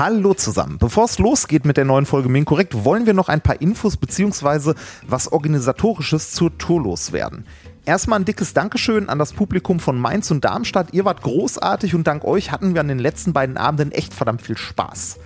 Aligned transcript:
Hallo 0.00 0.32
zusammen. 0.32 0.78
Bevor 0.78 1.04
es 1.04 1.18
losgeht 1.18 1.66
mit 1.66 1.76
der 1.76 1.84
neuen 1.84 2.06
Folge 2.06 2.30
Minkorrekt, 2.30 2.86
wollen 2.86 3.04
wir 3.04 3.12
noch 3.12 3.28
ein 3.28 3.42
paar 3.42 3.60
Infos 3.60 3.98
bzw. 3.98 4.72
was 5.06 5.30
Organisatorisches 5.30 6.32
zur 6.32 6.56
Tour 6.56 6.84
loswerden. 6.84 7.44
Erstmal 7.84 8.18
ein 8.18 8.24
dickes 8.24 8.54
Dankeschön 8.54 9.10
an 9.10 9.18
das 9.18 9.34
Publikum 9.34 9.78
von 9.78 9.98
Mainz 10.00 10.30
und 10.30 10.42
Darmstadt. 10.42 10.94
Ihr 10.94 11.04
wart 11.04 11.20
großartig 11.20 11.94
und 11.94 12.06
dank 12.06 12.24
euch 12.24 12.50
hatten 12.50 12.72
wir 12.72 12.80
an 12.80 12.88
den 12.88 12.98
letzten 12.98 13.34
beiden 13.34 13.58
Abenden 13.58 13.92
echt 13.92 14.14
verdammt 14.14 14.40
viel 14.40 14.56
Spaß. 14.56 15.18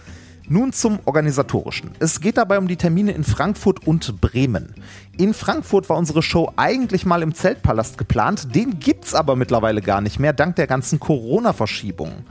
Nun 0.48 0.72
zum 0.72 0.98
Organisatorischen. 1.04 1.92
Es 2.00 2.20
geht 2.20 2.36
dabei 2.36 2.58
um 2.58 2.66
die 2.66 2.74
Termine 2.74 3.12
in 3.12 3.22
Frankfurt 3.22 3.86
und 3.86 4.20
Bremen. 4.20 4.74
In 5.16 5.34
Frankfurt 5.34 5.88
war 5.88 5.98
unsere 5.98 6.20
Show 6.20 6.50
eigentlich 6.56 7.06
mal 7.06 7.22
im 7.22 7.32
Zeltpalast 7.32 7.96
geplant, 7.96 8.52
den 8.56 8.80
gibt's 8.80 9.14
aber 9.14 9.36
mittlerweile 9.36 9.82
gar 9.82 10.00
nicht 10.00 10.18
mehr, 10.18 10.32
dank 10.32 10.56
der 10.56 10.66
ganzen 10.66 10.98
Corona-Verschiebungen. 10.98 12.24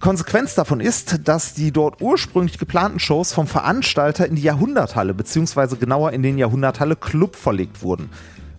Konsequenz 0.00 0.54
davon 0.54 0.80
ist, 0.80 1.26
dass 1.26 1.54
die 1.54 1.72
dort 1.72 2.02
ursprünglich 2.02 2.58
geplanten 2.58 2.98
Shows 2.98 3.32
vom 3.32 3.46
Veranstalter 3.46 4.26
in 4.26 4.36
die 4.36 4.42
Jahrhunderthalle 4.42 5.14
bzw. 5.14 5.76
genauer 5.76 6.12
in 6.12 6.22
den 6.22 6.38
Jahrhunderthalle 6.38 6.96
Club 6.96 7.34
verlegt 7.34 7.82
wurden. 7.82 8.10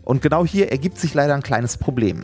Und 0.04 0.22
genau 0.22 0.45
hier 0.45 0.72
ergibt 0.72 0.98
sich 0.98 1.14
leider 1.14 1.36
ein 1.36 1.44
kleines 1.44 1.78
Problem. 1.78 2.23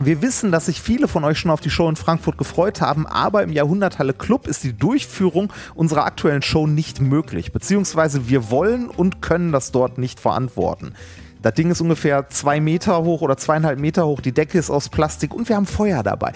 Wir 0.00 0.22
wissen, 0.22 0.50
dass 0.50 0.66
sich 0.66 0.80
viele 0.80 1.06
von 1.06 1.24
euch 1.24 1.38
schon 1.38 1.50
auf 1.50 1.60
die 1.60 1.70
Show 1.70 1.88
in 1.88 1.96
Frankfurt 1.96 2.36
gefreut 2.36 2.80
haben, 2.80 3.06
aber 3.06 3.42
im 3.42 3.52
Jahrhunderthalle 3.52 4.12
Club 4.12 4.48
ist 4.48 4.64
die 4.64 4.72
Durchführung 4.72 5.52
unserer 5.74 6.04
aktuellen 6.04 6.42
Show 6.42 6.66
nicht 6.66 7.00
möglich, 7.00 7.52
beziehungsweise 7.52 8.28
wir 8.28 8.50
wollen 8.50 8.90
und 8.90 9.22
können 9.22 9.52
das 9.52 9.70
dort 9.70 9.98
nicht 9.98 10.18
verantworten. 10.18 10.94
Das 11.42 11.54
Ding 11.54 11.70
ist 11.70 11.80
ungefähr 11.80 12.28
zwei 12.28 12.60
Meter 12.60 13.04
hoch 13.04 13.20
oder 13.20 13.36
zweieinhalb 13.36 13.78
Meter 13.78 14.06
hoch, 14.06 14.20
die 14.20 14.32
Decke 14.32 14.58
ist 14.58 14.70
aus 14.70 14.88
Plastik 14.88 15.32
und 15.34 15.48
wir 15.48 15.56
haben 15.56 15.66
Feuer 15.66 16.02
dabei 16.02 16.32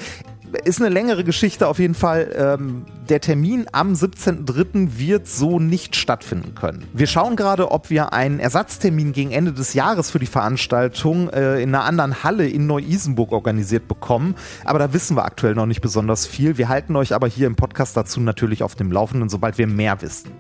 ist 0.65 0.81
eine 0.81 0.89
längere 0.89 1.25
Geschichte 1.25 1.69
auf 1.69 1.79
jeden 1.79 1.95
Fall. 1.95 2.35
Ähm, 2.37 2.85
der 3.09 3.21
Termin 3.21 3.67
am 3.73 3.95
17.03. 3.95 4.99
wird 4.99 5.27
so 5.27 5.59
nicht 5.59 5.97
stattfinden 5.97 6.55
können. 6.55 6.87
Wir 6.93 7.07
schauen 7.07 7.37
gerade, 7.37 7.71
ob 7.71 7.91
wir 7.91 8.13
einen 8.13 8.39
Ersatztermin 8.39 9.13
gegen 9.13 9.31
Ende 9.31 9.53
des 9.53 9.75
Jahres 9.75 10.11
für 10.11 10.19
die 10.19 10.27
Veranstaltung 10.27 11.31
äh, 11.31 11.61
in 11.63 11.75
einer 11.75 11.85
anderen 11.85 12.23
Halle 12.23 12.49
in 12.49 12.67
Neu-Isenburg 12.67 13.33
organisiert 13.33 13.89
bekommen. 13.89 14.35
Aber 14.65 14.79
da 14.79 14.93
wissen 14.93 15.17
wir 15.17 15.25
aktuell 15.25 15.55
noch 15.55 15.67
nicht 15.67 15.81
besonders 15.81 16.27
viel. 16.27 16.59
Wir 16.59 16.69
halten 16.69 16.97
euch 16.97 17.15
aber 17.15 17.27
hier 17.27 17.47
im 17.47 17.57
Podcast 17.57 17.97
dazu 17.97 18.21
natürlich 18.21 18.63
auf 18.63 18.75
dem 18.75 18.93
Laufenden, 18.93 19.29
sobald 19.29 19.59
wir 19.59 19.67
mehr 19.67 20.01
wissen. 20.03 20.31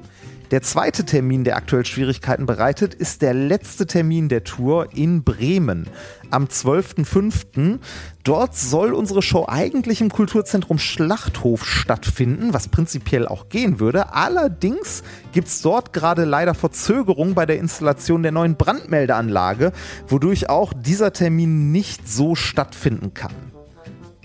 Der 0.50 0.62
zweite 0.62 1.04
Termin, 1.04 1.44
der 1.44 1.56
aktuell 1.56 1.84
Schwierigkeiten 1.84 2.46
bereitet, 2.46 2.94
ist 2.94 3.20
der 3.20 3.34
letzte 3.34 3.86
Termin 3.86 4.30
der 4.30 4.44
Tour 4.44 4.88
in 4.94 5.22
Bremen 5.22 5.86
am 6.30 6.46
12.05. 6.46 7.80
Dort 8.24 8.56
soll 8.56 8.94
unsere 8.94 9.20
Show 9.20 9.44
eigentlich 9.46 10.00
im 10.00 10.10
Kulturzentrum 10.10 10.78
Schlachthof 10.78 11.66
stattfinden, 11.66 12.54
was 12.54 12.68
prinzipiell 12.68 13.28
auch 13.28 13.50
gehen 13.50 13.78
würde. 13.78 14.14
Allerdings 14.14 15.02
gibt 15.32 15.48
es 15.48 15.60
dort 15.60 15.92
gerade 15.92 16.24
leider 16.24 16.54
Verzögerungen 16.54 17.34
bei 17.34 17.44
der 17.44 17.58
Installation 17.58 18.22
der 18.22 18.32
neuen 18.32 18.56
Brandmeldeanlage, 18.56 19.72
wodurch 20.06 20.48
auch 20.48 20.72
dieser 20.72 21.12
Termin 21.12 21.72
nicht 21.72 22.08
so 22.08 22.34
stattfinden 22.34 23.12
kann. 23.12 23.34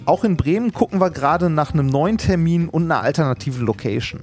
Auch 0.05 0.23
in 0.23 0.37
Bremen 0.37 0.71
gucken 0.71 1.01
wir 1.01 1.09
gerade 1.09 1.49
nach 1.49 1.73
einem 1.73 1.87
neuen 1.87 2.17
Termin 2.17 2.69
und 2.69 2.83
einer 2.83 3.01
alternativen 3.01 3.65
Location. 3.65 4.21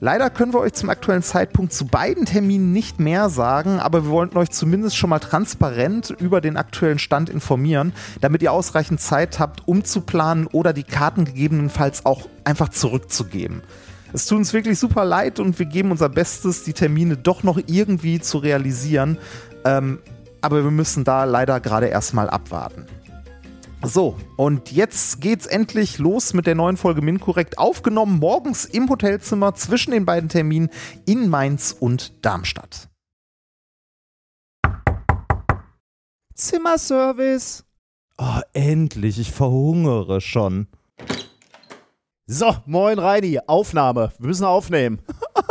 Leider 0.00 0.30
können 0.30 0.52
wir 0.52 0.60
euch 0.60 0.74
zum 0.74 0.90
aktuellen 0.90 1.24
Zeitpunkt 1.24 1.72
zu 1.72 1.84
beiden 1.86 2.24
Terminen 2.24 2.72
nicht 2.72 3.00
mehr 3.00 3.28
sagen, 3.30 3.80
aber 3.80 4.04
wir 4.04 4.10
wollten 4.10 4.38
euch 4.38 4.50
zumindest 4.50 4.96
schon 4.96 5.10
mal 5.10 5.18
transparent 5.18 6.14
über 6.20 6.40
den 6.40 6.56
aktuellen 6.56 7.00
Stand 7.00 7.28
informieren, 7.28 7.92
damit 8.20 8.42
ihr 8.42 8.52
ausreichend 8.52 9.00
Zeit 9.00 9.40
habt, 9.40 9.66
umzuplanen 9.66 10.46
oder 10.46 10.72
die 10.72 10.84
Karten 10.84 11.24
gegebenenfalls 11.24 12.06
auch 12.06 12.28
einfach 12.44 12.68
zurückzugeben. 12.68 13.62
Es 14.12 14.26
tut 14.26 14.38
uns 14.38 14.52
wirklich 14.52 14.78
super 14.78 15.04
leid 15.04 15.40
und 15.40 15.58
wir 15.58 15.66
geben 15.66 15.90
unser 15.90 16.08
Bestes, 16.08 16.62
die 16.62 16.72
Termine 16.74 17.16
doch 17.16 17.42
noch 17.42 17.58
irgendwie 17.66 18.20
zu 18.20 18.38
realisieren. 18.38 19.18
Ähm, 19.64 19.98
aber 20.40 20.62
wir 20.62 20.70
müssen 20.70 21.02
da 21.02 21.24
leider 21.24 21.58
gerade 21.58 21.86
erstmal 21.86 22.30
abwarten. 22.30 22.86
So, 23.84 24.16
und 24.36 24.72
jetzt 24.72 25.20
geht's 25.20 25.46
endlich 25.46 25.98
los 25.98 26.34
mit 26.34 26.46
der 26.46 26.56
neuen 26.56 26.76
Folge 26.76 27.00
Minkorrekt, 27.00 27.58
aufgenommen 27.58 28.18
morgens 28.18 28.64
im 28.64 28.88
Hotelzimmer 28.90 29.54
zwischen 29.54 29.92
den 29.92 30.04
beiden 30.04 30.28
Terminen 30.28 30.68
in 31.06 31.28
Mainz 31.28 31.76
und 31.78 32.24
Darmstadt. 32.24 32.88
Zimmerservice. 36.34 37.64
Oh, 38.18 38.40
endlich, 38.52 39.18
ich 39.18 39.30
verhungere 39.30 40.20
schon. 40.20 40.66
So, 42.26 42.56
moin 42.66 42.98
Reini, 42.98 43.38
Aufnahme. 43.46 44.12
Wir 44.18 44.26
müssen 44.26 44.44
aufnehmen. 44.44 45.00
Aber 45.34 45.46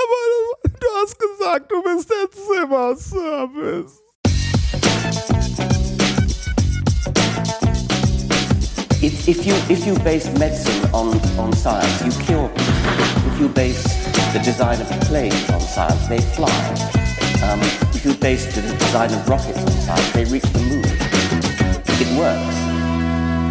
du 0.63 0.87
hast 1.01 1.17
gesagt, 1.17 1.71
du 1.71 1.81
bist 1.81 2.09
der 2.09 2.29
Zimmerservice. 2.29 4.01
If, 9.27 9.45
you, 9.45 9.53
if 9.69 9.85
you 9.85 9.93
base 10.05 10.31
medicine 10.39 10.89
on, 10.93 11.19
on 11.37 11.51
science, 11.51 12.01
you 12.01 12.23
cure 12.23 12.47
people. 12.47 13.33
If 13.33 13.39
you 13.41 13.49
base 13.49 13.83
the 14.31 14.39
design 14.39 14.79
of 14.79 14.87
planes 15.01 15.49
on 15.49 15.59
science, 15.59 16.07
they 16.07 16.21
fly. 16.21 16.49
Um, 17.43 17.59
if 17.93 18.05
you 18.05 18.13
base 18.13 18.45
the 18.55 18.61
design 18.61 19.13
of 19.13 19.27
rockets 19.27 19.59
on 19.59 19.71
science, 19.71 20.11
they 20.13 20.23
reach 20.23 20.43
the 20.43 20.59
moon. 20.59 20.85
It 21.99 22.17
works. 22.17 22.55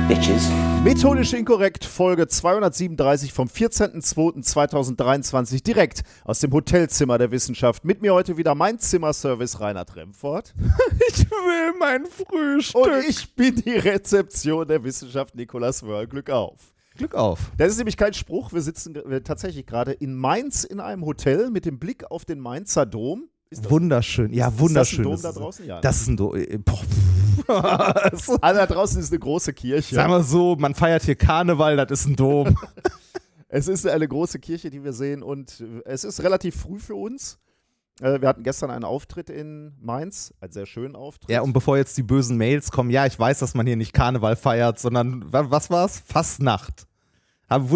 Bitches. 0.09 0.75
Methodisch 0.86 1.32
inkorrekt, 1.32 1.84
Folge 1.84 2.28
237 2.28 3.32
vom 3.32 3.48
14.02.2023, 3.48 5.64
direkt 5.64 6.04
aus 6.22 6.38
dem 6.38 6.52
Hotelzimmer 6.52 7.19
der 7.19 7.32
Wissenschaft. 7.32 7.84
Mit 7.84 8.02
mir 8.02 8.14
heute 8.14 8.36
wieder 8.36 8.54
mein 8.54 8.78
Zimmerservice 8.78 9.58
Reinhard 9.58 9.97
Remfort. 9.97 10.54
Ich 11.08 11.28
will 11.28 11.74
mein 11.80 12.06
Frühstück. 12.06 12.86
Und 12.86 12.92
ich 13.08 13.34
bin 13.34 13.56
die 13.56 13.72
Rezeption 13.72 14.69
der 14.69 14.84
Wissenschaft 14.84 15.34
Nikolas 15.34 15.82
Wörl. 15.82 16.06
Glück 16.06 16.30
auf. 16.30 16.72
Glück 16.97 17.16
auf. 17.16 17.50
Das 17.56 17.72
ist 17.72 17.78
nämlich 17.78 17.97
kein 17.97 18.14
Spruch. 18.14 18.53
Wir 18.53 18.62
sitzen 18.62 18.94
tatsächlich 19.24 19.66
gerade 19.66 19.91
in 19.91 20.14
Mainz 20.14 20.62
in 20.62 20.78
einem 20.78 21.04
Hotel 21.04 21.50
mit 21.50 21.64
dem 21.64 21.80
Blick 21.80 22.08
auf 22.12 22.24
den 22.24 22.38
Mainzer 22.38 22.86
Dom. 22.86 23.24
Wunderschön, 23.50 24.32
ja, 24.32 24.56
wunderschön. 24.56 25.10
Ist 25.10 25.24
das 25.24 25.30
ein 25.30 25.34
Dom 25.34 25.34
da 25.34 25.41
draußen? 25.41 25.66
Ja. 25.66 25.80
Das 25.80 26.03
ist 26.03 26.06
ein 26.06 26.16
Dom. 26.16 26.36
Äh, 26.36 26.60
boah. 27.46 28.10
also 28.12 28.38
da 28.40 28.66
draußen 28.66 29.00
ist 29.00 29.12
eine 29.12 29.18
große 29.18 29.52
Kirche. 29.52 29.94
Sagen 29.94 30.12
wir 30.12 30.22
so, 30.22 30.56
man 30.56 30.74
feiert 30.74 31.02
hier 31.02 31.16
Karneval, 31.16 31.76
das 31.76 32.00
ist 32.00 32.06
ein 32.06 32.16
Dom. 32.16 32.56
es 33.48 33.68
ist 33.68 33.86
eine 33.86 34.08
große 34.08 34.38
Kirche, 34.38 34.70
die 34.70 34.84
wir 34.84 34.92
sehen 34.92 35.22
und 35.22 35.64
es 35.84 36.04
ist 36.04 36.22
relativ 36.22 36.56
früh 36.56 36.78
für 36.78 36.94
uns. 36.94 37.38
Äh, 38.00 38.20
wir 38.20 38.28
hatten 38.28 38.42
gestern 38.42 38.70
einen 38.70 38.84
Auftritt 38.84 39.30
in 39.30 39.74
Mainz, 39.80 40.34
einen 40.40 40.52
sehr 40.52 40.66
schönen 40.66 40.96
Auftritt. 40.96 41.30
Ja, 41.30 41.40
und 41.40 41.52
bevor 41.52 41.76
jetzt 41.76 41.96
die 41.96 42.02
bösen 42.02 42.36
Mails 42.36 42.70
kommen, 42.70 42.90
ja, 42.90 43.06
ich 43.06 43.18
weiß, 43.18 43.38
dass 43.38 43.54
man 43.54 43.66
hier 43.66 43.76
nicht 43.76 43.92
Karneval 43.92 44.36
feiert, 44.36 44.78
sondern, 44.78 45.24
was 45.30 45.70
war's? 45.70 46.02
Fastnacht. 46.04 46.86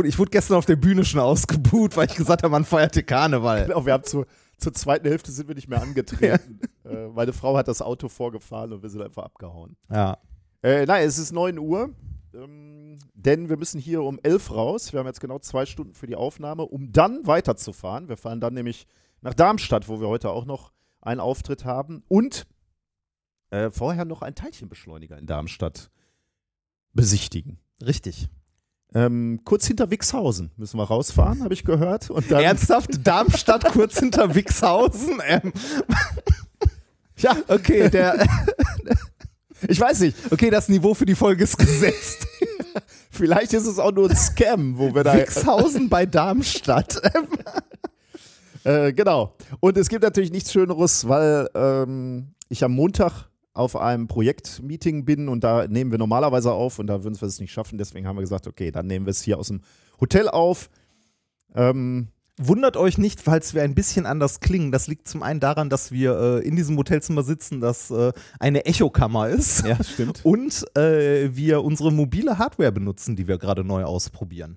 Ich 0.04 0.19
wurde 0.19 0.30
gestern 0.30 0.56
auf 0.56 0.66
der 0.66 0.76
Bühne 0.76 1.04
schon 1.04 1.20
ausgebuht, 1.20 1.97
weil 1.97 2.09
ich 2.09 2.16
gesagt 2.16 2.42
habe, 2.42 2.50
man 2.50 2.64
feiert 2.64 2.94
hier 2.94 3.04
Karneval. 3.04 3.66
Genau, 3.66 3.86
wir 3.86 3.92
haben 3.92 4.04
zu, 4.04 4.26
zur 4.60 4.72
zweiten 4.75 5.09
Hälfte 5.09 5.32
sind 5.32 5.48
wir 5.48 5.54
nicht 5.54 5.69
mehr 5.69 5.82
angetreten. 5.82 6.60
äh, 6.84 7.09
meine 7.09 7.32
Frau 7.32 7.56
hat 7.56 7.69
das 7.69 7.82
Auto 7.82 8.09
vorgefahren 8.09 8.72
und 8.72 8.82
wir 8.82 8.91
sind 8.91 9.03
einfach 9.03 9.25
abgehauen. 9.25 9.76
Ja. 9.91 10.19
Äh, 10.62 10.87
nein, 10.87 11.06
es 11.06 11.19
ist 11.19 11.32
9 11.32 11.59
Uhr, 11.59 11.91
ähm, 12.34 12.98
denn 13.15 13.48
wir 13.48 13.56
müssen 13.56 13.81
hier 13.81 14.03
um 14.03 14.19
11 14.22 14.50
raus. 14.50 14.93
Wir 14.93 15.00
haben 15.00 15.06
jetzt 15.06 15.21
genau 15.21 15.38
zwei 15.38 15.66
Stunden 15.66 15.94
für 15.94 16.06
die 16.06 16.16
Aufnahme, 16.16 16.65
um 16.65 16.93
dann 16.93 17.26
weiterzufahren. 17.26 18.09
Wir 18.09 18.16
fahren 18.16 18.41
dann 18.41 18.54
nämlich 18.54 18.87
nach 19.22 19.34
Darmstadt, 19.34 19.88
wo 19.88 20.00
wir 20.00 20.09
heute 20.09 20.31
auch 20.31 20.44
noch 20.44 20.72
einen 21.00 21.21
Auftritt 21.21 21.65
haben 21.65 22.03
und 22.09 22.47
äh, 23.50 23.71
vorher 23.71 24.04
noch 24.04 24.22
einen 24.22 24.37
Teilchenbeschleuniger 24.37 25.19
in 25.19 25.27
Darmstadt 25.27 25.91
besichtigen. 26.92 27.59
Richtig. 27.82 28.28
Ähm, 28.93 29.41
kurz 29.45 29.67
hinter 29.67 29.91
Wixhausen 29.91 30.51
müssen 30.57 30.77
wir 30.78 30.84
rausfahren, 30.84 31.45
habe 31.45 31.54
ich 31.54 31.65
gehört. 31.65 32.10
Ernsthaft? 32.31 33.07
Darmstadt 33.07 33.65
kurz 33.72 33.98
hinter 34.01 34.34
Wixhausen? 34.34 35.21
Ähm. 35.27 35.53
Ja, 37.22 37.37
okay, 37.48 37.91
der. 37.91 38.27
ich 39.69 39.78
weiß 39.78 40.01
nicht. 40.01 40.16
Okay, 40.31 40.48
das 40.48 40.71
Niveau 40.71 40.95
für 40.95 41.04
die 41.04 41.15
Folge 41.15 41.45
ist 41.45 41.59
gesetzt. 41.59 42.27
Vielleicht 43.10 43.53
ist 43.53 43.66
es 43.66 43.78
auch 43.78 43.92
nur 43.92 44.09
ein 44.09 44.16
Scam, 44.16 44.78
wo 44.78 44.95
wir 44.95 45.04
da. 45.04 45.15
Wixhausen 45.15 45.91
bei 45.91 46.07
Darmstadt. 46.07 47.01
äh, 48.65 48.93
genau. 48.95 49.36
Und 49.60 49.77
es 49.77 49.91
gibt 49.91 50.03
natürlich 50.03 50.33
nichts 50.33 50.51
Schöneres, 50.51 51.07
weil 51.09 51.51
ähm, 51.54 52.28
ich 52.48 52.65
am 52.65 52.72
Montag 52.72 53.28
auf 53.60 53.77
einem 53.77 54.09
Projektmeeting 54.09 55.04
bin 55.04 55.28
und 55.28 55.45
da 55.45 55.68
nehmen 55.68 55.91
wir 55.91 55.98
normalerweise 55.98 56.53
auf 56.53 56.78
und 56.78 56.89
da 56.89 57.04
würden 57.04 57.21
wir 57.21 57.28
es 57.28 57.41
nicht 57.41 57.53
schaffen. 57.53 57.78
Deswegen 57.78 58.07
haben 58.07 58.16
wir 58.16 58.22
gesagt, 58.22 58.47
okay, 58.47 58.72
dann 58.72 58.86
nehmen 58.86 59.07
wir 59.07 59.10
es 59.10 59.22
hier 59.22 59.39
aus 59.39 59.48
dem 59.48 59.60
Hotel 60.01 60.28
auf. 60.28 60.71
Ähm, 61.54 62.09
Wundert 62.42 62.78
euch 62.78 62.97
nicht, 62.97 63.21
falls 63.21 63.53
wir 63.53 63.62
ein 63.62 63.74
bisschen 63.74 64.07
anders 64.07 64.41
klingen. 64.41 64.72
Das 64.72 64.86
liegt 64.86 65.07
zum 65.07 65.22
einen 65.22 65.41
daran, 65.41 65.68
dass 65.68 65.92
wir 65.92 66.18
äh, 66.18 66.48
in 66.48 66.57
diesem 66.57 66.74
Hotelzimmer 66.78 67.22
sitzen, 67.22 67.60
das 67.60 67.91
äh, 67.91 68.15
eine 68.39 68.65
Echokammer 68.65 69.28
ist. 69.28 69.66
Ja, 69.66 69.77
stimmt. 69.84 70.21
Und 70.24 70.65
äh, 70.74 71.36
wir 71.36 71.62
unsere 71.62 71.92
mobile 71.92 72.39
Hardware 72.39 72.72
benutzen, 72.72 73.15
die 73.15 73.28
wir 73.28 73.36
gerade 73.36 73.62
neu 73.62 73.84
ausprobieren. 73.84 74.57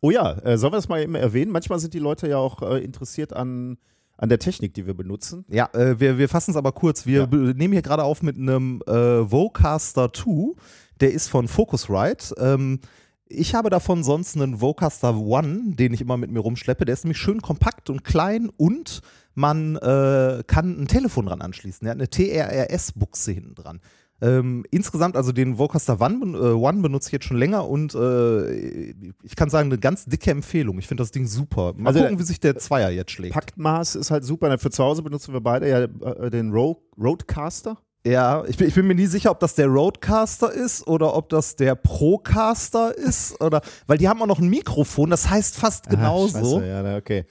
Oh 0.00 0.10
ja, 0.10 0.32
äh, 0.38 0.58
sollen 0.58 0.72
wir 0.72 0.78
das 0.78 0.88
mal 0.88 1.00
eben 1.00 1.14
erwähnen? 1.14 1.52
Manchmal 1.52 1.78
sind 1.78 1.94
die 1.94 2.00
Leute 2.00 2.28
ja 2.28 2.38
auch 2.38 2.62
äh, 2.62 2.82
interessiert 2.82 3.32
an, 3.32 3.78
an 4.20 4.28
der 4.28 4.38
Technik, 4.38 4.74
die 4.74 4.86
wir 4.86 4.94
benutzen. 4.94 5.44
Ja, 5.48 5.70
äh, 5.72 5.98
wir, 5.98 6.18
wir 6.18 6.28
fassen 6.28 6.50
es 6.50 6.56
aber 6.56 6.72
kurz. 6.72 7.06
Wir 7.06 7.20
Ja. 7.22 7.26
nehmen 7.54 7.72
hier 7.72 7.82
gerade 7.82 8.04
auf 8.04 8.22
mit 8.22 8.36
einem 8.36 8.82
äh, 8.86 8.92
Vocaster 8.92 10.12
2. 10.12 10.54
Der 11.00 11.12
ist 11.12 11.28
von 11.28 11.48
Focusrite. 11.48 12.34
Ähm, 12.38 12.80
ich 13.26 13.54
habe 13.54 13.70
davon 13.70 14.02
sonst 14.04 14.36
einen 14.36 14.60
Vocaster 14.60 15.16
One, 15.16 15.74
den 15.76 15.94
ich 15.94 16.00
immer 16.02 16.16
mit 16.16 16.30
mir 16.30 16.40
rumschleppe. 16.40 16.84
Der 16.84 16.92
ist 16.92 17.04
nämlich 17.04 17.18
schön 17.18 17.40
kompakt 17.40 17.88
und 17.88 18.04
klein 18.04 18.50
und 18.56 19.00
man 19.34 19.76
äh, 19.76 20.42
kann 20.46 20.82
ein 20.82 20.88
Telefon 20.88 21.26
dran 21.26 21.40
anschließen. 21.40 21.84
Der 21.84 21.92
hat 21.92 21.98
eine 21.98 22.10
TRRS-Buchse 22.10 23.32
hinten 23.32 23.54
dran. 23.54 23.80
Ähm, 24.22 24.64
insgesamt, 24.70 25.16
also 25.16 25.32
den 25.32 25.58
Vocaster 25.58 26.00
One, 26.00 26.36
äh, 26.36 26.52
One 26.52 26.82
benutze 26.82 27.08
ich 27.08 27.12
jetzt 27.12 27.24
schon 27.24 27.38
länger 27.38 27.66
und 27.68 27.94
äh, 27.94 28.90
ich 29.22 29.36
kann 29.36 29.48
sagen, 29.48 29.70
eine 29.70 29.78
ganz 29.78 30.04
dicke 30.04 30.30
Empfehlung. 30.30 30.78
Ich 30.78 30.86
finde 30.86 31.02
das 31.02 31.10
Ding 31.10 31.26
super. 31.26 31.72
Mal 31.76 31.88
Also 31.88 32.00
gucken, 32.00 32.18
wie 32.18 32.22
sich 32.24 32.40
der 32.40 32.58
Zweier 32.58 32.90
jetzt 32.90 33.12
schlägt. 33.12 33.32
Paktmaß 33.32 33.94
ist 33.96 34.10
halt 34.10 34.24
super. 34.24 34.58
Für 34.58 34.70
zu 34.70 34.84
Hause 34.84 35.02
benutzen 35.02 35.32
wir 35.32 35.40
beide 35.40 35.68
ja 35.68 35.82
äh, 35.84 36.30
den 36.30 36.52
Ro 36.52 36.82
Roadcaster. 36.98 37.78
Ja, 38.06 38.44
ich 38.46 38.56
bin, 38.56 38.66
ich 38.66 38.74
bin 38.74 38.86
mir 38.86 38.94
nie 38.94 39.06
sicher, 39.06 39.30
ob 39.30 39.40
das 39.40 39.54
der 39.54 39.66
Roadcaster 39.66 40.50
ist 40.50 40.86
oder 40.86 41.14
ob 41.14 41.28
das 41.28 41.56
der 41.56 41.74
Procaster 41.74 42.96
ist 42.96 43.38
oder 43.42 43.60
weil 43.86 43.98
die 43.98 44.08
haben 44.08 44.22
auch 44.22 44.26
noch 44.26 44.38
ein 44.38 44.48
Mikrofon, 44.48 45.10
das 45.10 45.28
heißt 45.28 45.56
fast 45.56 45.90
genauso. 45.90 46.60
Scheiße, 46.60 46.66
ja, 46.66 46.96
okay. 46.96 47.26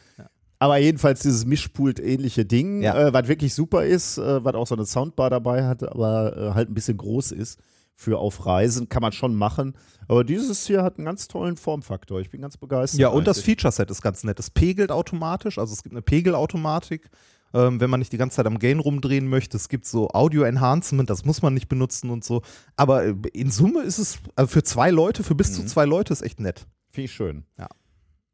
Aber 0.61 0.77
jedenfalls 0.77 1.21
dieses 1.21 1.45
Mischpult-ähnliche 1.45 2.45
Ding, 2.45 2.81
Ja. 2.81 3.07
äh, 3.07 3.13
was 3.13 3.27
wirklich 3.27 3.53
super 3.53 3.85
ist, 3.85 4.17
äh, 4.17 4.43
was 4.43 4.55
auch 4.55 4.67
so 4.67 4.75
eine 4.75 4.85
Soundbar 4.85 5.29
dabei 5.29 5.65
hat, 5.65 5.83
aber 5.83 6.35
äh, 6.37 6.53
halt 6.53 6.69
ein 6.69 6.73
bisschen 6.73 6.97
groß 6.97 7.31
ist 7.31 7.59
für 7.95 8.17
auf 8.19 8.45
Reisen, 8.45 8.87
kann 8.89 9.01
man 9.01 9.11
schon 9.13 9.35
machen. 9.35 9.73
Aber 10.07 10.23
dieses 10.23 10.65
hier 10.67 10.83
hat 10.83 10.97
einen 10.97 11.05
ganz 11.05 11.27
tollen 11.27 11.55
Formfaktor. 11.57 12.19
Ich 12.21 12.29
bin 12.29 12.41
ganz 12.41 12.57
begeistert. 12.57 12.99
Ja, 12.99 13.07
und 13.09 13.25
das 13.27 13.37
eigentlich. 13.37 13.45
Feature-Set 13.57 13.89
ist 13.91 14.01
ganz 14.01 14.23
nett. 14.23 14.39
Es 14.39 14.49
pegelt 14.49 14.91
automatisch, 14.91 15.57
also 15.57 15.73
es 15.73 15.81
gibt 15.83 15.93
eine 15.93 16.01
Pegelautomatik, 16.01 17.09
ähm, 17.53 17.79
wenn 17.81 17.89
man 17.89 17.99
nicht 17.99 18.11
die 18.11 18.17
ganze 18.17 18.35
Zeit 18.37 18.45
am 18.45 18.59
Gain 18.59 18.79
rumdrehen 18.79 19.27
möchte. 19.27 19.57
Es 19.57 19.69
gibt 19.69 19.85
so 19.85 20.09
Audio-Enhancement, 20.09 21.09
das 21.09 21.25
muss 21.25 21.41
man 21.41 21.53
nicht 21.53 21.67
benutzen 21.67 22.09
und 22.09 22.23
so. 22.23 22.41
Aber 22.75 23.05
äh, 23.05 23.15
in 23.33 23.49
Summe 23.51 23.81
ist 23.83 23.97
es, 23.97 24.19
also 24.35 24.47
für 24.49 24.63
zwei 24.63 24.91
Leute, 24.91 25.23
für 25.23 25.35
bis 25.35 25.53
zu 25.53 25.61
Mhm. 25.61 25.67
zwei 25.67 25.85
Leute 25.85 26.11
ist 26.13 26.21
echt 26.21 26.39
nett. 26.39 26.67
Ich 26.95 27.11
schön. 27.11 27.43
Ja. 27.57 27.67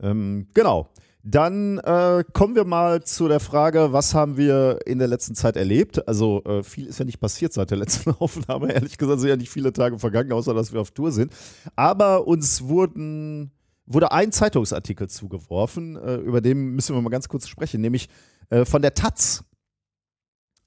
Ähm, 0.01 0.47
genau. 0.53 0.89
Dann 1.27 1.79
äh, 1.79 2.23
kommen 2.33 2.53
wir 2.53 2.65
mal 2.65 3.03
zu 3.03 3.27
der 3.27 3.39
Frage, 3.39 3.91
was 3.91 4.13
haben 4.13 4.37
wir 4.37 4.81
in 4.85 4.99
der 4.99 5.07
letzten 5.07 5.33
Zeit 5.33 5.55
erlebt? 5.57 6.07
Also 6.07 6.43
äh, 6.43 6.61
viel 6.61 6.85
ist 6.85 6.99
ja 6.99 7.05
nicht 7.05 7.19
passiert 7.19 7.51
seit 7.51 7.71
der 7.71 7.79
letzten 7.79 8.11
Aufnahme. 8.19 8.71
Ehrlich 8.71 8.99
gesagt 8.99 9.21
sind 9.21 9.29
ja 9.29 9.35
nicht 9.35 9.49
viele 9.49 9.73
Tage 9.73 9.97
vergangen, 9.97 10.31
außer 10.33 10.53
dass 10.53 10.71
wir 10.71 10.81
auf 10.81 10.91
Tour 10.91 11.11
sind. 11.11 11.33
Aber 11.75 12.27
uns 12.27 12.65
wurden, 12.65 13.49
wurde 13.87 14.11
ein 14.11 14.31
Zeitungsartikel 14.31 15.09
zugeworfen, 15.09 15.95
äh, 15.95 16.17
über 16.17 16.41
den 16.41 16.75
müssen 16.75 16.95
wir 16.95 17.01
mal 17.01 17.09
ganz 17.09 17.27
kurz 17.27 17.47
sprechen, 17.47 17.81
nämlich 17.81 18.07
äh, 18.51 18.63
von 18.63 18.83
der 18.83 18.93
Taz. 18.93 19.43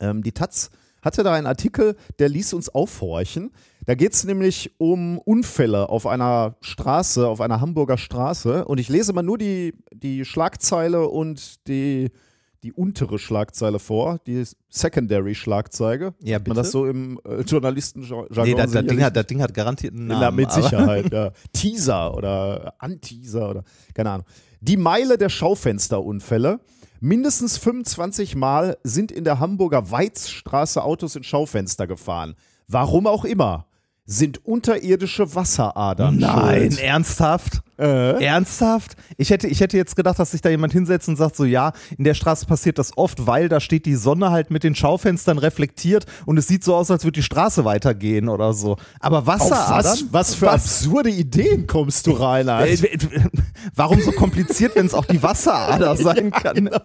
Ähm, 0.00 0.24
die 0.24 0.32
Taz 0.32 0.70
hatte 1.02 1.22
da 1.22 1.34
einen 1.34 1.46
Artikel, 1.46 1.94
der 2.18 2.30
ließ 2.30 2.52
uns 2.54 2.68
aufhorchen. 2.68 3.52
Da 3.88 3.94
geht 3.94 4.12
es 4.12 4.24
nämlich 4.24 4.74
um 4.76 5.16
Unfälle 5.16 5.88
auf 5.88 6.06
einer 6.06 6.56
Straße, 6.60 7.26
auf 7.26 7.40
einer 7.40 7.62
Hamburger 7.62 7.96
Straße. 7.96 8.66
Und 8.66 8.76
ich 8.76 8.90
lese 8.90 9.14
mal 9.14 9.22
nur 9.22 9.38
die, 9.38 9.72
die 9.94 10.26
Schlagzeile 10.26 11.08
und 11.08 11.66
die, 11.68 12.10
die 12.62 12.74
untere 12.74 13.18
Schlagzeile 13.18 13.78
vor, 13.78 14.18
die 14.26 14.44
Secondary-Schlagzeile. 14.68 16.12
Ja, 16.22 16.34
Hat 16.34 16.46
man 16.46 16.58
das 16.58 16.70
so 16.70 16.84
im 16.84 17.18
äh, 17.24 17.40
Journalistenjargon 17.40 18.44
Nee, 18.44 18.52
das, 18.52 18.72
Ding 18.72 19.02
hat, 19.02 19.16
das 19.16 19.26
Ding 19.26 19.40
hat 19.40 19.54
garantiert 19.54 19.94
einen 19.94 20.08
Namen. 20.08 20.20
ja, 20.20 20.30
mit 20.32 20.52
Sicherheit, 20.52 21.10
ja. 21.10 21.32
Teaser 21.54 22.14
oder 22.14 22.74
Anteaser 22.80 23.48
oder 23.48 23.64
keine 23.94 24.10
Ahnung. 24.10 24.26
Die 24.60 24.76
Meile 24.76 25.16
der 25.16 25.30
Schaufensterunfälle. 25.30 26.60
Mindestens 27.00 27.56
25 27.56 28.36
Mal 28.36 28.76
sind 28.82 29.10
in 29.12 29.24
der 29.24 29.38
Hamburger 29.40 29.90
Weizstraße 29.90 30.82
Autos 30.82 31.16
in 31.16 31.22
Schaufenster 31.22 31.86
gefahren. 31.86 32.34
Warum 32.66 33.06
auch 33.06 33.24
immer. 33.24 33.67
Sind 34.10 34.42
unterirdische 34.46 35.34
Wasseradern 35.34 36.16
Nein, 36.16 36.72
schuld. 36.72 36.82
ernsthaft? 36.82 37.60
Äh? 37.78 38.24
Ernsthaft? 38.24 38.96
Ich 39.18 39.28
hätte, 39.28 39.48
ich 39.48 39.60
hätte 39.60 39.76
jetzt 39.76 39.96
gedacht, 39.96 40.18
dass 40.18 40.30
sich 40.30 40.40
da 40.40 40.48
jemand 40.48 40.72
hinsetzt 40.72 41.10
und 41.10 41.16
sagt 41.16 41.36
so, 41.36 41.44
ja, 41.44 41.72
in 41.98 42.04
der 42.04 42.14
Straße 42.14 42.46
passiert 42.46 42.78
das 42.78 42.96
oft, 42.96 43.26
weil 43.26 43.50
da 43.50 43.60
steht 43.60 43.84
die 43.84 43.96
Sonne 43.96 44.30
halt 44.30 44.50
mit 44.50 44.64
den 44.64 44.74
Schaufenstern 44.74 45.36
reflektiert 45.36 46.06
und 46.24 46.38
es 46.38 46.48
sieht 46.48 46.64
so 46.64 46.74
aus, 46.74 46.90
als 46.90 47.04
würde 47.04 47.16
die 47.16 47.22
Straße 47.22 47.66
weitergehen 47.66 48.30
oder 48.30 48.54
so. 48.54 48.78
Aber 48.98 49.26
Wasseradern? 49.26 49.84
was, 49.84 50.04
was 50.10 50.34
für 50.34 50.50
absurde 50.50 51.10
Ideen 51.10 51.66
kommst 51.66 52.06
du 52.06 52.12
rein? 52.12 52.48
Äh, 52.48 52.78
Warum 53.74 54.00
so 54.00 54.12
kompliziert, 54.12 54.74
wenn 54.74 54.86
es 54.86 54.94
auch 54.94 55.04
die 55.04 55.22
Wasserader 55.22 55.96
sein 55.98 56.30
kann? 56.30 56.64
Nee, 56.64 56.70
es, 56.70 56.80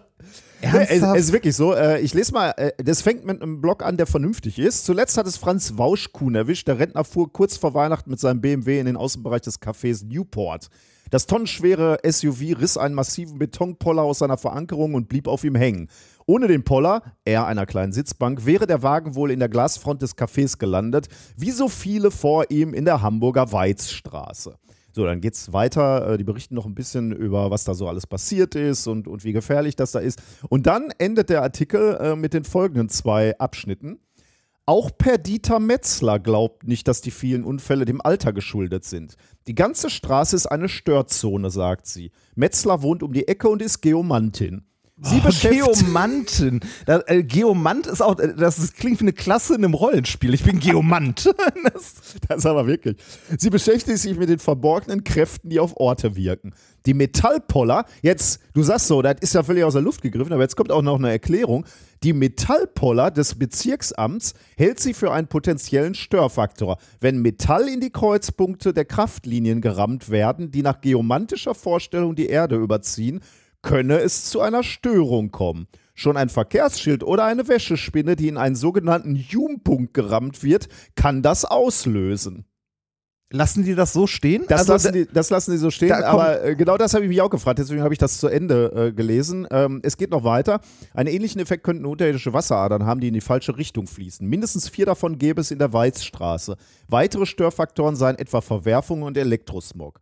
Ernsthaft? 0.64 1.16
es 1.18 1.26
ist 1.26 1.32
wirklich 1.32 1.56
so. 1.56 1.74
Äh, 1.74 2.00
ich 2.00 2.14
lese 2.14 2.32
mal, 2.32 2.50
äh, 2.56 2.72
das 2.82 3.02
fängt 3.02 3.24
mit 3.24 3.42
einem 3.42 3.60
Blog 3.60 3.82
an, 3.82 3.96
der 3.96 4.06
vernünftig 4.06 4.58
ist. 4.58 4.84
Zuletzt 4.84 5.16
hat 5.16 5.26
es 5.26 5.36
Franz 5.36 5.76
Wauschkuhn 5.76 6.34
erwischt. 6.34 6.68
Der 6.68 6.78
Rentner 6.78 7.04
fuhr 7.04 7.32
kurz 7.32 7.56
vor 7.56 7.74
Weihnachten 7.74 8.10
mit 8.10 8.20
seinem 8.20 8.40
BMW 8.40 8.80
in 8.80 8.86
den 8.86 8.96
Außenbereich 8.96 9.42
des 9.42 9.60
Cafés 9.60 10.04
Newport. 10.04 10.68
Das 11.10 11.26
tonnenschwere 11.26 11.98
SUV 12.04 12.58
riss 12.58 12.76
einen 12.76 12.94
massiven 12.94 13.38
Betonpoller 13.38 14.02
aus 14.02 14.18
seiner 14.18 14.38
Verankerung 14.38 14.94
und 14.94 15.08
blieb 15.08 15.28
auf 15.28 15.44
ihm 15.44 15.54
hängen. 15.54 15.88
Ohne 16.26 16.48
den 16.48 16.64
Poller, 16.64 17.02
er 17.24 17.46
einer 17.46 17.66
kleinen 17.66 17.92
Sitzbank, 17.92 18.46
wäre 18.46 18.66
der 18.66 18.82
Wagen 18.82 19.14
wohl 19.14 19.30
in 19.30 19.38
der 19.38 19.48
Glasfront 19.48 20.00
des 20.00 20.16
Cafés 20.16 20.58
gelandet, 20.58 21.08
wie 21.36 21.50
so 21.50 21.68
viele 21.68 22.10
vor 22.10 22.50
ihm 22.50 22.72
in 22.72 22.84
der 22.84 23.02
Hamburger 23.02 23.52
Weizstraße. 23.52 24.56
So, 24.94 25.04
dann 25.04 25.20
geht's 25.20 25.52
weiter. 25.52 26.12
Äh, 26.12 26.18
Die 26.18 26.24
berichten 26.24 26.54
noch 26.54 26.66
ein 26.66 26.74
bisschen 26.74 27.10
über, 27.10 27.50
was 27.50 27.64
da 27.64 27.74
so 27.74 27.88
alles 27.88 28.06
passiert 28.06 28.54
ist 28.54 28.86
und, 28.86 29.08
und 29.08 29.24
wie 29.24 29.32
gefährlich 29.32 29.74
das 29.74 29.92
da 29.92 29.98
ist. 29.98 30.22
Und 30.48 30.66
dann 30.66 30.90
endet 30.98 31.30
der 31.30 31.42
Artikel 31.42 31.96
äh, 32.00 32.14
mit 32.14 32.32
den 32.32 32.44
folgenden 32.44 32.88
zwei 32.88 33.36
Abschnitten. 33.38 33.98
Auch 34.66 34.96
Perdita 34.96 35.58
Metzler 35.58 36.18
glaubt 36.18 36.66
nicht, 36.66 36.88
dass 36.88 37.02
die 37.02 37.10
vielen 37.10 37.44
Unfälle 37.44 37.84
dem 37.84 38.00
Alter 38.00 38.32
geschuldet 38.32 38.84
sind. 38.84 39.16
Die 39.46 39.54
ganze 39.54 39.90
Straße 39.90 40.36
ist 40.36 40.46
eine 40.46 40.68
Störzone, 40.70 41.50
sagt 41.50 41.86
sie. 41.86 42.12
Metzler 42.34 42.80
wohnt 42.80 43.02
um 43.02 43.12
die 43.12 43.28
Ecke 43.28 43.48
und 43.48 43.60
ist 43.60 43.82
Geomantin. 43.82 44.64
Sie 45.02 45.18
Oh, 45.18 45.26
beschäftigt 45.26 45.64
Geomanten. 45.80 46.60
Da, 46.86 47.02
äh, 47.06 47.24
Geomant 47.24 47.88
ist 47.88 48.00
auch, 48.00 48.16
äh, 48.20 48.32
das 48.36 48.60
ist, 48.60 48.76
klingt 48.76 49.00
wie 49.00 49.04
eine 49.04 49.12
Klasse 49.12 49.56
in 49.56 49.64
einem 49.64 49.74
Rollenspiel. 49.74 50.32
Ich 50.34 50.44
bin 50.44 50.60
Geomant. 50.60 51.26
das, 51.64 51.94
Das 52.28 52.38
ist 52.38 52.46
aber 52.46 52.68
wirklich. 52.68 52.96
Sie 53.36 53.50
beschäftigt 53.50 53.98
sich 53.98 54.16
mit 54.16 54.28
den 54.28 54.38
verborgenen 54.38 55.02
Kräften, 55.02 55.50
die 55.50 55.58
auf 55.58 55.76
Orte 55.78 56.14
wirken. 56.14 56.54
Die 56.86 56.94
Metallpoller, 56.94 57.86
jetzt, 58.02 58.40
du 58.52 58.62
sagst 58.62 58.86
so, 58.86 59.02
das 59.02 59.16
ist 59.20 59.34
ja 59.34 59.42
völlig 59.42 59.64
aus 59.64 59.72
der 59.72 59.82
Luft 59.82 60.00
gegriffen, 60.00 60.32
aber 60.32 60.42
jetzt 60.42 60.54
kommt 60.54 60.70
auch 60.70 60.82
noch 60.82 60.98
eine 60.98 61.10
Erklärung. 61.10 61.66
Die 62.04 62.12
Metallpoller 62.12 63.10
des 63.10 63.34
Bezirksamts 63.34 64.34
hält 64.56 64.78
sie 64.78 64.94
für 64.94 65.10
einen 65.12 65.26
potenziellen 65.26 65.94
Störfaktor. 65.94 66.78
Wenn 67.00 67.20
Metall 67.20 67.68
in 67.68 67.80
die 67.80 67.90
Kreuzpunkte 67.90 68.72
der 68.72 68.84
Kraftlinien 68.84 69.60
gerammt 69.60 70.10
werden, 70.10 70.52
die 70.52 70.62
nach 70.62 70.80
geomantischer 70.82 71.54
Vorstellung 71.56 72.14
die 72.14 72.26
Erde 72.26 72.56
überziehen, 72.56 73.20
könne 73.64 73.98
es 73.98 74.26
zu 74.26 74.40
einer 74.40 74.62
Störung 74.62 75.32
kommen. 75.32 75.66
Schon 75.94 76.16
ein 76.16 76.28
Verkehrsschild 76.28 77.02
oder 77.02 77.24
eine 77.24 77.48
Wäschespinne, 77.48 78.14
die 78.14 78.28
in 78.28 78.36
einen 78.36 78.54
sogenannten 78.56 79.16
Hume-Punkt 79.16 79.94
gerammt 79.94 80.44
wird, 80.44 80.68
kann 80.94 81.22
das 81.22 81.44
auslösen. 81.44 82.44
lassen 83.32 83.64
die 83.64 83.74
das 83.74 83.92
so 83.92 84.06
stehen? 84.06 84.44
Das, 84.48 84.60
Also, 84.60 84.72
lassen, 84.74 84.92
die, 84.92 85.06
das 85.12 85.30
lassen 85.30 85.50
die 85.52 85.56
so 85.58 85.70
stehen, 85.70 85.92
aber 85.92 86.44
äh, 86.44 86.54
genau 86.54 86.76
das 86.76 86.94
habe 86.94 87.04
ich 87.04 87.08
mich 87.08 87.20
auch 87.20 87.30
gefragt, 87.30 87.58
deswegen 87.58 87.82
habe 87.82 87.92
ich 87.92 87.98
das 87.98 88.18
zu 88.18 88.28
Ende 88.28 88.70
äh, 88.74 88.92
gelesen. 88.92 89.46
Ähm, 89.50 89.80
es 89.82 89.96
geht 89.96 90.10
noch 90.10 90.22
weiter. 90.22 90.60
Einen 90.92 91.08
ähnlichen 91.08 91.40
Effekt 91.40 91.64
könnten 91.64 91.84
unterirdische 91.84 92.32
Wasseradern 92.32 92.86
haben, 92.86 93.00
die 93.00 93.08
in 93.08 93.14
die 93.14 93.20
falsche 93.20 93.56
Richtung 93.56 93.86
fließen. 93.88 94.28
Mindestens 94.28 94.68
vier 94.68 94.86
davon 94.86 95.18
gäbe 95.18 95.40
es 95.40 95.50
in 95.50 95.58
der 95.58 95.72
Weizstraße. 95.72 96.56
Weitere 96.88 97.26
Störfaktoren 97.26 97.96
seien 97.96 98.18
etwa 98.18 98.40
Verwerfungen 98.40 99.02
und 99.02 99.16
Elektrosmog. 99.16 99.98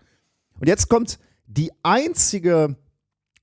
Und 0.60 0.68
jetzt 0.68 0.88
kommt 0.88 1.18
die 1.46 1.70
einzige 1.82 2.76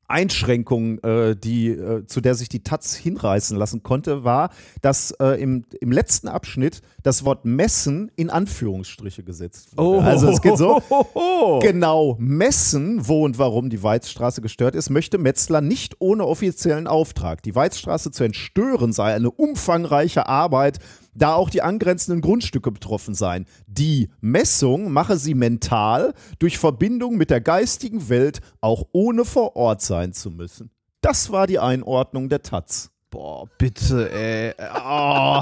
Einschränkung, 0.09 0.99
äh, 0.99 1.35
die, 1.35 1.69
äh, 1.69 2.05
zu 2.05 2.21
der 2.21 2.35
sich 2.35 2.49
die 2.49 2.63
Taz 2.63 2.95
hinreißen 2.95 3.57
lassen 3.57 3.83
konnte, 3.83 4.23
war, 4.23 4.49
dass 4.81 5.11
äh, 5.11 5.41
im, 5.41 5.65
im 5.79 5.91
letzten 5.91 6.27
Abschnitt 6.27 6.81
das 7.03 7.25
Wort 7.25 7.45
Messen 7.45 8.11
in 8.15 8.29
Anführungsstriche 8.29 9.23
gesetzt 9.23 9.77
wurde. 9.77 10.03
Also 10.03 10.27
es 10.29 10.41
geht 10.41 10.57
so, 10.57 10.81
genau 11.61 12.15
Messen, 12.19 13.07
wo 13.07 13.23
und 13.23 13.37
warum 13.37 13.69
die 13.69 13.81
Weizstraße 13.81 14.41
gestört 14.41 14.75
ist, 14.75 14.89
möchte 14.89 15.17
Metzler 15.17 15.61
nicht 15.61 15.95
ohne 15.99 16.25
offiziellen 16.25 16.87
Auftrag. 16.87 17.43
Die 17.43 17.55
Weizstraße 17.55 18.11
zu 18.11 18.23
entstören 18.23 18.91
sei 18.91 19.13
eine 19.13 19.31
umfangreiche 19.31 20.27
Arbeit, 20.27 20.79
da 21.19 21.35
auch 21.35 21.49
die 21.49 21.61
angrenzenden 21.61 22.21
Grundstücke 22.21 22.71
betroffen 22.71 23.13
seien. 23.13 23.45
Die 23.67 24.09
Messung 24.21 24.91
mache 24.91 25.17
sie 25.17 25.35
mental 25.35 26.13
durch 26.39 26.57
Verbindung 26.57 27.17
mit 27.17 27.29
der 27.29 27.41
geistigen 27.41 28.09
Welt, 28.09 28.41
auch 28.61 28.87
ohne 28.91 29.25
vor 29.25 29.55
Ort 29.55 29.81
sein 29.81 30.13
zu 30.13 30.31
müssen. 30.31 30.71
Das 31.01 31.31
war 31.31 31.47
die 31.47 31.59
Einordnung 31.59 32.29
der 32.29 32.41
Taz. 32.41 32.91
Boah, 33.09 33.47
bitte, 33.57 34.11
ey. 34.11 34.53
Oh. 34.85 35.41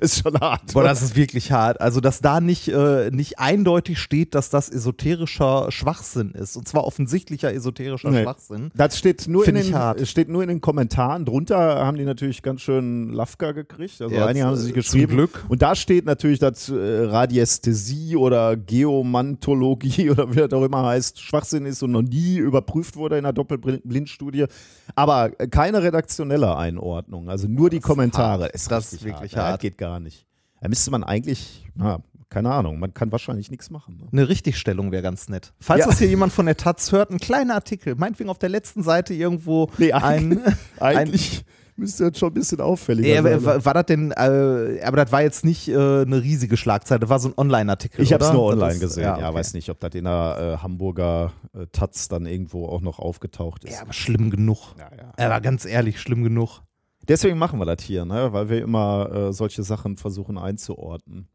Ist 0.00 0.22
schon 0.22 0.38
hart. 0.40 0.72
Boah, 0.72 0.82
das 0.84 1.02
ist 1.02 1.16
wirklich 1.16 1.52
hart. 1.52 1.80
Also, 1.80 2.00
dass 2.00 2.20
da 2.20 2.40
nicht, 2.40 2.68
äh, 2.68 3.10
nicht 3.10 3.38
eindeutig 3.38 3.98
steht, 3.98 4.34
dass 4.34 4.50
das 4.50 4.68
esoterischer 4.68 5.70
Schwachsinn 5.70 6.30
ist. 6.32 6.56
Und 6.56 6.66
zwar 6.68 6.84
offensichtlicher 6.84 7.52
esoterischer 7.52 8.10
Nee. 8.10 8.22
Schwachsinn. 8.22 8.70
Das 8.74 8.98
steht 8.98 9.28
nur, 9.28 9.46
in 9.46 9.54
Find 9.56 9.66
den, 9.68 9.74
hart. 9.74 10.06
steht 10.08 10.28
nur 10.28 10.42
in 10.42 10.48
den 10.48 10.60
Kommentaren. 10.60 11.24
Drunter 11.24 11.58
haben 11.84 11.96
die 11.96 12.04
natürlich 12.04 12.42
ganz 12.42 12.60
schön 12.62 13.10
Lafka 13.12 13.52
gekriegt. 13.52 14.00
Also 14.00 14.14
Ja, 14.14 14.26
einige 14.26 14.44
haben 14.46 14.54
z- 14.56 14.62
sich 14.64 14.72
zum 14.72 14.74
geschrieben. 14.82 15.12
Glück. 15.14 15.44
Und 15.48 15.62
da 15.62 15.74
steht 15.74 16.04
natürlich, 16.06 16.38
dass 16.38 16.68
äh, 16.68 16.74
Radiästhesie 17.04 18.16
oder 18.16 18.56
Geomantologie 18.56 20.10
oder 20.10 20.30
wie 20.32 20.36
das 20.36 20.52
auch 20.52 20.64
immer 20.64 20.84
heißt, 20.84 21.20
Schwachsinn 21.20 21.66
ist 21.66 21.82
und 21.82 21.92
noch 21.92 22.02
nie 22.02 22.36
überprüft 22.38 22.96
wurde 22.96 23.16
in 23.18 23.24
einer 23.24 23.32
Doppelblindstudie. 23.32 24.46
Aber 24.94 25.30
keine 25.30 25.82
redaktionelle 25.82 26.56
Einordnung. 26.56 27.28
Also 27.28 27.48
nur 27.48 27.70
die 27.70 27.80
Kommentare. 27.80 28.44
hart. 28.44 28.52
Ist 28.52 28.70
Das 28.70 28.92
ist 28.92 29.04
wirklich 29.04 29.32
Ja, 29.32 29.42
hart. 29.42 29.54
das 29.54 29.60
geht 29.60 29.78
gar 29.78 29.87
nicht. 30.00 30.26
Da 30.60 30.68
müsste 30.68 30.90
man 30.90 31.04
eigentlich, 31.04 31.64
na, 31.74 32.00
keine 32.30 32.50
Ahnung, 32.52 32.78
man 32.78 32.92
kann 32.92 33.10
wahrscheinlich 33.12 33.50
nichts 33.50 33.70
machen. 33.70 33.96
Ne? 33.98 34.08
Eine 34.12 34.28
Richtigstellung 34.28 34.90
wäre 34.92 35.02
ganz 35.02 35.28
nett. 35.28 35.52
Falls 35.60 35.80
Ja. 35.80 35.86
das 35.86 35.98
hier 35.98 36.08
jemand 36.08 36.32
von 36.32 36.46
der 36.46 36.56
Taz 36.56 36.92
hört, 36.92 37.10
ein 37.10 37.18
kleiner 37.18 37.54
Artikel, 37.54 37.94
meinetwegen 37.94 38.28
auf 38.28 38.38
der 38.38 38.48
letzten 38.50 38.82
Seite 38.82 39.14
irgendwo 39.14 39.70
Nee, 39.78 39.92
ein. 39.92 40.40
Eigentlich 40.78 41.44
müsste 41.76 42.10
das 42.10 42.18
schon 42.18 42.30
ein 42.30 42.34
bisschen 42.34 42.60
auffälliger 42.60 43.08
Ey, 43.08 43.22
sein. 43.22 43.26
aber, 43.34 43.44
war, 43.44 43.64
war 43.64 43.74
das 43.74 43.86
denn, 43.86 44.10
äh, 44.10 44.82
aber 44.84 44.96
das 44.96 45.12
war 45.12 45.22
jetzt 45.22 45.44
nicht 45.44 45.68
äh, 45.68 45.74
eine 46.02 46.20
riesige 46.22 46.56
Schlagzeile, 46.56 46.98
das 46.98 47.08
war 47.08 47.20
so 47.20 47.28
ein 47.28 47.34
Online-Artikel. 47.36 48.02
Ich 48.02 48.12
habe 48.12 48.24
es 48.24 48.32
nur 48.32 48.42
online 48.42 48.72
ist- 48.74 48.80
gesehen. 48.80 49.04
Ja, 49.04 49.14
okay. 49.14 49.34
weiß 49.34 49.54
nicht, 49.54 49.70
ob 49.70 49.78
das 49.78 49.94
in 49.94 50.02
der 50.04 50.56
äh, 50.58 50.62
Hamburger 50.62 51.32
äh, 51.54 51.66
Taz 51.70 52.08
dann 52.08 52.26
irgendwo 52.26 52.66
auch 52.66 52.80
noch 52.80 52.98
aufgetaucht 52.98 53.64
ist. 53.64 53.74
Ja, 53.74 53.82
aber 53.82 53.92
schlimm 53.92 54.28
genug. 54.30 54.74
Ja, 54.76 54.90
ja. 55.18 55.24
Aber 55.26 55.40
ganz 55.40 55.64
ehrlich, 55.64 56.00
schlimm 56.00 56.24
genug. 56.24 56.62
Deswegen 57.08 57.38
machen 57.38 57.58
wir 57.58 57.64
das 57.66 57.82
hier, 57.82 58.04
ne? 58.04 58.32
weil 58.32 58.48
wir 58.50 58.62
immer 58.62 59.10
äh, 59.12 59.32
solche 59.32 59.62
Sachen 59.62 59.96
versuchen 59.96 60.36
einzuordnen. 60.38 61.28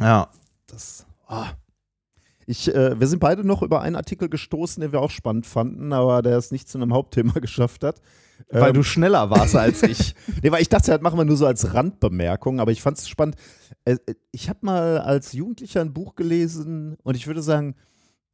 Ja. 0.00 0.30
Das. 0.66 1.06
Oh. 1.28 1.44
Ich, 2.46 2.74
äh, 2.74 2.98
wir 2.98 3.06
sind 3.06 3.18
beide 3.20 3.44
noch 3.46 3.60
über 3.62 3.82
einen 3.82 3.96
Artikel 3.96 4.30
gestoßen, 4.30 4.80
den 4.80 4.92
wir 4.92 5.00
auch 5.02 5.10
spannend 5.10 5.46
fanden, 5.46 5.92
aber 5.92 6.22
der 6.22 6.38
es 6.38 6.50
nicht 6.50 6.68
zu 6.68 6.78
einem 6.78 6.94
Hauptthema 6.94 7.32
geschafft 7.40 7.84
hat. 7.84 8.00
Weil 8.50 8.68
Ähm, 8.70 8.74
du 8.74 8.82
schneller 8.82 9.28
warst 9.30 9.54
als 9.54 9.82
ich. 9.82 10.14
Nee, 10.42 10.50
weil 10.50 10.62
ich 10.62 10.68
dachte, 10.70 10.92
das 10.92 11.00
machen 11.02 11.18
wir 11.18 11.24
nur 11.26 11.36
so 11.36 11.44
als 11.46 11.74
Randbemerkung, 11.74 12.60
aber 12.60 12.70
ich 12.70 12.80
fand 12.80 12.96
es 12.96 13.08
spannend. 13.08 13.36
Äh, 13.84 13.96
äh, 14.06 14.14
Ich 14.30 14.48
habe 14.48 14.60
mal 14.62 14.98
als 14.98 15.32
Jugendlicher 15.32 15.82
ein 15.82 15.92
Buch 15.92 16.14
gelesen 16.14 16.96
und 17.02 17.16
ich 17.16 17.26
würde 17.26 17.42
sagen, 17.42 17.74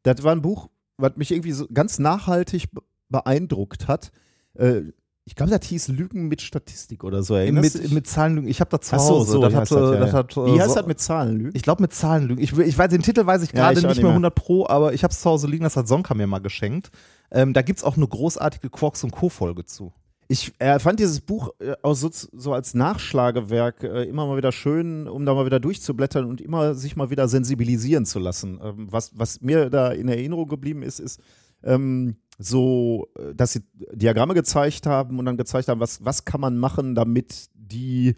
das 0.05 0.23
war 0.23 0.33
ein 0.33 0.43
Buch, 0.43 0.69
was 0.97 1.17
mich 1.17 1.33
irgendwie 1.33 1.53
so 1.53 1.67
ganz 1.73 1.99
nachhaltig 1.99 2.71
be- 2.71 2.83
beeindruckt 3.09 3.89
hat. 3.89 4.13
Äh, 4.55 4.83
Ich 5.27 5.35
glaube, 5.35 5.57
das 5.57 5.67
hieß 5.67 5.89
Lügen 5.89 6.29
mit 6.29 6.43
Statistik 6.43 7.03
oder 7.03 7.23
so. 7.23 7.35
Erinnerst 7.35 7.83
mit, 7.83 7.93
mit 7.93 8.07
Zahlenlügen. 8.07 8.49
Ich 8.49 8.61
habe 8.61 8.71
das 8.77 8.89
zu 8.89 8.97
Ach 8.97 9.01
so, 9.01 9.15
Hause. 9.15 9.33
so, 9.33 9.41
das 9.41 9.53
wie 9.53 9.57
hat, 9.57 9.61
heißt 9.63 9.73
das, 9.73 9.79
ja, 9.81 9.95
äh, 9.95 9.99
das 10.01 10.13
ja. 10.13 10.19
hat, 10.19 10.37
äh, 10.37 10.47
Wie 10.47 10.61
heißt 10.61 10.69
so, 10.69 10.75
das 10.75 10.87
mit 10.87 11.01
Zahlenlügen? 11.01 11.53
Ich 11.55 11.63
glaube 11.63 11.83
mit 11.83 11.95
Zahlenlügen. 11.95 12.45
Ich, 12.45 12.59
ich 12.59 12.77
weiß, 12.77 12.91
den 12.91 13.03
Titel 13.03 13.25
weiß 13.25 13.43
ich 13.43 13.53
Ja, 13.53 13.73
gerade 13.73 13.87
auch 13.87 13.89
nicht 13.91 14.03
mehr. 14.03 14.11
100 14.11 14.35
pro, 14.35 14.67
aber 14.67 14.93
ich 14.93 15.03
habe 15.03 15.13
es 15.13 15.21
zu 15.21 15.31
Hause 15.31 15.47
liegen, 15.47 15.65
das 15.65 15.77
hat 15.77 15.89
Sonka 15.89 16.13
mir 16.13 16.27
mal 16.27 16.41
geschenkt. 16.41 16.91
Ähm, 17.31 17.55
da 17.55 17.63
gibt 17.63 17.79
es 17.79 17.85
auch 17.85 17.97
eine 17.97 18.07
großartige 18.07 18.69
Quarks 18.69 19.03
und 19.03 19.13
Co-Folge 19.13 19.65
zu. 19.65 19.95
Ich 20.29 20.53
äh, 20.59 20.79
fand 20.79 21.01
dieses 21.01 21.21
Buch 21.21 21.51
äh, 21.59 21.75
auch 21.83 21.95
so, 21.95 22.11
so 22.11 22.53
als 22.53 22.75
Nachschlagewerk 22.75 23.83
äh, 23.83 24.05
immer 24.05 24.27
mal 24.27 24.37
wieder 24.37 24.53
schön, 24.53 25.09
um 25.09 25.25
da 25.25 25.33
mal 25.33 25.47
wieder 25.47 25.61
durchzublättern 25.61 26.27
und 26.27 26.43
immer 26.43 26.75
sich 26.75 26.97
mal 26.97 27.09
wieder 27.09 27.29
sensibilisieren 27.29 28.05
zu 28.05 28.19
lassen. 28.19 28.61
Ähm, 28.63 28.89
was, 28.91 29.19
was 29.19 29.41
mir 29.41 29.71
da 29.71 29.91
in 29.91 30.09
Erinnerung 30.09 30.49
geblieben 30.49 30.83
ist, 30.83 30.99
ist 30.99 31.21
ähm, 31.63 32.17
so, 32.39 33.09
äh, 33.19 33.35
dass 33.35 33.53
sie 33.53 33.61
Diagramme 33.93 34.35
gezeigt 34.35 34.87
haben 34.87 35.19
und 35.19 35.25
dann 35.25 35.37
gezeigt 35.37 35.69
haben, 35.69 35.81
was, 35.81 36.05
was 36.05 36.25
kann 36.25 36.41
man 36.41 36.59
machen, 36.59 36.95
damit 36.95 37.49
die 37.55 38.15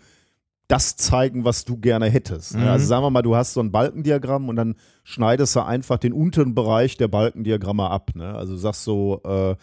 das 0.69 0.97
zeigen, 0.97 1.45
was 1.45 1.65
du 1.65 1.77
gerne 1.77 2.07
hättest. 2.07 2.55
Ne? 2.55 2.63
Mhm. 2.63 2.69
Also 2.69 2.87
sagen 2.87 3.05
wir 3.05 3.11
mal, 3.11 3.23
du 3.23 3.37
hast 3.37 3.53
so 3.55 3.61
ein 3.61 3.71
Balkendiagramm 3.71 4.49
und 4.49 4.57
dann 4.57 4.75
schneidest 5.05 5.55
du 5.55 5.61
einfach 5.61 5.99
den 5.99 6.13
unteren 6.13 6.55
Bereich 6.55 6.97
der 6.97 7.09
Balkendiagramme 7.09 7.89
ab. 7.89 8.11
Ne? 8.15 8.35
Also 8.35 8.55
du 8.55 8.59
sagst 8.59 8.85
so, 8.85 9.21
äh, 9.25 9.55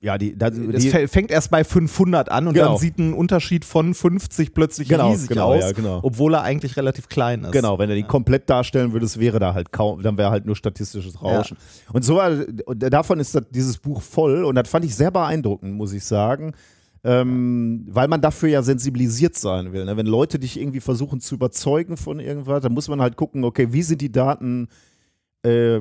ja, 0.00 0.16
die, 0.16 0.36
da, 0.38 0.50
Das 0.50 0.82
die 0.82 0.92
fä- 0.92 1.08
fängt 1.08 1.30
erst 1.32 1.50
bei 1.50 1.64
500 1.64 2.30
an 2.30 2.46
und 2.46 2.54
Genau. 2.54 2.68
dann 2.68 2.76
sieht 2.78 2.98
ein 2.98 3.12
Unterschied 3.12 3.64
von 3.64 3.94
50 3.94 4.54
plötzlich 4.54 4.88
Genau, 4.88 5.10
riesig 5.10 5.28
genau, 5.30 5.54
aus, 5.54 5.60
ja, 5.62 5.72
genau. 5.72 5.98
obwohl 6.02 6.34
er 6.34 6.42
eigentlich 6.42 6.76
relativ 6.76 7.08
klein 7.08 7.42
ist. 7.44 7.50
Genau, 7.52 7.78
wenn 7.80 7.88
du 7.88 7.96
die 7.96 8.04
komplett 8.04 8.48
darstellen 8.48 8.92
würdest, 8.92 9.18
wäre 9.18 9.40
da 9.40 9.54
halt 9.54 9.72
kaum, 9.72 10.00
dann 10.02 10.16
wäre 10.16 10.30
halt 10.30 10.46
nur 10.46 10.54
statistisches 10.54 11.20
Rauschen. 11.20 11.56
Und 11.92 12.04
so 12.04 12.14
war, 12.16 12.30
und 12.66 12.78
davon 12.80 13.18
ist 13.18 13.34
das, 13.34 13.42
dieses 13.50 13.78
Buch 13.78 14.00
voll 14.00 14.44
und 14.44 14.54
das 14.54 14.68
fand 14.68 14.84
ich 14.84 14.94
sehr 14.94 15.10
beeindruckend, 15.10 15.74
muss 15.74 15.92
ich 15.92 16.04
sagen. 16.04 16.52
Ähm, 17.04 17.86
weil 17.90 18.08
man 18.08 18.20
dafür 18.20 18.48
ja 18.48 18.60
sensibilisiert 18.62 19.36
sein 19.36 19.72
will. 19.72 19.84
Ne? 19.84 19.96
Wenn 19.96 20.06
Leute 20.06 20.38
dich 20.40 20.58
irgendwie 20.60 20.80
versuchen 20.80 21.20
zu 21.20 21.36
überzeugen 21.36 21.96
von 21.96 22.18
irgendwas, 22.18 22.60
dann 22.62 22.72
muss 22.72 22.88
man 22.88 23.00
halt 23.00 23.16
gucken, 23.16 23.44
okay, 23.44 23.68
wie 23.72 23.82
sind 23.82 24.00
die 24.00 24.10
Daten 24.10 24.66
äh, 25.44 25.80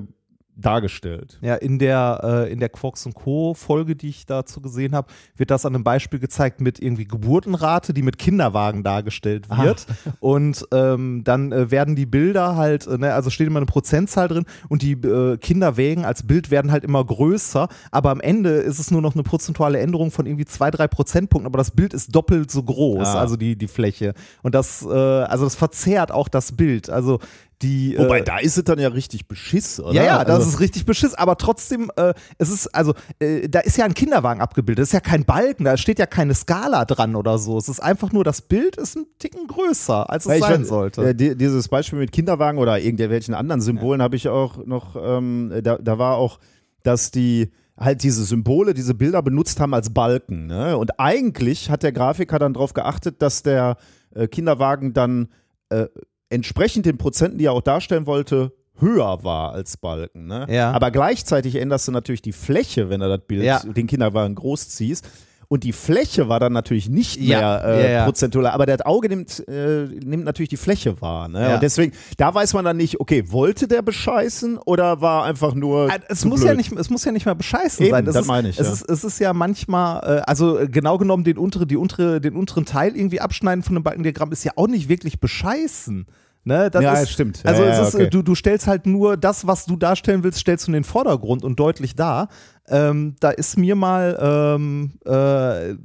dargestellt? 0.58 1.38
Ja, 1.42 1.56
in 1.56 1.80
der, 1.80 2.20
äh, 2.48 2.52
in 2.52 2.60
der 2.60 2.70
Quarks 2.70 3.06
und 3.06 3.14
Co. 3.16 3.54
Folge, 3.54 3.96
die 3.96 4.10
ich 4.10 4.26
dazu 4.26 4.62
gesehen 4.62 4.94
habe, 4.96 5.08
wird 5.36 5.52
das 5.52 5.66
an 5.66 5.76
einem 5.76 5.84
Beispiel 5.84 6.20
gezeigt 6.20 6.62
mit 6.62 6.80
irgendwie 6.82 7.06
Geburtenrate, 7.06 7.94
die 7.94 8.02
mit 8.02 8.18
Kinderwagen 8.18 8.84
dargestellt 8.84 9.50
wird. 9.50 9.86
Und 10.20 10.66
ähm, 10.72 11.24
dann 11.24 11.52
äh, 11.52 11.72
werden 11.72 11.96
die 11.96 12.06
Bilder 12.06 12.56
halt, 12.56 12.88
äh, 12.88 12.98
ne, 12.98 13.14
also 13.14 13.30
steht 13.30 13.48
immer 13.48 13.58
eine 13.58 13.66
Prozentzahl 13.66 14.28
drin 14.28 14.46
und 14.70 14.82
die 14.82 14.94
äh, 14.94 15.38
Kinderwägen 15.38 16.06
als 16.06 16.24
Bild 16.24 16.52
werden 16.52 16.72
halt 16.72 16.84
immer 16.84 17.04
größer, 17.06 17.68
aber 17.92 18.12
am 18.12 18.20
Ende 18.20 18.50
ist 18.50 18.80
es 18.80 18.92
nur 18.92 19.02
noch 19.02 19.14
eine 19.14 19.24
prozentuale 19.24 19.80
Änderung 19.80 20.12
von 20.12 20.26
irgendwie 20.26 20.46
zwei, 20.46 20.72
drei 20.72 20.88
Prozentpunkten, 20.88 21.46
aber 21.48 21.58
das 21.58 21.72
Bild 21.72 21.94
ist 21.94 22.16
doppelt 22.16 22.50
so 22.52 22.64
groß, 22.64 23.08
Ah. 23.08 23.20
also 23.20 23.36
die, 23.38 23.56
die 23.56 23.68
Fläche. 23.68 24.14
Und 24.44 24.56
das, 24.56 24.84
äh, 24.84 24.88
also 24.90 25.44
das 25.44 25.56
verzerrt 25.56 26.12
auch 26.12 26.28
das 26.28 26.52
Bild. 26.54 26.90
Also 26.90 27.20
die, 27.62 27.98
Wobei, 27.98 28.20
äh, 28.20 28.24
da 28.24 28.38
ist 28.38 28.58
es 28.58 28.64
dann 28.64 28.78
ja 28.78 28.90
richtig 28.90 29.28
beschiss, 29.28 29.80
oder? 29.80 29.94
ja, 29.94 30.04
ja, 30.04 30.24
das 30.24 30.36
also, 30.36 30.50
ist 30.50 30.60
richtig 30.60 30.86
beschiss, 30.86 31.16
aber 31.16 31.38
trotzdem, 31.38 31.92
äh, 31.96 32.14
es 32.38 32.50
ist, 32.50 32.68
also, 32.68 32.94
äh, 33.20 33.50
da 33.50 33.62
ist 33.62 33.78
ja 33.78 33.86
ein 33.86 33.96
Kinderwagen 33.96 34.42
abgebildet, 34.42 34.84
das 34.84 34.90
ist 34.90 34.94
ja 34.94 35.00
kein 35.00 35.26
Balken, 35.26 35.64
da 35.64 35.76
steht 35.76 35.98
ja 35.98 36.06
keine 36.06 36.36
Skala 36.36 36.86
dran 36.86 37.16
oder 37.16 37.40
so. 37.40 37.58
Es 37.58 37.68
ist 37.68 37.80
einfach 37.80 38.12
nur, 38.12 38.24
das 38.24 38.44
Bild 38.44 38.76
ist 38.78 38.96
ein 38.96 39.08
Ticken 39.18 39.48
größer, 39.48 40.08
als 40.10 40.28
es 40.28 40.40
Ja, 40.40 40.48
sein 40.48 40.62
weiß, 40.62 40.68
sollte. 40.68 41.10
Äh, 41.10 41.16
die, 41.16 41.36
dieses 41.36 41.68
Beispiel 41.68 41.98
mit 41.98 42.12
Kinderwagen 42.12 42.60
oder 42.60 42.80
irgendwelchen 42.80 43.34
anderen 43.34 43.62
Symbolen 43.62 44.04
habe 44.04 44.16
ich 44.16 44.30
auch 44.30 44.64
noch, 44.66 44.96
ähm, 44.96 45.52
da, 45.64 45.78
da 45.78 45.98
war 45.98 46.18
auch, 46.18 46.40
dass 46.84 47.10
die 47.10 47.52
halt 47.76 48.04
diese 48.04 48.24
Symbole, 48.24 48.74
diese 48.74 48.94
Bilder 48.94 49.22
benutzt 49.22 49.60
haben 49.60 49.74
als 49.74 49.92
Balken. 49.92 50.48
Ne? 50.48 50.78
Und 50.78 51.00
eigentlich 51.00 51.70
hat 51.70 51.84
der 51.84 51.92
Grafiker 51.92 52.40
dann 52.40 52.54
darauf 52.54 52.74
geachtet, 52.74 53.22
dass 53.22 53.44
der 53.44 53.78
äh, 54.14 54.28
Kinderwagen 54.28 54.94
dann 54.94 55.30
äh, 55.70 55.88
entsprechend 56.30 56.86
den 56.86 56.98
Prozenten, 56.98 57.38
die 57.38 57.46
er 57.46 57.54
auch 57.54 57.62
darstellen 57.62 58.06
wollte, 58.06 58.52
höher 58.80 59.24
war 59.24 59.54
als 59.54 59.78
Balken. 59.78 60.28
Ne? 60.28 60.46
Ja. 60.50 60.72
Aber 60.72 60.92
gleichzeitig 60.92 61.56
änderst 61.56 61.88
du 61.88 61.92
natürlich 61.92 62.22
die 62.22 62.32
Fläche, 62.34 62.90
wenn 62.90 63.00
du 63.00 63.08
das 63.10 63.26
Bild, 63.26 63.44
Ja. 63.44 63.60
den 63.60 63.88
Kinderwagen 63.88 64.36
groß 64.36 64.70
ziehst. 64.70 65.08
Und 65.50 65.64
die 65.64 65.72
Fläche 65.72 66.28
war 66.28 66.42
dann 66.42 66.52
natürlich 66.52 66.90
nicht 66.90 67.16
Ja, 67.18 67.40
mehr 67.40 67.64
äh, 67.66 67.84
ja, 67.84 67.90
ja. 68.00 68.06
prozentual, 68.06 68.48
aber 68.48 68.66
das 68.66 68.82
Auge 68.82 69.08
nimmt, 69.08 69.48
äh, 69.48 69.86
nimmt 69.86 70.26
natürlich 70.26 70.50
die 70.50 70.58
Fläche 70.58 71.00
wahr. 71.02 71.30
Ne? 71.30 71.42
Ja. 71.42 71.54
Und 71.56 71.64
deswegen, 71.64 71.94
da 72.18 72.34
weiß 72.34 72.54
man 72.54 72.66
dann 72.66 72.76
nicht, 72.76 73.00
okay, 73.00 73.32
wollte 73.32 73.68
der 73.70 73.82
bescheißen 73.82 74.58
oder 74.58 75.00
war 75.00 75.24
einfach 75.24 75.54
nur. 75.54 75.90
Äh, 75.90 76.00
Es 76.10 76.26
muss, 76.26 76.42
blöd? 76.42 76.50
ja 76.50 76.56
nicht, 76.56 76.72
es 76.74 76.90
muss 76.90 77.06
ja 77.06 77.14
nicht 77.14 77.26
mal 77.26 77.36
bescheißen 77.36 77.86
Eben, 77.86 77.92
sein. 77.96 78.04
Das 78.06 78.16
das 78.16 78.22
ist, 78.24 78.28
meine 78.28 78.50
ich, 78.50 78.60
Es, 78.60 78.68
ja. 78.68 78.74
ist, 78.74 78.90
es 78.90 79.04
ist 79.06 79.20
ja 79.20 79.32
manchmal, 79.32 80.18
äh, 80.18 80.22
also 80.28 80.60
äh, 80.60 80.68
genau 80.68 80.98
genommen, 80.98 81.24
den, 81.24 81.38
untere, 81.38 81.66
die 81.66 81.78
untere, 81.78 82.20
den 82.20 82.36
unteren 82.36 82.66
Teil 82.66 82.96
irgendwie 82.98 83.22
abschneiden 83.22 83.64
von 83.64 83.76
einem 83.78 83.84
Balkendiagramm 83.84 84.34
ist 84.34 84.44
ja 84.44 84.52
auch 84.58 84.68
nicht 84.68 84.90
wirklich 84.90 85.20
bescheißen. 85.22 86.08
Ne, 86.44 86.72
das 86.72 86.82
Ja, 86.82 86.94
ist, 86.94 87.10
stimmt. 87.12 87.44
Ja, 87.44 87.50
Also 87.52 87.64
ja, 87.64 87.70
es 87.82 87.90
ist, 87.90 87.96
okay. 87.96 88.10
du, 88.10 88.22
du 88.22 88.34
stellst 88.34 88.68
halt 88.68 88.86
nur 88.86 89.18
das, 89.18 89.48
was 89.48 89.66
du 89.66 89.76
darstellen 89.76 90.24
willst, 90.24 90.40
stellst 90.40 90.66
du 90.66 90.70
in 90.70 90.76
den 90.76 90.84
Vordergrund 90.86 91.44
und 91.44 91.60
deutlich 91.60 91.94
dar. 91.96 92.30
Ähm, 92.70 93.16
da 93.20 93.30
ist 93.30 93.58
mir 93.58 93.76
mal 93.76 94.18
ähm, 94.20 94.92
äh, 95.06 95.76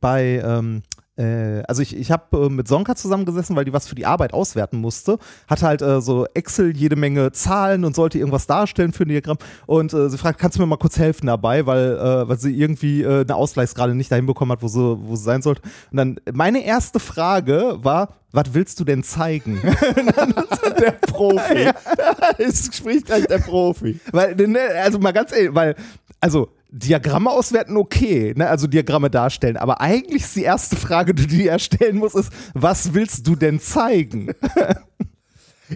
bei 0.00 0.42
ähm, 0.44 0.82
äh, 1.16 1.62
also 1.68 1.82
ich, 1.82 1.96
ich 1.96 2.10
habe 2.10 2.46
äh, 2.46 2.48
mit 2.48 2.66
Sonka 2.66 2.96
zusammengesessen, 2.96 3.54
weil 3.56 3.64
die 3.64 3.72
was 3.72 3.86
für 3.86 3.94
die 3.94 4.06
Arbeit 4.06 4.32
auswerten 4.32 4.78
musste. 4.78 5.18
Hatte 5.48 5.66
halt 5.66 5.82
äh, 5.82 6.00
so 6.00 6.26
Excel 6.34 6.76
jede 6.76 6.96
Menge 6.96 7.32
Zahlen 7.32 7.84
und 7.84 7.94
sollte 7.94 8.18
irgendwas 8.18 8.46
darstellen 8.46 8.92
für 8.92 9.04
ein 9.04 9.08
Diagramm. 9.08 9.38
Und 9.66 9.92
äh, 9.92 10.08
sie 10.08 10.18
fragt, 10.18 10.38
kannst 10.38 10.56
du 10.56 10.62
mir 10.62 10.66
mal 10.66 10.76
kurz 10.76 10.98
helfen 10.98 11.26
dabei, 11.26 11.66
weil, 11.66 11.96
äh, 11.96 12.28
weil 12.28 12.38
sie 12.38 12.54
irgendwie 12.54 13.06
eine 13.06 13.34
Ausgleichsgrade 13.34 13.94
nicht 13.94 14.10
dahin 14.10 14.26
bekommen 14.26 14.52
hat, 14.52 14.62
wo 14.62 14.68
sie, 14.68 14.80
wo 14.80 15.16
sie 15.16 15.24
sein 15.24 15.42
sollte. 15.42 15.62
Und 15.90 15.96
dann 15.96 16.16
meine 16.32 16.64
erste 16.64 16.98
Frage 16.98 17.78
war, 17.82 18.08
was 18.32 18.52
willst 18.52 18.80
du 18.80 18.84
denn 18.84 19.04
zeigen? 19.04 19.60
der 20.80 20.92
Profi. 20.92 21.70
es 22.38 22.70
spricht 22.76 23.06
gleich 23.06 23.26
der 23.26 23.38
Profi. 23.38 24.00
Weil, 24.10 24.34
ne, 24.34 24.60
also 24.82 24.98
mal 24.98 25.12
ganz 25.12 25.32
ehrlich, 25.32 25.54
weil, 25.54 25.76
also 26.24 26.48
Diagramme 26.70 27.30
auswerten, 27.30 27.76
okay, 27.76 28.32
ne, 28.34 28.48
also 28.48 28.66
Diagramme 28.66 29.10
darstellen, 29.10 29.58
aber 29.58 29.82
eigentlich 29.82 30.22
ist 30.22 30.34
die 30.34 30.42
erste 30.42 30.74
Frage, 30.74 31.12
die 31.12 31.26
du 31.26 31.36
dir 31.36 31.58
stellen 31.58 31.98
musst, 31.98 32.16
ist, 32.16 32.32
was 32.54 32.94
willst 32.94 33.26
du 33.26 33.36
denn 33.36 33.60
zeigen? 33.60 34.32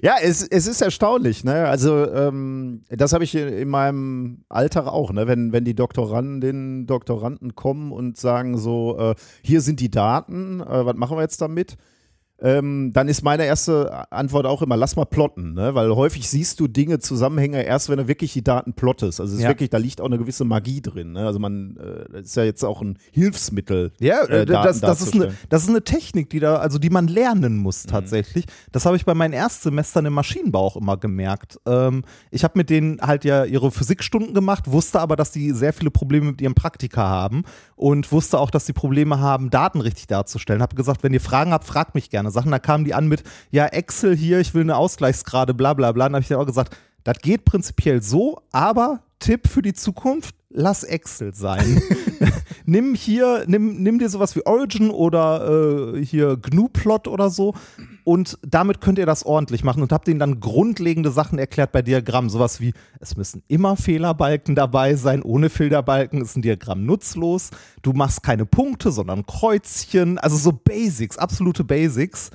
Ja, 0.03 0.17
es, 0.23 0.47
es 0.47 0.67
ist 0.67 0.83
erstaunlich, 0.83 1.45
ne? 1.45 1.67
Also, 1.67 2.13
ähm, 2.13 2.83
das 2.91 3.15
habe 3.15 3.25
ich 3.25 3.35
in, 3.35 3.49
in 3.49 3.69
meinem 3.71 4.45
Alltag 4.51 4.87
auch, 4.87 5.15
ne? 5.15 5.27
Wenn, 5.27 5.51
wenn 5.51 5.65
die 5.65 5.75
Doktoranden, 5.75 6.87
Doktoranden 6.87 7.55
kommen 7.55 7.91
und 7.91 8.19
sagen 8.19 8.59
so, 8.59 8.99
äh, 8.99 9.15
hier 9.43 9.63
sind 9.63 9.81
die 9.81 9.91
Daten, 9.91 10.61
äh, 10.61 10.85
was 10.85 10.95
machen 10.95 11.17
wir 11.17 11.23
jetzt 11.23 11.41
damit? 11.41 11.79
Ähm, 12.41 12.93
dann 12.93 13.09
ist 13.09 13.23
meine 13.23 13.45
erste 13.45 14.11
Antwort 14.13 14.47
auch 14.47 14.63
immer, 14.63 14.77
lass 14.77 14.95
mal 14.97 15.05
plotten, 15.07 15.55
ne? 15.55 15.75
weil 15.75 15.95
häufig 15.95 16.29
siehst 16.29 16.61
du 16.61 16.69
Dinge, 16.69 17.01
Zusammenhänge 17.01 17.63
erst, 17.65 17.89
wenn 17.89 17.99
du 17.99 18.07
wirklich 18.09 18.33
die 18.33 18.45
Daten 18.45 18.75
plottest. 18.75 19.21
Also 19.21 19.33
es 19.33 19.39
ist 19.39 19.43
Ja. 19.45 19.49
wirklich, 19.51 19.71
da 19.71 19.79
liegt 19.79 20.01
auch 20.01 20.07
eine 20.07 20.19
gewisse 20.19 20.45
Magie 20.45 20.81
drin. 20.81 21.13
Ne? 21.13 21.27
Also 21.27 21.39
man, 21.41 21.77
äh, 22.13 22.21
ist 22.21 22.37
ja 22.37 22.45
jetzt 22.45 22.65
auch 22.65 22.81
ein 22.81 22.99
Hilfsmittel. 23.11 23.93
Ja, 23.99 24.23
äh, 24.25 24.43
äh, 24.43 24.47
das, 24.47 24.81
das, 24.81 25.01
ist 25.01 25.15
eine, 25.15 25.35
das 25.49 25.65
ist 25.65 25.69
eine 25.69 25.83
Technik, 25.83 26.31
die 26.31 26.41
da, 26.41 26.57
also 26.57 26.79
die 26.79 26.91
man 26.91 27.09
lernen 27.09 27.57
muss 27.57 27.85
Mhm. 27.85 27.91
tatsächlich. 27.91 28.45
Das 28.73 28.87
habe 28.87 28.97
ich 28.97 29.05
bei 29.05 29.15
meinen 29.15 29.33
Erstsemestern 29.33 30.07
im 30.07 30.13
Maschinenbau 30.13 30.61
auch 30.65 30.77
immer 30.77 30.97
gemerkt. 30.97 31.59
Ähm, 31.67 32.05
ich 32.31 32.45
habe 32.45 32.55
mit 32.57 32.71
denen 32.71 33.01
halt 33.01 33.25
ja 33.25 33.45
ihre 33.45 33.71
Physikstunden 33.71 34.33
gemacht, 34.35 34.71
wusste 34.71 35.01
aber, 35.01 35.17
dass 35.17 35.33
die 35.33 35.51
sehr 35.53 35.73
viele 35.73 35.91
Probleme 35.91 36.27
mit 36.31 36.41
ihrem 36.41 36.55
Praktika 36.55 37.03
haben 37.09 37.43
und 37.77 38.11
wusste 38.13 38.39
auch, 38.39 38.51
dass 38.51 38.65
die 38.67 38.73
Probleme 38.73 39.19
haben, 39.21 39.51
Daten 39.51 39.81
richtig 39.81 40.07
darzustellen. 40.07 40.63
Habe 40.63 40.77
gesagt, 40.77 41.03
wenn 41.03 41.13
ihr 41.13 41.21
Fragen 41.21 41.53
habt, 41.53 41.65
fragt 41.65 41.95
mich 41.95 42.11
gerne 42.11 42.28
Sachen. 42.31 42.51
Da 42.51 42.59
kamen 42.59 42.85
die 42.85 42.95
an 42.95 43.09
mit, 43.09 43.23
ja, 43.51 43.67
Excel 43.67 44.17
hier, 44.17 44.41
ich 44.41 44.55
will 44.55 44.63
eine 44.63 44.77
Ausgleichsgrade, 44.77 45.55
bla 45.55 45.75
bla 45.75 45.93
bla. 45.93 46.07
Dann 46.07 46.15
habe 46.15 46.23
ich 46.23 46.29
dann 46.29 46.39
auch 46.39 46.47
gesagt, 46.47 46.77
das 47.05 47.19
geht 47.19 47.45
prinzipiell 47.45 48.03
so, 48.03 48.43
aber 48.53 49.01
Tipp 49.19 49.49
für 49.49 49.63
die 49.63 49.75
Zukunft, 49.75 50.35
lass 50.51 50.83
Excel 50.85 51.35
sein. 51.35 51.83
nimm 52.67 52.95
hier, 52.95 53.45
nimm, 53.47 53.83
nimm 53.83 53.99
dir 53.99 54.09
sowas 54.09 54.35
wie 54.37 54.45
Origin 54.47 54.91
oder 54.91 55.95
äh, 55.95 56.05
hier 56.05 56.37
GNU-Plot 56.37 57.09
oder 57.09 57.31
so 57.31 57.55
und 58.05 58.39
damit 58.47 58.81
könnt 58.81 58.99
ihr 58.99 59.07
das 59.07 59.25
ordentlich 59.25 59.65
machen 59.65 59.83
und 59.83 59.93
habt 59.93 60.09
ihnen 60.09 60.19
dann 60.19 60.41
grundlegende 60.41 61.11
Sachen 61.11 61.39
erklärt 61.39 61.73
bei 61.73 61.83
Diagrammen. 61.83 62.31
Sowas 62.31 62.61
wie, 62.61 62.73
es 63.01 63.17
müssen 63.17 63.43
immer 63.49 63.77
Fehlerbalken 63.77 64.55
dabei 64.55 64.95
sein, 64.95 65.23
ohne 65.23 65.51
Fehlerbalken 65.51 66.23
ist 66.23 66.37
ein 66.37 66.43
Diagramm 66.43 66.85
nutzlos. 66.87 67.51
Du 67.83 67.93
machst 67.93 68.23
keine 68.23 68.47
Punkte, 68.47 68.91
sondern 68.93 69.27
Kreuzchen, 69.27 70.19
also 70.19 70.37
so 70.37 70.53
Basics, 70.53 71.19
absolute 71.19 71.65
Basics. 71.65 72.31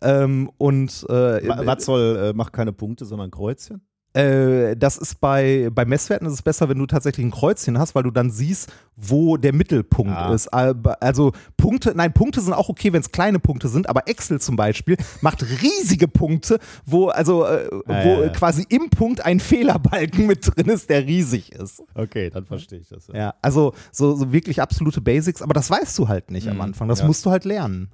Ähm, 0.00 0.50
und 0.58 1.04
äh, 1.08 1.12
Wa- 1.48 1.60
Was 1.66 1.84
soll, 1.84 2.30
äh, 2.30 2.32
macht 2.32 2.52
keine 2.52 2.72
Punkte, 2.72 3.04
sondern 3.04 3.30
Kreuzchen? 3.30 3.82
Äh, 4.14 4.74
das 4.76 4.96
ist 4.96 5.20
bei, 5.20 5.68
bei 5.72 5.84
Messwerten 5.84 6.26
ist 6.26 6.32
es 6.34 6.42
besser, 6.42 6.68
wenn 6.68 6.78
du 6.78 6.86
tatsächlich 6.86 7.24
ein 7.26 7.30
Kreuzchen 7.30 7.78
hast, 7.78 7.94
weil 7.94 8.02
du 8.04 8.10
dann 8.10 8.30
siehst, 8.30 8.72
wo 8.96 9.36
der 9.36 9.52
Mittelpunkt 9.52 10.12
Ah. 10.12 10.32
ist. 10.34 10.48
Also 10.48 11.32
Punkte, 11.56 11.92
nein, 11.94 12.12
Punkte 12.12 12.40
sind 12.40 12.52
auch 12.54 12.68
okay, 12.68 12.92
wenn 12.92 13.00
es 13.00 13.12
kleine 13.12 13.38
Punkte 13.38 13.68
sind, 13.68 13.88
aber 13.88 14.08
Excel 14.08 14.40
zum 14.40 14.56
Beispiel 14.56 14.96
macht 15.20 15.42
riesige 15.62 16.08
Punkte, 16.08 16.58
wo 16.86 17.08
also 17.08 17.44
äh, 17.44 17.68
wo 17.86 17.92
ja, 17.92 18.20
ja. 18.22 18.28
quasi 18.30 18.64
im 18.68 18.88
Punkt 18.90 19.24
ein 19.24 19.40
Fehlerbalken 19.40 20.26
mit 20.26 20.46
drin 20.56 20.66
ist, 20.68 20.88
der 20.90 21.06
riesig 21.06 21.52
ist. 21.52 21.82
Okay, 21.94 22.30
dann 22.30 22.44
verstehe 22.46 22.80
ich 22.80 22.88
das. 22.88 23.08
Ja, 23.12 23.34
also 23.42 23.74
so, 23.92 24.16
so 24.16 24.32
wirklich 24.32 24.60
absolute 24.62 25.00
Basics, 25.00 25.42
aber 25.42 25.54
das 25.54 25.70
weißt 25.70 25.96
du 25.98 26.08
halt 26.08 26.30
nicht 26.30 26.48
am 26.48 26.56
Mhm, 26.56 26.62
Anfang. 26.62 26.88
Das 26.88 27.00
ja. 27.00 27.06
musst 27.06 27.24
du 27.26 27.30
halt 27.30 27.44
lernen. 27.44 27.90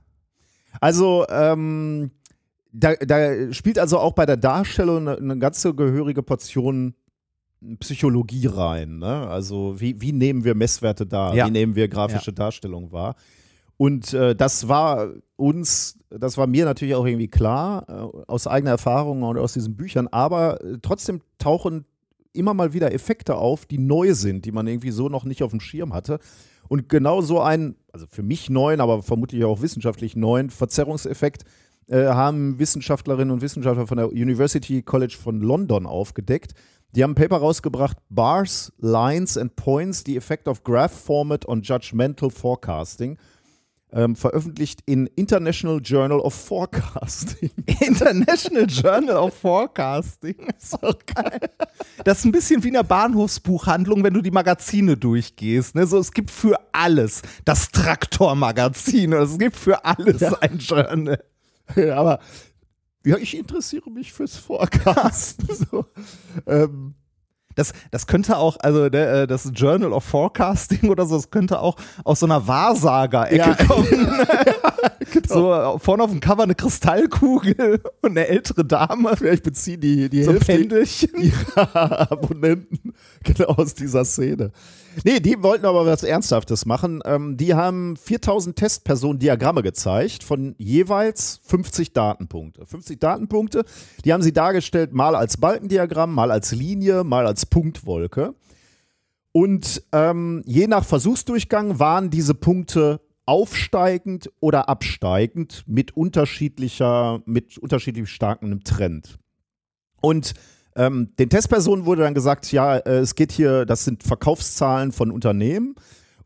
Also, 0.81 1.27
ähm, 1.29 2.11
da, 2.75 2.95
da 2.97 3.53
spielt 3.53 3.79
also 3.79 3.99
auch 3.99 4.13
bei 4.13 4.27
der 4.27 4.37
Darstellung 4.37 5.09
eine, 5.09 5.17
eine 5.17 5.39
ganze 5.39 5.75
gehörige 5.75 6.23
Portion 6.23 6.95
Psychologie 7.79 8.47
rein. 8.47 8.99
Ne? 8.99 9.27
Also, 9.29 9.81
wie, 9.81 10.01
wie 10.01 10.13
nehmen 10.13 10.45
wir 10.45 10.55
Messwerte 10.55 11.07
dar? 11.07 11.35
Ja. 11.35 11.47
Wie 11.47 11.51
nehmen 11.51 11.75
wir 11.77 11.89
grafische 11.89 12.33
Darstellung 12.33 12.93
wahr? 12.93 13.15
Und 13.77 14.13
äh, 14.13 14.37
das 14.37 14.69
war 14.69 15.09
uns, 15.37 15.99
das 16.11 16.37
war 16.37 16.47
mir 16.47 16.65
natürlich 16.65 16.95
auch 16.95 17.07
irgendwie 17.07 17.29
klar, 17.29 17.87
äh, 17.89 18.31
aus 18.31 18.47
eigener 18.47 18.73
Erfahrung 18.73 19.23
und 19.23 19.39
aus 19.39 19.55
diesen 19.55 19.77
Büchern, 19.77 20.09
aber 20.09 20.63
äh, 20.63 20.79
trotzdem 20.83 21.23
tauchen 21.39 21.87
immer 22.33 22.55
mal 22.55 22.73
wieder 22.73 22.93
Effekte 22.93 23.37
auf, 23.37 23.67
die 23.67 23.79
neu 23.79 24.15
sind, 24.15 24.45
die 24.45 24.53
man 24.53 24.67
irgendwie 24.67 24.91
so 24.91 25.09
noch 25.09 25.25
nicht 25.25 25.43
auf 25.43 25.51
dem 25.51 25.61
Schirm 25.61 25.93
hatte. 25.93 26.19
Und 26.69 26.89
genau 26.89 27.21
so 27.21 27.41
ein, 27.41 27.77
also 27.93 28.07
für 28.09 28.23
mich 28.23 28.51
neuen, 28.51 28.81
aber 28.81 29.03
vermutlich 29.03 29.45
auch 29.45 29.63
wissenschaftlich 29.63 30.17
neuen 30.17 30.51
Verzerrungseffekt 30.51 31.45
äh, 31.89 32.07
haben 32.07 32.59
Wissenschaftlerinnen 32.59 33.31
und 33.31 33.43
Wissenschaftler 33.43 33.87
von 33.87 33.99
der 33.99 34.11
University 34.11 34.83
College 34.83 35.17
von 35.21 35.41
London 35.41 35.87
aufgedeckt. 35.87 36.55
Die 36.95 37.03
haben 37.03 37.13
ein 37.13 37.17
Paper 37.17 37.39
rausgebracht, 37.39 37.97
Bars, 38.09 38.73
Lines 38.79 39.37
and 39.37 39.57
Points, 39.57 40.05
the 40.07 40.17
Effect 40.17 40.47
of 40.47 40.63
Graph 40.63 40.93
Format 40.93 41.47
on 41.47 41.63
Judgmental 41.63 42.31
Forecasting, 42.31 43.19
ähm, 43.93 44.15
veröffentlicht 44.15 44.81
in 44.87 45.09
International 45.17 45.81
Journal 45.83 46.21
of 46.21 46.35
Forecasting. 46.35 47.51
International 47.81 48.67
Journal 48.67 49.17
of 49.17 49.35
Forecasting. 49.35 50.37
Ist 50.57 50.83
auch 50.83 50.99
geil. 51.07 51.41
Das 52.05 52.19
ist 52.19 52.25
ein 52.25 52.33
bisschen 52.33 52.63
wie 52.63 52.69
in 52.69 52.77
einer 52.77 52.85
Bahnhofsbuchhandlung, 52.85 54.05
wenn 54.05 54.15
du 54.15 54.21
die 54.21 54.31
Magazine 54.31 54.97
durchgehst. 54.97 55.75
Ne? 55.75 55.87
So, 55.87 55.99
es 55.99 56.13
gibt 56.13 56.31
für 56.31 56.59
alles 56.73 57.23
das 57.45 57.71
Traktormagazin. 57.71 59.13
Es 59.13 59.39
gibt 59.39 59.57
für 59.57 59.85
alles 59.85 60.23
ein 60.23 60.59
Journal. 60.59 61.19
Aber 61.95 62.19
ja, 63.05 63.17
ich 63.19 63.37
interessiere 63.37 63.91
mich 63.91 64.13
fürs 64.13 64.37
Forecasten. 64.37 65.49
so. 65.71 65.85
ähm, 66.47 66.95
Das, 67.55 67.73
das 67.91 68.07
könnte 68.07 68.37
auch, 68.39 68.57
also 68.61 68.89
der, 68.89 69.13
äh, 69.23 69.27
das 69.27 69.51
Journal 69.55 69.93
of 69.93 70.03
Forecasting 70.05 70.89
oder 70.91 71.07
so, 71.07 71.15
das 71.17 71.31
könnte 71.31 71.61
auch 71.61 71.77
aus 72.03 72.21
so 72.21 72.27
einer 72.27 72.47
Wahrsager-Ecke 72.49 73.37
Ja. 73.37 73.55
kommen. 73.55 73.87
So 75.29 75.53
äh, 75.53 75.79
vorne 75.79 76.03
auf 76.03 76.11
dem 76.11 76.21
Cover 76.21 76.43
eine 76.43 76.55
Kristallkugel 76.55 77.81
und 78.03 78.11
eine 78.11 78.27
ältere 78.27 78.65
Dame. 78.65 79.17
vielleicht 79.17 79.43
beziehen 79.43 79.81
die, 79.81 80.09
die 80.09 80.23
So 80.23 80.33
Hälfte 80.33 80.53
Pendelchen. 80.53 81.11
ihrer 81.21 82.13
Abonnenten 82.13 82.95
genau 83.23 83.47
aus 83.47 83.75
dieser 83.75 84.05
Szene. 84.05 84.53
Nee, 85.03 85.21
die 85.21 85.43
wollten 85.43 85.67
aber 85.67 85.87
was 85.87 86.05
Ernsthaftes 86.05 86.67
machen. 86.67 87.03
Ähm, 87.05 87.37
die 87.37 87.55
haben 87.55 87.97
4000 87.97 88.57
Testpersonen 88.57 89.19
Diagramme 89.19 89.63
gezeigt 89.63 90.23
von 90.23 90.55
jeweils 90.59 91.41
50 91.45 91.93
Datenpunkte. 91.93 92.67
50 92.67 93.01
Datenpunkte, 93.01 93.65
die 94.05 94.13
haben 94.13 94.23
sie 94.23 94.33
dargestellt 94.33 94.93
mal 94.93 95.17
als 95.17 95.37
Balkendiagramm, 95.37 96.15
mal 96.15 96.31
als 96.31 96.53
Linie, 96.53 97.05
mal 97.05 97.27
als 97.27 97.47
Punktwolke. 97.47 98.35
Und 99.33 99.83
ähm, 99.91 100.43
je 100.47 100.69
nach 100.69 100.85
Versuchsdurchgang 100.85 101.81
waren 101.81 102.09
diese 102.09 102.35
Punkte 102.35 103.01
aufsteigend 103.27 104.31
oder 104.41 104.69
absteigend 104.69 105.65
mit 105.67 105.97
unterschiedlicher, 105.97 107.23
mit 107.25 107.59
unterschiedlich 107.59 108.09
starkem 108.11 108.63
Trend. 108.65 109.19
Und 110.01 110.35
ähm, 110.77 111.13
den 111.19 111.31
Testpersonen 111.31 111.87
wurde 111.87 112.03
dann 112.03 112.15
gesagt, 112.15 112.51
ja, 112.53 112.77
äh, 112.77 112.99
es 112.99 113.15
geht 113.15 113.33
hier, 113.33 113.65
das 113.65 113.85
sind 113.85 114.03
Verkaufszahlen 114.03 114.93
von 114.93 115.11
Unternehmen. 115.11 115.77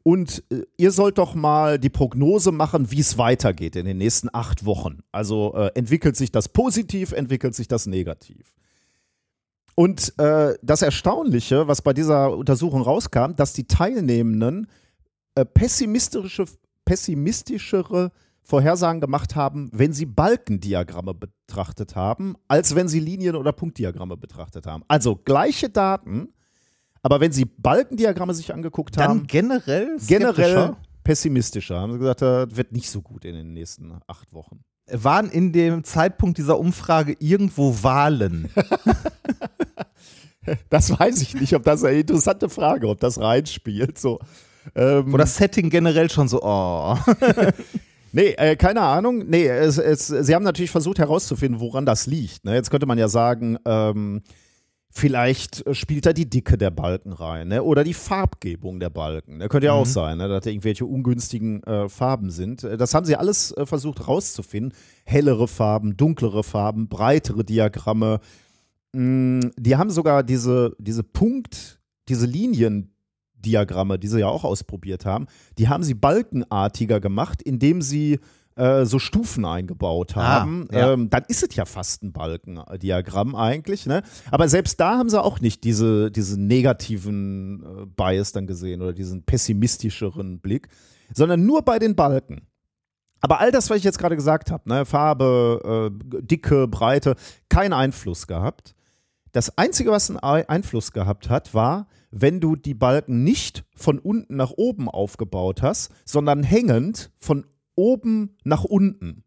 Und 0.03 0.43
äh, 0.51 0.63
ihr 0.79 0.91
sollt 0.91 1.19
doch 1.19 1.35
mal 1.35 1.79
die 1.79 1.91
Prognose 1.91 2.51
machen, 2.51 2.91
wie 2.91 3.01
es 3.01 3.19
weitergeht 3.19 3.77
in 3.77 3.85
den 3.85 3.99
nächsten 3.99 4.29
acht 4.33 4.65
Wochen. 4.65 5.01
Also 5.13 5.55
äh, 5.55 5.71
entwickelt 5.75 6.17
sich 6.17 6.33
das 6.33 6.49
positiv, 6.49 7.13
entwickelt 7.13 7.55
sich 7.55 7.69
das 7.69 7.87
negativ. 7.87 8.55
Und 9.75 10.19
äh, 10.19 10.55
das 10.63 10.83
Erstaunliche, 10.83 11.69
was 11.69 11.83
bei 11.83 11.93
dieser 11.93 12.37
Untersuchung 12.37 12.83
rauskam, 12.83 13.37
dass 13.37 13.53
die 13.53 13.69
Teilnehmenden 13.69 14.67
äh, 15.37 15.45
pessimistische, 15.45 16.47
pessimistischere 16.89 18.13
Vorhersagen 18.43 19.03
gemacht 19.03 19.37
haben, 19.37 19.69
wenn 19.75 19.93
sie 19.93 20.07
Balkendiagramme 20.07 21.13
betrachtet 21.13 21.95
haben, 21.95 22.35
als 22.49 22.75
wenn 22.75 22.89
sie 22.89 22.99
Linien- 22.99 23.37
oder 23.37 23.53
Punktdiagramme 23.53 24.17
betrachtet 24.17 24.67
haben. 24.67 24.85
Also 24.89 25.15
gleiche 25.17 25.69
Daten, 25.69 26.33
aber 27.03 27.21
wenn 27.21 27.31
sie 27.31 27.45
Balkendiagramme 27.45 28.33
sich 28.33 28.55
angeguckt 28.55 28.97
Dann 28.97 29.09
haben, 29.09 29.27
generell 29.27 29.99
generell 30.07 30.77
pessimistischer. 31.05 31.79
Haben 31.79 31.93
sie 31.93 31.99
gesagt, 31.99 32.23
das 32.23 32.57
wird 32.57 32.73
nicht 32.73 32.89
so 32.89 33.03
gut 33.03 33.27
in 33.27 33.35
den 33.35 33.53
nächsten 33.53 33.93
acht 34.07 34.33
Wochen. 34.33 34.65
waren 34.91 35.29
in 35.29 35.53
dem 35.53 35.85
Zeitpunkt 35.85 36.39
dieser 36.39 36.59
Umfrage 36.59 37.17
irgendwo 37.19 37.83
Wahlen. 37.83 38.49
Das 40.71 40.99
weiß 40.99 41.21
ich 41.23 41.35
nicht, 41.35 41.55
ob 41.55 41.65
das 41.65 41.85
eine 41.85 42.01
interessante 42.01 42.49
Frage, 42.49 42.89
ob 42.89 43.01
das 43.01 43.21
reinspielt. 43.21 43.99
So. 43.99 44.19
Ähm, 44.75 45.13
Wo 45.13 45.17
das 45.17 45.37
Setting 45.37 45.71
generell 45.71 46.11
schon 46.11 46.29
so, 46.29 46.41
oh. 46.43 46.97
Nee, 48.13 48.31
äh, 48.39 48.57
keine 48.57 48.81
Ahnung. 48.81 49.25
Nee, 49.29 49.47
es, 49.47 49.77
es, 49.77 50.07
sie 50.09 50.35
haben 50.35 50.43
natürlich 50.45 50.71
versucht 50.71 50.99
herauszufinden, 50.99 51.61
woran 51.61 51.85
das 51.85 52.07
liegt. 52.07 52.45
Ne? 52.45 52.55
Jetzt 52.55 52.71
könnte 52.71 52.87
man 52.87 52.97
ja 52.97 53.07
sagen, 53.09 53.59
ähm, 53.67 54.23
vielleicht 54.91 55.63
spielt 55.77 56.07
da 56.07 56.15
die 56.15 56.29
Dicke 56.29 56.57
der 56.57 56.71
Balken 56.71 57.13
rein 57.13 57.49
ne? 57.49 57.63
oder 57.63 57.85
die 57.85 57.93
Farbgebung 57.95 58.81
der 58.81 58.89
Balken. 58.89 59.39
Das 59.41 59.51
könnte 59.51 59.67
ja 59.67 59.73
auch 59.75 59.85
Mhm. 59.85 59.91
sein, 59.91 60.19
ne? 60.19 60.27
dass 60.29 60.45
da 60.45 60.51
irgendwelche 60.51 60.87
ungünstigen 60.87 61.63
äh, 61.65 61.89
Farben 61.91 62.31
sind. 62.31 62.65
Äh, 62.65 62.79
Das 62.79 62.95
haben 62.95 63.05
sie 63.05 63.15
alles 63.17 63.53
äh, 63.53 63.67
versucht 63.67 64.01
herauszufinden. 64.01 64.73
Hellere 65.05 65.47
Farben, 65.47 65.97
dunklere 65.99 66.43
Farben, 66.43 66.89
breitere 66.89 67.45
Diagramme. 67.45 68.21
Mm, 68.93 69.41
die 69.59 69.77
haben 69.77 69.91
sogar 69.91 70.23
diese, 70.23 70.75
diese 70.79 71.03
Punkt, 71.03 71.79
diese 72.09 72.25
Linien, 72.25 72.95
Diagramme, 73.45 73.99
die 73.99 74.09
sie 74.09 74.21
ja 74.21 74.29
auch 74.29 74.45
ausprobiert 74.45 75.05
haben, 75.07 75.27
die 75.59 75.69
haben 75.69 75.83
sie 75.83 75.95
balkenartiger 75.95 77.01
gemacht, 77.01 77.43
indem 77.43 77.83
sie 77.83 78.19
äh, 78.57 78.85
so 78.85 78.99
Stufen 78.99 79.45
eingebaut 79.45 80.17
Ah, 80.17 80.41
haben. 80.41 80.69
ja. 80.73 80.93
ähm, 80.93 81.11
dann 81.11 81.23
ist 81.29 81.43
es 81.49 81.55
ja 81.55 81.65
fast 81.65 82.03
ein 82.03 82.13
Balkendiagramm 82.13 83.37
eigentlich. 83.37 83.87
Ne? 83.87 84.03
Aber 84.33 84.49
selbst 84.49 84.81
da 84.81 84.99
haben 84.99 85.09
sie 85.09 85.23
auch 85.23 85.41
nicht 85.41 85.63
diese, 85.65 86.11
diesen 86.11 86.47
negativen 86.49 87.63
äh, 87.63 87.87
Bias 87.87 88.33
dann 88.33 88.47
gesehen 88.47 88.83
oder 88.83 88.93
diesen 88.93 89.23
pessimistischeren 89.23 90.41
Blick, 90.41 90.69
sondern 91.15 91.47
nur 91.47 91.63
bei 91.63 91.79
den 91.79 91.95
Balken. 91.95 92.43
Aber 93.21 93.41
all 93.41 93.51
das, 93.51 93.69
was 93.71 93.79
ich 93.79 93.85
jetzt 93.85 93.99
gerade 93.99 94.15
gesagt 94.17 94.51
habe, 94.51 94.69
ne, 94.69 94.85
Farbe, 94.85 95.91
äh, 95.93 96.23
Dicke, 96.23 96.69
Breite, 96.69 97.17
keinen 97.49 97.73
Einfluss 97.73 98.27
gehabt. 98.27 98.75
Das 99.33 99.57
Einzige, 99.59 99.91
was 99.91 100.09
einen 100.11 100.19
Einfluss 100.21 100.93
gehabt 100.93 101.29
hat, 101.29 101.53
war, 101.53 101.87
wenn 102.11 102.41
du 102.41 102.57
die 102.57 102.75
Balken 102.75 103.23
nicht 103.25 103.65
von 103.77 103.99
unten 103.99 104.37
nach 104.37 104.51
oben 104.57 104.89
aufgebaut 104.89 105.63
hast, 105.63 105.91
sondern 106.05 106.43
hängend 106.43 107.11
von 107.19 107.47
oben 107.75 108.37
nach 108.45 108.65
unten. 108.65 109.25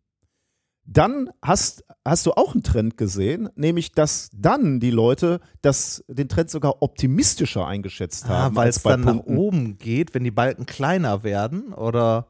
Dann 0.83 1.29
hast, 1.43 1.85
hast 2.03 2.25
du 2.25 2.31
auch 2.31 2.53
einen 2.53 2.63
Trend 2.63 2.97
gesehen, 2.97 3.49
nämlich 3.55 3.91
dass 3.91 4.29
dann 4.35 4.79
die 4.79 4.89
Leute 4.89 5.39
das, 5.61 6.03
den 6.07 6.27
Trend 6.27 6.49
sogar 6.49 6.81
optimistischer 6.81 7.65
eingeschätzt 7.67 8.25
Ah, 8.25 8.29
haben. 8.29 8.55
weil 8.55 8.65
als 8.67 8.77
es 8.77 8.83
dann 8.83 9.01
nach 9.01 9.13
Punkten. 9.13 9.37
oben 9.37 9.77
geht, 9.77 10.13
wenn 10.15 10.23
die 10.23 10.31
Balken 10.31 10.65
kleiner 10.65 11.23
werden, 11.23 11.71
oder? 11.73 12.27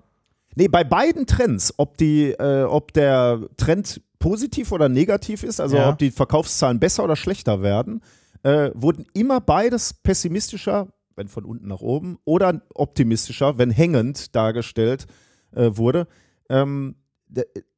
Nee, 0.55 0.67
bei 0.67 0.83
beiden 0.83 1.25
Trends, 1.27 1.73
ob, 1.77 1.97
die, 1.97 2.31
äh, 2.33 2.63
ob 2.63 2.91
der 2.93 3.39
Trend 3.55 4.01
positiv 4.19 4.73
oder 4.73 4.89
negativ 4.89 5.43
ist, 5.43 5.61
also 5.61 5.77
Ja. 5.77 5.89
ob 5.89 5.97
die 5.97 6.11
Verkaufszahlen 6.11 6.77
besser 6.79 7.05
oder 7.05 7.15
schlechter 7.15 7.61
werden, 7.63 8.01
äh, 8.43 8.71
wurden 8.73 9.05
immer 9.13 9.39
beides 9.41 9.93
pessimistischer, 9.93 10.87
wenn 11.15 11.27
von 11.27 11.45
unten 11.45 11.67
nach 11.67 11.81
oben, 11.81 12.17
oder 12.25 12.61
optimistischer, 12.73 13.57
wenn 13.57 13.71
hängend 13.71 14.35
dargestellt 14.35 15.07
äh, 15.53 15.71
wurde. 15.73 16.07
Ähm, 16.49 16.95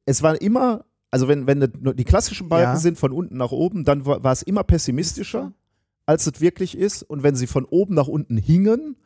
es 0.04 0.22
war 0.22 0.40
immer, 0.40 0.84
also 1.10 1.28
wenn, 1.28 1.46
wenn 1.46 1.60
die 1.96 2.04
klassischen 2.04 2.48
Balken 2.48 2.74
Ja. 2.74 2.76
sind 2.76 2.98
von 2.98 3.12
unten 3.12 3.36
nach 3.36 3.52
oben, 3.52 3.84
dann 3.84 4.06
war, 4.06 4.22
war 4.24 4.32
es 4.32 4.42
immer 4.42 4.64
pessimistischer, 4.64 5.52
als 6.06 6.26
es 6.26 6.40
wirklich 6.40 6.76
ist. 6.76 7.02
Und 7.02 7.22
wenn 7.22 7.36
sie 7.36 7.46
von 7.46 7.64
oben 7.64 7.94
nach 7.94 8.08
unten 8.08 8.36
hingen, 8.36 8.96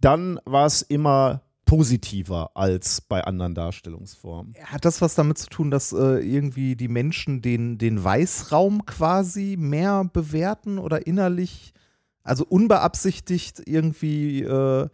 dann 0.00 0.40
war 0.44 0.66
es 0.66 0.82
immer 0.82 1.42
positiver 1.68 2.50
als 2.54 3.02
bei 3.02 3.22
anderen 3.22 3.54
Darstellungsformen. 3.54 4.54
Hat 4.64 4.86
das 4.86 5.02
was 5.02 5.14
damit 5.14 5.36
zu 5.36 5.50
tun, 5.50 5.70
dass 5.70 5.92
äh, 5.92 6.18
irgendwie 6.18 6.76
die 6.76 6.88
Menschen 6.88 7.42
den, 7.42 7.76
den 7.76 8.02
Weißraum 8.02 8.86
quasi 8.86 9.56
mehr 9.58 10.08
bewerten 10.10 10.78
oder 10.78 11.06
innerlich, 11.06 11.74
also 12.22 12.46
unbeabsichtigt 12.46 13.60
irgendwie 13.66 14.44
äh, 14.44 14.88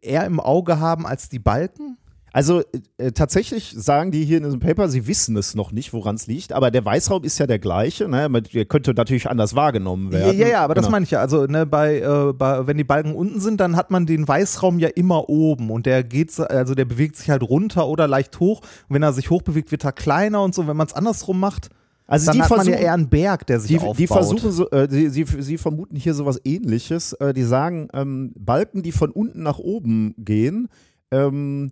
eher 0.00 0.24
im 0.24 0.40
Auge 0.40 0.80
haben 0.80 1.06
als 1.06 1.28
die 1.28 1.38
Balken? 1.38 1.98
Also 2.36 2.62
äh, 2.98 3.12
tatsächlich 3.12 3.72
sagen 3.76 4.10
die 4.10 4.24
hier 4.24 4.38
in 4.38 4.42
diesem 4.42 4.58
Paper, 4.58 4.88
sie 4.88 5.06
wissen 5.06 5.36
es 5.36 5.54
noch 5.54 5.70
nicht, 5.70 5.92
woran 5.92 6.16
es 6.16 6.26
liegt, 6.26 6.52
aber 6.52 6.72
der 6.72 6.84
Weißraum 6.84 7.22
ist 7.22 7.38
ja 7.38 7.46
der 7.46 7.60
gleiche. 7.60 8.08
Ne? 8.08 8.28
Man- 8.28 8.42
Der 8.52 8.64
könnte 8.64 8.92
natürlich 8.92 9.30
anders 9.30 9.54
wahrgenommen 9.54 10.10
werden. 10.10 10.36
ja, 10.36 10.48
ja, 10.48 10.60
aber 10.64 10.74
das 10.74 10.82
Genau. 10.86 10.90
meine 10.96 11.04
ich 11.04 11.12
ja. 11.12 11.20
Also, 11.20 11.46
ne, 11.46 11.64
bei, 11.64 12.00
äh, 12.00 12.32
bei, 12.32 12.66
wenn 12.66 12.76
die 12.76 12.82
Balken 12.82 13.14
unten 13.14 13.38
sind, 13.38 13.60
dann 13.60 13.76
hat 13.76 13.92
man 13.92 14.04
den 14.04 14.26
Weißraum 14.26 14.80
ja 14.80 14.88
immer 14.88 15.28
oben 15.28 15.70
und 15.70 15.86
der 15.86 16.02
geht, 16.02 16.32
so- 16.32 16.42
also 16.42 16.74
der 16.74 16.86
bewegt 16.86 17.14
sich 17.14 17.30
halt 17.30 17.44
runter 17.44 17.86
oder 17.86 18.08
leicht 18.08 18.40
hoch. 18.40 18.62
Und 18.88 18.94
wenn 18.96 19.04
er 19.04 19.12
sich 19.12 19.30
hochbewegt, 19.30 19.70
wird 19.70 19.84
er 19.84 19.92
kleiner 19.92 20.42
und 20.42 20.56
so. 20.56 20.66
Wenn 20.66 20.76
man 20.76 20.88
es 20.88 20.92
andersrum 20.92 21.38
macht, 21.38 21.68
Also 22.08 22.26
dann 22.26 22.34
die 22.34 22.42
hat 22.42 22.50
man 22.50 22.66
ja 22.66 22.74
eher 22.74 22.94
einen 22.94 23.08
Berg, 23.08 23.46
der 23.46 23.60
sich 23.60 23.70
die, 23.70 23.78
aufbaut. 23.78 23.98
die 24.00 24.06
versuchen 24.08 24.50
so, 24.50 24.68
äh, 24.70 24.88
die, 24.88 25.08
sie, 25.08 25.24
sie 25.38 25.56
vermuten 25.56 25.94
hier 25.94 26.14
sowas 26.14 26.40
ähnliches. 26.44 27.12
Äh, 27.12 27.32
die 27.32 27.44
sagen, 27.44 27.86
ähm, 27.94 28.32
Balken, 28.36 28.82
die 28.82 28.90
von 28.90 29.12
unten 29.12 29.44
nach 29.44 29.60
oben 29.60 30.16
gehen, 30.18 30.68
ähm, 31.12 31.70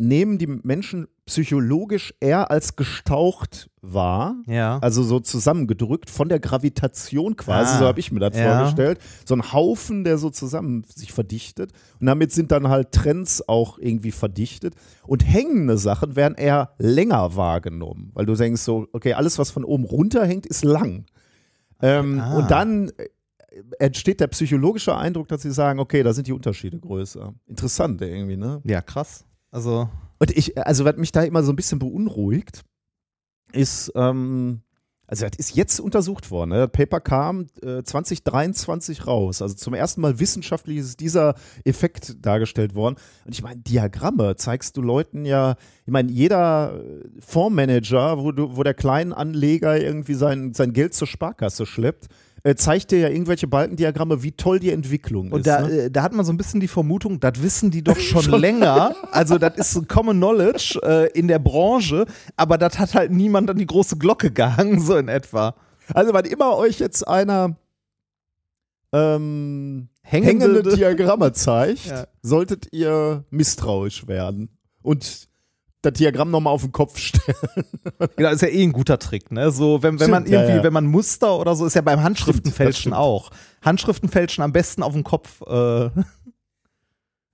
nehmen 0.00 0.38
die 0.38 0.46
Menschen 0.46 1.06
psychologisch 1.26 2.12
eher 2.20 2.50
als 2.50 2.74
gestaucht 2.74 3.70
wahr. 3.82 4.34
ja. 4.46 4.78
Also 4.80 5.02
so 5.02 5.20
zusammengedrückt 5.20 6.10
von 6.10 6.28
der 6.28 6.40
Gravitation 6.40 7.36
quasi, 7.36 7.74
Ah, 7.74 7.78
so 7.78 7.84
habe 7.86 8.00
ich 8.00 8.10
mir 8.10 8.18
das 8.20 8.36
ja. 8.36 8.56
vorgestellt. 8.56 8.98
So 9.24 9.34
ein 9.34 9.52
Haufen, 9.52 10.02
der 10.04 10.18
so 10.18 10.30
zusammen 10.30 10.84
sich 10.92 11.12
verdichtet. 11.12 11.72
Und 12.00 12.06
damit 12.06 12.32
sind 12.32 12.50
dann 12.50 12.68
halt 12.68 12.92
Trends 12.92 13.46
auch 13.48 13.78
irgendwie 13.78 14.10
verdichtet. 14.10 14.74
Und 15.06 15.22
hängende 15.24 15.78
Sachen 15.78 16.16
werden 16.16 16.34
eher 16.36 16.70
länger 16.78 17.36
wahrgenommen, 17.36 18.10
weil 18.14 18.26
du 18.26 18.34
denkst 18.34 18.62
so, 18.62 18.86
okay, 18.92 19.12
alles, 19.14 19.38
was 19.38 19.50
von 19.50 19.64
oben 19.64 19.84
runterhängt, 19.84 20.46
ist 20.46 20.64
lang. 20.64 21.06
Ähm, 21.82 22.20
Ah. 22.20 22.38
Und 22.38 22.50
dann 22.50 22.88
äh, 22.98 23.08
entsteht 23.78 24.20
der 24.20 24.26
psychologische 24.28 24.96
Eindruck, 24.96 25.28
dass 25.28 25.42
sie 25.42 25.50
sagen, 25.52 25.78
okay, 25.80 26.02
da 26.02 26.12
sind 26.12 26.26
die 26.26 26.32
Unterschiede 26.32 26.78
größer. 26.78 27.34
Interessant 27.46 28.00
irgendwie, 28.02 28.36
ne? 28.36 28.60
ja, 28.64 28.80
krass. 28.82 29.24
Also, 29.50 29.88
Und 30.18 30.30
ich, 30.36 30.56
also 30.58 30.84
was 30.84 30.96
mich 30.96 31.12
da 31.12 31.22
immer 31.22 31.42
so 31.42 31.52
ein 31.52 31.56
bisschen 31.56 31.78
beunruhigt, 31.78 32.62
ist, 33.52 33.92
ähm, 33.94 34.62
also 35.10 35.26
das 35.26 35.36
ist 35.38 35.56
jetzt 35.56 35.80
untersucht 35.80 36.30
worden. 36.30 36.50
Ne? 36.50 36.58
Das 36.58 36.70
Paper 36.70 37.00
kam 37.00 37.46
äh, 37.62 37.82
2023 37.82 39.08
raus. 39.08 39.42
Also 39.42 39.56
zum 39.56 39.74
ersten 39.74 40.00
Mal 40.00 40.20
wissenschaftlich 40.20 40.78
ist 40.78 41.00
dieser 41.00 41.34
Effekt 41.64 42.24
dargestellt 42.24 42.76
worden. 42.76 42.94
Und 43.24 43.32
ich 43.32 43.42
meine, 43.42 43.60
Diagramme 43.60 44.36
zeigst 44.36 44.76
du 44.76 44.82
Leuten 44.82 45.24
ja, 45.24 45.56
ich 45.84 45.92
meine, 45.92 46.12
jeder 46.12 46.80
äh, 46.80 47.08
Fondsmanager, 47.18 48.22
wo, 48.22 48.30
du, 48.30 48.56
wo 48.56 48.62
der 48.62 48.74
Kleinanleger 48.74 49.80
irgendwie 49.80 50.14
sein, 50.14 50.54
sein 50.54 50.72
Geld 50.72 50.94
zur 50.94 51.08
Sparkasse 51.08 51.66
schleppt, 51.66 52.06
äh, 52.42 52.54
zeigt 52.54 52.90
dir 52.90 52.98
ja 53.00 53.08
irgendwelche 53.08 53.46
Balkendiagramme, 53.46 54.22
wie 54.22 54.32
toll 54.32 54.58
die 54.60 54.70
Entwicklung 54.70 55.30
und 55.32 55.40
ist. 55.40 55.46
da, 55.46 55.60
ne? 55.62 55.72
äh, 55.84 55.90
da 55.90 56.02
hat 56.02 56.12
man 56.12 56.24
so 56.24 56.32
ein 56.32 56.36
bisschen 56.36 56.60
die 56.60 56.68
Vermutung, 56.68 57.20
das 57.20 57.42
wissen 57.42 57.70
die 57.70 57.82
doch 57.84 57.96
schon, 58.00 58.24
länger. 58.40 58.94
Also, 59.12 59.38
das 59.38 59.56
ist 59.56 59.72
so 59.72 59.82
Common 59.82 60.16
Knowledge 60.16 60.78
äh, 60.82 61.10
in 61.18 61.28
der 61.28 61.38
Branche, 61.38 62.06
aber 62.36 62.56
das 62.58 62.78
hat 62.78 62.94
halt 62.94 63.10
niemand 63.12 63.50
an 63.50 63.58
die 63.58 63.66
große 63.66 63.96
Glocke 63.98 64.30
gehangen, 64.30 64.80
so 64.80 64.96
in 64.96 65.08
etwa. 65.08 65.54
Also, 65.94 66.12
wann 66.12 66.24
immer 66.24 66.56
euch 66.56 66.78
jetzt 66.78 67.06
einer 67.06 67.56
ähm, 68.92 69.88
Hängende- 70.02 70.44
hängende 70.46 70.76
Diagramme 70.76 71.32
zeigt, 71.32 71.86
Ja. 71.86 72.06
solltet 72.22 72.72
ihr 72.72 73.24
misstrauisch 73.30 74.06
werden 74.08 74.48
und 74.82 75.28
das 75.82 75.94
Diagramm 75.94 76.30
nochmal 76.30 76.52
auf 76.52 76.62
den 76.62 76.72
Kopf 76.72 76.98
stellen. 76.98 77.36
Genau, 78.16 78.30
ist 78.30 78.42
ja 78.42 78.48
eh 78.48 78.62
ein 78.62 78.72
guter 78.72 78.98
Trick, 78.98 79.30
ne? 79.30 79.50
So, 79.50 79.82
wenn, 79.82 79.98
wenn 79.98 80.10
man 80.10 80.22
Stimmt, 80.22 80.34
ja, 80.34 80.40
irgendwie, 80.42 80.58
ja. 80.58 80.64
wenn 80.64 80.72
man 80.72 80.86
Muster 80.86 81.38
oder 81.38 81.54
so, 81.56 81.66
ist 81.66 81.74
ja 81.74 81.80
beim 81.80 82.02
Handschriftenfälschen 82.02 82.92
auch. 82.92 83.30
Handschriftenfälschen 83.62 84.44
am 84.44 84.52
besten 84.52 84.82
auf 84.82 84.92
dem 84.92 85.04
Kopf. 85.04 85.40
Äh, 85.46 85.90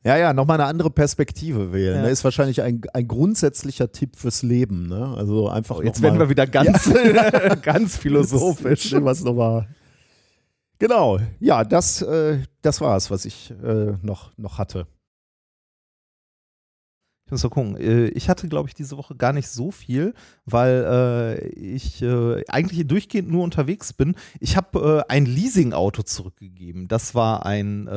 Ja, 0.04 0.16
ja, 0.16 0.32
nochmal 0.32 0.60
eine 0.60 0.68
andere 0.68 0.90
Perspektive 0.90 1.72
wählen. 1.72 1.96
Ja. 1.96 2.02
Ne? 2.02 2.10
Ist 2.10 2.22
wahrscheinlich 2.22 2.62
ein, 2.62 2.80
ein 2.94 3.08
grundsätzlicher 3.08 3.90
Tipp 3.90 4.14
fürs 4.14 4.44
Leben. 4.44 4.86
Ne? 4.86 5.14
Also 5.16 5.48
einfach 5.48 5.78
Oh, 5.78 5.82
jetzt 5.82 6.00
werden 6.00 6.20
wir 6.20 6.28
wieder 6.28 6.46
ganz, 6.46 6.88
ganz 7.62 7.96
philosophisch. 7.96 8.94
Was 9.00 9.24
nochmal. 9.24 9.66
Genau, 10.78 11.18
ja, 11.40 11.64
das, 11.64 12.02
äh, 12.02 12.38
das 12.62 12.80
war 12.80 12.96
es, 12.96 13.10
was 13.10 13.24
ich 13.24 13.50
äh, 13.64 13.94
noch, 14.02 14.30
noch 14.36 14.58
hatte. 14.58 14.86
Ich 17.26 17.32
muss 17.32 17.42
mal 17.42 17.50
gucken. 17.50 17.76
Äh, 17.76 18.06
Ich 18.08 18.28
hatte, 18.28 18.48
glaube 18.48 18.68
ich, 18.68 18.74
diese 18.74 18.96
Woche 18.96 19.16
gar 19.16 19.32
nicht 19.32 19.48
so 19.48 19.72
viel, 19.72 20.14
weil 20.44 21.38
äh, 21.42 21.48
ich 21.48 22.00
äh, 22.00 22.44
eigentlich 22.48 22.86
durchgehend 22.86 23.28
nur 23.30 23.42
unterwegs 23.42 23.92
bin. 23.92 24.14
Ich 24.38 24.56
habe 24.56 25.04
äh, 25.08 25.12
ein 25.12 25.26
Leasing-Auto 25.26 26.02
zurückgegeben. 26.02 26.86
Das 26.86 27.16
war 27.16 27.44
ein, 27.44 27.88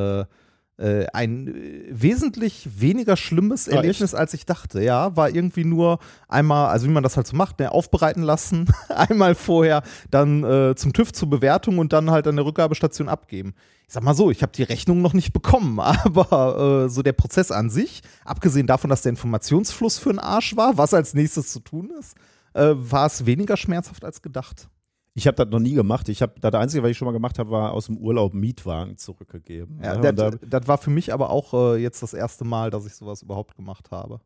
äh, 0.80 1.08
ein 1.13 1.48
äh, 1.48 1.86
wesentlich 1.89 2.68
weniger 2.80 3.18
schlimmes 3.18 3.68
Ah, 3.68 3.74
Erlebnis, 3.74 4.15
als 4.15 4.34
ich 4.34 4.46
dachte. 4.46 4.82
Ja, 4.82 5.15
war 5.15 5.30
irgendwie 5.30 5.65
nur 5.65 6.00
einmal, 6.28 6.70
also 6.70 6.88
wie 6.88 6.92
man 6.92 7.04
das 7.04 7.18
halt 7.18 7.28
so 7.28 7.36
macht, 7.36 7.60
ne, 7.60 7.72
aufbereiten 7.72 8.24
lassen, 8.24 8.72
einmal 8.89 9.36
vorher, 9.36 9.84
dann 10.10 10.44
äh, 10.44 10.76
zum 10.76 10.94
TÜV 10.94 11.12
zur 11.12 11.30
Bewertung 11.30 11.80
und 11.80 11.92
dann 11.94 12.10
halt 12.12 12.28
an 12.28 12.38
der 12.38 12.46
Rückgabestation 12.46 13.10
abgeben. 13.10 13.54
Ich 13.88 13.94
sag 13.94 14.04
mal 14.04 14.13
so, 14.13 14.32
ich 14.32 14.42
habe 14.42 14.52
die 14.54 14.63
Rechnung 14.63 15.02
noch 15.02 15.13
nicht 15.13 15.34
bekommen, 15.34 15.80
aber 15.80 16.86
äh, 16.86 16.89
so 16.89 17.02
der 17.02 17.13
Prozess 17.13 17.52
an 17.52 17.70
sich, 17.70 18.02
abgesehen 18.24 18.68
davon, 18.68 18.89
dass 18.89 19.02
der 19.02 19.12
Informationsfluss 19.12 19.98
für 19.98 20.10
den 20.10 20.20
Arsch 20.20 20.56
war, 20.56 20.78
was 20.78 20.94
als 20.94 21.13
nächstes 21.13 21.52
zu 21.52 21.60
tun 21.60 21.92
ist, 22.00 22.15
äh, 22.54 22.72
war 22.76 23.06
es 23.06 23.26
weniger 23.26 23.58
schmerzhaft 23.58 24.06
als 24.06 24.22
gedacht. 24.22 24.70
Ich 25.19 25.27
habe 25.27 25.36
das 25.36 25.49
noch 25.49 25.60
nie 25.60 25.73
gemacht. 25.73 26.08
Ich 26.08 26.21
habe 26.21 26.39
das 26.39 26.53
Einzige, 26.53 26.82
was 26.82 26.91
ich 26.91 26.97
schon 26.97 27.05
mal 27.08 27.12
gemacht 27.12 27.39
habe, 27.39 27.51
war 27.51 27.73
aus 27.73 27.88
dem 27.88 27.97
Urlaub 27.97 28.34
Mietwagen 28.34 28.95
zurückgegeben. 28.97 29.82
Ja, 29.84 29.97
Ne? 29.97 30.13
das, 30.13 30.32
da, 30.39 30.60
das 30.60 30.67
war 30.69 30.77
für 30.77 30.91
mich 30.91 31.12
aber 31.13 31.29
auch 31.29 31.53
äh, 31.53 31.75
jetzt 31.75 32.01
das 32.01 32.13
erste 32.13 32.45
Mal, 32.45 32.69
dass 32.69 32.86
ich 32.86 32.95
sowas 32.95 33.21
überhaupt 33.21 33.58
gemacht 33.58 33.91
habe. 33.91 34.21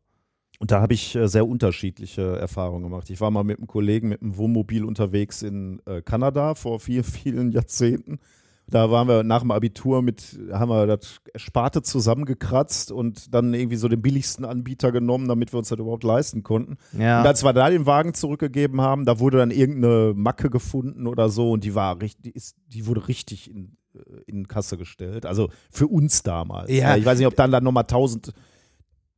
und 0.60 0.70
da 0.70 0.80
habe 0.80 0.94
ich 0.94 1.16
äh, 1.16 1.26
sehr 1.26 1.48
unterschiedliche 1.48 2.36
Erfahrungen 2.38 2.84
gemacht. 2.84 3.10
Ich 3.10 3.20
war 3.20 3.32
mal 3.32 3.42
mit 3.42 3.58
einem 3.58 3.66
Kollegen 3.66 4.08
mit 4.08 4.22
einem 4.22 4.36
Wohnmobil 4.36 4.84
unterwegs 4.84 5.42
in 5.42 5.82
äh, 5.84 6.00
Kanada 6.00 6.54
vor 6.54 6.78
vielen, 6.78 7.02
vielen 7.22 7.50
Jahrzehnten. 7.50 8.20
Da 8.66 8.90
waren 8.90 9.08
wir 9.08 9.22
nach 9.22 9.40
dem 9.40 9.50
Abitur 9.50 10.00
mit, 10.00 10.38
haben 10.50 10.70
wir 10.70 10.86
das 10.86 11.20
Sparte 11.36 11.82
zusammengekratzt 11.82 12.92
und 12.92 13.34
dann 13.34 13.52
irgendwie 13.52 13.76
so 13.76 13.88
den 13.88 14.00
billigsten 14.00 14.44
Anbieter 14.44 14.90
genommen, 14.90 15.28
damit 15.28 15.52
wir 15.52 15.58
uns 15.58 15.68
das 15.68 15.78
überhaupt 15.78 16.04
leisten 16.04 16.42
konnten. 16.42 16.76
Ja. 16.98 17.20
Und 17.20 17.26
als 17.26 17.44
wir 17.44 17.52
da 17.52 17.68
den 17.68 17.84
Wagen 17.86 18.14
zurückgegeben 18.14 18.80
haben, 18.80 19.04
da 19.04 19.18
wurde 19.18 19.38
dann 19.38 19.50
irgendeine 19.50 20.14
Macke 20.14 20.48
gefunden 20.48 21.06
oder 21.06 21.28
so 21.28 21.52
und 21.52 21.64
die 21.64 21.74
war 21.74 22.00
richtig, 22.00 22.54
die, 22.68 22.86
wurde 22.86 23.06
richtig 23.06 23.50
in, 23.50 23.76
äh, 23.94 24.22
in 24.26 24.48
Kasse 24.48 24.78
gestellt. 24.78 25.26
Also 25.26 25.50
für 25.70 25.86
uns 25.86 26.22
damals. 26.22 26.70
Ja. 26.70 26.96
Ich 26.96 27.04
weiß 27.04 27.18
nicht, 27.18 27.26
ob 27.26 27.36
dann 27.36 27.52
dann 27.52 27.64
nochmal 27.64 27.84
1000 27.84 28.32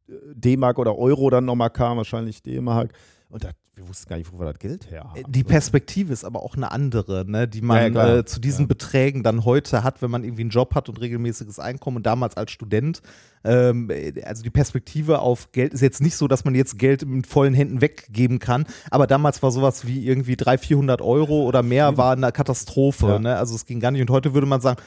D-Mark 0.08 0.78
oder 0.78 0.96
Euro 0.96 1.30
dann 1.30 1.44
nochmal 1.44 1.70
kam, 1.70 1.96
wahrscheinlich 1.96 2.42
D-Mark. 2.42 2.92
Und 3.28 3.44
das 3.44 3.52
wir 3.76 3.86
wussten 3.88 4.08
gar 4.08 4.16
nicht, 4.16 4.32
wo 4.32 4.38
wir 4.38 4.46
das 4.46 4.58
Geld 4.58 4.90
her 4.90 5.04
haben. 5.04 5.30
Die 5.30 5.44
Perspektive 5.44 6.10
ist 6.10 6.24
aber 6.24 6.42
auch 6.42 6.56
eine 6.56 6.72
andere, 6.72 7.26
ne, 7.30 7.46
die 7.46 7.60
man 7.60 7.92
Ja, 7.92 8.06
ja, 8.06 8.16
äh, 8.16 8.24
zu 8.24 8.40
diesen 8.40 8.62
Ja. 8.62 8.68
Beträgen 8.68 9.22
dann 9.22 9.44
heute 9.44 9.84
hat, 9.84 10.00
wenn 10.00 10.10
man 10.10 10.24
irgendwie 10.24 10.42
einen 10.42 10.50
Job 10.50 10.74
hat 10.74 10.88
und 10.88 10.98
regelmäßiges 10.98 11.58
Einkommen 11.58 11.98
und 11.98 12.06
damals 12.06 12.38
als 12.38 12.50
Student. 12.52 13.02
Ähm, 13.44 13.90
also 14.24 14.42
die 14.42 14.50
Perspektive 14.50 15.18
auf 15.18 15.52
Geld 15.52 15.74
ist 15.74 15.82
jetzt 15.82 16.00
nicht 16.00 16.16
so, 16.16 16.26
dass 16.26 16.46
man 16.46 16.54
jetzt 16.54 16.78
Geld 16.78 17.06
mit 17.06 17.26
vollen 17.26 17.52
Händen 17.52 17.82
weggeben 17.82 18.38
kann, 18.38 18.64
aber 18.90 19.06
damals 19.06 19.42
war 19.42 19.50
sowas 19.50 19.86
wie 19.86 20.06
irgendwie 20.06 20.36
300, 20.36 20.64
400 20.64 21.02
Euro 21.02 21.42
oder 21.44 21.62
mehr 21.62 21.98
war 21.98 22.12
eine 22.12 22.32
Katastrophe. 22.32 23.20
Ne? 23.20 23.36
Also 23.36 23.54
es 23.54 23.66
ging 23.66 23.80
gar 23.80 23.90
nicht 23.90 24.00
und 24.00 24.10
heute 24.10 24.32
würde 24.32 24.46
man 24.46 24.62
sagen, 24.62 24.80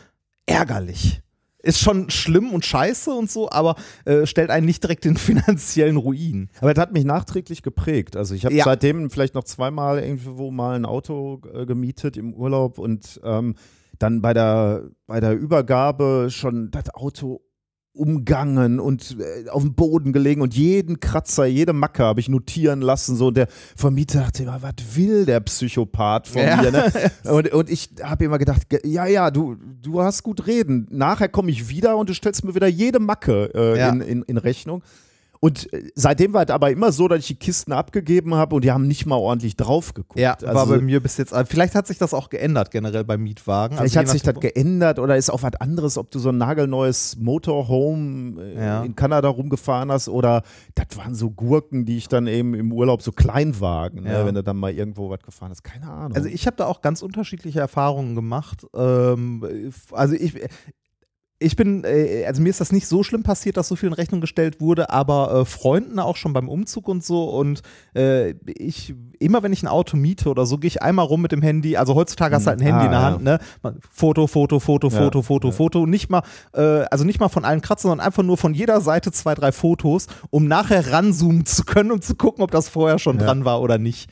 ärgerlich. 0.48 1.22
Ist 1.62 1.80
schon 1.80 2.10
schlimm 2.10 2.52
und 2.52 2.66
scheiße 2.66 3.12
und 3.12 3.30
so, 3.30 3.50
aber 3.52 3.76
äh, 4.06 4.26
stellt 4.26 4.50
einen 4.50 4.66
nicht 4.66 4.82
direkt 4.82 5.06
in 5.06 5.18
finanziellen 5.18 5.98
Ruin. 5.98 6.50
Aber 6.62 6.74
das 6.74 6.82
hat 6.82 6.94
mich 6.94 7.04
nachträglich 7.04 7.64
geprägt. 7.64 8.16
Also 8.16 8.34
ich 8.34 8.46
habe 8.46 8.56
Ja. 8.56 8.64
seitdem 8.64 9.10
vielleicht 9.10 9.36
noch 9.36 9.44
zweimal 9.44 10.00
irgendwo 10.00 10.52
mal 10.52 10.76
ein 10.76 10.86
Auto 10.86 11.42
äh, 11.54 11.66
gemietet 11.66 12.16
im 12.16 12.34
Urlaub 12.34 12.80
und 12.80 13.20
ähm, 13.24 13.56
dann 13.98 14.22
bei 14.22 14.34
der, 14.34 14.84
bei 15.08 15.20
der 15.20 15.38
Übergabe 15.38 16.28
schon 16.30 16.72
das 16.72 16.94
Auto 16.94 17.42
umgangen 18.00 18.80
und 18.80 19.18
äh, 19.20 19.50
auf 19.50 19.62
dem 19.62 19.74
Boden 19.74 20.14
gelegen 20.14 20.42
und 20.42 20.56
jeden 20.56 21.00
Kratzer, 21.00 21.46
jede 21.46 21.74
Macke 21.74 22.04
habe 22.04 22.20
ich 22.20 22.30
notieren 22.30 22.82
lassen. 22.82 23.16
So 23.16 23.28
und 23.28 23.38
der 23.38 23.48
Vermieter 23.76 24.22
dachte 24.22 24.44
immer, 24.44 24.62
was 24.62 24.74
will 24.96 25.26
der 25.26 25.42
Psychopath 25.42 26.28
von 26.28 26.42
Ja. 26.42 26.62
mir? 26.62 26.72
Ne? 26.72 26.92
Und, 27.30 27.52
und 27.54 27.70
ich 27.70 27.90
habe 28.02 28.26
immer 28.26 28.38
gedacht, 28.38 28.70
ge- 28.70 28.82
ja, 28.88 29.06
ja, 29.06 29.30
du, 29.32 29.56
du 29.82 30.02
hast 30.02 30.24
gut 30.24 30.48
reden. 30.48 30.88
Nachher 30.90 31.28
komme 31.30 31.52
ich 31.52 31.70
wieder 31.70 31.98
und 31.98 32.10
du 32.10 32.14
stellst 32.14 32.44
mir 32.44 32.56
wieder 32.56 32.68
jede 32.68 33.00
Macke 33.00 33.52
äh, 33.54 33.78
Ja. 33.78 33.90
in, 33.90 34.02
in, 34.02 34.22
in 34.24 34.38
Rechnung. 34.38 34.82
Und 35.42 35.72
äh, 35.72 35.90
seitdem 35.96 36.34
war 36.34 36.44
es 36.44 36.50
aber 36.50 36.70
immer 36.70 36.92
so, 36.92 37.08
dass 37.08 37.20
ich 37.20 37.28
die 37.28 37.36
Kisten 37.36 37.72
abgegeben 37.72 38.36
habe 38.36 38.56
und 38.56 38.64
die 38.66 38.72
haben 38.72 38.88
nicht 38.88 39.06
mal 39.06 39.16
ordentlich 39.16 39.56
drauf 39.56 39.94
geguckt. 39.94 40.20
Ja, 40.20 40.36
war 40.42 40.56
also, 40.64 40.74
bei 40.76 40.82
mir 40.82 41.02
bis 41.02 41.16
jetzt. 41.16 41.34
Vielleicht 41.48 41.76
hat 41.76 41.88
sich 41.88 41.98
das 41.98 42.14
auch 42.14 42.30
geändert 42.30 42.72
generell 42.72 43.06
beim 43.06 43.24
Mietwagen. 43.24 43.78
Vielleicht 43.78 43.96
Also 43.98 44.10
hat 44.10 44.14
sich 44.14 44.22
das 44.22 44.38
geändert 44.40 45.00
oder 45.00 45.16
ist 45.16 45.30
auch 45.30 45.42
was 45.42 45.56
anderes, 45.56 45.98
ob 45.98 46.12
du 46.12 46.20
so 46.20 46.30
ein 46.30 46.38
nagelneues 46.38 47.16
Motorhome 47.18 48.42
äh, 48.42 48.66
Ja. 48.66 48.84
in 48.84 48.96
Kanada 48.98 49.30
rumgefahren 49.30 49.92
hast 49.92 50.10
oder 50.10 50.44
das 50.76 50.98
waren 50.98 51.16
so 51.16 51.32
Gurken, 51.32 51.86
die 51.86 51.98
ich 51.98 52.10
dann 52.10 52.28
eben 52.28 52.54
im 52.54 52.74
Urlaub, 52.74 53.02
so 53.02 53.12
Kleinwagen, 53.14 54.06
Ja. 54.06 54.20
ne, 54.20 54.26
wenn 54.26 54.36
du 54.36 54.44
dann 54.44 54.58
mal 54.58 54.74
irgendwo 54.74 55.10
was 55.10 55.22
gefahren 55.22 55.52
hast. 55.52 55.64
Keine 55.64 55.90
Ahnung. 55.90 56.16
Also 56.16 56.28
ich 56.28 56.48
habe 56.48 56.58
da 56.58 56.66
auch 56.66 56.82
ganz 56.82 57.02
unterschiedliche 57.02 57.62
Erfahrungen 57.62 58.14
gemacht. 58.16 58.66
Ähm, 58.76 59.72
also 59.92 60.16
ich, 60.16 60.36
ich 61.42 61.56
bin, 61.56 61.86
äh, 61.86 62.26
also 62.26 62.42
mir 62.42 62.50
ist 62.50 62.60
das 62.60 62.74
nicht 62.74 62.86
so 62.88 63.02
schlimm 63.02 63.24
passiert, 63.24 63.56
dass 63.56 63.70
so 63.70 63.78
viel 63.78 63.88
in 63.88 63.94
Rechnung 63.94 64.20
gestellt 64.20 64.60
wurde, 64.60 64.90
aber 64.90 65.32
äh, 65.34 65.46
Freunden 65.46 65.98
auch 66.00 66.18
schon 66.18 66.34
beim 66.34 66.50
Umzug 66.50 66.90
und 66.90 67.04
so. 67.04 67.30
Und 67.30 67.62
äh, 67.96 68.32
ich, 68.46 68.94
immer 69.20 69.42
wenn 69.42 69.54
ich 69.54 69.64
ein 69.64 69.68
Auto 69.68 69.96
miete 69.96 70.30
oder 70.30 70.46
so, 70.46 70.58
gehe 70.58 70.68
ich 70.68 70.82
einmal 70.82 71.06
rum 71.06 71.22
mit 71.22 71.32
dem 71.32 71.42
Handy. 71.42 71.78
Also 71.78 71.96
heutzutage 71.96 72.36
hast 72.36 72.44
du 72.46 72.50
halt 72.50 72.60
ein 72.60 72.66
Handy 72.66 72.82
Ah, 72.82 72.86
in 72.86 72.92
der 72.92 73.00
ja. 73.00 73.06
Hand, 73.06 73.24
ne? 73.24 73.40
Foto, 73.90 74.28
Foto, 74.28 74.60
Foto, 74.60 74.90
Ja, 74.90 74.98
Foto, 74.98 75.22
Foto, 75.22 75.48
ja. 75.48 75.54
Foto. 75.54 75.86
Nicht 75.86 76.10
mal, 76.10 76.24
äh, 76.54 76.62
also 76.92 77.06
nicht 77.06 77.22
mal 77.22 77.30
von 77.30 77.46
allen 77.46 77.62
Kratzen, 77.62 77.90
sondern 77.90 78.06
einfach 78.06 78.24
nur 78.24 78.38
von 78.38 78.54
jeder 78.54 78.82
Seite 78.82 79.14
zwei, 79.14 79.34
drei 79.34 79.54
Fotos, 79.54 80.08
um 80.32 80.46
nachher 80.46 80.92
ranzoomen 80.92 81.46
zu 81.46 81.64
können, 81.64 81.92
um 81.92 82.02
zu 82.02 82.16
gucken, 82.16 82.44
ob 82.44 82.52
das 82.52 82.68
vorher 82.68 83.00
schon 83.00 83.18
dran 83.18 83.46
war 83.46 83.62
oder 83.62 83.78
nicht. 83.78 84.10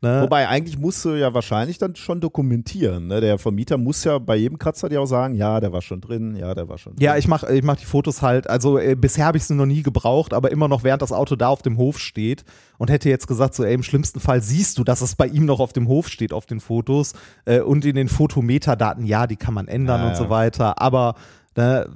Ne? 0.00 0.22
Wobei 0.22 0.46
eigentlich 0.46 0.78
musst 0.78 1.04
du 1.04 1.10
ja 1.10 1.34
wahrscheinlich 1.34 1.78
dann 1.78 1.96
schon 1.96 2.20
dokumentieren. 2.20 3.08
Ne? 3.08 3.20
Der 3.20 3.36
Vermieter 3.36 3.76
muss 3.78 4.04
ja 4.04 4.18
bei 4.18 4.36
jedem 4.36 4.56
Kratzer 4.56 4.88
dir 4.88 5.00
auch 5.00 5.06
sagen, 5.06 5.34
ja, 5.34 5.58
der 5.58 5.72
war 5.72 5.82
schon 5.82 6.00
drin, 6.00 6.36
ja, 6.36 6.54
der 6.54 6.68
war 6.68 6.78
schon 6.78 6.94
drin. 6.94 7.02
Ja, 7.04 7.16
ich 7.16 7.26
mache 7.26 7.52
ich 7.52 7.64
mach 7.64 7.74
die 7.74 7.84
Fotos 7.84 8.22
halt, 8.22 8.48
also 8.48 8.78
äh, 8.78 8.94
bisher 8.94 9.26
habe 9.26 9.38
ich 9.38 9.44
sie 9.44 9.54
noch 9.54 9.66
nie 9.66 9.82
gebraucht, 9.82 10.34
aber 10.34 10.52
immer 10.52 10.68
noch 10.68 10.84
während 10.84 11.02
das 11.02 11.10
Auto 11.10 11.34
da 11.34 11.48
auf 11.48 11.62
dem 11.62 11.78
Hof 11.78 11.98
steht 11.98 12.44
und 12.78 12.90
hätte 12.90 13.08
jetzt 13.08 13.26
gesagt, 13.26 13.54
so 13.54 13.64
ey, 13.64 13.74
im 13.74 13.82
schlimmsten 13.82 14.20
Fall 14.20 14.40
siehst 14.40 14.78
du, 14.78 14.84
dass 14.84 15.00
es 15.00 15.16
bei 15.16 15.26
ihm 15.26 15.46
noch 15.46 15.58
auf 15.58 15.72
dem 15.72 15.88
Hof 15.88 16.08
steht 16.08 16.32
auf 16.32 16.46
den 16.46 16.60
Fotos 16.60 17.14
äh, 17.44 17.58
und 17.60 17.84
in 17.84 17.96
den 17.96 18.08
Fotometadaten, 18.08 19.04
ja, 19.04 19.26
die 19.26 19.36
kann 19.36 19.54
man 19.54 19.66
ändern 19.66 20.00
Ja, 20.02 20.06
und 20.06 20.12
ja. 20.12 20.16
so 20.18 20.30
weiter, 20.30 20.80
aber 20.80 21.16
ne, 21.56 21.88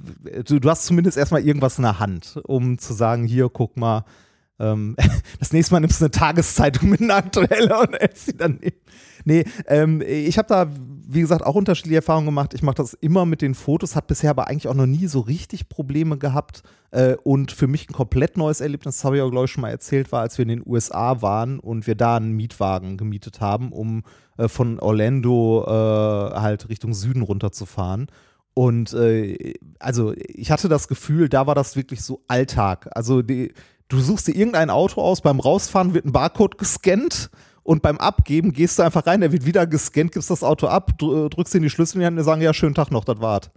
du, 0.45 0.59
du 0.59 0.69
hast 0.69 0.85
zumindest 0.85 1.17
erstmal 1.17 1.45
irgendwas 1.45 1.77
in 1.77 1.83
der 1.83 1.99
Hand, 1.99 2.37
um 2.43 2.77
zu 2.77 2.91
sagen, 2.91 3.23
hier, 3.23 3.47
guck 3.47 3.77
mal, 3.77 4.03
ähm, 4.59 4.95
das 5.39 5.53
nächste 5.53 5.73
Mal 5.73 5.79
nimmst 5.79 5.99
du 5.99 6.05
eine 6.05 6.11
Tageszeitung 6.11 6.89
mit 6.89 7.01
einer 7.01 7.15
aktuelle 7.15 7.79
und 7.79 7.93
hältst 7.93 8.25
sie 8.25 8.37
dann. 8.37 8.59
Nee, 9.25 9.45
ähm, 9.67 10.01
ich 10.01 10.37
habe 10.37 10.47
da, 10.47 10.69
wie 11.07 11.21
gesagt, 11.21 11.45
auch 11.45 11.55
unterschiedliche 11.55 11.97
Erfahrungen 11.97 12.25
gemacht. 12.25 12.53
Ich 12.53 12.61
mache 12.61 12.75
das 12.75 12.93
immer 12.93 13.25
mit 13.25 13.41
den 13.41 13.55
Fotos, 13.55 13.95
hat 13.95 14.07
bisher 14.07 14.31
aber 14.31 14.47
eigentlich 14.47 14.67
auch 14.67 14.73
noch 14.73 14.85
nie 14.85 15.07
so 15.07 15.21
richtig 15.21 15.69
Probleme 15.69 16.17
gehabt. 16.17 16.63
Äh, 16.91 17.15
und 17.23 17.51
für 17.51 17.67
mich 17.67 17.89
ein 17.89 17.93
komplett 17.93 18.37
neues 18.37 18.59
Erlebnis, 18.59 18.97
das 18.97 19.05
habe 19.05 19.17
ich 19.17 19.21
auch, 19.21 19.31
glaube 19.31 19.45
ich, 19.45 19.51
schon 19.51 19.61
mal 19.61 19.69
erzählt, 19.69 20.11
war, 20.11 20.21
als 20.21 20.37
wir 20.37 20.43
in 20.43 20.49
den 20.49 20.63
USA 20.65 21.21
waren 21.21 21.59
und 21.59 21.87
wir 21.87 21.95
da 21.95 22.17
einen 22.17 22.33
Mietwagen 22.33 22.97
gemietet 22.97 23.39
haben, 23.39 23.71
um 23.71 24.03
äh, 24.37 24.47
von 24.49 24.79
Orlando 24.79 25.63
äh, 25.65 26.39
halt 26.39 26.67
Richtung 26.69 26.93
Süden 26.93 27.21
runterzufahren. 27.21 28.07
Und 28.53 28.93
äh, 28.93 29.55
also 29.79 30.13
ich 30.15 30.51
hatte 30.51 30.69
das 30.69 30.87
Gefühl, 30.87 31.27
da 31.27 31.47
war 31.47 31.55
das 31.55 31.75
wirklich 31.75 32.03
so 32.03 32.23
Alltag. 32.27 32.87
Also 32.91 33.21
die, 33.21 33.53
du 33.89 33.99
suchst 33.99 34.27
dir 34.27 34.35
irgendein 34.35 34.69
Auto 34.69 35.01
aus, 35.01 35.21
beim 35.21 35.39
Rausfahren 35.39 35.93
wird 35.93 36.05
ein 36.05 36.11
Barcode 36.11 36.57
gescannt 36.57 37.29
und 37.63 37.81
beim 37.81 37.97
Abgeben 37.97 38.51
gehst 38.53 38.79
du 38.79 38.83
einfach 38.83 39.05
rein, 39.05 39.21
der 39.21 39.31
wird 39.31 39.45
wieder 39.45 39.65
gescannt, 39.67 40.11
gibst 40.11 40.29
das 40.29 40.43
Auto 40.43 40.67
ab, 40.67 40.97
dr- 40.97 41.29
drückst 41.29 41.55
in 41.55 41.63
die 41.63 41.69
Schlüssel 41.69 41.97
in 41.97 41.99
die 42.01 42.05
Hand 42.07 42.17
und 42.17 42.23
sagen, 42.23 42.41
ja, 42.41 42.53
schönen 42.53 42.75
Tag 42.75 42.91
noch, 42.91 43.05
das 43.05 43.19
war's. 43.21 43.49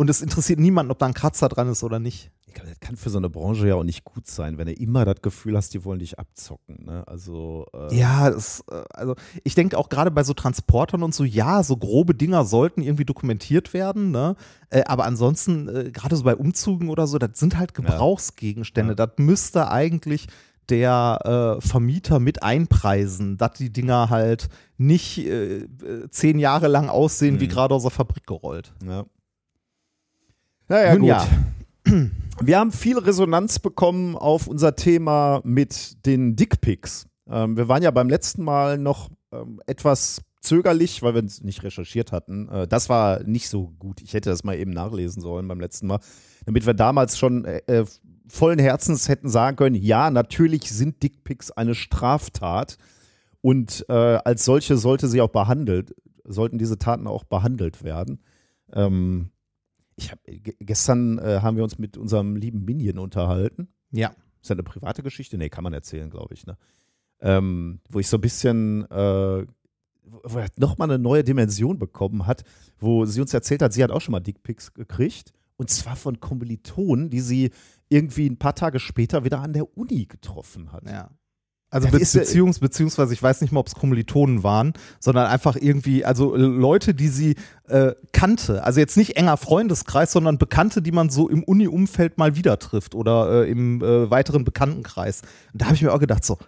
Und 0.00 0.08
es 0.08 0.22
interessiert 0.22 0.58
niemanden, 0.58 0.90
ob 0.90 0.98
da 0.98 1.04
ein 1.04 1.12
Kratzer 1.12 1.50
dran 1.50 1.68
ist 1.68 1.82
oder 1.82 1.98
nicht. 1.98 2.30
Ich 2.46 2.54
glaube, 2.54 2.70
das 2.70 2.80
kann 2.80 2.96
für 2.96 3.10
so 3.10 3.18
eine 3.18 3.28
Branche 3.28 3.68
ja 3.68 3.74
auch 3.74 3.84
nicht 3.84 4.02
gut 4.02 4.26
sein, 4.26 4.56
wenn 4.56 4.66
du 4.66 4.72
immer 4.72 5.04
das 5.04 5.20
Gefühl 5.20 5.58
hast, 5.58 5.74
die 5.74 5.84
wollen 5.84 5.98
dich 5.98 6.18
abzocken. 6.18 6.86
Ne? 6.86 7.06
Also, 7.06 7.66
äh, 7.74 7.94
Ja, 7.94 8.28
es, 8.30 8.64
äh, 8.70 8.82
also 8.94 9.14
ich 9.44 9.54
denke 9.54 9.76
auch 9.76 9.90
gerade 9.90 10.10
bei 10.10 10.24
so 10.24 10.32
Transportern 10.32 11.02
und 11.02 11.14
so, 11.14 11.22
ja, 11.24 11.62
so 11.62 11.76
grobe 11.76 12.14
Dinger 12.14 12.46
sollten 12.46 12.80
irgendwie 12.80 13.04
dokumentiert 13.04 13.74
werden, 13.74 14.10
ne? 14.10 14.36
Äh, 14.70 14.84
aber 14.86 15.04
ansonsten, 15.04 15.68
äh, 15.68 15.90
gerade 15.90 16.16
so 16.16 16.24
bei 16.24 16.34
Umzügen 16.34 16.88
oder 16.88 17.06
so, 17.06 17.18
das 17.18 17.38
sind 17.38 17.58
halt 17.58 17.74
Gebrauchsgegenstände. 17.74 18.96
Das 18.96 19.10
müsste 19.18 19.70
eigentlich 19.70 20.28
der 20.70 21.58
äh, 21.60 21.60
Vermieter 21.60 22.20
mit 22.20 22.42
einpreisen, 22.42 23.36
dass 23.36 23.52
die 23.58 23.70
Dinger 23.70 24.08
halt 24.08 24.48
nicht 24.78 25.18
äh, 25.18 25.66
zehn 26.10 26.38
Jahre 26.38 26.68
lang 26.68 26.88
aussehen, 26.88 27.38
wie 27.38 27.46
Mhm. 27.46 27.50
gerade 27.50 27.74
aus 27.74 27.82
der 27.82 27.90
Fabrik 27.90 28.26
gerollt. 28.26 28.72
Ja. 28.82 29.04
Naja, 30.70 30.92
Nun 30.92 31.00
gut. 31.00 31.08
ja. 31.08 31.26
Wir 32.42 32.58
haben 32.58 32.70
viel 32.70 32.96
Resonanz 32.96 33.58
bekommen 33.58 34.16
auf 34.16 34.46
unser 34.46 34.76
Thema 34.76 35.42
mit 35.44 36.06
den 36.06 36.36
Dickpics. 36.36 37.06
Ähm, 37.28 37.56
wir 37.56 37.68
waren 37.68 37.82
ja 37.82 37.90
beim 37.90 38.08
letzten 38.08 38.42
Mal 38.44 38.78
noch 38.78 39.10
ähm, 39.30 39.60
etwas 39.66 40.22
zögerlich, 40.40 41.02
weil 41.02 41.14
wir 41.14 41.22
es 41.22 41.42
nicht 41.42 41.62
recherchiert 41.64 42.12
hatten. 42.12 42.48
Äh, 42.48 42.66
das 42.66 42.88
war 42.88 43.22
nicht 43.24 43.50
so 43.50 43.74
gut. 43.78 44.00
Ich 44.00 44.14
hätte 44.14 44.30
das 44.30 44.42
mal 44.42 44.56
eben 44.56 44.70
nachlesen 44.70 45.20
sollen 45.20 45.46
beim 45.48 45.60
letzten 45.60 45.86
Mal, 45.86 45.98
damit 46.46 46.64
wir 46.64 46.72
damals 46.72 47.18
schon 47.18 47.44
äh, 47.44 47.58
äh, 47.66 47.84
vollen 48.26 48.58
Herzens 48.58 49.08
hätten 49.10 49.28
sagen 49.28 49.56
können, 49.56 49.74
ja, 49.74 50.10
natürlich 50.10 50.70
sind 50.70 51.02
Dickpics 51.02 51.50
eine 51.50 51.74
Straftat 51.74 52.78
und 53.42 53.84
äh, 53.90 53.92
als 53.92 54.46
solche 54.46 54.78
sollte 54.78 55.08
sie 55.08 55.20
auch 55.20 55.28
behandelt, 55.28 55.94
sollten 56.24 56.56
diese 56.56 56.78
Taten 56.78 57.06
auch 57.06 57.24
behandelt 57.24 57.84
werden. 57.84 58.22
Ähm, 58.72 59.30
ich 60.00 60.10
hab, 60.10 60.22
ge- 60.24 60.56
gestern 60.60 61.18
äh, 61.18 61.40
haben 61.42 61.56
wir 61.56 61.64
uns 61.64 61.78
mit 61.78 61.96
unserem 61.96 62.36
lieben 62.36 62.64
Minion 62.64 62.98
unterhalten. 62.98 63.68
Ja. 63.92 64.12
Ist 64.42 64.48
ja 64.48 64.54
eine 64.54 64.62
private 64.62 65.02
Geschichte? 65.02 65.36
Nee, 65.36 65.48
kann 65.50 65.64
man 65.64 65.72
erzählen, 65.72 66.08
glaube 66.10 66.34
ich. 66.34 66.46
Ne? 66.46 66.56
Ähm, 67.20 67.80
wo 67.90 67.98
ich 68.00 68.08
so 68.08 68.16
ein 68.16 68.20
bisschen, 68.22 68.90
äh, 68.90 69.46
wo 70.04 70.38
er 70.38 70.48
nochmal 70.56 70.90
eine 70.90 70.98
neue 70.98 71.22
Dimension 71.22 71.78
bekommen 71.78 72.26
hat, 72.26 72.44
wo 72.78 73.04
sie 73.04 73.20
uns 73.20 73.34
erzählt 73.34 73.62
hat, 73.62 73.72
sie 73.72 73.84
hat 73.84 73.90
auch 73.90 74.00
schon 74.00 74.12
mal 74.12 74.20
Dickpics 74.20 74.72
gekriegt. 74.74 75.32
Und 75.56 75.68
zwar 75.68 75.94
von 75.94 76.20
Kommilitonen, 76.20 77.10
die 77.10 77.20
sie 77.20 77.50
irgendwie 77.90 78.26
ein 78.26 78.38
paar 78.38 78.54
Tage 78.54 78.80
später 78.80 79.24
wieder 79.24 79.40
an 79.40 79.52
der 79.52 79.76
Uni 79.76 80.06
getroffen 80.06 80.72
hat. 80.72 80.88
Ja. 80.88 81.10
Also 81.70 81.88
Das 81.88 82.12
be 82.12 82.18
ja- 82.18 82.24
beziehungs 82.24 82.58
beziehungsweise 82.58 83.14
ich 83.14 83.22
weiß 83.22 83.40
nicht 83.42 83.52
mal, 83.52 83.60
ob 83.60 83.68
es 83.68 83.74
Kommilitonen 83.74 84.42
waren, 84.42 84.72
sondern 84.98 85.26
einfach 85.26 85.56
irgendwie, 85.56 86.04
also 86.04 86.34
äh, 86.34 86.38
Leute, 86.38 86.94
die 86.94 87.08
sie 87.08 87.36
äh, 87.68 87.92
kannte. 88.12 88.64
Also 88.64 88.80
jetzt 88.80 88.96
nicht 88.96 89.16
enger 89.16 89.36
Freundeskreis, 89.36 90.10
sondern 90.12 90.36
Bekannte, 90.38 90.82
die 90.82 90.90
man 90.92 91.10
so 91.10 91.28
im 91.28 91.44
Uni-Umfeld 91.44 92.18
mal 92.18 92.34
wieder 92.34 92.58
trifft 92.58 92.94
oder 92.96 93.44
äh, 93.44 93.50
im 93.50 93.82
äh, 93.82 94.10
weiteren 94.10 94.44
Bekanntenkreis. 94.44 95.22
Und 95.52 95.62
da 95.62 95.66
habe 95.66 95.76
ich 95.76 95.82
mir 95.82 95.92
auch 95.92 96.00
gedacht, 96.00 96.24
so, 96.24 96.38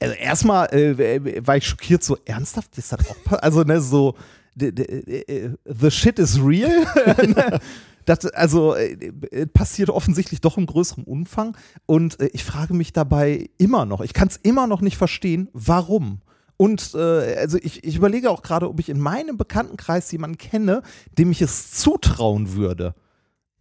also 0.00 0.14
erstmal 0.14 0.72
äh, 0.74 1.46
war 1.46 1.56
ich 1.56 1.66
schockiert, 1.66 2.04
so 2.04 2.18
ernsthaft 2.26 2.76
ist 2.76 2.92
das 2.92 3.00
auch, 3.08 3.32
also 3.38 3.62
ne, 3.62 3.80
so 3.80 4.16
the, 4.54 4.70
the, 4.76 5.50
the 5.64 5.90
shit 5.90 6.18
is 6.18 6.38
real. 6.38 6.86
Das, 8.08 8.24
also 8.24 8.74
äh, 8.74 8.92
äh, 9.30 9.46
passiert 9.46 9.90
offensichtlich 9.90 10.40
doch 10.40 10.56
im 10.56 10.64
größeren 10.64 11.04
Umfang. 11.04 11.56
Und 11.84 12.18
äh, 12.20 12.30
ich 12.32 12.42
frage 12.42 12.72
mich 12.72 12.94
dabei 12.94 13.50
immer 13.58 13.84
noch, 13.84 14.00
ich 14.00 14.14
kann 14.14 14.28
es 14.28 14.36
immer 14.38 14.66
noch 14.66 14.80
nicht 14.80 14.96
verstehen, 14.96 15.50
warum. 15.52 16.22
Und 16.56 16.94
äh, 16.94 17.36
also 17.36 17.58
ich, 17.58 17.84
ich 17.84 17.96
überlege 17.96 18.30
auch 18.30 18.42
gerade, 18.42 18.68
ob 18.68 18.80
ich 18.80 18.88
in 18.88 18.98
meinem 18.98 19.36
Bekanntenkreis 19.36 20.10
jemanden 20.10 20.38
kenne, 20.38 20.82
dem 21.18 21.30
ich 21.30 21.42
es 21.42 21.72
zutrauen 21.72 22.54
würde, 22.54 22.94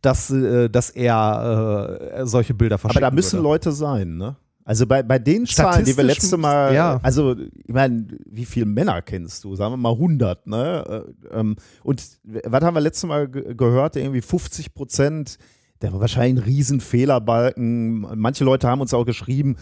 dass, 0.02 0.32
äh, 0.32 0.70
dass 0.70 0.92
er 0.92 2.00
äh, 2.14 2.26
solche 2.26 2.54
Bilder 2.54 2.76
Aber 2.76 2.82
verschicken 2.82 3.02
da 3.02 3.12
müssen 3.12 3.34
würde. 3.34 3.44
Leute 3.44 3.72
sein, 3.74 4.16
ne? 4.16 4.38
Also 4.68 4.86
bei, 4.86 5.02
bei 5.02 5.18
den 5.18 5.46
Zahlen, 5.46 5.86
die 5.86 5.96
wir 5.96 6.04
letzte 6.04 6.36
Mal, 6.36 6.74
ja. 6.74 7.00
also 7.02 7.38
ich 7.38 7.74
meine, 7.74 8.06
wie 8.26 8.44
viele 8.44 8.66
Männer 8.66 9.02
kennst 9.02 9.46
du? 9.46 9.56
Sagen 9.56 9.72
wir 9.72 9.78
mal 9.78 9.94
100, 9.94 10.46
ne? 10.46 11.06
Äh, 11.32 11.40
ähm, 11.40 11.56
Und 11.84 12.04
was 12.26 12.62
haben 12.62 12.74
wir 12.74 12.82
letzte 12.82 13.08
Mal 13.08 13.30
ge 13.30 13.56
gehört? 13.56 13.96
Irgendwie 13.96 14.20
50 14.20 14.74
Prozent, 14.74 15.38
der 15.82 15.94
war 15.94 16.02
wahrscheinlich 16.02 16.44
ein 16.44 16.50
Riesenfehlerbalken. 16.50 18.20
Manche 18.20 18.44
Leute 18.44 18.68
haben 18.68 18.82
uns 18.82 18.94
auch 18.94 19.06
geschrieben, 19.06 19.56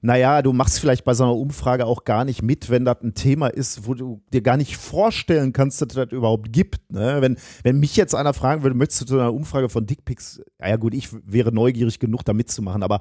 naja, 0.00 0.42
du 0.42 0.52
machst 0.52 0.78
vielleicht 0.78 1.04
bei 1.04 1.14
so 1.14 1.24
einer 1.24 1.34
Umfrage 1.34 1.84
auch 1.84 2.04
gar 2.04 2.24
nicht 2.24 2.42
mit, 2.42 2.70
wenn 2.70 2.84
das 2.84 3.02
ein 3.02 3.14
Thema 3.14 3.48
ist, 3.48 3.88
wo 3.88 3.94
du 3.94 4.22
dir 4.32 4.42
gar 4.42 4.56
nicht 4.56 4.76
vorstellen 4.76 5.52
kannst, 5.52 5.82
dass 5.82 5.88
es 5.88 5.94
das 5.94 6.12
überhaupt 6.12 6.52
gibt. 6.52 6.92
Ne? 6.92 7.16
Wenn, 7.20 7.36
wenn 7.64 7.80
mich 7.80 7.96
jetzt 7.96 8.14
einer 8.14 8.32
fragen 8.32 8.62
würde, 8.62 8.76
möchtest 8.76 9.00
du 9.00 9.06
zu 9.06 9.14
einer 9.18 9.34
Umfrage 9.34 9.68
von 9.68 9.86
Dickpics, 9.86 10.40
ja, 10.60 10.68
ja 10.68 10.76
gut, 10.76 10.94
ich 10.94 11.08
wäre 11.26 11.50
neugierig 11.50 11.98
genug, 11.98 12.24
da 12.24 12.32
mitzumachen, 12.32 12.84
aber 12.84 13.00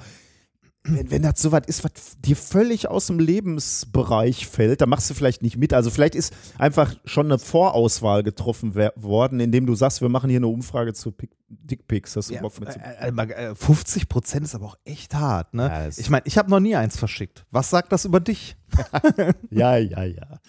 wenn, 0.84 1.12
wenn 1.12 1.22
das 1.22 1.40
so 1.42 1.52
was 1.52 1.64
ist, 1.68 1.84
was 1.84 1.92
dir 2.20 2.36
völlig 2.36 2.88
aus 2.88 3.08
dem 3.08 3.20
Lebensbereich 3.20 4.48
fällt, 4.48 4.82
dann 4.82 4.90
machst 4.90 5.10
du 5.10 5.14
vielleicht 5.14 5.44
nicht 5.44 5.58
mit. 5.58 5.74
Also 5.74 5.92
vielleicht 5.92 6.16
ist 6.16 6.34
einfach 6.58 6.96
schon 7.06 7.28
eine 7.28 7.38
Vorauswahl 7.38 8.24
getroffen 8.24 8.74
worden, 8.96 9.40
indem 9.40 9.68
du 9.68 9.76
sagst, 9.76 10.02
wir 10.02 10.10
machen 10.10 10.30
hier 10.30 10.40
eine 10.40 10.48
Umfrage 10.48 10.94
zu 10.94 11.12
Pick 11.12 11.32
Dickpics. 11.50 12.16
Hast 12.16 12.30
du 12.30 12.36
Ja, 12.36 12.42
Bock 12.42 12.60
mit 12.60 12.70
äh, 12.70 13.08
äh, 13.08 13.12
mal, 13.12 13.30
äh, 13.30 13.54
50 13.54 14.08
Prozent 14.08 14.46
ist 14.46 14.56
aber 14.56 14.68
auch 14.68 14.78
echt 14.86 15.14
hart, 15.14 15.54
ne? 15.54 15.68
Ja, 15.68 15.88
ich 15.90 16.10
meine, 16.10 16.24
ich 16.26 16.38
habe 16.38 16.50
noch 16.50 16.62
nie 16.62 16.76
eins 16.76 16.98
verschickt. 16.98 17.46
Was 17.52 17.70
sagt 17.70 17.92
das 17.92 18.06
über 18.06 18.20
dich? 18.20 18.56
Ja, 19.50 19.76
ja, 19.76 20.04
ja. 20.04 20.40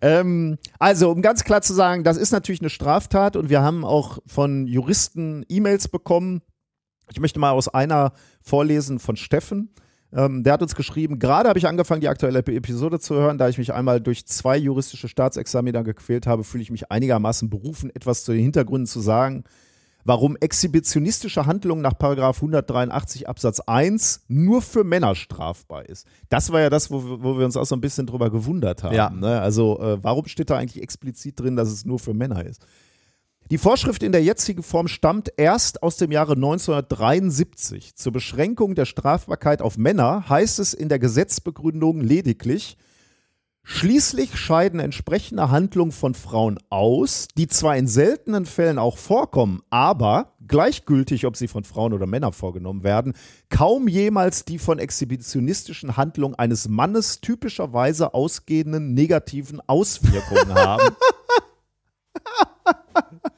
Ähm, 0.00 0.58
also, 0.78 1.10
um 1.10 1.22
ganz 1.22 1.44
klar 1.44 1.62
zu 1.62 1.74
sagen, 1.74 2.04
das 2.04 2.16
ist 2.16 2.30
natürlich 2.30 2.60
eine 2.60 2.70
Straftat 2.70 3.36
und 3.36 3.48
wir 3.48 3.62
haben 3.62 3.84
auch 3.84 4.18
von 4.26 4.66
Juristen 4.66 5.44
E-Mails 5.48 5.88
bekommen. 5.88 6.42
Ich 7.12 7.20
möchte 7.20 7.38
mal 7.40 7.50
aus 7.52 7.68
einer 7.68 8.12
vorlesen 8.42 8.98
von 8.98 9.16
Steffen. 9.16 9.70
Ähm, 10.12 10.42
der 10.42 10.54
hat 10.54 10.62
uns 10.62 10.74
geschrieben, 10.74 11.18
gerade 11.18 11.48
habe 11.50 11.58
ich 11.58 11.66
angefangen, 11.68 12.00
die 12.00 12.08
aktuelle 12.08 12.38
Episode 12.38 12.98
zu 12.98 13.14
hören. 13.14 13.36
Da 13.36 13.48
ich 13.48 13.58
mich 13.58 13.74
einmal 13.74 14.00
durch 14.00 14.26
zwei 14.26 14.56
juristische 14.56 15.06
Staatsexamina 15.08 15.82
gequält 15.82 16.26
habe, 16.26 16.44
fühle 16.44 16.62
ich 16.62 16.70
mich 16.70 16.90
einigermaßen 16.90 17.50
berufen, 17.50 17.90
etwas 17.94 18.24
zu 18.24 18.32
den 18.32 18.40
Hintergründen 18.42 18.86
zu 18.86 19.00
sagen, 19.00 19.44
warum 20.04 20.36
exhibitionistische 20.38 21.44
Handlung 21.44 21.82
nach 21.82 21.98
Paragraph 21.98 22.36
183 22.38 23.28
Absatz 23.28 23.60
1 23.60 24.24
nur 24.28 24.62
für 24.62 24.82
Männer 24.84 25.14
strafbar 25.14 25.84
ist. 25.86 26.06
Das 26.30 26.50
war 26.52 26.60
ja 26.60 26.70
das, 26.70 26.90
wo, 26.90 27.04
wir- 27.04 27.22
wo 27.22 27.38
wir 27.38 27.44
uns 27.44 27.58
auch 27.58 27.66
so 27.66 27.74
ein 27.76 27.82
bisschen 27.82 28.06
drüber 28.06 28.30
gewundert 28.30 28.82
haben. 28.82 28.94
Ja. 28.94 29.10
Ne? 29.10 29.38
Also 29.40 29.78
äh, 29.80 30.02
warum 30.02 30.26
steht 30.26 30.48
da 30.48 30.56
eigentlich 30.56 30.82
explizit 30.82 31.38
drin, 31.38 31.56
dass 31.56 31.68
es 31.68 31.84
nur 31.84 31.98
für 31.98 32.14
Männer 32.14 32.44
ist? 32.46 32.64
Die 33.50 33.56
Vorschrift 33.58 34.02
in 34.02 34.12
der 34.12 34.22
jetzigen 34.22 34.62
Form 34.62 34.88
stammt 34.88 35.32
erst 35.38 35.82
aus 35.82 35.96
dem 35.96 36.12
Jahre 36.12 36.34
1973. 36.34 37.94
Zur 37.94 38.12
Beschränkung 38.12 38.74
der 38.74 38.84
Strafbarkeit 38.84 39.62
auf 39.62 39.78
Männer 39.78 40.28
heißt 40.28 40.58
es 40.58 40.74
in 40.74 40.90
der 40.90 40.98
Gesetzbegründung 40.98 42.00
lediglich, 42.00 42.76
Schließlich 43.70 44.38
scheiden 44.38 44.80
entsprechende 44.80 45.50
Handlungen 45.50 45.92
von 45.92 46.14
Frauen 46.14 46.58
aus, 46.70 47.28
die 47.36 47.48
zwar 47.48 47.76
in 47.76 47.86
seltenen 47.86 48.46
Fällen 48.46 48.78
auch 48.78 48.96
vorkommen, 48.96 49.60
aber 49.68 50.32
gleichgültig, 50.46 51.26
ob 51.26 51.36
sie 51.36 51.48
von 51.48 51.64
Frauen 51.64 51.92
oder 51.92 52.06
Männern 52.06 52.32
vorgenommen 52.32 52.82
werden, 52.82 53.12
kaum 53.50 53.86
jemals 53.86 54.46
die 54.46 54.58
von 54.58 54.78
exhibitionistischen 54.78 55.98
Handlungen 55.98 56.34
eines 56.34 56.66
Mannes 56.66 57.20
typischerweise 57.20 58.14
ausgehenden 58.14 58.94
negativen 58.94 59.60
Auswirkungen 59.66 60.54
haben. 60.54 60.96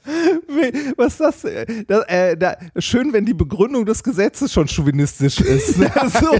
Was 0.97 1.13
ist 1.13 1.21
das? 1.21 1.45
äh, 1.45 1.85
das 2.37 2.57
äh, 2.57 2.81
schön, 2.81 3.13
wenn 3.13 3.25
die 3.25 3.35
Begründung 3.35 3.85
des 3.87 4.03
Gesetzes 4.03 4.53
schon 4.53 4.67
chauvinistisch 4.67 5.41
ist. 5.41 5.79
ne? 5.79 5.91
so. 6.21 6.37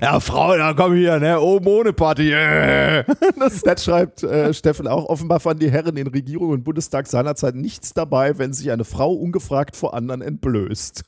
Ja, 0.00 0.20
Frau, 0.20 0.56
da 0.56 0.72
komm 0.74 0.94
hier, 0.94 1.18
ne? 1.18 1.38
Oben 1.40 1.66
ohne 1.66 1.92
Party. 1.92 2.32
äh. 2.32 3.04
Das, 3.38 3.60
das 3.62 3.84
schreibt 3.84 4.22
äh, 4.22 4.54
Steffen 4.54 4.86
auch. 4.86 5.06
Offenbar 5.06 5.40
fanden 5.40 5.60
die 5.60 5.70
Herren 5.70 5.96
in 5.96 6.06
Regierung 6.06 6.50
und 6.50 6.64
Bundestag 6.64 7.06
seinerzeit 7.06 7.54
nichts 7.54 7.92
dabei, 7.92 8.38
wenn 8.38 8.52
sich 8.52 8.70
eine 8.70 8.84
Frau 8.84 9.12
ungefragt 9.12 9.76
vor 9.76 9.94
anderen 9.94 10.22
entblößt. 10.22 11.04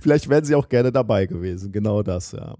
Vielleicht 0.00 0.28
wären 0.28 0.44
sie 0.44 0.54
auch 0.54 0.68
gerne 0.68 0.92
dabei 0.92 1.26
gewesen. 1.26 1.72
Genau 1.72 2.02
das, 2.02 2.32
ja. 2.32 2.56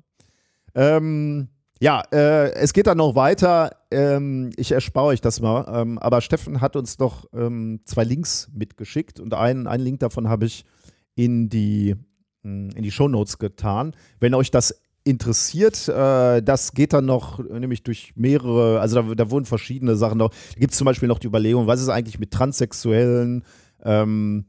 Ähm, 0.75 1.49
ja, 1.81 2.03
äh, 2.13 2.53
es 2.53 2.75
geht 2.75 2.87
dann 2.87 2.99
noch 2.99 3.15
weiter. 3.15 3.71
Ähm, 3.91 4.51
ich 4.57 4.71
erspare 4.73 5.07
euch 5.07 5.23
das 5.23 5.41
mal. 5.41 5.67
Ähm, 5.73 5.99
aber 5.99 6.21
Steffen 6.21 6.61
hat 6.61 6.77
uns 6.77 6.99
noch 6.99 7.25
ähm, 7.33 7.81
zwei 7.87 8.05
Links 8.05 8.51
mitgeschickt 8.55 9.19
und 9.19 9.33
einen, 9.33 9.67
einen 9.67 9.83
Link 9.83 10.01
davon 10.01 10.29
habe 10.29 10.45
ich 10.45 10.67
in 11.15 11.49
die, 11.49 11.97
mh, 12.43 12.75
in 12.77 12.83
die 12.83 12.91
Shownotes 12.91 13.39
getan. 13.39 13.97
Wenn 14.21 14.35
euch 14.35 14.51
das 14.51 14.83
interessiert, 15.05 15.89
äh, 15.89 16.43
das 16.43 16.73
geht 16.73 16.93
dann 16.93 17.07
noch 17.07 17.39
nämlich 17.39 17.83
durch 17.83 18.13
mehrere, 18.15 18.81
also 18.81 19.01
da, 19.01 19.15
da 19.15 19.31
wurden 19.31 19.47
verschiedene 19.47 19.97
Sachen 19.97 20.19
noch. 20.19 20.29
Da 20.29 20.61
gibt 20.61 20.73
es 20.73 20.79
zum 20.79 20.85
Beispiel 20.85 21.09
noch 21.09 21.19
die 21.19 21.29
Überlegung, 21.29 21.67
was 21.67 21.81
ist 21.81 21.89
eigentlich 21.89 22.19
mit 22.19 22.31
Transsexuellen? 22.31 23.43
Ähm, 23.83 24.45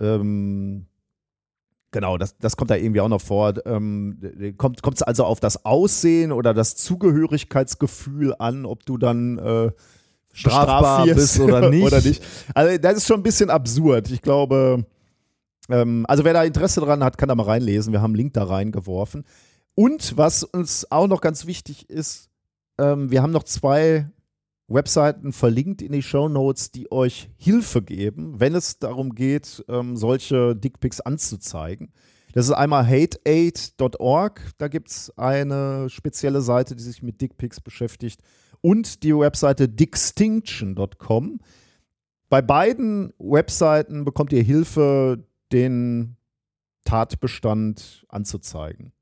ähm, 0.00 0.86
Genau, 1.92 2.18
das, 2.18 2.36
das 2.38 2.56
kommt 2.56 2.70
da 2.70 2.76
irgendwie 2.76 3.00
auch 3.00 3.08
noch 3.08 3.20
vor. 3.20 3.54
Ähm, 3.66 4.20
kommt 4.56 4.80
es 4.94 5.02
also 5.02 5.24
auf 5.24 5.40
das 5.40 5.64
Aussehen 5.64 6.30
oder 6.30 6.54
das 6.54 6.76
Zugehörigkeitsgefühl 6.76 8.34
an, 8.38 8.64
ob 8.64 8.86
du 8.86 8.96
dann 8.96 9.38
äh, 9.38 9.72
Strafbar 10.32 11.06
bist 11.06 11.40
oder 11.40 11.68
nicht. 11.70 11.84
oder 11.84 12.00
nicht. 12.00 12.22
Also 12.54 12.78
das 12.78 12.98
ist 12.98 13.06
schon 13.08 13.20
ein 13.20 13.24
bisschen 13.24 13.50
absurd. 13.50 14.10
Ich 14.12 14.22
glaube, 14.22 14.84
ähm, 15.68 16.04
also 16.08 16.24
wer 16.24 16.32
da 16.32 16.44
Interesse 16.44 16.80
dran 16.80 17.02
hat, 17.02 17.18
kann 17.18 17.28
da 17.28 17.34
mal 17.34 17.44
reinlesen. 17.44 17.92
Wir 17.92 18.00
haben 18.00 18.10
einen 18.10 18.16
Link 18.16 18.34
da 18.34 18.44
reingeworfen. 18.44 19.24
Und 19.74 20.16
was 20.16 20.44
uns 20.44 20.90
auch 20.90 21.08
noch 21.08 21.20
ganz 21.20 21.46
wichtig 21.46 21.90
ist, 21.90 22.28
ähm, 22.78 23.10
wir 23.10 23.22
haben 23.22 23.32
noch 23.32 23.44
zwei 23.44 24.08
Webseiten 24.70 25.32
verlinkt 25.32 25.82
in 25.82 25.92
die 25.92 26.02
Show 26.02 26.28
Notes, 26.28 26.70
die 26.70 26.90
euch 26.92 27.28
Hilfe 27.36 27.82
geben, 27.82 28.38
wenn 28.38 28.54
es 28.54 28.78
darum 28.78 29.14
geht, 29.14 29.64
ähm, 29.68 29.96
solche 29.96 30.54
Dickpics 30.54 31.00
anzuzeigen. 31.00 31.92
Das 32.32 32.46
ist 32.46 32.52
einmal 32.52 32.86
hateaid.org, 32.86 34.52
da 34.58 34.68
gibt 34.68 34.90
es 34.90 35.12
eine 35.18 35.90
spezielle 35.90 36.40
Seite, 36.40 36.76
die 36.76 36.82
sich 36.84 37.02
mit 37.02 37.20
Dickpics 37.20 37.60
beschäftigt, 37.60 38.22
und 38.60 39.02
die 39.02 39.16
Webseite 39.16 39.68
dickstinction.com. 39.68 41.40
Bei 42.28 42.40
beiden 42.40 43.12
Webseiten 43.18 44.04
bekommt 44.04 44.32
ihr 44.32 44.42
Hilfe, 44.42 45.24
den 45.50 46.16
Tatbestand 46.84 48.04
anzuzeigen. 48.08 48.92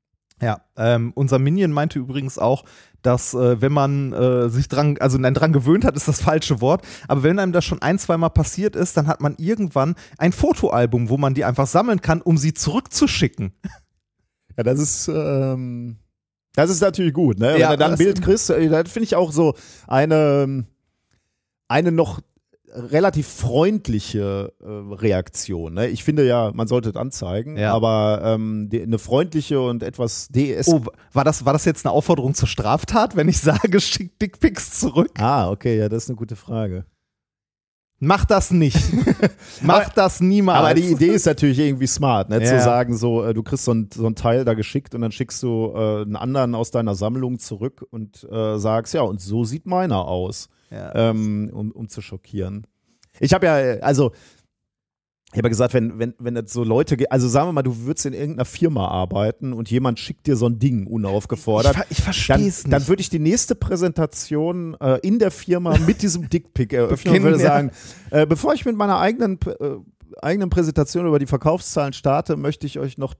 Ja, 0.41 0.61
ähm, 0.77 1.11
unser 1.15 1.37
Minion 1.39 1.71
meinte 1.71 1.99
übrigens 1.99 2.37
auch, 2.37 2.63
dass 3.01 3.33
äh, 3.33 3.61
wenn 3.61 3.71
man 3.71 4.13
äh, 4.13 4.49
sich 4.49 4.67
dran, 4.67 4.97
also 4.99 5.17
nein, 5.17 5.33
dran 5.33 5.53
gewöhnt 5.53 5.83
hat, 5.85 5.95
ist 5.95 6.07
das 6.07 6.21
falsche 6.21 6.61
Wort, 6.61 6.85
aber 7.07 7.23
wenn 7.23 7.39
einem 7.39 7.51
das 7.51 7.65
schon 7.65 7.81
ein, 7.81 7.99
zweimal 7.99 8.29
passiert 8.29 8.75
ist, 8.75 8.95
dann 8.97 9.07
hat 9.07 9.21
man 9.21 9.35
irgendwann 9.37 9.95
ein 10.17 10.31
Fotoalbum, 10.31 11.09
wo 11.09 11.17
man 11.17 11.33
die 11.33 11.45
einfach 11.45 11.67
sammeln 11.67 12.01
kann, 12.01 12.21
um 12.21 12.37
sie 12.37 12.53
zurückzuschicken. 12.53 13.53
Ja, 14.57 14.63
das 14.63 14.79
ist, 14.79 15.07
ähm, 15.07 15.97
das 16.55 16.69
ist 16.69 16.81
natürlich 16.81 17.13
gut, 17.13 17.39
ne? 17.39 17.53
Wenn 17.53 17.59
Ja, 17.61 17.71
du 17.71 17.77
dann 17.77 17.91
ein 17.93 17.97
Bild 17.97 18.21
kriegst, 18.21 18.49
äh, 18.49 18.67
das 18.69 18.91
finde 18.91 19.05
ich 19.05 19.15
auch 19.15 19.31
so 19.31 19.55
eine, 19.87 20.65
eine 21.69 21.91
noch 21.91 22.21
relativ 22.73 23.27
freundliche 23.27 24.53
äh, 24.61 24.65
Reaktion. 24.95 25.73
Ne? 25.73 25.87
Ich 25.87 26.03
finde 26.03 26.25
ja, 26.25 26.51
man 26.53 26.67
sollte 26.67 26.89
es 26.89 26.95
anzeigen, 26.95 27.57
Ja. 27.57 27.73
aber 27.73 28.21
ähm, 28.23 28.69
die, 28.71 28.81
eine 28.81 28.99
freundliche 28.99 29.59
und 29.61 29.83
etwas 29.83 30.27
DS. 30.29 30.67
Oh, 30.67 30.81
war 31.13 31.23
das, 31.23 31.45
war 31.45 31.53
das 31.53 31.65
jetzt 31.65 31.85
eine 31.85 31.93
Aufforderung 31.93 32.33
zur 32.33 32.47
Straftat, 32.47 33.15
wenn 33.15 33.27
ich 33.29 33.39
sage, 33.39 33.79
schick 33.81 34.17
Dickpics 34.19 34.79
zurück? 34.79 35.11
Ah, 35.17 35.49
okay, 35.49 35.77
ja, 35.77 35.89
das 35.89 36.03
ist 36.03 36.09
eine 36.09 36.17
gute 36.17 36.35
Frage. 36.35 36.85
Mach 38.01 38.23
das 38.23 38.51
nicht. 38.51 38.77
Mach 39.61 39.81
Aber- 39.87 39.91
das 39.93 40.21
niemals. 40.21 40.59
Aber 40.59 40.73
die 40.73 40.89
Idee 40.89 41.07
ist 41.07 41.25
natürlich 41.25 41.59
irgendwie 41.59 41.87
smart, 41.87 42.29
ne? 42.29 42.37
zu 42.41 42.53
Ja. 42.53 42.61
sagen, 42.61 42.95
so, 42.95 43.25
äh, 43.25 43.33
du 43.33 43.43
kriegst 43.43 43.65
so 43.65 43.73
ein, 43.73 43.89
so 43.93 44.05
ein 44.07 44.15
Teil 44.15 44.45
da 44.45 44.53
geschickt 44.53 44.95
und 44.95 45.01
dann 45.01 45.11
schickst 45.11 45.43
du 45.43 45.73
äh, 45.75 46.03
einen 46.03 46.15
anderen 46.15 46.55
aus 46.55 46.71
deiner 46.71 46.95
Sammlung 46.95 47.39
zurück 47.39 47.85
und 47.91 48.25
äh, 48.31 48.57
sagst, 48.57 48.93
ja, 48.93 49.01
und 49.01 49.19
so 49.19 49.43
sieht 49.43 49.65
meiner 49.65 50.05
aus. 50.07 50.47
Ja. 50.71 50.93
ähm, 51.09 51.49
um, 51.53 51.71
um 51.71 51.89
zu 51.89 52.01
schockieren. 52.01 52.67
Ich 53.19 53.33
habe 53.33 53.45
ja, 53.45 53.79
also, 53.81 54.11
ich 55.31 55.37
habe 55.37 55.47
ja 55.47 55.49
gesagt, 55.49 55.73
wenn, 55.75 55.99
wenn, 55.99 56.15
wenn 56.17 56.33
das 56.33 56.51
so 56.51 56.63
Leute, 56.63 56.97
also 57.11 57.27
sagen 57.27 57.49
wir 57.49 57.53
mal, 57.53 57.61
du 57.61 57.81
würdest 57.81 58.05
in 58.05 58.13
irgendeiner 58.13 58.45
Firma 58.45 58.87
arbeiten 58.87 59.53
und 59.53 59.69
jemand 59.69 59.99
schickt 59.99 60.25
dir 60.25 60.35
so 60.35 60.47
ein 60.47 60.57
Ding 60.57 60.87
unaufgefordert. 60.87 61.75
ich, 61.89 61.97
ich 61.97 62.03
verstehe 62.03 62.47
es 62.47 62.63
nicht. 62.63 62.73
dann 62.73 62.87
würde 62.87 63.01
ich 63.01 63.09
die 63.09 63.19
nächste 63.19 63.53
Präsentation 63.53 64.75
äh, 64.79 64.99
in 65.03 65.19
der 65.19 65.29
Firma 65.29 65.77
mit 65.77 66.01
diesem 66.01 66.29
Dickpick 66.29 66.73
eröffnen 66.73 67.15
und 67.15 67.23
würde 67.23 67.39
sagen, 67.39 67.71
äh, 68.09 68.25
bevor 68.25 68.55
ich 68.55 68.65
mit 68.65 68.75
meiner 68.75 68.97
eigenen, 68.99 69.37
äh, 69.59 69.75
eigenen 70.21 70.49
Präsentation 70.49 71.05
über 71.05 71.19
die 71.19 71.27
Verkaufszahlen 71.27 71.93
starte, 71.93 72.35
möchte 72.35 72.65
ich 72.65 72.79
euch 72.79 72.97
noch 72.97 73.13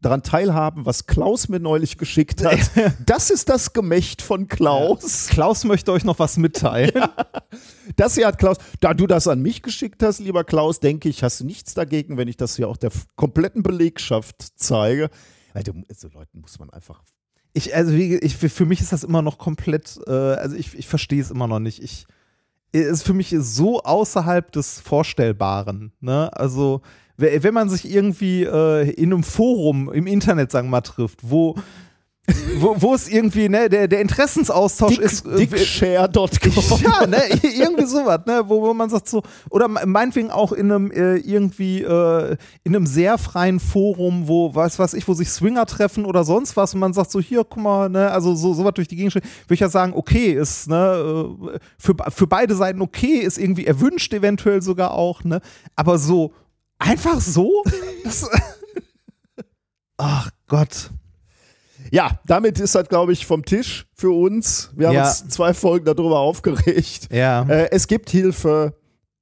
daran 0.00 0.22
teilhaben, 0.22 0.86
was 0.86 1.06
Klaus 1.06 1.48
mir 1.48 1.60
neulich 1.60 1.98
geschickt 1.98 2.44
hat. 2.44 2.58
Das 3.04 3.30
ist 3.30 3.48
das 3.48 3.72
Gemächt 3.72 4.22
von 4.22 4.48
Klaus. 4.48 5.28
Klaus 5.28 5.64
möchte 5.64 5.92
euch 5.92 6.04
noch 6.04 6.18
was 6.18 6.36
mitteilen. 6.36 6.92
Das 7.96 8.14
hier 8.14 8.26
hat 8.26 8.38
Klaus, 8.38 8.58
da 8.80 8.94
du 8.94 9.06
das 9.06 9.26
an 9.26 9.40
mich 9.40 9.62
geschickt 9.62 10.02
hast, 10.02 10.20
lieber 10.20 10.44
Klaus, 10.44 10.78
denke 10.80 11.08
ich, 11.08 11.22
hast 11.22 11.40
du 11.40 11.44
nichts 11.44 11.74
dagegen, 11.74 12.16
wenn 12.16 12.28
ich 12.28 12.36
das 12.36 12.56
hier 12.56 12.68
auch 12.68 12.76
der 12.76 12.90
kompletten 13.16 13.62
Belegschaft 13.62 14.36
zeige. 14.56 15.10
Du, 15.64 15.72
so 15.94 16.08
Leuten 16.08 16.40
muss 16.40 16.58
man 16.58 16.70
einfach. 16.70 17.02
Ich, 17.52 17.74
also 17.74 17.92
ich, 17.92 18.36
für 18.36 18.66
mich 18.66 18.80
ist 18.80 18.92
das 18.92 19.02
immer 19.02 19.22
noch 19.22 19.38
komplett, 19.38 19.98
äh, 20.06 20.12
also 20.12 20.54
ich, 20.54 20.74
ich 20.74 20.86
verstehe 20.86 21.20
es 21.20 21.30
immer 21.30 21.48
noch 21.48 21.58
nicht. 21.58 21.82
Ich, 21.82 22.06
ist 22.72 23.02
für 23.02 23.14
mich 23.14 23.34
so 23.38 23.82
außerhalb 23.82 24.52
des 24.52 24.80
Vorstellbaren. 24.80 25.92
Ne? 26.00 26.30
Also 26.34 26.82
wenn 27.18 27.54
man 27.54 27.68
sich 27.68 27.92
irgendwie 27.92 28.44
äh, 28.44 28.90
in 28.90 29.12
einem 29.12 29.24
Forum 29.24 29.92
im 29.92 30.06
Internet, 30.06 30.52
sagen 30.52 30.68
wir 30.68 30.72
mal, 30.72 30.80
trifft, 30.82 31.18
wo 31.22 31.56
wo, 32.56 32.80
wo 32.80 32.94
es 32.94 33.08
irgendwie, 33.08 33.48
ne, 33.48 33.68
der, 33.68 33.88
der 33.88 34.00
Interessensaustausch 34.00 34.96
Dick, 34.96 35.04
ist. 35.04 35.26
Äh, 35.26 35.46
Dickshare.com. 35.46 36.28
Ja, 36.82 37.06
ne, 37.06 37.22
irgendwie 37.42 37.86
sowas, 37.86 38.20
ne, 38.26 38.42
wo, 38.46 38.62
wo 38.62 38.74
man 38.74 38.90
sagt 38.90 39.08
so, 39.08 39.22
oder 39.50 39.68
meinetwegen 39.68 40.30
auch 40.30 40.52
in 40.52 40.70
einem 40.70 40.90
äh, 40.90 41.16
irgendwie, 41.16 41.82
äh, 41.82 42.36
in 42.64 42.76
einem 42.76 42.86
sehr 42.86 43.18
freien 43.18 43.60
Forum, 43.60 44.28
wo, 44.28 44.54
weiß 44.54 44.78
was 44.78 44.94
ich, 44.94 45.08
wo 45.08 45.14
sich 45.14 45.30
Swinger 45.30 45.66
treffen 45.66 46.04
oder 46.04 46.24
sonst 46.24 46.56
was 46.56 46.74
und 46.74 46.80
man 46.80 46.92
sagt 46.92 47.10
so, 47.10 47.20
hier, 47.20 47.44
guck 47.44 47.62
mal, 47.62 47.88
ne, 47.88 48.10
also 48.10 48.34
so, 48.34 48.54
sowas 48.54 48.74
durch 48.74 48.88
die 48.88 48.96
Gegend 48.96 49.14
würde 49.14 49.24
ich 49.50 49.60
ja 49.60 49.68
sagen, 49.68 49.92
okay, 49.94 50.32
ist, 50.32 50.68
ne, 50.68 51.26
äh, 51.54 51.58
für, 51.78 51.94
für 52.08 52.26
beide 52.26 52.54
Seiten 52.54 52.82
okay, 52.82 53.18
ist 53.18 53.38
irgendwie 53.38 53.66
erwünscht 53.66 54.12
eventuell 54.12 54.62
sogar 54.62 54.92
auch, 54.92 55.24
ne, 55.24 55.40
aber 55.76 55.98
so, 55.98 56.32
einfach 56.78 57.20
so, 57.20 57.62
das, 58.04 58.28
ach 59.96 60.30
Gott. 60.46 60.90
Ja, 61.90 62.20
damit 62.26 62.58
ist 62.60 62.74
das, 62.74 62.88
glaube 62.88 63.12
ich, 63.12 63.24
vom 63.24 63.44
Tisch 63.44 63.86
für 63.94 64.10
uns. 64.10 64.70
Wir 64.74 64.88
haben 64.88 64.94
Ja. 64.94 65.06
uns 65.08 65.28
zwei 65.28 65.54
Folgen 65.54 65.84
darüber 65.86 66.18
aufgeregt. 66.18 67.08
Ja. 67.12 67.42
Äh, 67.48 67.70
es 67.70 67.86
gibt 67.86 68.10
Hilfe, 68.10 68.74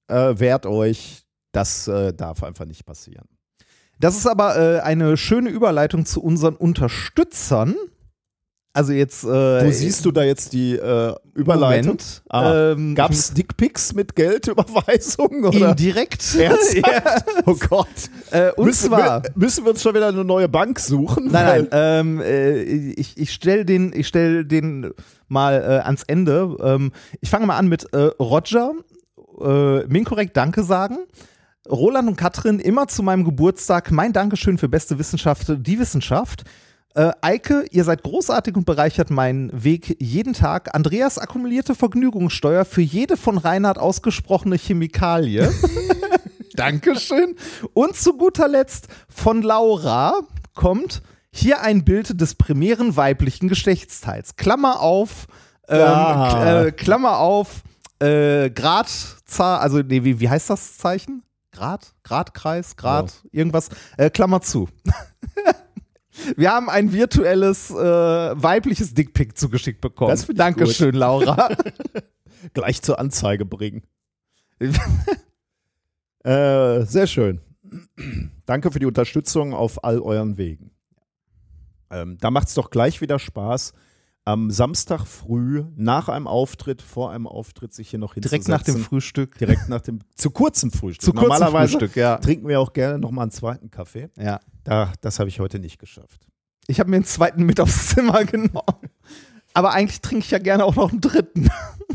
äh, 0.09 0.35
wehrt 0.39 0.67
euch. 0.67 1.25
Das 1.53 1.87
äh, 1.89 2.13
darf 2.13 2.43
einfach 2.43 2.65
nicht 2.65 2.85
passieren. 2.85 3.27
Das 3.99 4.17
ist 4.17 4.27
aber 4.27 4.57
äh, 4.57 4.81
eine 4.81 5.17
schöne 5.17 5.49
Überleitung 5.51 6.05
zu 6.05 6.23
unseren 6.23 6.57
Unterstützern. 6.57 7.77
Also 8.77 8.93
jetzt. 8.93 9.25
Äh, 9.25 9.65
Wo 9.65 9.71
siehst 9.71 10.05
du 10.05 10.13
da 10.13 10.23
jetzt 10.23 10.53
die 10.53 10.75
äh, 10.75 11.15
Überleitung? 11.35 11.97
Ah, 12.29 12.73
Ähm, 12.73 12.95
Gab 12.95 13.11
es 13.11 13.33
Dickpics 13.33 13.95
mit 13.95 14.15
Geldüberweisung? 14.15 15.45
Oder? 15.45 15.71
Indirekt. 15.71 16.35
Ernsthaft? 16.39 17.25
Oh 17.47 17.55
Gott. 17.71 17.87
äh, 18.33 18.51
und 18.53 18.67
müssen, 18.67 18.89
zwar. 18.89 19.23
wir, 19.23 19.31
müssen 19.35 19.65
wir 19.65 19.71
uns 19.71 19.83
schon 19.83 19.95
wieder 19.95 20.09
eine 20.09 20.25
neue 20.25 20.49
Bank 20.51 20.79
suchen? 20.79 21.31
Nein, 21.33 21.47
nein, 21.47 21.69
ähm, 21.73 22.21
äh, 22.21 22.61
ich, 22.63 23.17
ich 23.17 23.33
stelle 23.33 23.65
den, 23.65 23.95
ich 23.95 24.09
stell 24.09 24.45
den 24.45 24.91
mal 25.27 25.55
äh, 25.55 25.87
ans 25.87 26.03
Ende. 26.03 26.55
Ähm, 26.63 26.93
ich 27.23 27.31
fange 27.31 27.47
mal 27.47 27.57
an 27.57 27.69
mit 27.69 27.91
äh, 27.95 28.11
Roger, 28.21 28.73
äh, 29.41 29.87
Minkorrekt 29.87 30.37
Danke 30.37 30.65
sagen. 30.65 30.99
Roland 31.67 32.09
und 32.09 32.17
Katrin, 32.17 32.59
immer 32.61 32.89
zu 32.89 33.03
meinem 33.03 33.25
Geburtstag 33.25 33.91
mein 33.91 34.13
Dankeschön 34.13 34.59
für 34.59 34.69
beste 34.69 34.99
Wissenschaft, 34.99 35.47
die 35.57 35.79
Wissenschaft. 35.79 36.45
Äh, 36.97 37.13
Eike, 37.21 37.67
ihr 37.73 37.85
seid 37.85 38.03
großartig 38.03 38.57
und 38.57 38.65
bereichert 38.65 39.11
meinen 39.11 39.51
Weg 39.53 39.97
jeden 40.01 40.33
Tag. 40.33 40.75
Andreas 40.75 41.19
akkumulierte 41.19 41.75
Vergnügungssteuer 41.75 42.65
für 42.65 42.81
jede 42.81 43.19
von 43.19 43.37
Reinhard 43.37 43.77
ausgesprochene 43.79 44.57
Chemikalie. 44.57 45.53
Dankeschön. 46.55 47.37
Und 47.75 47.97
zu 47.97 48.17
guter 48.17 48.49
Letzt 48.49 48.89
von 49.11 49.43
Laura 49.43 50.21
kommt 50.55 51.03
hier 51.31 51.61
ein 51.61 51.85
Bild 51.85 52.19
des 52.19 52.35
primären 52.35 52.97
weiblichen 52.97 53.49
Geschlechtsteils. 53.49 54.37
Klammer 54.37 54.81
auf, 54.81 55.27
ähm. 55.69 55.79
K- 55.79 56.63
äh, 56.69 56.73
Klammer 56.73 57.19
auf, 57.19 57.63
äh, 57.99 58.49
Gradzahl, 58.49 59.59
also 59.59 59.81
nee, 59.81 60.03
wie, 60.03 60.19
wie 60.19 60.31
heißt 60.31 60.49
das 60.49 60.79
Zeichen? 60.79 61.23
Grad, 61.53 61.93
Gradkreis, 62.05 62.77
Grad, 62.77 63.13
irgendwas, 63.33 63.69
äh, 63.99 64.09
Klammer 64.09 64.41
zu. 64.41 64.69
Wir 66.37 66.51
haben 66.51 66.69
ein 66.69 66.93
virtuelles 66.93 67.71
äh, 67.71 67.75
weibliches 67.75 68.95
Dickpick 68.95 69.37
zugeschickt 69.37 69.81
bekommen. 69.81 70.11
Das 70.11 70.27
Dankeschön, 70.27 70.95
Laura. 70.95 71.49
Gleich 72.55 72.83
zur 72.83 72.99
Anzeige 72.99 73.45
bringen. 73.45 73.83
Äh, 76.25 76.85
sehr 76.87 77.07
schön. 77.07 77.41
Danke 78.47 78.73
für 78.73 78.81
die 78.81 78.87
Unterstützung 78.87 79.55
auf 79.55 79.85
all 79.85 80.01
euren 80.01 80.37
Wegen. 80.39 80.73
Ähm, 81.89 82.19
da 82.21 82.33
macht 82.33 82.49
es 82.49 82.55
doch 82.55 82.71
gleich 82.71 83.01
wieder 83.01 83.21
Spaß, 83.21 83.75
am 84.27 84.51
Samstag 84.51 85.07
früh 85.07 85.65
nach 85.77 86.09
einem 86.09 86.27
Auftritt, 86.27 86.83
vor 86.83 87.13
einem 87.13 87.27
Auftritt 87.29 87.73
sich 87.73 87.91
hier 87.91 88.01
noch 88.01 88.13
Direkt 88.13 88.33
hinzusetzen. 88.33 88.51
nach 88.51 88.63
dem 88.63 88.85
Frühstück. 88.85 89.39
Direkt 89.39 89.69
nach 89.69 89.81
dem, 89.81 90.01
zu 90.17 90.31
kurzem 90.31 90.73
Frühstück. 90.73 91.05
Zu 91.05 91.13
kurzem 91.13 91.29
Normalerweise 91.29 91.79
Frühstück, 91.79 91.97
ja. 91.97 92.19
trinken 92.19 92.49
wir 92.49 92.61
auch 92.61 92.73
gerne 92.73 92.99
nochmal 92.99 93.23
einen 93.23 93.31
zweiten 93.31 93.71
Kaffee. 93.71 94.11
ja. 94.19 94.41
Da, 94.65 94.93
das 95.01 95.21
habe 95.21 95.29
ich 95.29 95.39
heute 95.39 95.61
nicht 95.61 95.79
geschafft. 95.79 96.27
Ich 96.67 96.81
habe 96.81 96.91
mir 96.91 96.97
einen 96.97 97.05
zweiten 97.05 97.45
mit 97.45 97.61
aufs 97.61 97.87
Zimmer 97.95 98.25
genommen. 98.27 98.91
Aber 99.55 99.73
eigentlich 99.73 100.01
trinke 100.01 100.25
ich 100.25 100.31
ja 100.33 100.39
gerne 100.39 100.65
auch 100.65 100.75
noch 100.75 100.91
einen 100.91 101.01
dritten. 101.01 101.49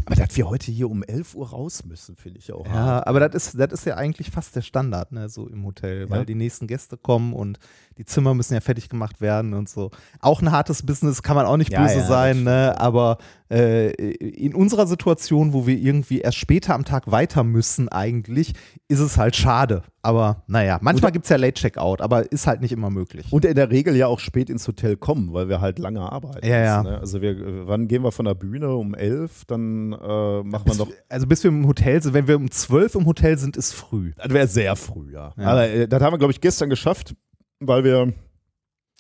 Aber 0.06 0.16
dass 0.16 0.36
wir 0.36 0.50
heute 0.50 0.72
hier 0.72 0.90
um 0.90 1.04
11 1.04 1.36
Uhr 1.36 1.50
raus 1.50 1.84
müssen, 1.86 2.16
finde 2.16 2.40
ich 2.40 2.52
auch. 2.52 2.66
hart. 2.66 2.76
Ja, 2.76 3.06
aber 3.08 3.20
das 3.28 3.48
ist, 3.48 3.60
das 3.60 3.72
ist 3.72 3.86
ja 3.86 3.96
eigentlich 3.96 4.32
fast 4.32 4.56
der 4.56 4.62
Standard, 4.62 5.12
ne, 5.12 5.30
so 5.30 5.48
im 5.48 5.66
Hotel, 5.66 6.10
weil 6.10 6.20
Ja. 6.20 6.26
die 6.26 6.36
nächsten 6.36 6.68
Gäste 6.68 6.98
kommen 6.98 7.34
und 7.34 7.60
die 7.98 8.06
Zimmer 8.06 8.34
müssen 8.34 8.54
ja 8.54 8.62
fertig 8.62 8.90
gemacht 8.90 9.22
werden 9.22 9.54
und 9.54 9.70
so. 9.70 9.92
Auch 10.20 10.42
ein 10.42 10.52
hartes 10.52 10.86
Business, 10.86 11.22
kann 11.24 11.36
man 11.36 11.46
auch 11.46 11.58
nicht 11.58 11.72
Ja, 11.72 11.82
böse 11.84 12.00
ja, 12.00 12.06
sein, 12.08 12.44
ne, 12.44 12.76
aber 12.80 13.18
äh, 13.52 13.92
in 13.92 14.56
unserer 14.56 14.88
Situation, 14.88 15.52
wo 15.52 15.68
wir 15.68 15.78
irgendwie 15.78 16.20
erst 16.20 16.38
später 16.38 16.74
am 16.74 16.86
Tag 16.86 17.12
weiter 17.12 17.44
müssen 17.44 17.90
eigentlich, 17.90 18.54
ist 18.88 19.00
es 19.00 19.18
halt 19.18 19.36
schade. 19.36 19.84
Aber 20.02 20.44
naja, 20.48 20.80
manchmal 20.82 21.12
gibt 21.12 21.26
es 21.26 21.30
ja 21.30 21.36
Late-Checkout, 21.36 22.02
aber 22.02 22.32
ist 22.32 22.48
halt 22.48 22.62
nicht 22.62 22.72
immer 22.72 22.90
möglich. 22.90 23.28
Und 23.30 23.44
in 23.44 23.56
der 23.56 23.70
Regel 23.70 23.96
ja 23.96 24.08
auch 24.08 24.20
spät 24.20 24.50
ins 24.50 24.68
Hotel 24.68 24.96
kommen, 24.96 25.34
weil 25.34 25.50
wir 25.50 25.60
halt 25.60 25.80
lange 25.80 26.00
arbeiten. 26.00 26.48
Ja, 26.48 26.64
ja. 26.64 26.84
Ne? 26.84 27.00
Also 27.00 27.22
wir, 27.22 27.32
äh, 27.32 27.68
wann 27.68 27.88
gehen 27.88 28.04
wir 28.04 28.12
von 28.12 28.26
der 28.26 28.36
Bühne? 28.36 28.74
Um 28.74 28.96
11? 28.96 29.46
Dann 29.46 29.92
äh, 29.92 29.96
machen 29.96 30.52
wir 30.52 30.60
bis, 30.64 30.78
noch. 30.78 30.88
also 31.10 31.28
bis 31.28 31.44
wir 31.44 31.50
im 31.50 31.68
Hotel 31.68 32.02
sind, 32.02 32.14
wenn 32.14 32.28
wir 32.28 32.38
um 32.38 32.50
12 32.50 32.96
im 32.96 33.06
Hotel 33.06 33.38
sind, 33.38 33.58
ist 33.58 33.74
früh. 33.74 34.14
Das 34.16 34.30
wäre 34.32 34.48
sehr 34.48 34.76
früh, 34.78 35.12
ja. 35.12 35.34
Ja. 35.38 35.48
Aber 35.48 35.68
äh, 35.68 35.88
das 35.88 36.02
haben 36.02 36.14
wir, 36.14 36.18
glaube 36.20 36.32
ich, 36.32 36.40
gestern 36.40 36.70
geschafft, 36.70 37.16
weil 37.60 37.84
wir 37.84 38.14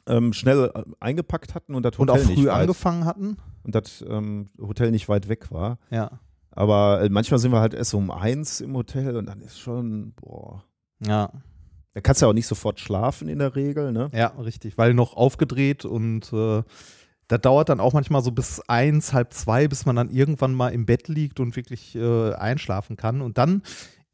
ähm, 0.07 0.33
schnell 0.33 0.71
äh, 0.73 0.83
eingepackt 0.99 1.55
hatten 1.55 1.73
und 1.73 1.83
das 1.83 1.97
Und 1.97 2.09
Hotel 2.09 2.23
auch 2.23 2.27
nicht 2.27 2.39
früh 2.39 2.49
angefangen 2.49 3.05
hatten. 3.05 3.37
Und 3.63 3.75
das 3.75 4.03
ähm, 4.07 4.49
Hotel 4.59 4.91
nicht 4.91 5.09
weit 5.09 5.27
weg 5.29 5.51
war. 5.51 5.77
Ja. 5.89 6.19
Aber 6.51 7.01
äh, 7.01 7.09
manchmal 7.09 7.39
sind 7.39 7.51
wir 7.51 7.59
halt 7.61 7.73
erst 7.73 7.93
um 7.93 8.11
eins 8.11 8.59
im 8.61 8.75
Hotel 8.75 9.15
und 9.15 9.25
dann 9.27 9.39
ist 9.41 9.59
schon, 9.59 10.13
boah. 10.13 10.63
Ja. 11.05 11.31
Da 11.93 12.01
kannst 12.01 12.21
du 12.21 12.25
ja 12.25 12.29
auch 12.29 12.33
nicht 12.33 12.47
sofort 12.47 12.79
schlafen 12.79 13.27
in 13.27 13.39
der 13.39 13.55
Regel, 13.55 13.91
ne? 13.91 14.09
Ja, 14.13 14.27
richtig, 14.27 14.77
weil 14.77 14.93
noch 14.93 15.15
aufgedreht 15.15 15.83
und 15.85 16.31
äh, 16.33 16.63
das 17.27 17.41
dauert 17.41 17.69
dann 17.69 17.79
auch 17.79 17.93
manchmal 17.93 18.21
so 18.21 18.31
bis 18.31 18.61
eins, 18.67 19.13
halb 19.13 19.33
zwei, 19.33 19.67
bis 19.67 19.85
man 19.85 19.95
dann 19.95 20.09
irgendwann 20.09 20.53
mal 20.53 20.69
im 20.69 20.85
Bett 20.85 21.07
liegt 21.07 21.39
und 21.39 21.55
wirklich 21.55 21.95
äh, 21.95 22.33
einschlafen 22.33 22.97
kann. 22.97 23.21
Und 23.21 23.37
dann 23.37 23.61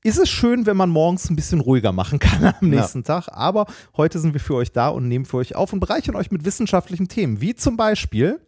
ist 0.04 0.20
es 0.20 0.30
schön, 0.30 0.68
wenn 0.68 0.78
man 0.78 0.90
morgens 0.92 1.30
ein 1.30 1.36
bisschen 1.36 1.60
ruhiger 1.60 1.92
machen 1.92 2.20
kann 2.20 2.44
am 2.46 2.72
Ja. 2.72 2.80
nächsten 2.80 3.04
Tag. 3.04 3.28
Aber 3.32 3.66
heute 3.96 4.20
sind 4.20 4.34
wir 4.34 4.40
für 4.40 4.54
euch 4.56 4.72
da 4.72 4.90
und 4.90 5.08
nehmen 5.08 5.26
für 5.26 5.38
euch 5.38 5.56
auf 5.56 5.74
und 5.74 5.80
bereichern 5.80 6.16
euch 6.16 6.30
mit 6.30 6.46
wissenschaftlichen 6.46 7.08
Themen, 7.08 7.42
wie 7.42 7.56
zum 7.56 7.76
Beispiel 7.78 8.40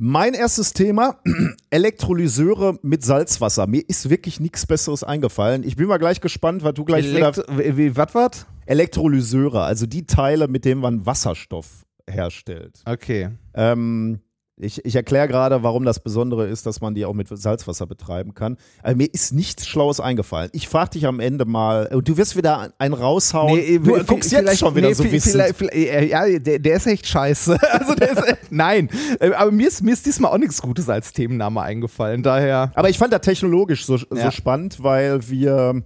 Mein 0.00 0.34
erstes 0.34 0.74
Thema, 0.74 1.18
Elektrolyseure 1.70 2.78
mit 2.82 3.02
Salzwasser. 3.02 3.66
Mir 3.66 3.82
ist 3.88 4.08
wirklich 4.08 4.38
nichts 4.38 4.64
Besseres 4.64 5.02
eingefallen. 5.02 5.64
Ich 5.64 5.74
bin 5.74 5.88
mal 5.88 5.98
gleich 5.98 6.20
gespannt, 6.20 6.62
was 6.62 6.74
du 6.74 6.84
gleich 6.84 7.04
wieder. 7.04 7.32
Elekt 7.34 7.48
wie, 7.48 7.76
wie, 7.76 7.96
was 7.96 8.14
wat? 8.14 8.46
Elektrolyseure, 8.66 9.62
also 9.62 9.86
die 9.86 10.06
Teile, 10.06 10.46
mit 10.46 10.64
denen 10.64 10.80
man 10.80 11.04
Wasserstoff 11.04 11.84
herstellt. 12.08 12.80
Okay. 12.84 13.30
Ähm, 13.54 14.20
ich 14.60 14.84
ich 14.84 14.94
erkläre 14.96 15.28
gerade, 15.28 15.62
warum 15.62 15.84
das 15.84 16.00
Besondere 16.00 16.46
ist, 16.48 16.66
dass 16.66 16.80
man 16.80 16.94
die 16.94 17.04
auch 17.04 17.14
mit 17.14 17.28
Salzwasser 17.28 17.86
betreiben 17.86 18.34
kann. 18.34 18.56
Also 18.82 18.96
mir 18.96 19.06
ist 19.12 19.32
nichts 19.32 19.66
Schlaues 19.66 20.00
eingefallen. 20.00 20.50
Ich 20.52 20.68
frage 20.68 20.90
dich 20.90 21.06
am 21.06 21.20
Ende 21.20 21.44
mal, 21.44 21.86
und 21.92 22.08
du 22.08 22.16
wirst 22.16 22.36
wieder 22.36 22.72
einen 22.78 22.94
raushauen. 22.94 23.54
Nee, 23.56 23.78
du 23.78 23.94
vi- 23.96 24.04
guckst 24.04 24.32
jetzt 24.32 24.58
schon 24.58 24.74
wieder 24.74 24.88
nee, 24.88 24.94
so 24.94 25.04
vielleicht- 25.04 25.56
vielleicht- 25.56 25.74
äh, 25.74 26.06
Ja, 26.06 26.38
der, 26.38 26.58
der 26.58 26.76
ist 26.76 26.86
echt 26.86 27.06
scheiße. 27.06 27.58
Also 27.70 27.94
der 27.94 28.10
ist 28.12 28.22
nein, 28.50 28.88
Äh, 29.20 29.32
aber 29.32 29.50
mir 29.52 29.68
ist, 29.68 29.82
mir 29.82 29.92
ist 29.92 30.04
diesmal 30.06 30.32
auch 30.32 30.38
nichts 30.38 30.60
Gutes 30.60 30.88
als 30.88 31.12
Themenname 31.12 31.62
eingefallen. 31.62 32.22
Daher, 32.22 32.72
Aber 32.74 32.88
ich 32.90 32.98
fand 32.98 33.12
das 33.12 33.20
technologisch 33.22 33.84
so, 33.86 33.96
so 33.96 34.06
Ja. 34.14 34.30
spannend, 34.32 34.82
weil 34.82 35.28
wir 35.30 35.82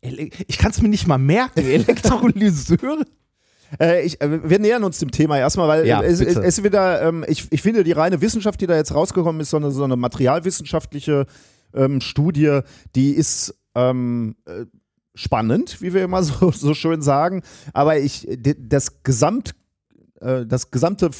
ich 0.00 0.58
kann 0.58 0.70
es 0.70 0.82
mir 0.82 0.88
nicht 0.88 1.06
mal 1.06 1.16
merken. 1.18 1.60
Elektrolyseure. 1.66 3.04
Äh, 3.80 4.04
ich, 4.04 4.20
äh, 4.20 4.48
wir 4.48 4.58
nähern 4.58 4.84
uns 4.84 4.98
dem 4.98 5.10
Thema 5.10 5.38
erstmal, 5.38 5.68
weil 5.68 5.86
Ja, 5.86 6.02
es, 6.02 6.20
es 6.20 6.36
es 6.36 6.58
ist 6.58 6.64
wieder, 6.64 7.02
ähm, 7.02 7.24
ich, 7.28 7.46
ich 7.50 7.62
finde 7.62 7.84
die 7.84 7.92
reine 7.92 8.20
Wissenschaft, 8.20 8.60
die 8.60 8.66
da 8.66 8.76
jetzt 8.76 8.94
rausgekommen 8.94 9.40
ist, 9.40 9.50
so 9.50 9.56
eine, 9.56 9.70
so 9.70 9.84
eine 9.84 9.96
materialwissenschaftliche 9.96 11.26
ähm, 11.74 12.00
Studie, 12.00 12.60
die 12.94 13.12
ist 13.12 13.54
ähm, 13.74 14.36
äh, 14.46 14.66
spannend, 15.14 15.80
wie 15.80 15.94
wir 15.94 16.04
immer 16.04 16.22
so, 16.22 16.50
so 16.50 16.74
schön 16.74 17.02
sagen. 17.02 17.42
Aber 17.72 17.98
ich, 17.98 18.28
das 18.58 19.02
Gesamt, 19.02 19.54
äh, 20.20 20.46
das 20.46 20.70
gesamte 20.70 21.10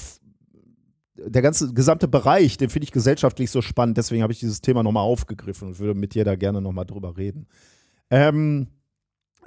der 1.16 1.42
ganze 1.42 1.72
gesamte 1.72 2.08
Bereich, 2.08 2.56
den 2.56 2.70
finde 2.70 2.84
ich 2.84 2.92
gesellschaftlich 2.92 3.50
so 3.50 3.62
spannend, 3.62 3.96
deswegen 3.96 4.22
habe 4.22 4.32
ich 4.32 4.40
dieses 4.40 4.60
Thema 4.60 4.82
nochmal 4.82 5.04
aufgegriffen 5.04 5.68
und 5.68 5.78
würde 5.78 5.98
mit 5.98 6.14
dir 6.14 6.24
da 6.24 6.34
gerne 6.34 6.60
nochmal 6.60 6.86
drüber 6.86 7.16
reden. 7.16 7.46
Ähm, 8.10 8.68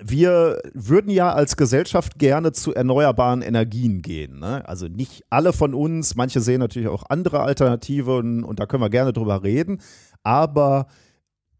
wir 0.01 0.59
würden 0.73 1.09
ja 1.09 1.33
als 1.33 1.57
Gesellschaft 1.57 2.19
gerne 2.19 2.51
zu 2.51 2.73
erneuerbaren 2.73 3.41
Energien 3.41 4.01
gehen. 4.01 4.39
Ne? 4.39 4.67
Also 4.67 4.87
nicht 4.87 5.23
alle 5.29 5.53
von 5.53 5.73
uns, 5.73 6.15
manche 6.15 6.39
sehen 6.39 6.59
natürlich 6.59 6.87
auch 6.87 7.03
andere 7.09 7.41
Alternativen 7.41 8.43
und 8.43 8.59
da 8.59 8.65
können 8.65 8.83
wir 8.83 8.89
gerne 8.89 9.13
drüber 9.13 9.43
reden. 9.43 9.81
Aber 10.23 10.87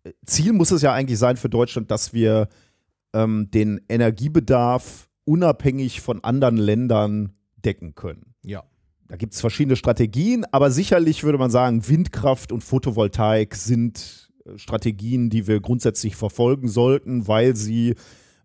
äh, 0.04 0.12
Ziel 0.26 0.54
muss 0.54 0.72
es 0.72 0.82
ja 0.82 0.94
eigentlich 0.94 1.20
sein 1.20 1.38
für 1.38 1.50
Deutschland, 1.50 1.92
dass 1.92 2.14
wir 2.14 2.48
ähm, 3.14 3.50
den 3.52 3.82
Energiebedarf 3.90 5.10
unabhängig 5.26 6.02
von 6.02 6.24
anderen 6.24 6.58
Ländern 6.58 7.34
decken 7.58 7.96
können. 7.96 8.36
Ja. 8.44 8.64
Da 9.10 9.16
gibt 9.16 9.34
es 9.34 9.42
verschiedene 9.42 9.78
Strategien, 9.78 10.46
aber 10.52 10.70
sicherlich 10.70 11.24
würde 11.24 11.38
man 11.38 11.50
sagen, 11.50 11.88
Windkraft 11.88 12.52
und 12.52 12.62
Photovoltaik 12.62 13.56
sind 13.56 14.30
äh, 14.46 14.58
Strategien, 14.58 15.30
die 15.30 15.48
wir 15.48 15.62
grundsätzlich 15.62 16.16
verfolgen 16.16 16.68
sollten, 16.68 17.28
weil 17.28 17.56
sie 17.56 17.96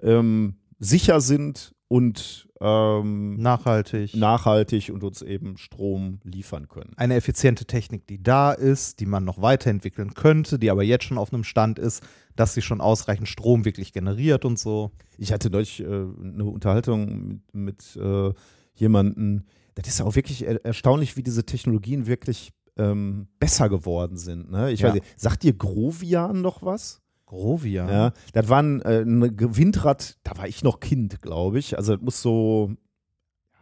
ähm, 0.03 0.57
sicher 0.79 1.21
sind 1.21 1.75
und 1.89 2.49
ähm, 2.61 3.37
Nachhaltig. 3.37 4.15
nachhaltig 4.15 4.91
und 4.91 5.03
uns 5.05 5.21
eben 5.21 5.59
Strom 5.59 6.21
liefern 6.23 6.69
können. 6.69 6.93
eine 6.97 7.17
effiziente 7.17 7.65
Technik, 7.67 8.07
die 8.07 8.23
da 8.23 8.53
ist, 8.53 9.01
die 9.01 9.07
man 9.07 9.25
noch 9.25 9.43
weiterentwickeln 9.43 10.15
könnte, 10.15 10.59
die 10.59 10.71
aber 10.71 10.83
jetzt 10.85 11.05
schon 11.05 11.19
auf 11.19 11.33
einem 11.35 11.45
Stand 11.45 11.79
ist, 11.79 12.03
dass 12.37 12.55
sie 12.55 12.63
schon 12.63 12.81
ausreichend 12.81 13.29
Strom 13.29 13.65
wirklich 13.65 13.93
generiert 13.93 14.45
und 14.45 14.59
so. 14.59 14.93
Ich 15.19 15.33
hatte 15.33 15.51
neulich 15.51 15.81
äh, 15.81 15.85
eine 15.85 16.45
Unterhaltung 16.45 17.27
mit, 17.29 17.55
mit 17.55 17.97
äh, 17.97 18.33
jemandem. 18.75 19.45
Das 19.75 19.89
ist 19.89 20.01
auch 20.01 20.15
wirklich 20.17 20.47
er 20.47 20.65
erstaunlich, 20.65 21.17
wie 21.17 21.23
diese 21.23 21.45
Technologien 21.45 22.07
wirklich 22.07 22.53
ähm, 22.79 23.27
besser 23.39 23.69
geworden 23.69 24.17
sind. 24.17 24.51
Ne? 24.51 24.71
Ich 24.73 24.81
Ja. 24.81 24.89
weiß 24.89 24.95
nicht, 24.95 25.21
sagt 25.21 25.43
dir 25.43 25.53
Grovian 25.53 26.41
noch 26.41 26.63
was? 26.63 27.02
Grovia. 27.33 27.91
Ja, 27.91 28.13
das 28.35 28.49
war 28.49 28.63
ein, 28.63 28.83
äh, 28.83 29.01
ein 29.01 29.23
Windrad, 29.57 30.19
da 30.23 30.37
war 30.37 30.47
ich 30.47 30.63
noch 30.63 30.81
Kind, 30.81 31.23
glaube 31.23 31.59
ich. 31.59 31.79
Also 31.79 31.95
das 31.97 32.03
muss 32.03 32.21
so 32.21 32.73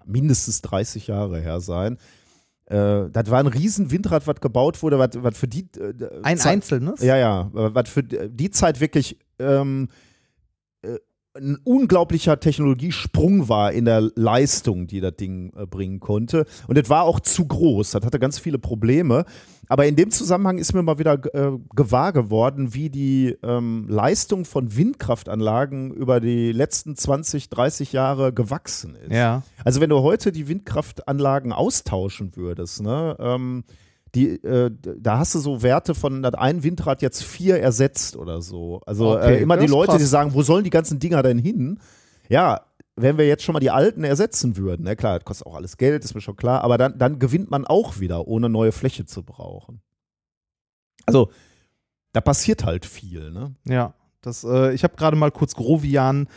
mindestens 0.05 0.61
30 0.62 1.07
Jahre 1.07 1.41
her 1.41 1.61
sein. 1.61 1.97
Äh, 2.66 3.09
das 3.11 3.31
war 3.31 3.39
ein 3.39 3.47
riesen 3.47 3.91
Windrad, 3.93 4.27
was 4.27 4.41
gebaut 4.41 4.83
wurde, 4.83 4.99
was, 4.99 5.11
was 5.14 5.39
für 5.39 5.49
die 5.49 5.68
äh, 5.79 5.93
Ein 6.23 6.37
Zeit- 6.39 6.53
einzelnes? 6.55 7.01
Ja, 7.01 7.16
ja, 7.16 7.49
was 7.53 7.89
für 7.89 8.03
die 8.03 8.51
Zeit 8.51 8.81
wirklich 8.81 9.18
ähm, 9.39 9.89
äh, 10.83 10.97
ein 11.37 11.57
unglaublicher 11.62 12.41
Technologiesprung 12.41 13.49
war 13.49 13.73
in 13.73 13.85
der 13.85 14.11
Leistung, 14.16 14.89
die 14.89 15.01
das 15.01 15.14
Ding 15.14 15.53
äh, 15.57 15.64
bringen 15.66 16.01
konnte. 16.01 16.45
Und 16.66 16.77
das 16.77 16.89
war 16.89 17.05
auch 17.05 17.21
zu 17.21 17.47
groß. 17.47 17.93
Das 17.93 18.05
hatte 18.05 18.18
ganz 18.18 18.39
viele 18.41 18.59
Probleme. 18.59 19.25
Aber 19.71 19.87
in 19.87 19.95
dem 19.95 20.11
Zusammenhang 20.11 20.59
ist 20.59 20.73
mir 20.73 20.83
mal 20.83 20.99
wieder 20.99 21.12
äh, 21.33 21.53
gewahr 21.77 22.12
geworden, 22.12 22.75
wie 22.75 22.91
die 22.91 23.37
ähm, 23.45 23.87
Leistung 23.89 24.45
von 24.45 24.77
Windkraftanlagen 24.77 25.93
über 25.93 26.18
die 26.18 26.51
letzten 26.51 26.97
20, 26.97 27.51
30 27.51 27.93
Jahre 27.93 28.33
gewachsen 28.33 28.97
ist. 28.97 29.12
Ja. 29.12 29.45
Also 29.64 29.81
wenn 29.81 29.89
du 29.89 30.01
heute 30.01 30.33
die 30.33 30.49
Windkraftanlagen 30.49 31.53
austauschen 31.53 32.35
würdest, 32.35 32.83
ne, 32.83 33.16
ähm, 33.21 33.62
die, 34.16 34.43
äh, 34.43 34.73
da 34.99 35.18
hast 35.18 35.37
du 35.37 35.39
so 35.39 35.62
Werte 35.62 35.95
von 35.95 36.27
hat 36.27 36.37
ein 36.37 36.64
Windrad 36.64 37.01
jetzt 37.01 37.23
vier 37.23 37.61
ersetzt 37.61 38.16
oder 38.16 38.43
so. 38.43 38.81
Also 38.87 39.12
Okay, 39.12 39.37
äh, 39.37 39.41
immer 39.41 39.57
die 39.57 39.68
Leute, 39.68 39.93
die 39.93 39.99
krass. 39.99 40.11
sagen, 40.11 40.35
wo 40.35 40.43
sollen 40.43 40.64
die 40.64 40.71
ganzen 40.71 40.99
Dinger 40.99 41.23
denn 41.23 41.39
hin? 41.39 41.79
Ja, 42.29 42.62
wenn 43.03 43.18
wir 43.18 43.26
jetzt 43.26 43.42
schon 43.42 43.53
mal 43.53 43.61
die 43.61 43.70
alten 43.70 44.05
ersetzen 44.05 44.57
würden, 44.57 44.84
na 44.84 44.94
klar, 44.94 45.18
das 45.18 45.24
kostet 45.24 45.46
auch 45.46 45.55
alles 45.55 45.76
Geld, 45.76 46.05
ist 46.05 46.14
mir 46.14 46.20
schon 46.20 46.36
klar, 46.36 46.62
aber 46.62 46.78
dann, 46.78 46.98
dann 46.98 47.18
gewinnt 47.18 47.51
man 47.51 47.66
auch 47.66 48.01
wieder, 48.01 48.26
ohne 48.26 48.48
neue 48.48 48.72
Fläche 48.72 49.05
zu 49.05 49.22
brauchen. 49.22 49.82
Also, 51.07 51.30
da 52.12 52.20
passiert 52.20 52.64
halt 52.64 52.86
viel, 52.86 53.30
ne? 53.30 53.55
Ja. 53.66 53.94
Das, 54.23 54.45
äh, 54.45 54.75
ich 54.75 54.85
habe 54.85 54.97
gerade 54.97 55.16
mal 55.16 55.31
kurz 55.31 55.55
Grovian. 55.55 56.29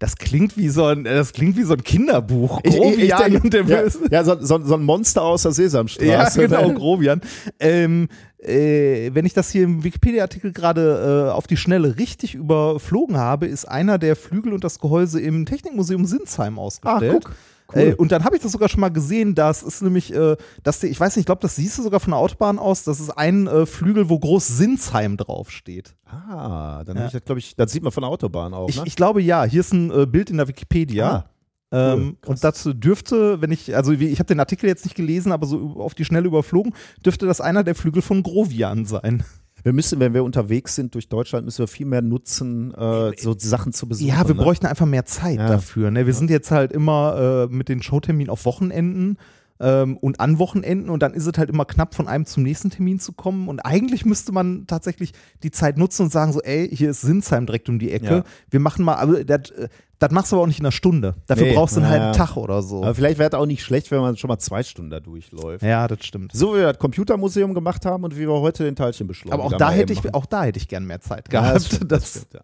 Das 0.00 0.16
klingt 0.16 0.56
wie 0.56 0.68
so 0.68 0.86
ein, 0.86 1.04
das 1.04 1.32
klingt 1.32 1.56
wie 1.56 1.62
so 1.62 1.74
ein 1.74 1.84
Kinderbuch. 1.84 2.62
Grovian 2.62 3.22
denke, 3.22 3.42
und 3.42 3.52
der 3.52 3.64
ja, 3.64 3.82
ja 4.10 4.24
so, 4.24 4.40
so, 4.40 4.60
so 4.64 4.74
ein 4.74 4.82
Monster 4.82 5.22
aus 5.22 5.42
der 5.42 5.52
Sesamstraße. 5.52 6.06
Ja, 6.06 6.28
genau, 6.28 6.68
ne? 6.68 6.74
Grovian. 6.74 7.20
Ähm, 7.60 8.08
äh, 8.38 9.10
wenn 9.14 9.24
ich 9.24 9.34
das 9.34 9.50
hier 9.50 9.62
im 9.62 9.84
Wikipedia-Artikel 9.84 10.52
gerade 10.52 11.28
äh, 11.28 11.32
auf 11.32 11.46
die 11.46 11.56
Schnelle 11.56 11.96
richtig 11.96 12.34
überflogen 12.34 13.16
habe, 13.16 13.46
ist 13.46 13.66
einer 13.66 13.98
der 13.98 14.16
Flügel 14.16 14.52
und 14.52 14.64
das 14.64 14.80
Gehäuse 14.80 15.20
im 15.20 15.46
Technikmuseum 15.46 16.04
Sinsheim 16.04 16.58
ausgestellt. 16.58 17.24
guck. 17.24 17.34
Äh, 17.74 17.94
und 17.94 18.12
dann 18.12 18.24
habe 18.24 18.36
ich 18.36 18.42
das 18.42 18.52
sogar 18.52 18.68
schon 18.68 18.80
mal 18.80 18.90
gesehen, 18.90 19.34
das 19.34 19.62
ist 19.62 19.82
nämlich, 19.82 20.12
äh, 20.14 20.36
dass 20.62 20.80
die, 20.80 20.88
ich 20.88 20.98
weiß 21.00 21.16
nicht, 21.16 21.22
ich 21.22 21.26
glaube, 21.26 21.40
das 21.42 21.56
siehst 21.56 21.78
du 21.78 21.82
sogar 21.82 22.00
von 22.00 22.10
der 22.12 22.18
Autobahn 22.18 22.58
aus, 22.58 22.84
das 22.84 23.00
ist 23.00 23.10
ein 23.10 23.46
äh, 23.46 23.66
Flügel, 23.66 24.08
wo 24.08 24.18
groß 24.18 24.46
Sinsheim 24.46 25.16
draufsteht. 25.16 25.94
Ah, 26.06 26.82
dann 26.84 26.96
Ja. 26.96 27.02
habe 27.02 27.06
ich 27.08 27.12
das, 27.12 27.24
glaube 27.24 27.38
ich, 27.38 27.56
das 27.56 27.72
sieht 27.72 27.82
man 27.82 27.92
von 27.92 28.02
der 28.02 28.10
Autobahn 28.10 28.54
auch, 28.54 28.68
Ich, 28.68 28.76
ne? 28.76 28.82
ich 28.86 28.96
glaube 28.96 29.22
ja, 29.22 29.44
hier 29.44 29.60
ist 29.60 29.72
ein 29.72 29.90
äh, 29.90 30.06
Bild 30.06 30.30
in 30.30 30.36
der 30.36 30.48
Wikipedia. 30.48 31.24
Ah, 31.70 31.94
Ähm, 31.94 32.18
krass. 32.20 32.28
und 32.30 32.44
das 32.44 32.68
dürfte, 32.74 33.40
wenn 33.40 33.50
ich, 33.50 33.74
also 33.74 33.98
wie, 33.98 34.08
ich 34.08 34.18
habe 34.18 34.26
den 34.26 34.40
Artikel 34.40 34.66
jetzt 34.66 34.84
nicht 34.84 34.94
gelesen, 34.94 35.32
aber 35.32 35.46
so 35.46 35.76
auf 35.78 35.94
die 35.94 36.04
Schnelle 36.04 36.26
überflogen, 36.26 36.74
dürfte 37.04 37.24
das 37.26 37.40
einer 37.40 37.64
der 37.64 37.74
Flügel 37.74 38.02
von 38.02 38.22
Grovian 38.22 38.84
sein. 38.84 39.24
Wir 39.62 39.72
müssen, 39.72 40.00
wenn 40.00 40.14
wir 40.14 40.24
unterwegs 40.24 40.74
sind 40.74 40.94
durch 40.94 41.08
Deutschland, 41.08 41.44
müssen 41.44 41.60
wir 41.60 41.68
viel 41.68 41.86
mehr 41.86 42.02
nutzen, 42.02 42.74
äh, 42.74 43.12
so 43.16 43.34
Sachen 43.38 43.72
zu 43.72 43.86
besuchen. 43.86 44.08
Ja, 44.08 44.26
wir 44.26 44.34
ne? 44.34 44.42
bräuchten 44.42 44.66
einfach 44.66 44.86
mehr 44.86 45.04
Zeit 45.04 45.38
Ja. 45.38 45.48
dafür. 45.48 45.90
Ne? 45.90 46.06
Wir 46.06 46.14
sind 46.14 46.30
jetzt 46.30 46.50
halt 46.50 46.72
immer 46.72 47.48
äh, 47.50 47.54
mit 47.54 47.68
den 47.68 47.82
Showterminen 47.82 48.30
auf 48.30 48.44
Wochenenden 48.44 49.16
ähm, 49.62 49.96
und 49.96 50.20
an 50.20 50.38
Wochenenden 50.38 50.90
und 50.90 51.02
dann 51.02 51.14
ist 51.14 51.26
es 51.26 51.38
halt 51.38 51.48
immer 51.48 51.64
knapp 51.64 51.94
von 51.94 52.08
einem 52.08 52.26
zum 52.26 52.42
nächsten 52.42 52.68
Termin 52.68 52.98
zu 53.00 53.12
kommen 53.12 53.48
und 53.48 53.60
eigentlich 53.60 54.04
müsste 54.04 54.32
man 54.32 54.66
tatsächlich 54.66 55.12
die 55.42 55.50
Zeit 55.50 55.78
nutzen 55.78 56.02
und 56.02 56.12
sagen 56.12 56.32
so, 56.32 56.42
ey, 56.42 56.68
hier 56.68 56.90
ist 56.90 57.00
Sinsheim 57.00 57.46
direkt 57.46 57.68
um 57.70 57.78
die 57.78 57.92
Ecke, 57.92 58.16
Ja. 58.16 58.24
wir 58.50 58.60
machen 58.60 58.84
mal, 58.84 58.96
aber 58.96 59.24
das, 59.24 59.50
äh, 59.52 59.68
das 60.00 60.10
machst 60.10 60.32
du 60.32 60.36
aber 60.36 60.42
auch 60.42 60.46
nicht 60.48 60.58
in 60.58 60.64
einer 60.66 60.72
Stunde. 60.72 61.14
Dafür 61.28 61.46
Nee, 61.46 61.54
brauchst 61.54 61.76
du 61.76 61.80
einen 61.80 61.86
ja, 61.86 61.90
halben 61.92 62.04
ja. 62.06 62.12
Tag 62.26 62.36
oder 62.36 62.60
so. 62.60 62.82
Aber 62.82 62.92
vielleicht 62.96 63.18
wäre 63.18 63.30
es 63.30 63.34
auch 63.38 63.46
nicht 63.46 63.62
schlecht, 63.62 63.92
wenn 63.92 64.00
man 64.00 64.16
schon 64.16 64.26
mal 64.26 64.38
zwei 64.38 64.64
Stunden 64.64 64.90
da 64.90 64.98
durchläuft. 64.98 65.62
ja, 65.62 65.86
das 65.86 66.04
stimmt. 66.04 66.32
So 66.34 66.54
wie 66.54 66.58
wir 66.58 66.72
das 66.72 66.78
Computermuseum 66.80 67.54
gemacht 67.54 67.86
haben 67.86 68.02
und 68.02 68.16
wie 68.16 68.26
wir 68.26 68.40
heute 68.40 68.64
den 68.64 68.74
Teilchenbeschleuniger 68.74 69.34
Aber 69.34 69.44
auch 69.54 69.56
da 69.56 69.70
hätte 69.70 69.92
ich, 69.92 70.00
machen. 70.02 70.14
auch 70.14 70.26
da 70.26 70.42
hätte 70.42 70.58
ich 70.58 70.66
gern 70.66 70.86
mehr 70.86 71.00
Zeit 71.00 71.32
Ja, 71.32 71.40
gehabt, 71.42 71.54
das 71.56 71.66
stimmt, 71.66 71.92
das 71.92 72.00
das, 72.00 72.10
stimmt, 72.10 72.34
ja. 72.34 72.40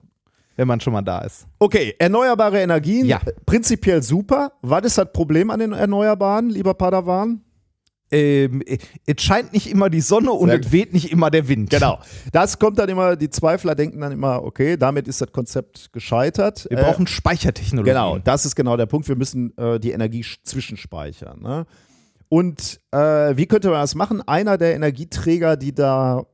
Wenn 0.58 0.68
man 0.68 0.80
schon 0.80 0.92
mal 0.92 1.02
da 1.02 1.20
ist. 1.20 1.46
Okay, 1.60 1.94
erneuerbare 1.98 2.60
Energien, 2.60 3.06
Ja. 3.06 3.20
prinzipiell 3.46 4.02
super. 4.02 4.52
Was 4.60 4.82
ist 4.84 4.98
das 4.98 5.12
Problem 5.12 5.50
an 5.50 5.60
den 5.60 5.72
Erneuerbaren, 5.72 6.50
lieber 6.50 6.74
Padawan? 6.74 7.40
Ähm, 8.10 8.62
äh, 8.66 8.78
es 9.06 9.22
scheint 9.22 9.52
nicht 9.52 9.70
immer 9.70 9.88
die 9.90 10.00
Sonne 10.00 10.32
und 10.32 10.48
Sehr 10.48 10.60
es 10.60 10.72
weht 10.72 10.92
nicht 10.94 11.12
immer 11.12 11.30
der 11.30 11.46
Wind. 11.46 11.70
Genau. 11.70 11.98
Das 12.32 12.58
kommt 12.58 12.78
dann 12.78 12.88
immer, 12.88 13.16
die 13.16 13.28
Zweifler 13.30 13.74
denken 13.74 14.00
dann 14.00 14.12
immer, 14.12 14.42
okay, 14.42 14.76
damit 14.76 15.06
ist 15.08 15.20
das 15.20 15.30
Konzept 15.30 15.92
gescheitert. 15.92 16.66
Wir 16.70 16.78
Äh, 16.78 16.82
brauchen 16.82 17.06
Speichertechnologie. 17.06 17.90
Genau, 17.90 18.18
das 18.18 18.46
ist 18.46 18.56
genau 18.56 18.76
der 18.78 18.86
Punkt. 18.86 19.08
Wir 19.08 19.16
müssen 19.16 19.56
äh, 19.58 19.78
die 19.78 19.90
Energie 19.92 20.22
sch- 20.22 20.38
zwischenspeichern. 20.42 21.40
Ne? 21.40 21.66
Und 22.30 22.80
äh, 22.92 22.98
wie 23.36 23.46
könnte 23.46 23.68
man 23.68 23.80
das 23.82 23.94
machen? 23.94 24.22
Einer 24.26 24.56
der 24.58 24.74
Energieträger, 24.74 25.56
die 25.56 25.74
da 25.74 26.24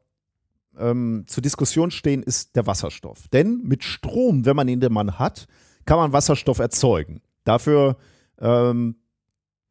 ähm, 0.78 1.24
zur 1.26 1.42
Diskussion 1.42 1.90
stehen, 1.90 2.22
ist 2.22 2.56
der 2.56 2.66
Wasserstoff. 2.66 3.28
Denn 3.28 3.62
mit 3.62 3.84
Strom, 3.84 4.44
wenn 4.46 4.56
man 4.56 4.68
ihn 4.68 4.80
denn 4.80 4.92
man 4.92 5.18
hat, 5.18 5.46
kann 5.84 5.98
man 5.98 6.12
Wasserstoff 6.12 6.58
erzeugen. 6.58 7.20
Dafür 7.44 7.96
ähm, 8.40 8.96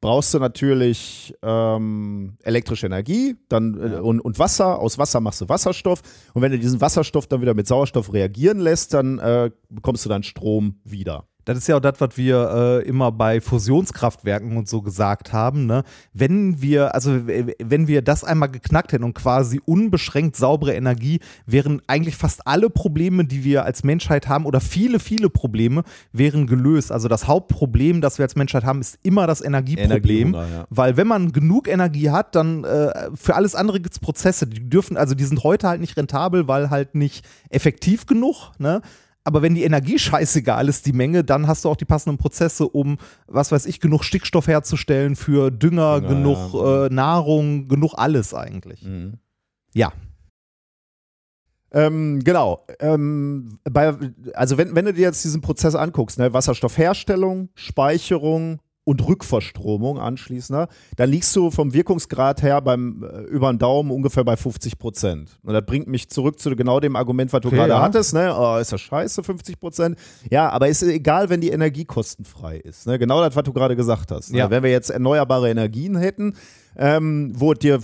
brauchst 0.04 0.34
du 0.34 0.39
natürlich 0.39 1.34
ähm, 1.41 2.38
elektrische 2.43 2.88
Energie 2.88 3.38
dann, 3.47 3.80
äh, 3.80 3.95
und, 3.99 4.20
und 4.20 4.38
Wasser. 4.38 4.80
Aus 4.80 4.97
Wasser 4.97 5.22
machst 5.22 5.41
du 5.41 5.49
Wasserstoff. 5.49 6.01
Und 6.34 6.41
wenn 6.41 6.51
du 6.51 6.60
diesen 6.60 6.82
Wasserstoff 6.82 7.28
dann 7.28 7.41
wieder 7.41 7.54
mit 7.54 7.68
Sauerstoff 7.68 8.12
reagieren 8.12 8.60
lässt, 8.60 8.93
dann 8.93 9.20
äh, 9.20 9.49
bekommst 9.70 10.06
du 10.06 10.10
dann 10.10 10.24
Strom 10.24 10.80
wieder. 10.84 11.28
Das 11.46 11.58
ist 11.58 11.68
ja 11.68 11.76
auch 11.78 11.82
das, 11.82 12.00
was 12.00 12.18
wir 12.18 12.82
äh, 12.84 12.88
immer 12.88 13.12
bei 13.12 13.41
Fusionskraftwerken 13.41 14.56
und 14.58 14.68
so 14.68 14.82
gesagt 14.82 15.34
haben. 15.34 15.66
Ne? 15.66 15.84
Wenn 16.14 16.62
wir, 16.62 16.96
also 16.96 17.22
wenn 17.26 17.88
wir 17.88 18.02
das 18.02 18.24
einmal 18.24 18.50
geknackt 18.50 18.94
hätten 18.94 19.04
und 19.04 19.14
quasi 19.14 19.62
unbeschränkt 19.66 20.36
saubere 20.36 20.74
Energie, 20.74 21.20
wären 21.46 21.82
eigentlich 21.88 22.16
fast 22.16 22.48
alle 22.48 22.70
Probleme, 22.70 23.26
die 23.26 23.44
wir 23.44 23.66
als 23.66 23.84
Menschheit 23.84 24.28
haben, 24.28 24.46
oder 24.46 24.62
viele, 24.62 25.00
viele 25.00 25.30
Probleme, 25.30 25.84
wären 26.12 26.48
gelöst. 26.48 26.91
Also 26.91 27.08
das 27.08 27.28
Hauptproblem, 27.28 28.02
das 28.02 28.18
wir 28.18 28.24
als 28.24 28.36
Menschheit 28.36 28.64
haben, 28.64 28.82
ist 28.82 28.98
immer 29.04 29.28
das 29.28 29.41
Energieproblem. 29.41 30.30
Energiehunger, 30.30 30.48
ja. 30.48 30.66
Weil 30.70 30.98
wenn 30.98 31.08
man 31.08 31.32
genug 31.32 31.68
Energie 31.68 32.10
hat, 32.10 32.36
dann 32.36 32.64
äh, 32.64 33.10
für 33.16 33.36
alles 33.36 33.56
andere 33.56 33.80
gibt 33.80 33.96
es 33.96 34.00
Prozesse, 34.00 34.48
die 34.48 34.70
dürfen, 34.70 34.98
also 34.98 35.16
die 35.16 35.26
sind 35.26 35.44
heute 35.44 35.68
halt 35.68 35.82
nicht 35.82 35.98
rentabel, 35.98 36.48
weil 36.48 36.70
halt 36.70 36.96
nicht 36.96 37.26
effektiv 37.50 38.06
genug, 38.06 38.52
ne? 38.58 38.82
Aber 39.26 39.42
wenn 39.42 39.56
die 39.56 39.64
Energie 39.64 39.98
scheißegal 39.98 40.68
ist, 40.68 40.86
die 40.86 40.94
Menge, 40.94 41.24
dann 41.24 41.48
hast 41.48 41.64
du 41.64 41.70
auch 41.70 41.78
die 41.78 41.86
passenden 41.86 42.18
Prozesse, 42.18 42.68
um, 42.68 42.98
was 43.28 43.52
weiß 43.52 43.66
ich, 43.68 43.80
genug 43.80 44.04
Stickstoff 44.04 44.48
herzustellen 44.48 45.16
für 45.16 45.50
Dünger, 45.50 46.02
Dünger, 46.02 46.14
genug 46.14 46.54
ja. 46.54 46.86
äh, 46.86 46.90
Nahrung, 46.90 47.68
genug 47.68 47.94
alles 47.96 48.34
eigentlich. 48.34 48.84
Mhm. 48.84 49.20
Ja. 49.74 49.94
Ähm, 51.72 52.22
genau. 52.24 52.66
Ähm, 52.80 53.60
bei, 53.64 53.96
also 54.34 54.58
wenn, 54.58 54.76
wenn 54.76 54.86
du 54.86 54.94
dir 54.94 55.02
jetzt 55.02 55.24
diesen 55.24 55.42
Prozess 55.42 55.74
anguckst, 55.74 56.20
ne, 56.20 56.34
Wasserstoffherstellung, 56.34 57.50
Speicherung, 57.56 58.60
und 58.86 59.08
Rückverstromung 59.08 59.98
anschließender, 59.98 60.68
dann 60.98 61.10
liegst 61.10 61.34
du 61.36 61.52
vom 61.52 61.74
Wirkungsgrad 61.74 62.44
her 62.44 62.60
beim 62.62 63.04
äh, 63.04 63.22
über 63.24 63.52
den 63.52 63.58
Daumen 63.60 63.92
ungefähr 63.92 64.24
bei 64.26 64.36
50 64.36 64.78
Prozent. 64.78 65.40
Und 65.44 65.54
das 65.54 65.66
bringt 65.66 65.88
mich 65.88 66.10
zurück 66.10 66.38
zu 66.40 66.54
genau 66.56 66.80
dem 66.82 66.96
Argument, 66.98 67.32
was 67.32 67.42
du 67.42 67.48
Okay, 67.48 67.56
gerade 67.58 67.70
ja. 67.72 67.82
hattest. 67.82 68.14
Ne? 68.14 68.36
Oh, 68.38 68.58
ist 68.58 68.74
das 68.74 68.82
scheiße, 68.82 69.24
50 69.24 69.60
Prozent? 69.60 69.98
Ja, 70.30 70.50
aber 70.50 70.68
ist 70.68 70.84
egal, 70.84 71.30
wenn 71.30 71.40
die 71.40 71.50
Energie 71.50 71.86
kostenfrei 71.86 72.58
ist. 72.58 72.86
Ne? 72.86 73.00
Genau 73.00 73.22
das, 73.22 73.36
was 73.36 73.44
du 73.44 73.54
gerade 73.54 73.76
gesagt 73.78 74.12
hast. 74.12 74.32
Ne? 74.34 74.40
Ja. 74.40 74.50
Wenn 74.50 74.64
wir 74.64 74.72
jetzt 74.72 74.90
erneuerbare 74.90 75.50
Energien 75.50 75.96
hätten, 75.96 76.36
ähm, 76.76 77.32
wo 77.36 77.54
dir 77.54 77.80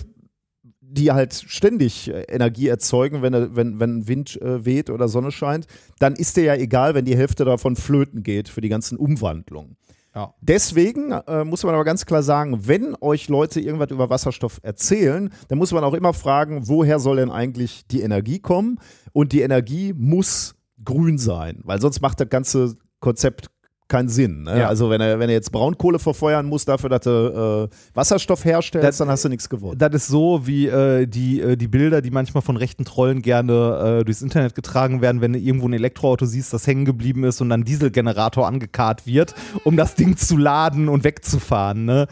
die 0.81 1.11
halt 1.11 1.33
ständig 1.47 2.09
äh, 2.09 2.23
Energie 2.23 2.67
erzeugen, 2.67 3.21
wenn, 3.21 3.33
er- 3.33 3.55
wenn, 3.55 3.79
wenn 3.79 4.07
Wind 4.07 4.41
äh, 4.41 4.65
weht 4.65 4.89
oder 4.89 5.07
Sonne 5.07 5.31
scheint, 5.31 5.67
dann 5.99 6.15
ist 6.15 6.35
dir 6.35 6.43
ja 6.43 6.55
egal, 6.55 6.95
wenn 6.95 7.05
die 7.05 7.15
Hälfte 7.15 7.45
davon 7.45 7.75
flöten 7.75 8.23
geht 8.23 8.49
für 8.49 8.59
die 8.61 8.69
ganzen 8.69 8.97
Umwandlungen. 8.97 9.77
Ja. 10.15 10.33
Deswegen 10.41 11.11
äh, 11.11 11.43
muss 11.43 11.63
man 11.63 11.75
aber 11.75 11.83
ganz 11.83 12.05
klar 12.05 12.23
sagen, 12.23 12.67
wenn 12.67 12.95
euch 12.99 13.29
Leute 13.29 13.59
irgendwas 13.59 13.91
über 13.91 14.09
Wasserstoff 14.09 14.59
erzählen, 14.63 15.31
dann 15.47 15.57
muss 15.57 15.71
man 15.71 15.83
auch 15.83 15.93
immer 15.93 16.13
fragen, 16.13 16.67
woher 16.67 16.99
soll 16.99 17.17
denn 17.17 17.29
eigentlich 17.29 17.85
die 17.87 18.01
Energie 18.01 18.39
kommen? 18.39 18.79
Und 19.13 19.33
die 19.33 19.41
Energie 19.41 19.93
muss 19.95 20.55
grün 20.83 21.17
sein, 21.17 21.61
weil 21.63 21.79
sonst 21.79 22.01
macht 22.01 22.19
das 22.19 22.29
ganze 22.29 22.77
Konzept 22.99 23.49
keinen 23.89 24.07
Sinn. 24.07 24.43
Ne? 24.43 24.59
Ja. 24.59 24.67
Also 24.69 24.89
wenn 24.89 25.01
er, 25.01 25.19
wenn 25.19 25.29
er 25.29 25.35
jetzt 25.35 25.51
Braunkohle 25.51 25.99
verfeuern 25.99 26.45
muss 26.45 26.63
dafür, 26.63 26.89
dass 26.89 27.01
du 27.01 27.67
äh, 27.69 27.75
Wasserstoff 27.95 28.45
herstellst, 28.45 28.87
Das- 28.87 28.97
dann 28.99 29.09
hast 29.09 29.25
du 29.25 29.29
nichts 29.29 29.49
gewonnen. 29.49 29.77
Das 29.77 29.93
ist 29.93 30.07
so 30.07 30.47
wie 30.47 30.67
äh, 30.67 31.05
die, 31.07 31.41
äh, 31.41 31.57
die 31.57 31.67
Bilder, 31.67 32.01
die 32.01 32.11
manchmal 32.11 32.41
von 32.43 32.55
rechten 32.55 32.85
Trollen 32.85 33.21
gerne 33.21 33.99
äh, 34.01 34.05
durchs 34.05 34.21
Internet 34.21 34.55
getragen 34.55 35.01
werden, 35.01 35.19
wenn 35.21 35.33
du 35.33 35.39
irgendwo 35.39 35.67
ein 35.67 35.73
Elektroauto 35.73 36.25
siehst, 36.25 36.53
das 36.53 36.65
hängen 36.67 36.85
geblieben 36.85 37.23
ist 37.23 37.41
und 37.41 37.49
dann 37.49 37.63
Dieselgenerator 37.63 38.47
angekarrt 38.47 39.05
wird, 39.07 39.33
um 39.63 39.75
das 39.75 39.95
Ding 39.95 40.15
zu 40.15 40.37
laden 40.37 40.87
und 40.87 41.03
wegzufahren. 41.03 41.85
Ne? 41.85 42.07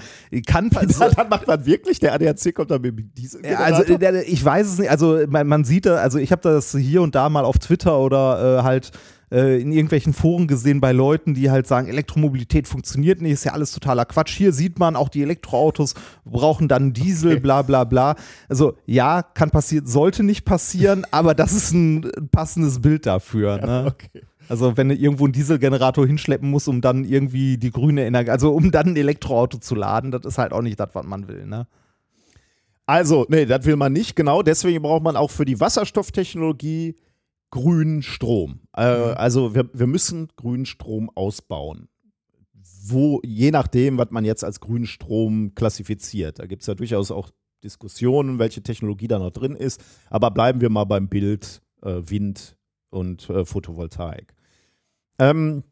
Kann 0.45 0.69
passieren. 0.71 1.11
dann 1.15 1.29
macht 1.29 1.47
man 1.47 1.65
wirklich, 1.65 1.99
der 1.99 2.13
ADAC 2.13 2.55
kommt 2.55 2.71
dann 2.71 2.81
mit 2.81 3.17
diesem 3.17 3.43
Ja, 3.45 3.59
also 3.59 3.97
der- 3.97 4.27
ich 4.27 4.43
weiß 4.43 4.65
es 4.67 4.79
nicht, 4.79 4.89
also 4.89 5.19
man, 5.29 5.47
man 5.47 5.63
sieht 5.63 5.85
also 5.87 6.17
ich 6.17 6.31
habe 6.31 6.41
das 6.41 6.75
hier 6.75 7.01
und 7.03 7.13
da 7.15 7.29
mal 7.29 7.45
auf 7.45 7.59
Twitter 7.59 7.99
oder 7.99 8.59
äh, 8.59 8.63
halt 8.63 8.91
äh, 9.31 9.61
in 9.61 9.71
irgendwelchen 9.71 10.13
Foren 10.13 10.47
gesehen 10.47 10.79
bei 10.79 10.91
Leuten, 10.91 11.33
die 11.33 11.51
halt 11.51 11.67
sagen, 11.67 11.87
Elektromobilität 11.87 12.67
funktioniert 12.67 13.21
nicht, 13.21 13.33
ist 13.33 13.43
ja 13.43 13.53
alles 13.53 13.71
totaler 13.71 14.05
Quatsch. 14.05 14.37
Hier 14.37 14.53
sieht 14.53 14.79
man, 14.79 14.95
auch 14.95 15.09
die 15.09 15.21
Elektroautos 15.21 15.95
brauchen 16.25 16.67
dann 16.67 16.93
Diesel, 16.93 17.33
Okay. 17.33 17.39
bla 17.41 17.61
bla 17.61 17.83
bla. 17.83 18.15
Also 18.47 18.77
ja, 18.85 19.21
kann 19.21 19.49
passieren, 19.49 19.85
sollte 19.85 20.23
nicht 20.23 20.45
passieren, 20.45 21.05
aber 21.11 21.33
das 21.35 21.53
ist 21.53 21.73
ein 21.73 22.09
passendes 22.31 22.81
Bild 22.81 23.05
dafür. 23.05 23.57
Ne? 23.57 23.85
okay. 23.87 24.21
Also 24.49 24.77
wenn 24.77 24.89
du 24.89 24.95
irgendwo 24.95 25.25
einen 25.25 25.33
Dieselgenerator 25.33 26.07
hinschleppen 26.07 26.49
musst, 26.49 26.69
um 26.69 26.79
dann 26.79 27.03
irgendwie 27.03 27.57
die 27.57 27.71
grüne 27.71 28.05
Energie, 28.05 28.31
also 28.31 28.53
um 28.53 28.71
dann 28.71 28.87
ein 28.87 28.95
Elektroauto 28.95 29.57
zu 29.57 29.75
laden, 29.75 30.11
das 30.11 30.23
ist 30.25 30.37
halt 30.37 30.53
auch 30.53 30.61
nicht 30.61 30.79
das, 30.79 30.89
was 30.93 31.05
man 31.05 31.27
will. 31.27 31.45
Ne? 31.45 31.67
Also, 32.85 33.25
nee, 33.27 33.45
das 33.45 33.65
will 33.65 33.75
man 33.75 33.91
nicht. 33.91 34.15
Genau 34.15 34.41
deswegen 34.41 34.81
braucht 34.81 35.03
man 35.03 35.17
auch 35.17 35.31
für 35.31 35.43
die 35.43 35.59
Wasserstofftechnologie 35.59 36.95
grünen 37.51 38.01
Strom. 38.01 38.61
Äh, 38.75 38.81
Also 38.81 39.55
wir, 39.55 39.69
wir 39.73 39.87
müssen 39.87 40.29
grünen 40.35 40.65
Strom 40.65 41.09
ausbauen. 41.15 41.87
Wo, 42.89 43.19
je 43.23 43.51
nachdem, 43.51 43.97
was 43.97 44.11
man 44.11 44.25
jetzt 44.25 44.43
als 44.43 44.59
grünen 44.59 44.87
Strom 44.87 45.53
klassifiziert. 45.55 46.39
Da 46.39 46.45
gibt 46.45 46.61
es 46.61 46.67
ja 46.67 46.75
durchaus 46.75 47.11
auch 47.11 47.29
Diskussionen, 47.63 48.39
welche 48.39 48.61
Technologie 48.61 49.07
da 49.07 49.19
noch 49.19 49.31
drin 49.31 49.55
ist. 49.55 49.83
Aber 50.09 50.31
bleiben 50.31 50.61
wir 50.61 50.69
mal 50.69 50.85
beim 50.85 51.09
Bild 51.09 51.61
äh, 51.81 52.01
Wind 52.03 52.55
und 52.89 53.29
äh, 53.29 53.45
Photovoltaik. 53.45 54.33
Ähm, 55.19 55.63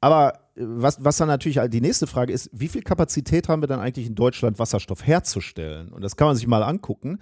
aber 0.00 0.34
äh, 0.54 0.62
was, 0.62 1.04
was 1.04 1.16
dann 1.16 1.28
natürlich 1.28 1.58
die 1.70 1.80
nächste 1.80 2.06
Frage 2.06 2.32
ist, 2.32 2.50
wie 2.52 2.68
viel 2.68 2.82
Kapazität 2.82 3.48
haben 3.48 3.62
wir 3.62 3.66
dann 3.66 3.80
eigentlich 3.80 4.06
in 4.06 4.14
Deutschland, 4.14 4.58
Wasserstoff 4.58 5.06
herzustellen? 5.06 5.92
Und 5.92 6.02
das 6.02 6.16
kann 6.16 6.28
man 6.28 6.36
sich 6.36 6.46
mal 6.46 6.62
angucken. 6.62 7.18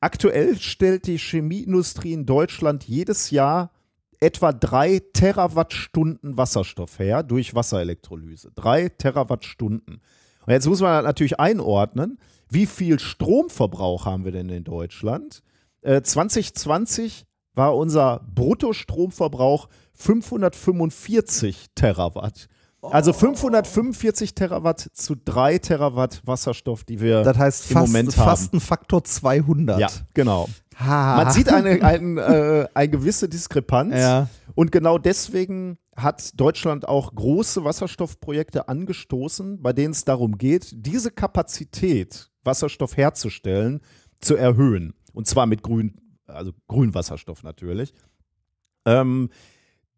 Aktuell 0.00 0.58
stellt 0.58 1.06
die 1.06 1.18
Chemieindustrie 1.18 2.14
in 2.14 2.24
Deutschland 2.24 2.84
jedes 2.84 3.30
Jahr 3.30 3.70
etwa 4.18 4.52
drei 4.52 5.00
Terawattstunden 5.12 6.36
Wasserstoff 6.36 6.98
her 6.98 7.22
durch 7.22 7.54
Wasserelektrolyse. 7.54 8.52
Drei 8.54 8.88
Terawattstunden. 8.88 10.00
Und 10.46 10.52
jetzt 10.52 10.66
muss 10.66 10.80
man 10.80 11.04
natürlich 11.04 11.38
einordnen, 11.38 12.18
wie 12.48 12.66
viel 12.66 12.98
Stromverbrauch 12.98 14.06
haben 14.06 14.24
wir 14.24 14.32
denn 14.32 14.48
in 14.48 14.64
Deutschland? 14.64 15.42
Äh, 15.82 16.02
2020 16.02 17.26
war 17.54 17.76
unser 17.76 18.20
Bruttostromverbrauch 18.34 19.68
545 19.94 21.66
Terawatt. 21.74 22.48
Also 22.82 23.12
545 23.12 24.34
Terawatt 24.34 24.90
zu 24.94 25.14
3 25.14 25.58
Terawatt 25.58 26.22
Wasserstoff, 26.24 26.84
die 26.84 27.00
wir 27.00 27.22
Das 27.22 27.36
heißt 27.36 27.70
im 27.70 27.76
fast, 27.76 27.86
Moment 27.86 28.14
fast 28.14 28.48
haben. 28.48 28.56
ein 28.56 28.60
Faktor 28.60 29.04
200. 29.04 29.78
Ja, 29.78 29.88
genau. 30.14 30.48
Ha. 30.78 31.16
Man 31.24 31.32
sieht 31.32 31.50
eine, 31.50 31.82
ein, 31.82 32.16
äh, 32.16 32.66
eine 32.72 32.88
gewisse 32.88 33.28
Diskrepanz. 33.28 33.94
Ja. 33.94 34.28
Und 34.54 34.72
genau 34.72 34.96
deswegen 34.98 35.78
hat 35.94 36.40
Deutschland 36.40 36.88
auch 36.88 37.14
große 37.14 37.64
Wasserstoffprojekte 37.64 38.68
angestoßen, 38.68 39.60
bei 39.60 39.72
denen 39.74 39.92
es 39.92 40.04
darum 40.04 40.38
geht, 40.38 40.70
diese 40.72 41.10
Kapazität, 41.10 42.30
Wasserstoff 42.44 42.96
herzustellen, 42.96 43.80
zu 44.20 44.36
erhöhen. 44.36 44.94
Und 45.12 45.26
zwar 45.26 45.46
mit 45.46 45.62
grün, 45.62 46.00
also 46.26 46.52
Grünwasserstoff 46.68 47.42
natürlich. 47.42 47.92
Ähm, 48.86 49.28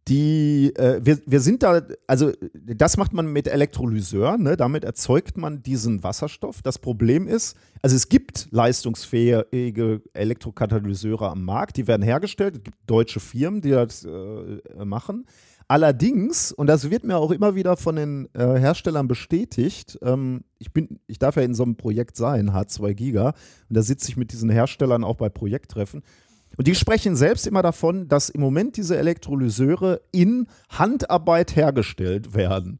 die, 0.09 0.74
äh, 0.76 1.00
wir, 1.05 1.20
wir 1.26 1.40
sind 1.40 1.62
da, 1.62 1.82
also 2.07 2.32
das 2.53 2.96
macht 2.96 3.12
man 3.12 3.32
mit 3.32 3.46
Elektrolyseur, 3.46 4.36
ne? 4.36 4.57
damit 4.57 4.84
erzeugt 4.84 5.36
man 5.36 5.62
diesen 5.62 6.03
Wasserstoff. 6.03 6.61
Das 6.62 6.78
Problem 6.78 7.28
ist, 7.28 7.57
also 7.82 7.94
es 7.94 8.09
gibt 8.09 8.48
leistungsfähige 8.50 10.03
Elektrokatalyseure 10.12 11.30
am 11.30 11.44
Markt, 11.44 11.76
die 11.76 11.86
werden 11.86 12.03
hergestellt, 12.03 12.57
es 12.57 12.64
gibt 12.64 12.78
deutsche 12.86 13.20
Firmen, 13.20 13.61
die 13.61 13.70
das 13.70 14.05
äh, 14.05 14.84
machen. 14.84 15.24
Allerdings, 15.68 16.53
und 16.53 16.66
das 16.66 16.90
wird 16.90 17.05
mir 17.05 17.16
auch 17.16 17.30
immer 17.30 17.55
wieder 17.55 17.76
von 17.76 17.96
den 17.96 18.28
äh, 18.34 18.59
Herstellern 18.59 19.09
bestätigt, 19.09 19.98
ähm, 20.03 20.42
ich, 20.59 20.72
bin, 20.72 20.98
ich 21.07 21.18
darf 21.18 21.36
ja 21.36 21.42
in 21.42 21.55
so 21.55 21.62
einem 21.62 21.76
Projekt 21.76 22.16
sein, 22.16 22.50
H2 22.50 22.92
Giga, 22.94 23.28
und 23.68 23.76
da 23.76 23.82
sitze 23.82 24.11
ich 24.11 24.16
mit 24.16 24.32
diesen 24.32 24.50
Herstellern 24.50 25.05
auch 25.05 25.16
bei 25.16 25.28
Projekttreffen. 25.28 26.03
Und 26.57 26.66
die 26.66 26.74
sprechen 26.74 27.16
selbst 27.16 27.46
immer 27.46 27.62
davon, 27.62 28.09
dass 28.09 28.28
im 28.28 28.40
Moment 28.40 28.76
diese 28.76 28.96
Elektrolyseure 28.98 30.00
in 30.12 30.46
Handarbeit 30.68 31.57
hergestellt 31.57 32.34
werden. 32.34 32.78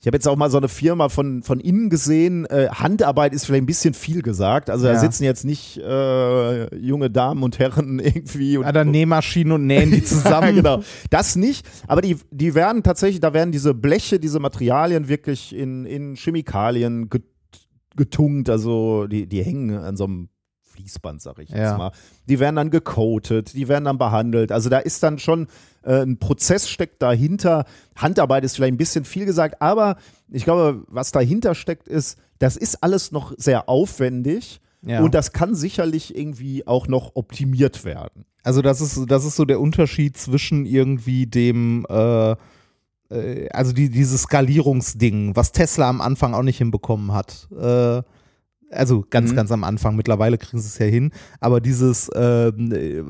Ich 0.00 0.06
habe 0.08 0.16
jetzt 0.16 0.26
auch 0.26 0.34
mal 0.34 0.50
so 0.50 0.58
eine 0.58 0.66
Firma 0.66 1.08
von, 1.08 1.44
von 1.44 1.60
innen 1.60 1.88
gesehen. 1.88 2.44
Äh, 2.46 2.68
Handarbeit 2.72 3.32
ist 3.32 3.44
vielleicht 3.46 3.62
ein 3.62 3.66
bisschen 3.66 3.94
viel 3.94 4.20
gesagt. 4.22 4.68
Also 4.68 4.86
da 4.86 4.94
Ja. 4.94 4.98
sitzen 4.98 5.22
jetzt 5.22 5.44
nicht 5.44 5.78
äh, 5.78 6.74
junge 6.76 7.08
Damen 7.08 7.44
und 7.44 7.60
Herren 7.60 7.98
irgendwie 8.04 8.56
und, 8.56 8.64
Ja, 8.64 8.72
dann 8.72 8.90
Nähmaschinen 8.90 9.52
und 9.52 9.66
nähen 9.68 9.92
die 9.92 9.98
ja, 10.00 10.04
zusammen. 10.04 10.56
genau. 10.56 10.82
Das 11.10 11.36
nicht, 11.36 11.64
aber 11.86 12.00
die, 12.02 12.16
die 12.32 12.56
werden 12.56 12.82
tatsächlich, 12.82 13.20
da 13.20 13.32
werden 13.32 13.52
diese 13.52 13.74
Bleche, 13.74 14.18
diese 14.18 14.40
Materialien 14.40 15.06
wirklich 15.06 15.54
in, 15.54 15.84
in 15.86 16.16
Chemikalien 16.16 17.08
get- 17.08 17.22
getunkt, 17.94 18.50
also 18.50 19.06
die, 19.06 19.26
die 19.28 19.44
hängen 19.44 19.76
an 19.76 19.96
so 19.96 20.04
einem 20.04 20.28
Fließband, 20.72 21.22
sag 21.22 21.38
ich 21.38 21.48
jetzt 21.50 21.58
Ja. 21.58 21.76
mal. 21.78 21.92
Die 22.28 22.40
werden 22.40 22.56
dann 22.56 22.70
gecoatet, 22.70 23.54
die 23.54 23.68
werden 23.68 23.84
dann 23.84 23.98
behandelt. 23.98 24.52
Also 24.52 24.68
da 24.68 24.78
ist 24.78 25.02
dann 25.02 25.18
schon 25.18 25.48
äh, 25.84 26.02
ein 26.02 26.18
Prozess 26.18 26.68
steckt 26.68 27.02
dahinter. 27.02 27.64
Handarbeit 27.96 28.44
ist 28.44 28.56
vielleicht 28.56 28.74
ein 28.74 28.78
bisschen 28.78 29.04
viel 29.04 29.24
gesagt, 29.24 29.60
aber 29.60 29.96
ich 30.30 30.44
glaube, 30.44 30.84
was 30.88 31.12
dahinter 31.12 31.54
steckt, 31.54 31.88
ist, 31.88 32.18
das 32.38 32.56
ist 32.56 32.82
alles 32.82 33.12
noch 33.12 33.32
sehr 33.36 33.68
aufwendig 33.68 34.60
Ja. 34.84 35.02
und 35.02 35.14
das 35.14 35.32
kann 35.32 35.54
sicherlich 35.54 36.16
irgendwie 36.16 36.66
auch 36.66 36.88
noch 36.88 37.12
optimiert 37.14 37.84
werden. 37.84 38.24
Also 38.44 38.62
das 38.62 38.80
ist, 38.80 39.04
das 39.08 39.24
ist 39.24 39.36
so 39.36 39.44
der 39.44 39.60
Unterschied 39.60 40.16
zwischen 40.16 40.66
irgendwie 40.66 41.26
dem, 41.26 41.86
äh, 41.88 42.32
äh, 43.10 43.48
also 43.50 43.72
die, 43.72 43.88
dieses 43.90 44.22
Skalierungsding, 44.22 45.36
was 45.36 45.52
Tesla 45.52 45.88
am 45.88 46.00
Anfang 46.00 46.34
auch 46.34 46.42
nicht 46.42 46.58
hinbekommen 46.58 47.12
hat. 47.12 47.48
Äh, 47.52 48.02
also 48.72 49.04
ganz, 49.10 49.30
Mhm. 49.32 49.36
ganz 49.36 49.52
am 49.52 49.64
Anfang. 49.64 49.96
Mittlerweile 49.96 50.38
kriegen 50.38 50.58
sie 50.60 50.66
es 50.68 50.78
ja 50.78 50.86
hin. 50.86 51.10
Aber 51.40 51.60
dieses, 51.60 52.08
äh, 52.08 52.52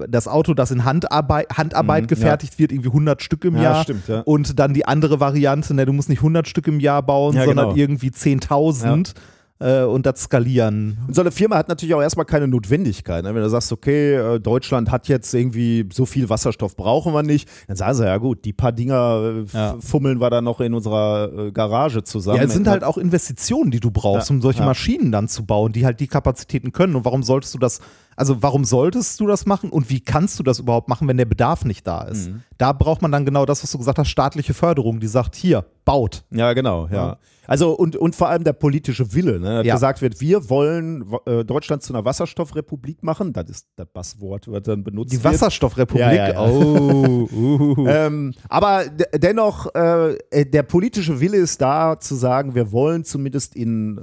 das 0.09 0.29
Auto, 0.29 0.55
das 0.55 0.71
in 0.71 0.85
Handarbeit, 0.85 1.47
Handarbeit 1.57 2.05
Mhm, 2.05 2.09
gefertigt 2.09 2.59
wird, 2.59 2.73
irgendwie 2.73 2.91
100 2.91 3.23
Stück 3.23 3.45
im 3.45 3.57
Jahr. 3.57 3.83
stimmt, 3.83 4.09
ja. 4.09 4.21
Und 4.21 4.59
dann 4.59 4.75
die 4.75 4.87
andere 4.87 5.21
Variante, 5.21 5.75
ne, 5.75 5.87
du 5.87 5.93
musst 5.93 6.09
nicht 6.09 6.23
100 6.23 6.49
Stück 6.49 6.67
im 6.69 6.81
Jahr 6.81 7.03
bauen, 7.03 7.35
Ja, 7.37 7.45
sondern 7.45 7.67
genau. 7.69 7.77
irgendwie 7.79 8.11
10.000 8.11 9.15
äh, 9.63 9.83
und 9.85 10.07
das 10.07 10.23
skalieren. 10.23 10.99
Und 11.07 11.15
so 11.15 11.21
eine 11.21 11.31
Firma 11.31 11.57
hat 11.57 11.69
natürlich 11.69 11.95
auch 11.95 12.03
erstmal 12.03 12.27
keine 12.27 12.49
Notwendigkeit. 12.49 13.23
Ne? 13.25 13.35
Wenn 13.35 13.43
du 13.43 13.49
sagst, 13.49 13.71
okay, 13.73 14.15
äh, 14.15 14.41
Deutschland 14.41 14.91
hat 14.91 15.09
jetzt 15.09 15.33
irgendwie 15.35 15.89
so 15.93 16.07
viel 16.07 16.29
Wasserstoff, 16.29 16.77
brauchen 16.77 17.13
wir 17.15 17.23
nicht, 17.23 17.49
dann 17.69 17.77
sagen 17.77 17.95
sie, 17.95 18.05
ja 18.05 18.17
gut, 18.19 18.45
die 18.45 18.53
paar 18.53 18.73
Dinger 18.73 19.45
äh, 19.53 19.57
Ja. 19.57 19.77
fummeln 19.81 20.21
wir 20.21 20.31
dann 20.31 20.45
noch 20.45 20.61
in 20.61 20.75
unserer 20.75 21.31
äh, 21.49 21.53
Garage 21.53 22.03
zusammen. 22.05 22.39
Ja, 22.39 22.45
es 22.45 22.53
sind 22.53 22.67
halt 22.69 22.85
auch 22.85 22.99
Investitionen, 22.99 23.71
die 23.71 23.81
du 23.81 23.91
brauchst, 23.91 24.29
Ja, 24.31 24.35
um 24.37 24.43
solche. 24.43 24.63
Maschinen 24.63 25.11
dann 25.13 25.29
zu 25.29 25.45
bauen, 25.45 25.73
die 25.73 25.85
halt 25.85 26.01
die 26.01 26.07
Kapazitäten 26.07 26.73
können. 26.73 26.95
Und 26.97 27.05
warum 27.05 27.23
solltest 27.23 27.55
du 27.55 27.59
das 27.59 27.81
Also 28.17 28.43
warum 28.43 28.65
solltest 28.65 29.21
du 29.21 29.27
das 29.27 29.47
machen 29.47 29.71
und 29.71 29.91
wie 29.91 30.01
kannst 30.01 30.39
du 30.39 30.43
das 30.43 30.59
überhaupt 30.59 30.89
machen, 30.89 31.09
wenn 31.09 31.17
der 31.17 31.25
Bedarf 31.25 31.65
nicht 31.65 31.87
da 31.87 32.03
ist? 32.03 32.29
Mhm. 32.31 32.43
Da 32.59 32.73
braucht 32.73 33.03
man 33.03 33.11
dann 33.13 33.25
genau 33.25 33.47
das, 33.47 33.63
was 33.63 33.71
du 33.71 33.79
gesagt 33.79 33.99
hast, 33.99 34.09
staatliche 34.09 34.55
Förderung, 34.55 35.01
die 35.01 35.07
sagt, 35.07 35.35
hier, 35.35 35.65
baut. 35.85 36.25
Ja, 36.31 36.53
genau, 36.53 36.87
ja. 36.89 36.95
Ja. 36.95 37.19
Also 37.47 37.73
und, 37.73 37.97
und 37.97 38.15
vor 38.15 38.29
allem 38.29 38.45
der 38.45 38.53
politische 38.53 39.13
Wille, 39.15 39.41
ne? 39.41 39.65
Ja. 39.65 39.75
gesagt 39.75 40.01
wird, 40.01 40.21
wir 40.21 40.49
wollen 40.49 41.05
äh, 41.27 41.45
Deutschland 41.45 41.83
zu 41.83 41.93
einer 41.93 42.05
Wasserstoffrepublik 42.05 43.03
machen. 43.03 43.33
Das 43.33 43.51
ist 43.51 43.67
das 43.75 43.89
Buzzword, 43.93 44.47
wird 44.47 44.69
dann 44.69 44.85
benutzt. 44.85 45.13
Die. 45.13 45.25
Wasserstoffrepublik. 45.25 46.07
Ja. 46.07 46.41
Oh, 46.41 47.29
uh. 47.33 47.87
Ähm, 47.89 48.33
aber 48.49 48.85
de- 48.89 49.19
dennoch, 49.19 49.75
äh, 49.75 50.15
äh, 50.31 50.47
der 50.47 50.63
politische 50.63 51.19
Wille 51.21 51.39
ist 51.39 51.61
da, 51.61 51.99
zu 51.99 52.15
sagen, 52.15 52.55
wir 52.55 52.71
wollen 52.71 53.05
zumindest 53.05 53.57
in, 53.57 54.01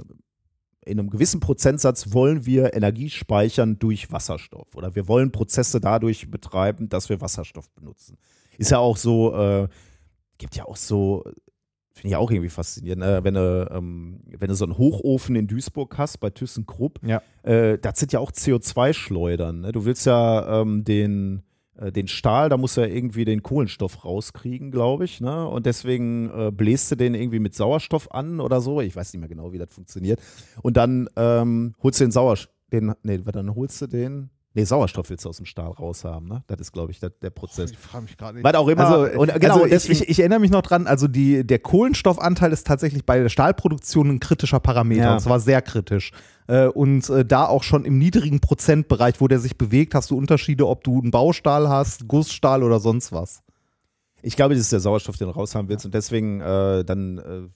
in 0.84 0.98
einem 0.98 1.10
gewissen 1.10 1.40
Prozentsatz 1.40 2.12
wollen 2.12 2.46
wir 2.46 2.74
Energie 2.74 3.10
speichern 3.10 3.78
durch 3.78 4.10
Wasserstoff. 4.12 4.74
Oder 4.74 4.94
wir 4.94 5.08
wollen 5.08 5.30
Prozesse 5.30 5.80
dadurch 5.80 6.30
betreiben, 6.30 6.88
dass 6.88 7.08
wir 7.08 7.20
Wasserstoff 7.20 7.70
benutzen. 7.72 8.16
Ist 8.58 8.70
ja 8.70 8.78
auch 8.78 8.96
so, 8.96 9.34
äh, 9.34 9.68
gibt 10.38 10.56
ja 10.56 10.64
auch 10.64 10.76
so, 10.76 11.22
finde 11.92 12.08
ich 12.08 12.16
auch 12.16 12.30
irgendwie 12.30 12.48
faszinierend, 12.48 13.02
äh, 13.02 13.22
wenn, 13.24 13.34
du, 13.34 13.68
ähm, 13.70 14.20
wenn 14.38 14.48
du 14.48 14.54
so 14.54 14.64
einen 14.64 14.78
Hochofen 14.78 15.36
in 15.36 15.46
Duisburg 15.46 15.98
hast, 15.98 16.18
bei 16.18 16.30
ThyssenKrupp, 16.30 16.98
Ja. 17.06 17.20
äh, 17.42 17.78
das 17.78 17.98
sind 17.98 18.12
ja 18.12 18.20
auch 18.20 18.32
CO2-Schleudern. 18.32 19.60
Ne? 19.60 19.72
Du 19.72 19.84
willst 19.84 20.06
ja 20.06 20.60
ähm, 20.62 20.82
den, 20.84 21.38
äh, 21.38 21.40
den 21.92 22.08
Stahl, 22.08 22.48
da 22.48 22.56
musst 22.56 22.76
du 22.76 22.82
ja 22.82 22.86
irgendwie 22.86 23.24
den 23.24 23.42
Kohlenstoff 23.42 24.04
rauskriegen, 24.04 24.70
glaube 24.70 25.04
ich. 25.04 25.20
Ne? 25.20 25.46
Und 25.48 25.66
deswegen 25.66 26.30
äh, 26.30 26.50
bläst 26.50 26.90
du 26.90 26.96
den 26.96 27.14
irgendwie 27.14 27.38
mit 27.38 27.54
Sauerstoff 27.54 28.10
an 28.12 28.40
oder 28.40 28.60
so. 28.60 28.80
Ich 28.80 28.94
weiß 28.94 29.12
nicht 29.12 29.20
mehr 29.20 29.28
genau, 29.28 29.52
wie 29.52 29.58
das 29.58 29.72
funktioniert. 29.72 30.20
Und 30.62 30.76
dann 30.76 31.08
ähm, 31.16 31.74
holst 31.82 32.00
du 32.00 32.04
den 32.04 32.12
Sauerstoff, 32.12 32.54
den, 32.72 32.94
nee, 33.02 33.18
dann 33.18 33.54
holst 33.54 33.80
du 33.82 33.86
den, 33.86 34.30
nee, 34.54 34.64
Sauerstoff 34.64 35.08
willst 35.10 35.24
du 35.24 35.28
aus 35.28 35.36
dem 35.36 35.46
Stahl 35.46 35.70
raushaben. 35.70 36.28
Ne? 36.28 36.42
Das 36.46 36.60
ist, 36.60 36.72
glaube 36.72 36.92
ich, 36.92 37.00
der, 37.00 37.10
der 37.10 37.30
Prozess. 37.30 37.70
Ich 37.70 37.78
frage 37.78 38.04
mich 38.04 38.16
gerade 38.16 38.42
Was 38.42 38.54
auch 38.54 38.68
immer. 38.68 38.86
Also, 38.86 39.18
und, 39.20 39.32
genau, 39.40 39.54
also 39.54 39.64
ich, 39.64 39.70
deswegen, 39.70 40.02
ich, 40.02 40.08
ich 40.08 40.18
erinnere 40.20 40.40
mich 40.40 40.50
noch 40.50 40.62
dran, 40.62 40.86
also 40.86 41.08
die, 41.08 41.46
der 41.46 41.58
Kohlenstoffanteil 41.58 42.52
ist 42.52 42.66
tatsächlich 42.66 43.04
bei 43.04 43.18
der 43.18 43.28
Stahlproduktion 43.28 44.08
ein 44.10 44.20
kritischer 44.20 44.60
Parameter, 44.60 45.02
Ja. 45.02 45.12
und 45.14 45.20
zwar 45.20 45.40
sehr 45.40 45.62
kritisch. 45.62 46.12
Äh, 46.48 46.66
Und 46.66 47.08
äh, 47.10 47.24
da 47.24 47.46
auch 47.46 47.62
schon 47.62 47.84
im 47.84 47.98
niedrigen 47.98 48.40
Prozentbereich, 48.40 49.20
wo 49.20 49.28
der 49.28 49.38
sich 49.38 49.56
bewegt, 49.56 49.94
hast 49.94 50.10
du 50.10 50.16
Unterschiede, 50.16 50.66
ob 50.66 50.82
du 50.84 51.00
einen 51.00 51.10
Baustahl 51.10 51.68
hast, 51.68 52.08
Gussstahl 52.08 52.62
oder 52.62 52.80
sonst 52.80 53.12
was. 53.12 53.42
Ich 54.22 54.36
glaube, 54.36 54.54
das 54.54 54.62
ist 54.64 54.72
der 54.72 54.80
Sauerstoff, 54.80 55.16
den 55.16 55.28
du 55.28 55.34
raushaben 55.34 55.68
willst. 55.68 55.86
Und 55.86 55.94
deswegen 55.94 56.40
äh, 56.40 56.84
dann 56.84 57.18
äh, 57.18 57.48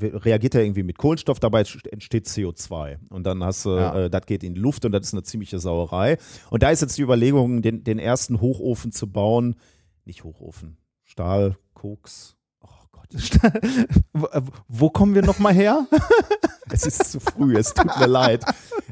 reagiert 0.00 0.54
er 0.54 0.62
irgendwie 0.62 0.82
mit 0.82 0.98
Kohlenstoff, 0.98 1.40
dabei 1.40 1.64
entsteht 1.90 2.26
CO2. 2.26 2.98
Und 3.10 3.24
dann 3.24 3.42
hast 3.44 3.64
du, 3.64 3.70
Ja. 3.70 4.04
äh, 4.04 4.10
das 4.10 4.26
geht 4.26 4.42
in 4.44 4.54
die 4.54 4.60
Luft 4.60 4.84
und 4.84 4.92
das 4.92 5.06
ist 5.06 5.14
eine 5.14 5.22
ziemliche 5.22 5.58
Sauerei. 5.58 6.18
Und 6.50 6.62
da 6.62 6.70
ist 6.70 6.80
jetzt 6.82 6.96
die 6.98 7.02
Überlegung, 7.02 7.62
den, 7.62 7.84
den 7.84 7.98
ersten 7.98 8.40
Hochofen 8.40 8.92
zu 8.92 9.10
bauen. 9.10 9.56
Nicht 10.04 10.24
Hochofen, 10.24 10.78
Stahl, 11.04 11.56
Koks. 11.74 12.36
Oh 12.60 12.68
Gott, 12.92 13.08
Wo- 14.12 14.26
äh, 14.26 14.42
Wo 14.68 14.90
kommen 14.90 15.14
wir 15.14 15.22
nochmal 15.22 15.54
her? 15.54 15.86
es 16.70 16.86
ist 16.86 17.12
zu 17.12 17.20
früh, 17.20 17.56
es 17.56 17.72
tut 17.74 17.96
mir 17.98 18.06
leid. 18.06 18.44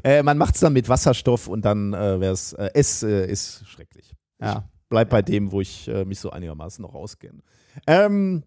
Äh, 0.03 0.23
man 0.23 0.37
macht 0.37 0.55
es 0.55 0.61
dann 0.61 0.73
mit 0.73 0.89
Wasserstoff 0.89 1.47
und 1.47 1.63
dann 1.65 1.93
äh, 1.93 2.19
wäre 2.19 2.33
es, 2.33 2.53
äh, 2.53 2.69
es 2.73 3.03
äh, 3.03 3.25
ist 3.29 3.63
schrecklich. 3.67 4.13
Ja. 4.39 4.69
bleib 4.89 5.09
bei 5.09 5.21
dem, 5.23 5.51
wo 5.51 5.61
ich 5.61 5.87
äh, 5.87 6.05
mich 6.05 6.19
so 6.19 6.29
einigermaßen 6.29 6.81
noch 6.83 6.93
auskenne. 6.93 7.41
Ähm, 7.87 8.43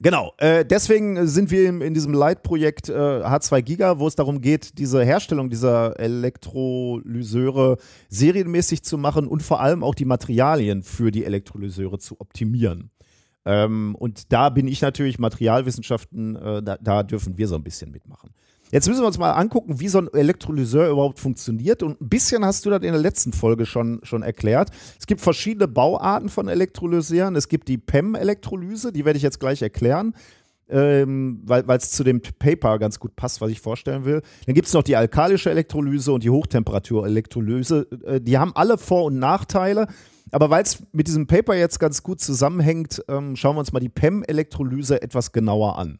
genau, 0.00 0.32
äh, 0.38 0.64
deswegen 0.64 1.26
sind 1.26 1.50
wir 1.50 1.68
im, 1.68 1.82
in 1.82 1.94
diesem 1.94 2.12
Leitprojekt 2.12 2.88
äh, 2.88 2.92
H2 2.92 3.62
Giga, 3.62 3.98
wo 3.98 4.06
es 4.06 4.16
darum 4.16 4.40
geht, 4.40 4.78
diese 4.78 5.04
Herstellung 5.04 5.50
dieser 5.50 5.98
Elektrolyseure 5.98 7.78
serienmäßig 8.08 8.82
zu 8.82 8.98
machen 8.98 9.26
und 9.26 9.42
vor 9.42 9.60
allem 9.60 9.82
auch 9.82 9.94
die 9.94 10.04
Materialien 10.04 10.82
für 10.82 11.10
die 11.10 11.24
Elektrolyseure 11.24 11.98
zu 11.98 12.20
optimieren. 12.20 12.90
Ähm, 13.44 13.94
und 13.94 14.32
da 14.32 14.50
bin 14.50 14.68
ich 14.68 14.82
natürlich 14.82 15.18
Materialwissenschaften, 15.18 16.36
äh, 16.36 16.62
da, 16.62 16.76
da 16.78 17.02
dürfen 17.02 17.38
wir 17.38 17.48
so 17.48 17.54
ein 17.54 17.62
bisschen 17.62 17.90
mitmachen. 17.90 18.30
Jetzt 18.70 18.88
müssen 18.88 19.02
wir 19.02 19.06
uns 19.06 19.18
mal 19.18 19.32
angucken, 19.32 19.80
wie 19.80 19.88
so 19.88 19.98
ein 19.98 20.08
Elektrolyseur 20.12 20.90
überhaupt 20.90 21.18
funktioniert. 21.18 21.82
Und 21.82 22.00
ein 22.00 22.08
bisschen 22.08 22.44
hast 22.44 22.64
du 22.64 22.70
das 22.70 22.82
in 22.82 22.92
der 22.92 23.00
letzten 23.00 23.32
Folge 23.32 23.66
schon, 23.66 24.00
schon 24.04 24.22
erklärt. 24.22 24.70
Es 24.98 25.06
gibt 25.06 25.20
verschiedene 25.20 25.66
Bauarten 25.66 26.28
von 26.28 26.48
Elektrolyseuren. 26.48 27.34
Es 27.34 27.48
gibt 27.48 27.68
die 27.68 27.78
PEM-Elektrolyse, 27.78 28.92
die 28.92 29.04
werde 29.04 29.16
ich 29.16 29.22
jetzt 29.22 29.40
gleich 29.40 29.60
erklären, 29.60 30.14
ähm, 30.68 31.40
weil 31.44 31.64
es 31.78 31.90
zu 31.90 32.04
dem 32.04 32.20
Paper 32.20 32.78
ganz 32.78 33.00
gut 33.00 33.16
passt, 33.16 33.40
was 33.40 33.50
ich 33.50 33.60
vorstellen 33.60 34.04
will. 34.04 34.22
Dann 34.46 34.54
gibt 34.54 34.68
es 34.68 34.74
noch 34.74 34.84
die 34.84 34.94
alkalische 34.94 35.50
Elektrolyse 35.50 36.12
und 36.12 36.22
die 36.22 36.30
Hochtemperatur-Elektrolyse. 36.30 37.88
Äh, 38.04 38.20
die 38.20 38.38
haben 38.38 38.52
alle 38.54 38.78
Vor- 38.78 39.06
und 39.06 39.18
Nachteile. 39.18 39.88
Aber 40.30 40.48
weil 40.48 40.62
es 40.62 40.84
mit 40.92 41.08
diesem 41.08 41.26
Paper 41.26 41.56
jetzt 41.56 41.80
ganz 41.80 42.04
gut 42.04 42.20
zusammenhängt, 42.20 43.02
ähm, 43.08 43.34
schauen 43.34 43.56
wir 43.56 43.60
uns 43.60 43.72
mal 43.72 43.80
die 43.80 43.88
PEM-Elektrolyse 43.88 45.02
etwas 45.02 45.32
genauer 45.32 45.76
an. 45.76 45.98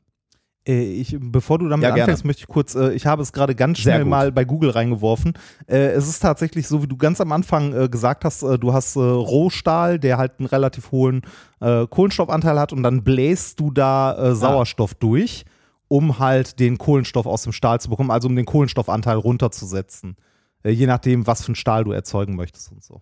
Äh, 0.71 0.83
Ich, 1.01 1.17
bevor 1.21 1.59
du 1.59 1.69
damit 1.69 1.85
Ja, 1.85 1.95
anfängst, 1.95 2.25
möchte 2.25 2.41
ich 2.41 2.49
kurz, 2.49 2.75
äh, 2.75 2.93
ich 2.93 3.07
habe 3.07 3.23
es 3.23 3.33
gerade 3.33 3.55
ganz 3.55 3.79
schnell 3.79 4.05
mal 4.05 4.33
bei 4.33 4.45
Google 4.45 4.71
reingeworfen. 4.71 5.35
Äh, 5.67 5.89
es 5.93 6.09
ist 6.09 6.21
tatsächlich 6.21 6.69
so, 6.69 6.83
wie 6.83 6.87
du 6.87 6.97
ganz 6.97 7.21
am 7.21 7.33
Anfang 7.33 7.91
gesagt 7.91 8.25
hast, 8.25 8.43
du 8.43 8.73
hast 8.73 8.97
Rohstahl, 8.97 9.99
der 9.99 10.19
halt 10.19 10.33
einen 10.39 10.47
relativ 10.47 10.91
hohen 10.93 11.23
Kohlenstoffanteil 11.61 12.59
hat 12.59 12.73
und 12.73 12.83
dann 12.83 13.03
bläst 13.05 13.61
du 13.61 13.71
da 13.71 14.13
Ah. 14.13 14.35
Sauerstoff 14.35 14.95
durch, 14.95 15.45
um 15.89 16.19
halt 16.19 16.59
den 16.61 16.79
Kohlenstoff 16.79 17.27
aus 17.27 17.43
dem 17.43 17.53
Stahl 17.53 17.81
zu 17.81 17.91
bekommen, 17.91 18.11
also 18.11 18.29
um 18.29 18.37
den 18.37 18.47
Kohlenstoffanteil 18.47 19.17
runterzusetzen. 19.17 20.17
Je 20.65 20.87
nachdem, 20.87 21.27
was 21.27 21.43
für 21.43 21.49
einen 21.49 21.55
Stahl 21.57 21.85
du 21.85 21.93
erzeugen 21.93 22.37
möchtest 22.37 22.71
und 22.73 22.83
so. 22.83 23.01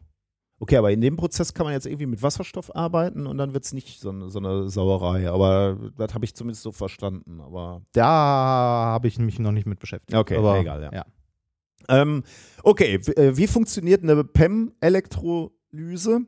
Okay, 0.60 0.76
aber 0.76 0.90
in 0.90 1.00
dem 1.00 1.16
Prozess 1.16 1.54
kann 1.54 1.64
man 1.66 1.72
jetzt 1.72 1.86
irgendwie 1.86 2.06
mit 2.06 2.20
Wasserstoff 2.22 2.74
arbeiten 2.74 3.26
und 3.28 3.38
dann 3.38 3.54
wird 3.54 3.64
es 3.64 3.72
nicht 3.72 4.00
so, 4.00 4.10
eine- 4.10 4.28
so 4.28 4.40
eine 4.40 4.68
Sauerei. 4.68 5.30
Aber 5.30 5.76
das 5.96 6.14
habe 6.14 6.24
ich 6.24 6.34
zumindest 6.34 6.62
so 6.64 6.72
verstanden. 6.72 7.40
Aber 7.40 7.82
Da 7.92 8.04
habe 8.04 9.06
ich 9.06 9.18
mich 9.20 9.38
noch 9.38 9.52
nicht 9.52 9.66
mit 9.66 9.78
beschäftigt. 9.78 10.18
Okay, 10.18 10.36
aber, 10.36 10.58
egal, 10.58 10.82
ja. 10.82 10.92
ja. 10.92 11.04
ähm, 11.88 12.24
okay, 12.64 12.98
w- 13.06 13.12
äh, 13.12 13.36
wie 13.36 13.46
funktioniert 13.46 14.02
eine 14.02 14.24
PEM-Elektrolyse? 14.24 16.22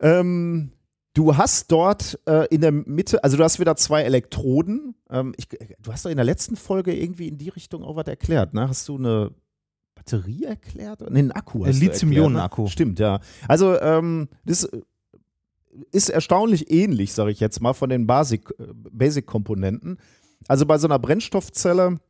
Ähm, 0.00 0.72
du 1.14 1.36
hast 1.36 1.70
dort 1.72 2.18
äh, 2.26 2.46
in 2.54 2.60
der 2.60 2.72
Mitte, 2.72 3.22
also 3.24 3.36
du 3.36 3.44
hast 3.44 3.58
wieder 3.60 3.76
zwei 3.76 4.02
Elektroden. 4.02 4.94
Ähm, 5.10 5.34
ich, 5.36 5.48
du 5.48 5.92
hast 5.92 6.04
doch 6.04 6.10
in 6.10 6.16
der 6.16 6.24
letzten 6.24 6.56
Folge 6.56 6.94
irgendwie 6.94 7.28
in 7.28 7.36
die 7.38 7.48
Richtung 7.48 7.82
auch 7.82 7.96
was 7.96 8.06
erklärt, 8.06 8.54
ne? 8.54 8.68
Hast 8.68 8.88
du 8.88 8.96
eine 8.96 9.32
Batterie 10.08 10.44
erklärt? 10.44 11.00
Nee, 11.10 11.18
einen 11.18 11.32
Akku. 11.32 11.64
Ein 11.64 11.74
Lithium-Ionen-Akku. 11.74 12.64
Ne? 12.64 12.68
Stimmt, 12.68 12.98
ja. 12.98 13.20
Also, 13.46 13.78
ähm, 13.80 14.28
das 14.44 14.64
äh, 14.64 14.80
ist 15.92 16.08
erstaunlich 16.08 16.70
ähnlich, 16.70 17.12
sage 17.12 17.30
ich 17.30 17.40
jetzt 17.40 17.60
mal, 17.60 17.74
von 17.74 17.90
den 17.90 18.06
Basic- 18.06 18.50
äh, 18.58 18.72
Basic-Komponenten. 18.74 19.98
also 20.46 20.66
bei 20.66 20.78
so 20.78 20.88
einer 20.88 20.98
Brennstoffzelle 20.98 22.00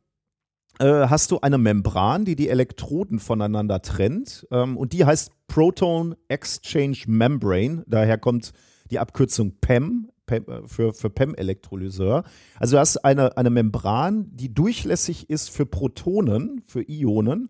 äh, 0.79 1.07
hast 1.07 1.31
du 1.31 1.39
eine 1.41 1.57
Membran, 1.57 2.23
die 2.25 2.35
die 2.35 2.49
Elektroden 2.49 3.19
voneinander 3.19 3.81
trennt. 3.81 4.47
Ähm, 4.51 4.77
und 4.77 4.93
die 4.93 5.05
heißt 5.05 5.31
Proton 5.47 6.15
Exchange 6.29 6.99
Membrane. 7.07 7.83
Daher 7.85 8.17
kommt 8.17 8.53
die 8.89 8.99
Abkürzung 8.99 9.57
PEM, 9.59 10.09
PEM 10.25 10.45
äh, 10.47 10.67
für, 10.67 10.93
für 10.93 11.09
PEM-Elektrolyseur. 11.09 12.23
Also 12.59 12.75
du 12.75 12.79
hast 12.79 12.97
eine, 12.97 13.35
eine 13.37 13.49
Membran, 13.49 14.29
die 14.31 14.53
durchlässig 14.53 15.29
ist 15.29 15.49
für 15.49 15.65
Protonen, 15.65 16.61
für 16.65 16.81
Ionen. 16.87 17.49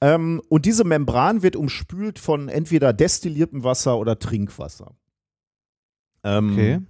Ähm, 0.00 0.40
und 0.48 0.66
diese 0.66 0.84
Membran 0.84 1.42
wird 1.42 1.56
umspült 1.56 2.18
von 2.18 2.48
entweder 2.48 2.92
destilliertem 2.92 3.64
Wasser 3.64 3.98
oder 3.98 4.18
Trinkwasser. 4.18 4.94
Ähm, 6.24 6.52
Okay. 6.52 6.80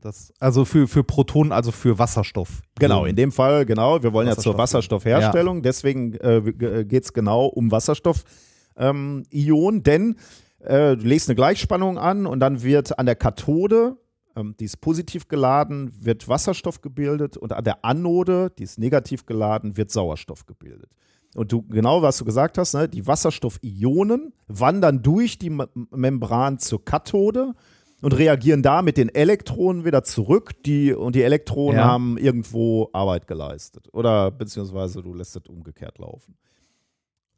Das, 0.00 0.32
also 0.38 0.64
für, 0.64 0.86
für 0.86 1.02
Protonen, 1.02 1.50
also 1.50 1.72
für 1.72 1.98
Wasserstoff. 1.98 2.62
Genau, 2.78 3.04
in 3.04 3.16
dem 3.16 3.32
Fall, 3.32 3.66
genau. 3.66 4.00
Wir 4.00 4.12
wollen 4.12 4.28
ja 4.28 4.36
zur 4.36 4.56
Wasserstoff. 4.56 5.04
Wasserstoffherstellung, 5.04 5.62
deswegen 5.62 6.14
äh, 6.14 6.84
geht 6.84 7.02
es 7.02 7.12
genau 7.12 7.46
um 7.46 7.72
Wasserstoff-Ionen, 7.72 9.82
denn 9.82 10.14
äh, 10.60 10.96
du 10.96 11.04
legst 11.04 11.28
eine 11.28 11.34
Gleichspannung 11.34 11.98
an 11.98 12.26
und 12.26 12.38
dann 12.38 12.62
wird 12.62 12.96
an 12.96 13.06
der 13.06 13.16
Kathode, 13.16 13.96
ähm, 14.36 14.54
die 14.60 14.66
ist 14.66 14.80
positiv 14.80 15.26
geladen, 15.26 15.90
wird 16.00 16.28
Wasserstoff 16.28 16.80
gebildet 16.80 17.36
und 17.36 17.52
an 17.52 17.64
der 17.64 17.84
Anode, 17.84 18.52
die 18.56 18.62
ist 18.62 18.78
negativ 18.78 19.26
geladen, 19.26 19.76
wird 19.76 19.90
Sauerstoff 19.90 20.46
gebildet. 20.46 20.92
Und 21.38 21.52
du, 21.52 21.62
genau 21.62 22.02
was 22.02 22.18
du 22.18 22.24
gesagt 22.24 22.58
hast, 22.58 22.74
ne, 22.74 22.88
die 22.88 23.06
Wasserstoffionen 23.06 24.32
wandern 24.48 25.02
durch 25.02 25.38
die 25.38 25.46
M 25.48 25.62
Membran 25.90 26.58
zur 26.58 26.84
Kathode 26.84 27.54
und 28.02 28.12
reagieren 28.16 28.62
da 28.62 28.82
mit 28.82 28.96
den 28.96 29.08
Elektronen 29.08 29.84
wieder 29.84 30.02
zurück. 30.04 30.62
Die, 30.64 30.92
und 30.92 31.14
die 31.14 31.22
Elektronen 31.22 31.78
Ja. 31.78 31.86
haben 31.86 32.18
irgendwo 32.18 32.90
Arbeit 32.92 33.26
geleistet. 33.26 33.88
Oder 33.92 34.30
beziehungsweise 34.30 35.02
du 35.02 35.14
lässt 35.14 35.36
es 35.36 35.42
umgekehrt 35.48 35.98
laufen. 35.98 36.36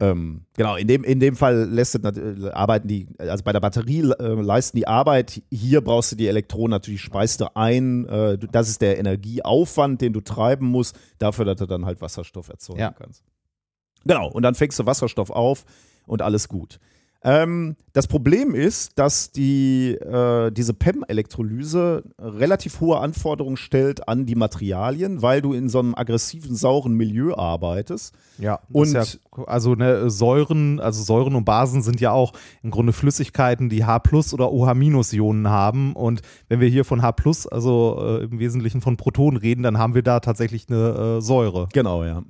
Ähm, 0.02 0.46
genau, 0.56 0.76
in 0.76 0.88
dem, 0.88 1.04
in 1.04 1.20
dem 1.20 1.36
Fall 1.36 1.68
lässt 1.68 1.94
es, 1.94 2.02
äh, 2.16 2.50
arbeiten 2.52 2.88
die, 2.88 3.06
also 3.18 3.44
bei 3.44 3.52
der 3.52 3.60
Batterie 3.60 4.00
äh, 4.18 4.28
leisten 4.40 4.78
die 4.78 4.88
Arbeit. 4.88 5.42
Hier 5.50 5.82
brauchst 5.82 6.12
du 6.12 6.16
die 6.16 6.26
Elektronen 6.26 6.70
natürlich, 6.70 7.02
speist 7.02 7.42
du 7.42 7.54
ein. 7.54 8.06
Äh, 8.06 8.38
das 8.50 8.70
ist 8.70 8.80
der 8.80 8.98
Energieaufwand, 8.98 10.00
den 10.00 10.14
du 10.14 10.22
treiben 10.22 10.66
musst, 10.66 10.98
dafür, 11.18 11.44
dass 11.44 11.58
du 11.58 11.66
dann 11.66 11.84
halt 11.84 12.00
Wasserstoff 12.00 12.48
erzeugen 12.48 12.80
Ja. 12.80 12.92
kannst. 12.92 13.22
Genau, 14.04 14.28
und 14.30 14.42
dann 14.42 14.54
fängst 14.54 14.78
du 14.78 14.86
Wasserstoff 14.86 15.30
auf, 15.30 15.64
und 16.06 16.22
alles 16.22 16.48
gut. 16.48 16.78
Ähm, 17.22 17.76
das 17.92 18.06
Problem 18.06 18.54
ist, 18.54 18.98
dass 18.98 19.30
die, 19.30 19.90
äh, 19.90 20.50
diese 20.50 20.72
PEM-Elektrolyse 20.72 22.02
relativ 22.18 22.80
hohe 22.80 22.98
Anforderungen 22.98 23.58
stellt 23.58 24.08
an 24.08 24.24
die 24.24 24.34
Materialien, 24.34 25.20
weil 25.20 25.42
du 25.42 25.52
in 25.52 25.68
so 25.68 25.80
einem 25.80 25.94
aggressiven, 25.94 26.56
sauren 26.56 26.94
Milieu 26.94 27.34
arbeitest. 27.34 28.14
Ja, 28.38 28.60
Und- 28.72 28.92
ja, 28.92 29.04
also 29.46 29.74
ne, 29.74 30.08
Säuren, 30.08 30.80
also 30.80 31.02
Säuren 31.02 31.34
und 31.34 31.44
Basen 31.44 31.82
sind 31.82 32.00
ja 32.00 32.10
auch 32.12 32.32
im 32.62 32.70
Grunde 32.70 32.94
Flüssigkeiten, 32.94 33.68
die 33.68 33.84
H+ 33.84 34.00
oder 34.32 34.50
OH-Ionen 34.50 35.48
haben. 35.50 35.94
Und 35.94 36.22
wenn 36.48 36.60
wir 36.60 36.68
hier 36.68 36.86
von 36.86 37.02
H+, 37.02 37.14
also 37.50 37.98
äh, 38.00 38.24
im 38.24 38.38
Wesentlichen 38.38 38.80
von 38.80 38.96
Protonen 38.96 39.36
reden, 39.38 39.62
dann 39.62 39.76
haben 39.76 39.94
wir 39.94 40.02
da 40.02 40.20
tatsächlich 40.20 40.68
eine 40.70 41.18
äh, 41.18 41.20
Säure. 41.20 41.68
Genau, 41.74 42.02
ja. 42.04 42.22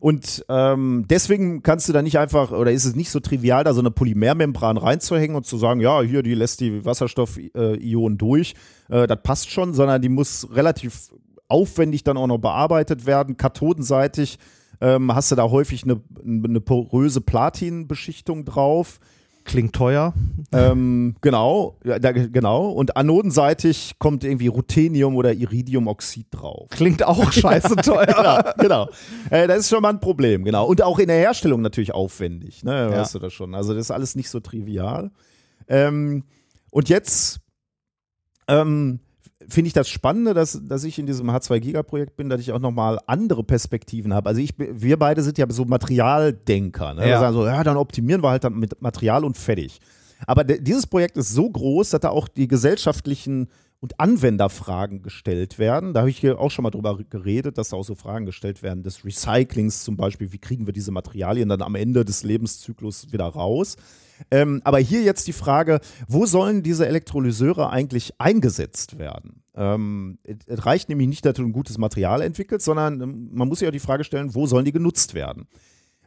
Und 0.00 0.44
ähm, 0.48 1.04
deswegen 1.08 1.62
kannst 1.62 1.88
du 1.88 1.92
da 1.92 2.02
nicht 2.02 2.18
einfach, 2.18 2.50
oder 2.50 2.72
ist 2.72 2.84
es 2.84 2.96
nicht 2.96 3.10
so 3.10 3.20
trivial, 3.20 3.64
da 3.64 3.72
so 3.72 3.80
eine 3.80 3.90
Polymermembran 3.90 4.76
reinzuhängen 4.76 5.36
und 5.36 5.46
zu 5.46 5.56
sagen, 5.58 5.80
ja, 5.80 6.02
hier, 6.02 6.22
die 6.22 6.34
lässt 6.34 6.60
die 6.60 6.84
Wasserstoff-Ionen 6.84 8.18
durch, 8.18 8.54
äh, 8.88 9.06
das 9.06 9.22
passt 9.22 9.50
schon, 9.50 9.74
sondern 9.74 10.02
die 10.02 10.08
muss 10.08 10.48
relativ 10.52 11.10
aufwendig 11.48 12.04
dann 12.04 12.16
auch 12.16 12.26
noch 12.26 12.38
bearbeitet 12.38 13.06
werden. 13.06 13.36
Kathodenseitig 13.36 14.38
ähm, 14.80 15.14
hast 15.14 15.30
du 15.30 15.36
da 15.36 15.50
häufig 15.50 15.84
eine, 15.84 16.00
eine 16.24 16.60
poröse 16.60 17.20
Platinbeschichtung 17.20 18.44
drauf. 18.44 18.98
Klingt 19.46 19.74
teuer. 19.74 20.12
Ähm, 20.52 21.14
genau, 21.20 21.78
ja, 21.84 22.00
da, 22.00 22.10
genau. 22.10 22.68
Und 22.70 22.96
anodenseitig 22.96 23.94
kommt 24.00 24.24
irgendwie 24.24 24.48
Ruthenium 24.48 25.14
oder 25.14 25.32
Iridiumoxid 25.32 26.26
drauf. 26.32 26.68
Klingt 26.70 27.04
auch 27.04 27.30
scheiße 27.32 27.76
teuer. 27.76 28.06
genau, 28.06 28.40
genau. 28.58 28.88
Äh, 29.30 29.46
das 29.46 29.60
ist 29.60 29.68
schon 29.68 29.82
mal 29.82 29.90
ein 29.90 30.00
Problem, 30.00 30.44
genau. 30.44 30.66
Und 30.66 30.82
auch 30.82 30.98
in 30.98 31.06
der 31.06 31.18
Herstellung 31.18 31.62
natürlich 31.62 31.94
aufwendig, 31.94 32.64
ne? 32.64 32.90
Weißt 32.90 33.14
du 33.14 33.20
das 33.20 33.32
schon. 33.32 33.54
Also 33.54 33.72
das 33.72 33.82
ist 33.82 33.90
alles 33.92 34.16
nicht 34.16 34.28
so 34.30 34.40
trivial. 34.40 35.12
Ähm, 35.68 36.24
und 36.72 36.88
jetzt 36.88 37.38
ähm, 38.48 38.98
finde 39.48 39.68
ich 39.68 39.72
das 39.72 39.88
Spannende, 39.88 40.34
dass, 40.34 40.60
dass 40.66 40.84
ich 40.84 40.98
in 40.98 41.06
diesem 41.06 41.30
H2-Giga-Projekt 41.30 42.16
bin, 42.16 42.28
dass 42.28 42.40
ich 42.40 42.52
auch 42.52 42.58
nochmal 42.58 42.98
andere 43.06 43.44
Perspektiven 43.44 44.12
habe. 44.14 44.28
Also 44.28 44.40
ich, 44.40 44.54
wir 44.58 44.98
beide 44.98 45.22
sind 45.22 45.38
ja 45.38 45.46
so 45.48 45.64
Materialdenker. 45.64 46.94
Ne? 46.94 47.02
Wir 47.02 47.08
Ja. 47.08 47.20
sagen 47.20 47.34
so, 47.34 47.46
ja, 47.46 47.62
dann 47.64 47.76
optimieren 47.76 48.22
wir 48.22 48.30
halt 48.30 48.44
dann 48.44 48.58
mit 48.58 48.80
Material 48.80 49.24
und 49.24 49.36
fertig. 49.36 49.80
Aber 50.26 50.44
dieses 50.44 50.86
Projekt 50.86 51.16
ist 51.16 51.30
so 51.30 51.48
groß, 51.50 51.90
dass 51.90 52.00
da 52.00 52.08
auch 52.08 52.28
die 52.28 52.48
gesellschaftlichen 52.48 53.48
und 53.80 54.00
Anwenderfragen 54.00 55.02
gestellt 55.02 55.58
werden. 55.58 55.94
Da 55.94 56.00
habe 56.00 56.10
ich 56.10 56.18
hier 56.18 56.40
auch 56.40 56.50
schon 56.50 56.62
mal 56.62 56.70
drüber 56.70 56.98
geredet, 57.10 57.58
dass 57.58 57.70
da 57.70 57.76
auch 57.76 57.84
so 57.84 57.94
Fragen 57.94 58.26
gestellt 58.26 58.62
werden 58.62 58.82
des 58.82 59.04
Recyclings 59.04 59.84
zum 59.84 59.96
Beispiel. 59.96 60.32
Wie 60.32 60.38
kriegen 60.38 60.66
wir 60.66 60.72
diese 60.72 60.92
Materialien 60.92 61.48
dann 61.48 61.62
am 61.62 61.74
Ende 61.74 62.04
des 62.04 62.22
Lebenszyklus 62.22 63.12
wieder 63.12 63.26
raus? 63.26 63.76
Ähm, 64.30 64.62
aber 64.64 64.78
hier 64.78 65.02
jetzt 65.02 65.26
die 65.26 65.32
Frage, 65.32 65.80
wo 66.08 66.26
sollen 66.26 66.62
diese 66.62 66.86
Elektrolyseure 66.86 67.70
eigentlich 67.70 68.18
eingesetzt 68.18 68.98
werden? 68.98 69.42
Ähm, 69.54 70.18
es 70.24 70.64
reicht 70.64 70.88
nämlich 70.88 71.08
nicht, 71.08 71.24
dass 71.24 71.34
du 71.34 71.42
ein 71.42 71.52
gutes 71.52 71.78
Material 71.78 72.22
entwickelst, 72.22 72.64
sondern 72.64 73.00
ähm, 73.00 73.28
man 73.32 73.48
muss 73.48 73.58
sich 73.58 73.68
auch 73.68 73.72
die 73.72 73.78
Frage 73.78 74.04
stellen, 74.04 74.34
wo 74.34 74.46
sollen 74.46 74.64
die 74.64 74.72
genutzt 74.72 75.14
werden? 75.14 75.46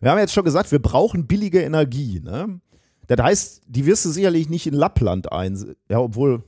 Wir 0.02 0.12
haben 0.12 0.20
jetzt 0.20 0.34
schon 0.34 0.46
gesagt, 0.46 0.72
wir 0.72 0.80
brauchen 0.80 1.28
billige 1.28 1.62
Energie. 1.62 2.22
Ne? 2.24 2.62
Das 3.08 3.22
heißt, 3.22 3.62
die 3.68 3.86
wirst 3.86 4.06
du 4.06 4.10
sicherlich 4.10 4.50
nicht 4.50 4.68
in 4.68 4.74
Lappland 4.74 5.32
einsetzen. 5.32 5.76
Ja, 5.90 6.00
obwohl, 6.00 6.44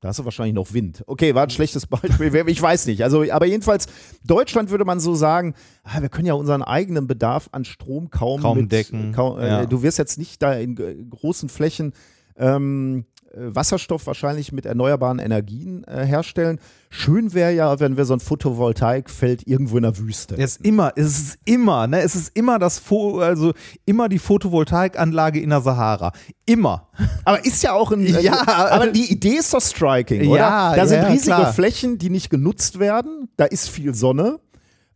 da 0.00 0.08
hast 0.08 0.18
du 0.18 0.24
wahrscheinlich 0.24 0.54
noch 0.54 0.72
Wind. 0.72 1.04
Okay, 1.06 1.34
war 1.34 1.42
ein 1.42 1.50
schlechtes 1.50 1.86
Beispiel. 1.86 2.34
Ich 2.48 2.62
weiß 2.62 2.86
nicht. 2.86 3.04
Also, 3.04 3.30
aber 3.30 3.46
jedenfalls, 3.46 3.86
Deutschland 4.24 4.70
würde 4.70 4.84
man 4.84 4.98
so 4.98 5.14
sagen, 5.14 5.54
ah, 5.84 6.00
wir 6.00 6.08
können 6.08 6.26
ja 6.26 6.34
unseren 6.34 6.62
eigenen 6.62 7.06
Bedarf 7.06 7.48
an 7.52 7.64
Strom 7.64 8.10
kaum, 8.10 8.40
Kaum 8.40 8.58
mit, 8.58 8.72
decken, 8.72 9.12
Kaum, 9.12 9.38
äh, 9.38 9.48
ja. 9.48 9.66
Du 9.66 9.82
wirst 9.82 9.98
jetzt 9.98 10.18
nicht 10.18 10.42
da 10.42 10.54
in 10.54 10.74
großen 11.10 11.50
Flächen 11.50 11.92
ähm, 12.36 13.04
äh, 13.19 13.19
Wasserstoff 13.34 14.06
wahrscheinlich 14.06 14.50
mit 14.52 14.66
erneuerbaren 14.66 15.18
Energien 15.18 15.84
äh, 15.84 16.04
herstellen. 16.04 16.58
Schön 16.88 17.32
wäre 17.32 17.52
ja, 17.52 17.78
wenn 17.78 17.96
wir 17.96 18.04
so 18.04 18.14
ein 18.14 18.20
Photovoltaikfeld 18.20 19.46
irgendwo 19.46 19.76
in 19.76 19.84
der 19.84 19.96
Wüste. 19.98 20.34
Es 20.34 20.56
ist 20.56 20.64
immer, 20.64 20.92
es 20.96 21.18
ist 21.18 21.38
immer, 21.44 21.86
ne? 21.86 22.00
Es 22.00 22.16
ist 22.16 22.36
immer 22.36 22.58
das, 22.58 22.78
Fo 22.80 23.20
also 23.20 23.52
immer 23.86 24.08
die 24.08 24.18
Photovoltaikanlage 24.18 25.40
in 25.40 25.50
der 25.50 25.60
Sahara. 25.60 26.12
Immer. 26.44 26.88
Aber 27.24 27.44
ist 27.44 27.62
ja 27.62 27.72
auch 27.72 27.92
ein. 27.92 28.04
Ja. 28.06 28.46
aber 28.46 28.88
die 28.88 29.12
Idee 29.12 29.36
ist 29.36 29.54
doch 29.54 29.60
striking, 29.60 30.28
oder? 30.28 30.38
Ja, 30.38 30.76
da 30.76 30.86
sind 30.86 31.02
ja, 31.02 31.08
riesige 31.08 31.36
klar. 31.36 31.52
Flächen, 31.52 31.98
die 31.98 32.10
nicht 32.10 32.30
genutzt 32.30 32.80
werden. 32.80 33.28
Da 33.36 33.44
ist 33.44 33.68
viel 33.68 33.94
Sonne. 33.94 34.40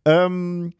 Ähm, 0.03 0.73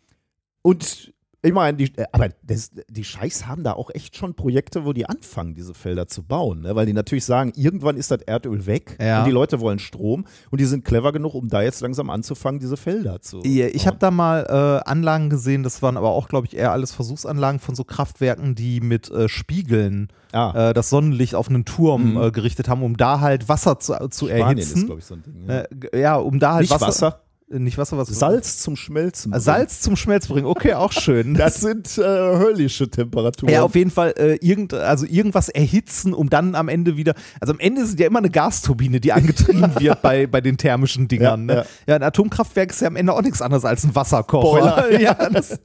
und 0.62 1.14
ich 1.46 1.54
meine, 1.54 1.78
die, 1.78 1.86
äh, 1.98 2.06
aber 2.12 2.30
das, 2.44 2.72
die 2.90 3.04
Scheichs 3.04 3.48
haben 3.48 3.64
da 3.64 3.74
auch 3.74 3.90
echt 3.94 4.16
schon 4.18 4.34
Projekte, 4.34 4.86
wo 4.86 4.94
die 4.94 5.06
anfangen, 5.06 5.56
diese 5.56 5.74
Felder 5.74 6.08
zu 6.08 6.24
bauen. 6.24 6.62
Ne? 6.62 6.76
Weil 6.76 6.86
die 6.86 6.94
natürlich 6.94 7.26
sagen, 7.26 7.54
irgendwann 7.56 7.98
ist 7.98 8.12
das 8.12 8.22
Erdöl 8.24 8.66
weg 8.66 8.98
Ja. 9.02 9.20
und 9.20 9.26
die 9.26 9.32
Leute 9.32 9.60
wollen 9.60 9.80
Strom 9.80 10.26
und 10.52 10.60
die 10.60 10.66
sind 10.66 10.84
clever 10.84 11.12
genug, 11.12 11.34
um 11.36 11.48
da 11.48 11.62
jetzt 11.62 11.82
langsam 11.82 12.10
anzufangen, 12.10 12.60
diese 12.60 12.78
Felder 12.78 13.22
zu. 13.22 13.42
Ja, 13.44 13.68
Ich 13.68 13.88
habe 13.88 13.98
da 14.00 14.12
mal 14.12 14.46
äh, 14.84 14.90
Anlagen 14.90 15.30
gesehen, 15.30 15.64
das 15.64 15.82
waren 15.82 15.98
aber 15.98 16.10
auch, 16.10 16.28
glaube 16.28 16.48
ich, 16.48 16.56
eher 16.58 16.72
alles 16.72 16.92
Versuchsanlagen 16.92 17.60
von 17.60 17.76
so 17.76 17.84
Kraftwerken, 17.84 18.56
die 18.56 18.82
mit 18.82 19.10
äh, 19.12 19.30
Spiegeln 19.30 20.10
ah, 20.32 20.70
äh, 20.70 20.74
das 20.74 20.90
Sonnenlicht 20.90 21.36
auf 21.36 21.50
einen 21.50 21.66
Turm 21.66 22.12
Mhm. 22.12 22.22
äh, 22.22 22.32
gerichtet 22.32 22.68
haben, 22.68 22.84
um 22.84 22.98
da 22.98 23.20
halt 23.22 23.48
Wasser 23.48 23.80
zu, 23.80 23.94
zu 24.10 24.28
Spanien 24.28 24.58
ist, 24.58 24.72
erhitzen. 24.72 24.86
glaube 24.88 25.00
ich, 25.00 25.06
so 25.06 25.16
ein 25.16 25.24
Ding. 25.24 25.36
Ja. 25.48 25.62
äh, 25.94 26.00
ja, 26.02 26.16
um 26.18 26.40
da 26.40 26.54
halt 26.54 26.62
nicht 26.62 26.72
Wasser, 26.72 26.88
Wasser, 26.88 27.22
Nicht 27.48 27.78
Wasser, 27.78 27.96
was 27.98 28.08
Salz 28.08 28.58
zum 28.58 28.76
Schmelzen. 28.76 29.32
Äh, 29.32 29.40
Salz 29.40 29.80
zum 29.82 29.96
Schmelz 29.96 30.28
bringen. 30.28 30.48
Okay, 30.48 30.74
auch 30.74 30.92
schön. 30.92 31.34
Das 31.38 31.62
sind 31.62 31.96
äh, 32.00 32.02
höllische 32.02 32.90
Temperaturen. 32.90 33.54
Ja, 33.54 33.62
auf 33.62 33.76
jeden 33.76 33.92
Fall 33.92 34.16
äh, 34.18 34.36
irgend, 34.42 34.74
also 34.74 35.06
irgendwas 35.06 35.50
erhitzen, 35.50 36.16
um 36.16 36.32
dann 36.32 36.56
am 36.56 36.70
Ende 36.70 36.98
wieder. 36.98 37.14
Also 37.40 37.54
am 37.54 37.60
Ende 37.60 37.82
ist 37.84 38.00
ja 38.00 38.08
immer 38.08 38.18
eine 38.20 38.32
Gasturbine, 38.32 39.00
die 39.00 39.14
angetrieben 39.14 39.72
wird 39.80 40.02
bei, 40.02 40.26
bei 40.26 40.42
den 40.42 40.58
thermischen 40.58 41.08
Dingern. 41.08 41.48
Ja, 41.48 41.56
ne? 41.56 41.62
ja. 41.62 41.66
ja, 41.86 41.96
ein 41.98 42.04
Atomkraftwerk 42.04 42.72
ist 42.72 42.82
ja 42.82 42.88
am 42.88 42.96
Ende 42.96 43.14
auch 43.14 43.22
nichts 43.22 43.44
anderes 43.44 43.64
als 43.64 43.84
ein 43.84 43.94
Wasserkocher. 43.94 44.92
Ja, 45.00 45.14
das, 45.30 45.60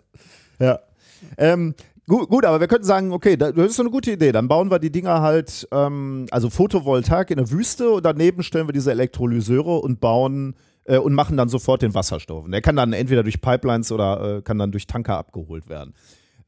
Ja. 0.59 0.81
Ähm, 1.39 1.75
gut, 2.07 2.29
gut, 2.29 2.45
aber 2.45 2.61
wir 2.61 2.69
könnten 2.69 2.85
sagen, 2.87 3.13
okay, 3.13 3.39
da- 3.39 3.53
das 3.53 3.71
ist 3.71 3.77
so 3.77 3.83
eine 3.83 3.91
gute 3.91 4.11
Idee. 4.13 4.33
Dann 4.33 4.49
bauen 4.49 4.71
wir 4.71 4.79
die 4.81 4.93
Dinger 4.93 5.23
halt, 5.23 5.67
ähm, 5.73 6.27
also 6.31 6.51
Photovoltaik 6.51 7.31
in 7.31 7.39
der 7.39 7.51
Wüste 7.51 7.89
und 7.91 8.05
daneben 8.05 8.43
stellen 8.43 8.69
wir 8.69 8.73
diese 8.75 8.91
Elektrolyseure 8.91 9.79
und 9.79 10.01
bauen 10.01 10.57
äh, 10.91 10.99
und 10.99 11.15
machen 11.15 11.37
dann 11.37 11.49
sofort 11.49 11.83
den 11.83 11.95
Wasserstoff. 11.95 12.45
Und 12.45 12.51
der 12.51 12.61
kann 12.61 12.77
dann 12.77 12.93
entweder 12.93 13.23
durch 13.23 13.41
Pipelines 13.41 13.93
oder 13.93 14.39
äh, 14.39 14.43
kann 14.43 14.59
dann 14.59 14.73
durch 14.73 14.87
Tanker 14.87 15.17
abgeholt 15.17 15.69
werden. 15.69 15.95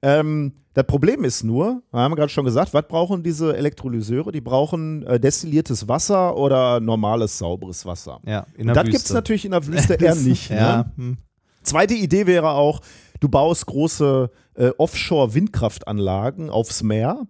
Ähm, 0.03 0.55
das 0.74 0.84
Problem 0.86 1.22
ist 1.22 1.45
nur, 1.45 1.82
wir 1.93 2.01
haben 2.01 2.16
gerade 2.16 2.30
schon 2.30 2.45
gesagt, 2.45 2.74
was 2.74 2.88
brauchen 2.88 3.22
diese 3.22 3.57
Elektrolyseure? 3.57 4.32
Die 4.32 4.40
brauchen 4.40 5.05
äh, 5.07 5.20
destilliertes 5.20 5.86
Wasser 5.86 6.36
oder 6.36 6.80
normales, 6.80 7.38
sauberes 7.38 7.86
Wasser. 7.86 8.18
ja, 8.26 8.47
in 8.55 8.68
Und 8.68 8.74
der 8.74 8.82
das 8.82 8.90
gibt 8.90 9.05
es 9.05 9.12
natürlich 9.12 9.45
in 9.45 9.53
der 9.53 9.64
Wüste 9.66 9.95
eher 9.95 10.16
nicht. 10.16 10.51
Ne? 10.51 10.57
Ja, 10.57 10.93
hm. 10.97 11.18
Zweite 11.62 11.95
Idee 11.95 12.26
wäre 12.26 12.51
auch, 12.51 12.80
du 13.20 13.28
baust 13.28 13.66
große 13.66 14.28
äh, 14.55 14.70
Offshore-Windkraftanlagen 14.76 16.51
aufs 16.51 16.82
Meer 16.82 17.28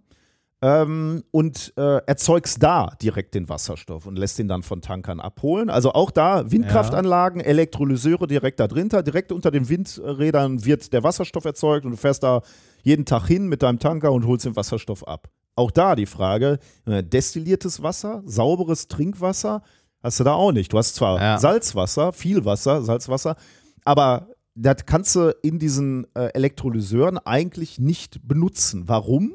ähm, 0.62 1.24
und 1.32 1.72
äh, 1.76 1.98
erzeugst 2.06 2.62
da 2.62 2.94
direkt 3.02 3.34
den 3.34 3.48
Wasserstoff 3.48 4.06
und 4.06 4.16
lässt 4.16 4.38
ihn 4.38 4.46
dann 4.46 4.62
von 4.62 4.80
Tankern 4.80 5.18
abholen. 5.20 5.68
Also 5.68 5.92
auch 5.92 6.12
da 6.12 6.50
Windkraftanlagen, 6.50 7.40
Elektrolyseure 7.40 8.28
direkt 8.28 8.60
da 8.60 8.68
drinter, 8.68 9.02
direkt 9.02 9.32
unter 9.32 9.50
den 9.50 9.68
Windrädern 9.68 10.64
wird 10.64 10.92
der 10.92 11.02
Wasserstoff 11.02 11.44
erzeugt 11.44 11.84
und 11.84 11.90
du 11.90 11.96
fährst 11.96 12.22
da 12.22 12.42
jeden 12.82 13.04
Tag 13.04 13.26
hin 13.26 13.48
mit 13.48 13.62
deinem 13.62 13.80
Tanker 13.80 14.12
und 14.12 14.26
holst 14.26 14.46
den 14.46 14.54
Wasserstoff 14.54 15.06
ab. 15.06 15.28
Auch 15.56 15.72
da 15.72 15.96
die 15.96 16.06
Frage, 16.06 16.60
äh, 16.86 17.02
destilliertes 17.02 17.82
Wasser, 17.82 18.22
sauberes 18.24 18.86
Trinkwasser, 18.86 19.62
hast 20.02 20.20
du 20.20 20.24
da 20.24 20.34
auch 20.34 20.52
nicht. 20.52 20.72
Du 20.72 20.78
hast 20.78 20.94
zwar 20.94 21.20
Ja. 21.20 21.38
Salzwasser, 21.38 22.12
viel 22.12 22.44
Wasser, 22.44 22.82
Salzwasser, 22.82 23.34
aber 23.84 24.28
das 24.54 24.86
kannst 24.86 25.16
du 25.16 25.34
in 25.42 25.58
diesen 25.58 26.06
äh, 26.14 26.26
Elektrolyseuren 26.34 27.18
eigentlich 27.18 27.78
nicht 27.80 28.26
benutzen. 28.26 28.84
Warum? 28.86 29.34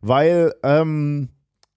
Weil, 0.00 0.52
ähm, 0.62 1.28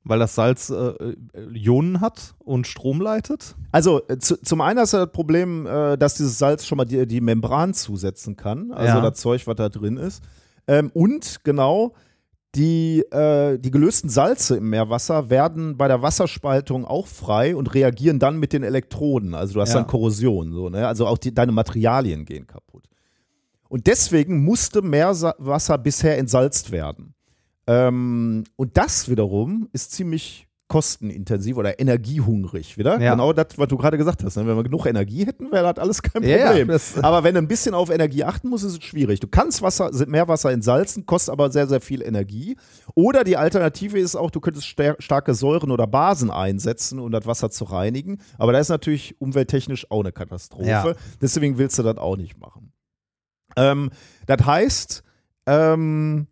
Weil 0.05 0.19
das 0.19 0.35
Salz 0.35 0.69
äh, 0.69 0.75
äh, 0.75 1.15
Ionen 1.53 2.01
hat 2.01 2.35
und 2.39 2.67
Strom 2.67 2.99
leitet. 3.01 3.55
also 3.71 4.01
äh, 4.07 4.17
zu, 4.17 4.35
zum 4.41 4.61
einen 4.61 4.79
hast 4.79 4.93
du 4.93 4.97
das 4.97 5.11
Problem, 5.11 5.65
äh, 5.65 5.97
dass 5.97 6.15
dieses 6.15 6.37
Salz 6.37 6.65
schon 6.65 6.77
mal 6.77 6.85
die, 6.85 7.05
die 7.07 7.21
Membran 7.21 7.73
zusetzen 7.73 8.35
kann, 8.35 8.71
also 8.71 8.97
Ja. 8.97 9.01
das 9.09 9.19
Zeug, 9.19 9.45
was 9.47 9.55
da 9.55 9.69
drin 9.69 9.97
ist. 9.97 10.23
Ähm, 10.67 10.91
und 10.93 11.43
genau, 11.43 11.93
die, 12.55 12.99
äh, 13.11 13.57
die 13.57 13.71
gelösten 13.71 14.09
Salze 14.09 14.57
im 14.57 14.69
Meerwasser 14.69 15.29
werden 15.29 15.75
bei 15.75 15.87
der 15.87 16.01
Wasserspaltung 16.01 16.85
auch 16.85 17.07
frei 17.07 17.55
und 17.55 17.73
reagieren 17.73 18.19
dann 18.19 18.37
mit 18.37 18.53
den 18.53 18.61
Elektroden. 18.63 19.33
Also 19.33 19.55
du 19.55 19.61
hast 19.61 19.69
Ja. 19.69 19.75
dann 19.79 19.87
Korrosion, 19.87 20.51
so, 20.53 20.69
ne? 20.69 20.87
also 20.87 21.07
auch 21.07 21.17
die, 21.17 21.33
deine 21.33 21.51
Materialien 21.51 22.25
gehen 22.25 22.45
kaputt. 22.45 22.83
Und 23.69 23.87
deswegen 23.87 24.43
musste 24.43 24.81
Meerwasser 24.83 25.77
bisher 25.79 26.17
entsalzt 26.19 26.71
werden. 26.71 27.15
Ähm, 27.67 28.43
und 28.55 28.77
das 28.77 29.09
wiederum 29.09 29.69
ist 29.71 29.91
ziemlich 29.91 30.47
kostenintensiv 30.69 31.57
oder 31.57 31.79
energiehungrig 31.79 32.77
wieder. 32.79 32.99
Ja. 32.99 33.11
Genau 33.11 33.31
das, 33.31 33.47
was 33.57 33.67
du 33.67 33.77
gerade 33.77 33.95
gesagt 33.97 34.23
hast. 34.23 34.37
ne? 34.37 34.47
Wenn 34.47 34.55
wir 34.55 34.63
genug 34.63 34.87
Energie 34.87 35.23
hätten, 35.23 35.51
wäre 35.51 35.71
das 35.71 35.81
alles 35.83 36.01
kein 36.01 36.23
Ja, 36.23 36.29
ja, 36.37 36.47
Problem. 36.47 36.69
das- 36.69 36.97
aber 36.97 37.23
wenn 37.23 37.35
du 37.35 37.41
ein 37.41 37.47
bisschen 37.47 37.75
auf 37.75 37.91
Energie 37.91 38.23
achten 38.23 38.49
musst, 38.49 38.63
ist 38.65 38.79
es 38.79 38.83
schwierig. 38.83 39.19
Du 39.19 39.27
kannst 39.27 39.61
Wasser, 39.61 39.91
Meerwasser 40.07 40.51
entsalzen, 40.51 41.05
kostet 41.05 41.31
aber 41.31 41.51
sehr, 41.51 41.67
sehr 41.67 41.79
viel 41.79 42.01
Energie. 42.01 42.57
Oder 42.95 43.23
die 43.23 43.37
Alternative 43.37 43.99
ist 43.99 44.15
auch, 44.15 44.31
du 44.31 44.39
könntest 44.39 44.65
star 44.67 44.95
starke 44.97 45.35
Säuren 45.35 45.69
oder 45.69 45.85
Basen 45.85 46.31
einsetzen, 46.31 46.97
um 46.97 47.11
das 47.11 47.27
Wasser 47.27 47.51
zu 47.51 47.65
reinigen. 47.65 48.17
Aber 48.39 48.51
da 48.51 48.57
ist 48.59 48.69
natürlich 48.69 49.15
umwelttechnisch 49.21 49.91
auch 49.91 49.99
eine 49.99 50.11
Katastrophe. 50.11 50.67
Ja. 50.69 50.93
Deswegen 51.21 51.59
willst 51.59 51.77
du 51.77 51.83
das 51.83 51.97
auch 51.97 52.17
nicht 52.17 52.39
machen. 52.39 52.71
Ähm, 53.55 53.91
das 54.25 54.43
heißt, 54.43 55.03
ähm, 55.45 56.25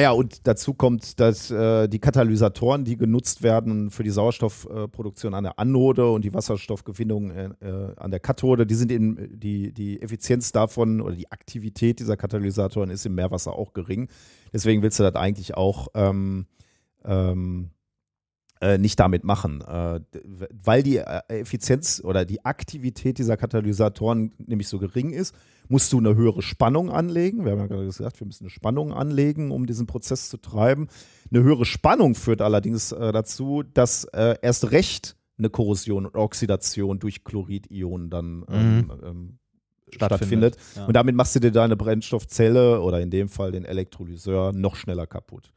ja, 0.00 0.10
und 0.10 0.46
dazu 0.46 0.74
kommt, 0.74 1.18
dass 1.20 1.50
äh, 1.50 1.88
die 1.88 1.98
Katalysatoren, 1.98 2.84
die 2.84 2.96
genutzt 2.96 3.42
werden 3.42 3.90
für 3.90 4.02
die 4.02 4.10
Sauerstoffproduktion 4.10 5.34
an 5.34 5.44
der 5.44 5.58
Anode 5.58 6.10
und 6.10 6.24
die 6.24 6.34
Wasserstoffgewinnung 6.34 7.30
äh, 7.30 7.44
äh, 7.60 7.94
an 7.96 8.10
der 8.10 8.20
Kathode, 8.20 8.66
die 8.66 8.74
sind 8.74 8.92
in, 8.92 9.38
die, 9.38 9.72
die 9.72 10.02
Effizienz 10.02 10.52
davon 10.52 11.00
oder 11.00 11.14
die 11.14 11.30
Aktivität 11.32 12.00
dieser 12.00 12.16
Katalysatoren 12.16 12.90
ist 12.90 13.06
im 13.06 13.14
Meerwasser 13.14 13.54
auch 13.54 13.72
gering. 13.72 14.08
Deswegen 14.52 14.82
willst 14.82 14.98
du 14.98 15.04
das 15.04 15.14
eigentlich 15.14 15.56
auch 15.56 15.88
ähm, 15.94 16.46
ähm, 17.04 17.70
äh, 17.70 17.77
nicht 18.78 18.98
damit 18.98 19.24
machen, 19.24 19.62
äh, 19.62 20.00
weil 20.62 20.82
die 20.82 20.96
äh, 20.96 21.20
Effizienz 21.28 22.02
oder 22.04 22.24
die 22.24 22.44
Aktivität 22.44 23.18
dieser 23.18 23.36
Katalysatoren 23.36 24.32
nämlich 24.38 24.68
so 24.68 24.78
gering 24.78 25.10
ist, 25.10 25.34
musst 25.68 25.92
du 25.92 25.98
eine 25.98 26.14
höhere 26.14 26.42
Spannung 26.42 26.90
anlegen. 26.90 27.44
Wir 27.44 27.52
haben 27.52 27.60
ja 27.60 27.66
gerade 27.66 27.84
gesagt, 27.84 28.20
wir 28.20 28.26
müssen 28.26 28.44
eine 28.44 28.50
Spannung 28.50 28.92
anlegen, 28.92 29.50
um 29.50 29.66
diesen 29.66 29.86
Prozess 29.86 30.28
zu 30.28 30.38
treiben. 30.38 30.88
Eine 31.30 31.42
höhere 31.42 31.64
Spannung 31.64 32.14
führt 32.14 32.40
allerdings 32.40 32.92
äh, 32.92 33.12
dazu, 33.12 33.62
dass 33.74 34.04
äh, 34.04 34.36
erst 34.42 34.70
recht 34.72 35.16
eine 35.38 35.50
Korrosion 35.50 36.06
und 36.06 36.16
Oxidation 36.16 36.98
durch 36.98 37.22
Chloridionen 37.22 38.10
dann 38.10 38.44
ähm, 38.50 38.92
ähm, 39.04 39.38
stattfindet. 39.90 40.56
Ja. 40.74 40.86
Und 40.86 40.94
damit 40.94 41.14
machst 41.14 41.36
du 41.36 41.40
dir 41.40 41.52
deine 41.52 41.76
Brennstoffzelle 41.76 42.80
oder 42.80 43.00
in 43.00 43.10
dem 43.10 43.28
Fall 43.28 43.52
den 43.52 43.64
Elektrolyseur 43.64 44.52
noch 44.52 44.74
schneller 44.74 45.06
kaputt. 45.06 45.52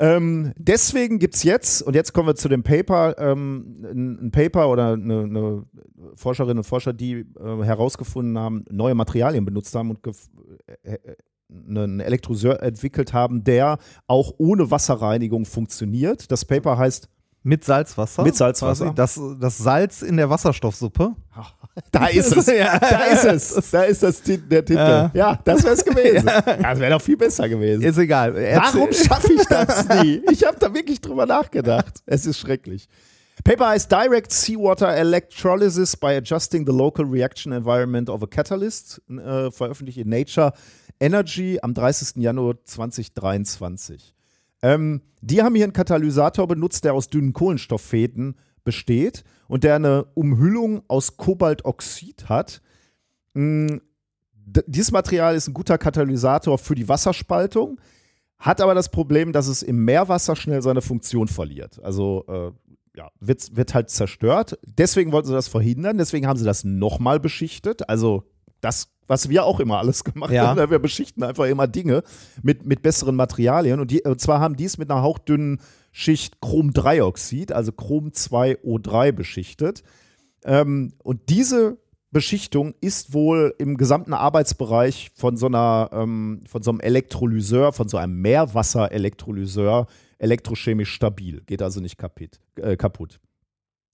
Ähm, 0.00 0.54
deswegen 0.56 1.18
gibt 1.18 1.34
es 1.34 1.42
jetzt, 1.42 1.82
und 1.82 1.94
jetzt 1.94 2.14
kommen 2.14 2.26
wir 2.26 2.34
zu 2.34 2.48
dem 2.48 2.62
Paper, 2.62 3.16
ähm, 3.18 3.84
ein, 3.84 4.26
ein 4.26 4.30
Paper 4.30 4.70
oder 4.70 4.94
eine, 4.94 5.24
eine 5.24 5.66
Forscherinnen 6.14 6.56
und 6.56 6.64
Forscher, 6.64 6.94
die 6.94 7.26
äh, 7.38 7.62
herausgefunden 7.62 8.38
haben, 8.38 8.64
neue 8.70 8.94
Materialien 8.94 9.44
benutzt 9.44 9.74
haben 9.74 9.90
und 9.90 9.98
äh, 10.06 10.94
äh, 10.94 11.16
einen 11.50 12.00
Elektrolyseur 12.00 12.62
entwickelt 12.62 13.12
haben, 13.12 13.44
der 13.44 13.76
auch 14.06 14.32
ohne 14.38 14.70
Wasserreinigung 14.70 15.44
funktioniert. 15.44 16.32
Das 16.32 16.46
Paper 16.46 16.78
heißt 16.78 17.10
Mit 17.42 17.64
Salzwasser? 17.64 18.22
Mit 18.22 18.36
Salzwasser. 18.36 18.92
Das, 18.94 19.18
das 19.40 19.56
Salz 19.58 20.02
in 20.02 20.16
der 20.16 20.28
Wasserstoffsuppe? 20.30 21.14
Da 21.92 22.06
ist 22.08 22.36
es. 22.36 22.46
Ja. 22.48 22.78
Da 22.78 23.04
ist 23.04 23.24
es. 23.24 23.70
Da 23.70 23.82
ist 23.84 24.02
das, 24.02 24.20
der 24.22 24.64
Titel. 24.64 24.74
Ja. 24.74 25.10
Ja, 25.14 25.38
das 25.44 25.62
wäre 25.62 25.74
es 25.74 25.84
gewesen. 25.84 26.26
Das 26.62 26.78
wäre 26.78 26.90
doch 26.92 27.00
viel 27.00 27.16
besser 27.16 27.48
gewesen. 27.48 27.82
Ist 27.82 27.96
egal. 27.96 28.34
Warum 28.34 28.88
Erzähl- 28.88 29.06
schaffe 29.06 29.32
ich 29.32 29.44
das 29.46 29.88
nie? 30.02 30.20
Ich 30.30 30.44
habe 30.44 30.56
da 30.58 30.74
wirklich 30.74 31.00
drüber 31.00 31.26
nachgedacht. 31.26 32.02
Es 32.06 32.26
ist 32.26 32.38
schrecklich. 32.38 32.88
Paper 33.44 33.68
heißt 33.68 33.90
Direct 33.90 34.32
Seawater 34.32 34.94
Electrolysis 34.94 35.96
by 35.96 36.08
Adjusting 36.16 36.66
the 36.66 36.72
Local 36.72 37.06
Reaction 37.06 37.52
Environment 37.52 38.10
of 38.10 38.22
a 38.22 38.26
Catalyst, 38.26 39.00
äh, 39.08 39.50
veröffentlicht 39.50 39.96
in 39.98 40.08
Nature 40.10 40.52
Energy 40.98 41.58
am 41.62 41.72
30. 41.72 42.16
Januar 42.22 42.56
2023. 42.64 44.14
Ähm, 44.62 45.02
die 45.20 45.42
haben 45.42 45.54
hier 45.54 45.64
einen 45.64 45.72
Katalysator 45.72 46.46
benutzt, 46.46 46.84
der 46.84 46.94
aus 46.94 47.08
dünnen 47.08 47.32
Kohlenstofffäden 47.32 48.36
besteht 48.64 49.24
und 49.48 49.64
der 49.64 49.76
eine 49.76 50.04
Umhüllung 50.14 50.82
aus 50.88 51.16
Kobaltoxid 51.16 52.28
hat. 52.28 52.62
D- 53.34 53.80
Dieses 54.66 54.92
Material 54.92 55.34
ist 55.34 55.48
ein 55.48 55.54
guter 55.54 55.78
Katalysator 55.78 56.58
für 56.58 56.74
die 56.74 56.88
Wasserspaltung, 56.88 57.80
hat 58.38 58.60
aber 58.60 58.74
das 58.74 58.90
Problem, 58.90 59.32
dass 59.32 59.46
es 59.48 59.62
im 59.62 59.84
Meerwasser 59.84 60.36
schnell 60.36 60.62
seine 60.62 60.82
Funktion 60.82 61.28
verliert. 61.28 61.82
Also 61.82 62.24
äh, 62.28 62.50
ja, 62.96 63.10
wird, 63.20 63.54
wird 63.54 63.74
halt 63.74 63.90
zerstört. 63.90 64.58
Deswegen 64.66 65.12
wollten 65.12 65.28
sie 65.28 65.34
das 65.34 65.48
verhindern. 65.48 65.98
Deswegen 65.98 66.26
haben 66.26 66.38
sie 66.38 66.44
das 66.44 66.64
nochmal 66.64 67.20
beschichtet. 67.20 67.88
Also 67.88 68.24
das, 68.60 68.88
was 69.06 69.28
wir 69.28 69.44
auch 69.44 69.58
immer 69.60 69.78
alles 69.78 70.04
gemacht 70.04 70.32
Ja. 70.32 70.48
haben. 70.48 70.58
ne? 70.58 70.70
Wir 70.70 70.78
beschichten 70.78 71.22
einfach 71.22 71.46
immer 71.46 71.66
Dinge 71.66 72.02
mit, 72.42 72.64
mit 72.66 72.82
besseren 72.82 73.16
Materialien. 73.16 73.80
Und, 73.80 73.90
die, 73.90 74.02
und 74.02 74.20
zwar 74.20 74.40
haben 74.40 74.56
die 74.56 74.64
es 74.64 74.78
mit 74.78 74.90
einer 74.90 75.02
hauchdünnen 75.02 75.60
Schicht 75.92 76.40
Chrom-3-Oxid, 76.40 77.52
also 77.52 77.72
Chrom-2O3 77.72 79.12
beschichtet. 79.12 79.82
Ähm, 80.44 80.92
und 81.02 81.28
diese 81.28 81.78
Beschichtung 82.12 82.74
ist 82.80 83.12
wohl 83.14 83.54
im 83.58 83.76
gesamten 83.76 84.14
Arbeitsbereich 84.14 85.10
von 85.14 85.36
so 85.36 85.46
einer, 85.46 85.90
ähm, 85.92 86.40
von 86.48 86.62
so 86.62 86.70
einem 86.70 86.80
Elektrolyseur, 86.80 87.72
von 87.72 87.88
so 87.88 87.96
einem 87.96 88.20
Meerwasserelektrolyseur 88.20 89.86
elektrochemisch 90.18 90.92
stabil. 90.92 91.42
Geht 91.46 91.62
also 91.62 91.80
nicht 91.80 91.96
kaputt. 91.98 92.40
Äh, 92.56 92.76
kaputt. 92.76 93.20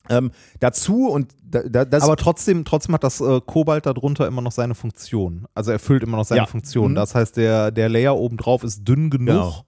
Ähm, 0.08 0.30
dazu 0.60 1.08
und 1.08 1.32
da, 1.48 1.62
da, 1.62 1.84
das 1.84 2.02
Aber 2.02 2.16
trotzdem, 2.16 2.64
trotzdem 2.64 2.94
hat 2.94 3.04
das 3.04 3.20
äh, 3.20 3.40
Kobalt 3.40 3.86
darunter 3.86 4.26
immer 4.26 4.42
noch 4.42 4.52
seine 4.52 4.74
Funktion. 4.74 5.46
Also 5.54 5.70
erfüllt 5.72 6.02
immer 6.02 6.16
noch 6.16 6.24
seine 6.24 6.42
Ja. 6.42 6.46
Funktion. 6.46 6.92
Mhm. 6.92 6.94
Das 6.96 7.14
heißt, 7.14 7.36
der, 7.36 7.70
der 7.70 7.88
Layer 7.88 8.16
obendrauf 8.16 8.64
ist 8.64 8.86
dünn 8.86 9.10
genug. 9.10 9.26
Genau. 9.26 9.62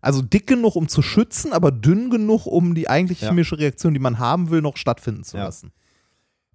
Also 0.00 0.22
dick 0.22 0.46
genug, 0.46 0.76
um 0.76 0.88
zu 0.88 1.02
schützen, 1.02 1.52
aber 1.52 1.72
dünn 1.72 2.10
genug, 2.10 2.46
um 2.46 2.74
die 2.74 2.88
eigentliche 2.88 3.24
Ja. 3.24 3.30
chemische 3.30 3.58
Reaktion, 3.58 3.92
die 3.92 3.98
man 4.00 4.18
haben 4.20 4.50
will, 4.50 4.62
noch 4.62 4.76
stattfinden 4.76 5.24
zu 5.24 5.36
Ja. 5.36 5.44
lassen. 5.44 5.72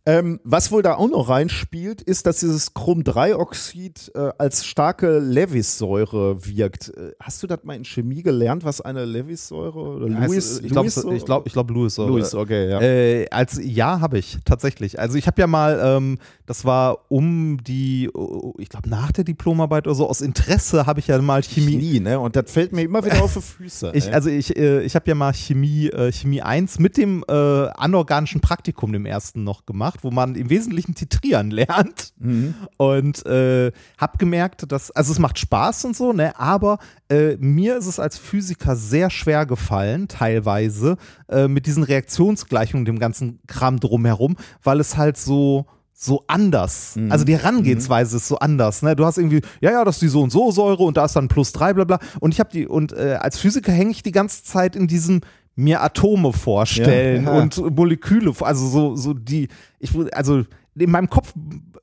Ähm, 0.06 0.40
was 0.44 0.72
wohl 0.72 0.82
da 0.82 0.96
auch 0.96 1.10
noch 1.10 1.30
reinspielt, 1.30 2.02
ist, 2.02 2.26
dass 2.26 2.40
dieses 2.40 2.74
Chrom-3-Oxid 2.74 4.12
äh, 4.16 4.32
als 4.40 4.66
starke 4.66 5.20
Lewis-Säure 5.20 6.44
wirkt. 6.46 6.90
Äh, 6.98 7.12
hast 7.20 7.44
du 7.44 7.48
das 7.48 7.60
mal 7.64 7.76
in 7.76 7.86
Chemie 7.86 8.24
gelernt, 8.24 8.64
was 8.64 8.82
eine 8.82 9.06
Lewis-Säure 9.06 9.80
oder 9.80 10.08
Lewis? 10.08 10.60
ich 10.64 10.72
glaube, 10.72 10.88
Lewis-Säure- 10.88 11.16
ich 11.16 11.26
glaube, 11.26 11.48
ich 11.48 11.54
glaub, 11.54 11.70
Lewis. 11.70 11.96
Säure. 11.96 12.10
Lewis, 12.10 12.34
okay, 12.34 12.70
ja. 12.70 12.82
Äh, 12.82 13.28
als 13.30 13.60
ja, 13.62 14.00
habe 14.00 14.18
ich 14.18 14.40
tatsächlich. 14.44 15.00
Also 15.00 15.18
ich 15.18 15.28
habe 15.28 15.40
ja 15.40 15.46
mal, 15.48 15.80
ähm, 15.84 16.18
das 16.48 16.66
war 16.66 17.06
um 17.10 17.64
die, 17.64 18.10
oh, 18.14 18.54
ich 18.58 18.70
glaube 18.70 18.90
nach 18.90 19.12
der 19.12 19.24
Diplomarbeit 19.24 19.86
oder 19.86 19.96
so, 19.96 20.10
aus 20.10 20.22
Interesse 20.22 20.86
habe 20.86 21.00
ich 21.00 21.08
ja 21.08 21.22
mal 21.22 21.44
Chemie. 21.44 21.74
Chemie, 21.74 22.00
ne? 22.00 22.20
Und 22.20 22.36
das 22.36 22.52
fällt 22.52 22.72
mir 22.72 22.82
immer 22.82 23.06
wieder 23.06 23.22
auf 23.22 23.34
die 23.34 23.42
Füße. 23.42 23.92
Ich, 23.94 24.08
ey. 24.08 24.14
also 24.14 24.30
ich, 24.30 24.56
äh, 24.58 24.82
ich 24.82 24.96
habe 24.96 25.06
ja 25.08 25.16
mal 25.16 25.34
Chemie, 25.34 25.90
äh, 25.90 26.12
Chemie 26.12 26.42
1 26.42 26.80
mit 26.80 26.98
dem 26.98 27.24
äh, 27.28 27.34
anorganischen 27.34 28.42
Praktikum, 28.42 28.94
dem 28.94 29.06
ersten 29.06 29.44
noch 29.44 29.66
gemacht, 29.66 29.91
wo 30.02 30.12
man 30.12 30.36
im 30.36 30.50
Wesentlichen 30.50 30.96
titrieren 30.96 31.52
lernt. 31.52 32.14
Mhm. 32.18 32.54
Und 32.78 33.26
äh, 33.26 33.72
habe 33.98 34.18
gemerkt, 34.18 34.72
dass, 34.72 34.92
also 34.92 35.12
es 35.12 35.20
macht 35.20 35.40
Spaß 35.40 35.86
und 35.86 35.96
so, 35.96 36.14
ne, 36.14 36.38
aber 36.40 36.80
äh, 37.10 37.36
mir 37.38 37.78
ist 37.78 37.88
es 37.88 38.00
als 38.00 38.18
Physiker 38.18 38.76
sehr 38.76 39.10
schwer 39.10 39.46
gefallen, 39.46 40.08
teilweise, 40.08 40.98
äh, 41.30 41.48
mit 41.48 41.66
diesen 41.66 41.84
Reaktionsgleichungen, 41.84 42.86
dem 42.86 43.00
ganzen 43.00 43.40
Kram 43.48 43.80
drumherum, 43.80 44.36
weil 44.64 44.80
es 44.80 44.98
halt 44.98 45.18
so 45.18 45.66
so 46.02 46.24
anders. 46.26 46.96
Mhm. 46.96 47.12
Also 47.12 47.26
die 47.26 47.38
Herangehensweise 47.38 48.18
ist 48.18 48.28
so 48.28 48.40
anders. 48.40 48.82
Ne? 48.82 48.96
Du 48.96 49.06
hast 49.06 49.20
irgendwie, 49.20 49.42
ja, 49.62 49.72
ja, 49.72 49.86
das 49.86 49.98
ist 49.98 50.02
die 50.02 50.08
so 50.08 50.24
und 50.24 50.32
so 50.32 50.50
Säure 50.52 50.84
und 50.84 50.98
da 50.98 51.06
ist 51.06 51.16
dann 51.16 51.28
plus 51.28 51.52
drei, 51.52 51.74
bla 51.74 51.84
bla. 51.84 52.00
Und 52.20 52.34
ich 52.34 52.40
habe 52.40 52.50
die, 52.52 52.66
und 52.66 52.92
äh, 52.94 53.18
als 53.22 53.38
Physiker 53.38 53.72
hänge 53.72 53.92
ich 53.92 54.02
die 54.02 54.12
ganze 54.12 54.44
Zeit 54.44 54.76
in 54.76 54.88
diesem 54.88 55.22
mir 55.56 55.82
Atome 55.82 56.34
vorstellen 56.34 57.26
Ja, 57.26 57.36
ja. 57.36 57.42
und 57.42 57.76
Moleküle, 57.76 58.34
also 58.40 58.68
so, 58.68 58.96
so 58.96 59.14
die, 59.14 59.48
ich, 59.80 59.92
also 60.14 60.44
in 60.76 60.90
meinem 60.92 61.10
Kopf 61.10 61.34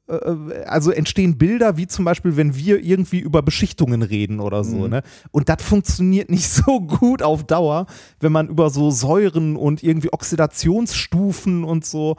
äh, 0.08 0.64
also 0.64 0.90
entstehen 0.90 1.36
Bilder, 1.36 1.76
wie 1.76 1.86
zum 1.86 2.04
Beispiel, 2.06 2.36
wenn 2.36 2.56
wir 2.56 2.82
irgendwie 2.82 3.18
über 3.18 3.42
Beschichtungen 3.42 4.02
reden 4.02 4.40
oder 4.40 4.64
so, 4.64 4.76
Mhm. 4.78 4.88
ne? 4.90 5.02
Und 5.30 5.48
das 5.50 5.62
funktioniert 5.62 6.30
nicht 6.30 6.48
so 6.48 6.80
gut 6.80 7.22
auf 7.22 7.44
Dauer, 7.44 7.86
wenn 8.20 8.32
man 8.32 8.48
über 8.48 8.70
so 8.70 8.90
Säuren 8.90 9.56
und 9.56 9.82
irgendwie 9.82 10.12
Oxidationsstufen 10.12 11.64
und 11.64 11.84
so. 11.84 12.16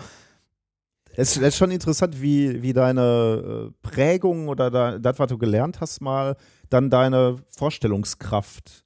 Es 1.15 1.35
es 1.35 1.41
ist 1.43 1.57
schon 1.57 1.71
interessant, 1.71 2.21
wie, 2.21 2.61
wie 2.61 2.71
deine 2.73 3.71
äh, 3.71 3.71
Prägung 3.81 4.47
oder 4.47 4.69
da, 4.69 4.99
das, 4.99 5.17
was 5.19 5.27
du 5.27 5.37
gelernt 5.39 5.81
hast, 5.81 6.01
mal 6.01 6.37
dann 6.69 6.89
deine 6.91 7.37
Vorstellungskraft 7.57 8.85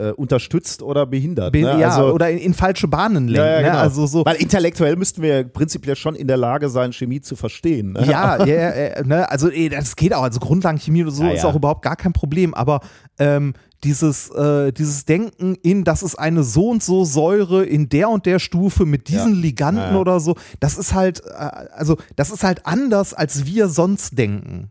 äh, 0.00 0.12
unterstützt 0.12 0.82
oder 0.82 1.06
behindert. 1.06 1.52
Be- 1.52 1.62
ne? 1.62 1.78
ja, 1.80 1.88
also, 1.90 2.12
oder 2.12 2.30
in, 2.30 2.38
in 2.38 2.54
falsche 2.54 2.88
Bahnen 2.88 3.28
lenken. 3.28 3.46
Ja, 3.46 3.52
ja, 3.52 3.60
ne? 3.60 3.66
genau. 3.68 3.78
Also 3.78 4.06
so. 4.06 4.24
weil 4.24 4.36
intellektuell 4.36 4.96
müssten 4.96 5.22
wir 5.22 5.44
prinzipiell 5.44 5.96
schon 5.96 6.14
in 6.14 6.26
der 6.26 6.36
Lage 6.36 6.68
sein, 6.68 6.92
Chemie 6.92 7.20
zu 7.20 7.36
verstehen. 7.36 7.92
Ne? 7.92 8.06
Ja, 8.06 8.44
ja, 8.44 9.02
ne? 9.04 9.30
also 9.30 9.50
das 9.70 9.96
geht 9.96 10.14
auch. 10.14 10.22
Also 10.22 10.40
Grundlagenchemie 10.40 11.02
oder 11.02 11.12
so 11.12 11.26
ist 11.28 11.44
auch 11.44 11.54
überhaupt 11.54 11.82
gar 11.82 11.96
kein 11.96 12.12
Problem. 12.12 12.54
Aber 12.54 12.80
ähm, 13.18 13.54
dieses, 13.84 14.30
äh, 14.30 14.72
dieses 14.72 15.04
Denken 15.04 15.56
in, 15.62 15.84
das 15.84 16.02
ist 16.02 16.16
eine 16.16 16.42
so 16.42 16.68
und 16.68 16.82
so 16.82 17.04
Säure 17.04 17.64
in 17.64 17.88
der 17.88 18.10
und 18.10 18.26
der 18.26 18.38
Stufe 18.38 18.84
mit 18.84 19.08
diesen 19.08 19.34
Ja. 19.34 19.40
Liganten 19.40 19.82
Ja, 19.82 19.92
ja. 19.92 19.98
oder 19.98 20.20
so, 20.20 20.36
das 20.60 20.76
ist 20.76 20.94
halt, 20.94 21.22
äh, 21.24 21.30
also 21.72 21.96
das 22.16 22.30
ist 22.30 22.44
halt 22.44 22.66
anders, 22.66 23.14
als 23.14 23.46
wir 23.46 23.68
sonst 23.68 24.18
denken. 24.18 24.70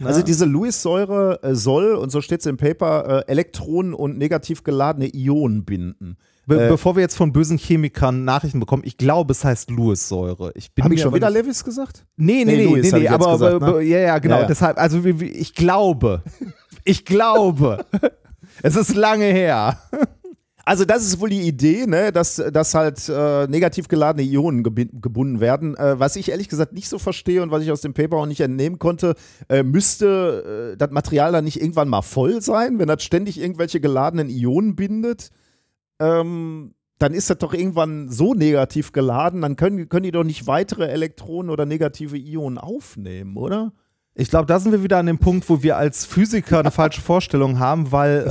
Ne? 0.00 0.06
Also 0.06 0.22
diese 0.22 0.46
Lewis-Säure 0.46 1.40
äh, 1.42 1.54
soll, 1.54 1.94
und 1.94 2.10
so 2.10 2.20
steht 2.22 2.40
es 2.40 2.46
im 2.46 2.56
Paper, 2.56 3.24
äh, 3.26 3.30
Elektronen 3.30 3.92
und 3.92 4.16
negativ 4.16 4.64
geladene 4.64 5.14
Ionen 5.14 5.64
binden. 5.64 6.16
Be 6.46 6.64
äh, 6.64 6.68
bevor 6.68 6.96
wir 6.96 7.02
jetzt 7.02 7.16
von 7.16 7.32
bösen 7.32 7.58
Chemikern 7.58 8.24
Nachrichten 8.24 8.60
bekommen, 8.60 8.82
ich 8.86 8.96
glaube, 8.96 9.32
es 9.32 9.44
heißt 9.44 9.70
Lewis-Säure. 9.70 10.54
Habe 10.80 10.94
ich 10.94 11.02
schon 11.02 11.14
wieder 11.14 11.30
Lewis 11.30 11.62
gesagt? 11.62 12.06
Nee, 12.16 12.44
nee, 12.44 12.56
Nee, 12.56 12.56
nee, 12.56 12.64
Louis 12.64 12.92
nee, 12.92 13.00
nee 13.00 13.08
aber 13.08 13.32
gesagt, 13.32 13.60
ne? 13.60 13.82
ja, 13.82 13.98
ja, 13.98 14.18
genau. 14.18 14.36
Ja, 14.36 14.40
ja. 14.42 14.46
Deshalb, 14.48 14.78
also 14.78 15.04
ich 15.04 15.54
glaube, 15.54 16.22
ich 16.84 17.04
glaube, 17.04 17.84
es 18.62 18.76
ist 18.76 18.96
lange 18.96 19.26
her. 19.26 19.78
Also 20.64 20.84
das 20.84 21.04
ist 21.04 21.20
wohl 21.20 21.30
die 21.30 21.42
Idee, 21.42 21.86
ne, 21.86 22.12
dass, 22.12 22.36
dass 22.36 22.74
halt 22.74 23.08
äh, 23.08 23.46
negativ 23.46 23.88
geladene 23.88 24.26
Ionen 24.28 24.62
gebunden 24.62 25.40
werden. 25.40 25.76
Äh, 25.76 25.98
was 25.98 26.16
ich 26.16 26.30
ehrlich 26.30 26.48
gesagt 26.48 26.72
nicht 26.72 26.88
so 26.88 26.98
verstehe 26.98 27.42
und 27.42 27.50
was 27.50 27.62
ich 27.62 27.72
aus 27.72 27.80
dem 27.80 27.94
Paper 27.94 28.18
auch 28.18 28.26
nicht 28.26 28.40
entnehmen 28.40 28.78
konnte, 28.78 29.14
äh, 29.48 29.62
müsste 29.62 30.72
äh, 30.72 30.76
das 30.76 30.90
Material 30.90 31.32
dann 31.32 31.44
nicht 31.44 31.60
irgendwann 31.60 31.88
mal 31.88 32.02
voll 32.02 32.40
sein, 32.42 32.78
wenn 32.78 32.88
das 32.88 33.02
ständig 33.02 33.40
irgendwelche 33.40 33.80
geladenen 33.80 34.28
Ionen 34.28 34.76
bindet. 34.76 35.30
Ähm, 35.98 36.74
dann 36.98 37.14
ist 37.14 37.30
das 37.30 37.38
doch 37.38 37.54
irgendwann 37.54 38.10
so 38.10 38.34
negativ 38.34 38.92
geladen, 38.92 39.40
dann 39.40 39.56
können, 39.56 39.88
können 39.88 40.04
die 40.04 40.10
doch 40.10 40.24
nicht 40.24 40.46
weitere 40.46 40.86
Elektronen 40.88 41.50
oder 41.50 41.64
negative 41.64 42.18
Ionen 42.18 42.58
aufnehmen, 42.58 43.38
oder? 43.38 43.72
Ich 44.14 44.28
glaube, 44.28 44.46
da 44.46 44.58
sind 44.58 44.72
wir 44.72 44.82
wieder 44.82 44.98
an 44.98 45.06
dem 45.06 45.18
Punkt, 45.18 45.48
wo 45.48 45.62
wir 45.62 45.76
als 45.76 46.04
Physiker 46.04 46.58
eine 46.58 46.70
falsche 46.72 47.00
Vorstellung 47.00 47.58
haben, 47.58 47.92
weil 47.92 48.24
äh, 48.26 48.30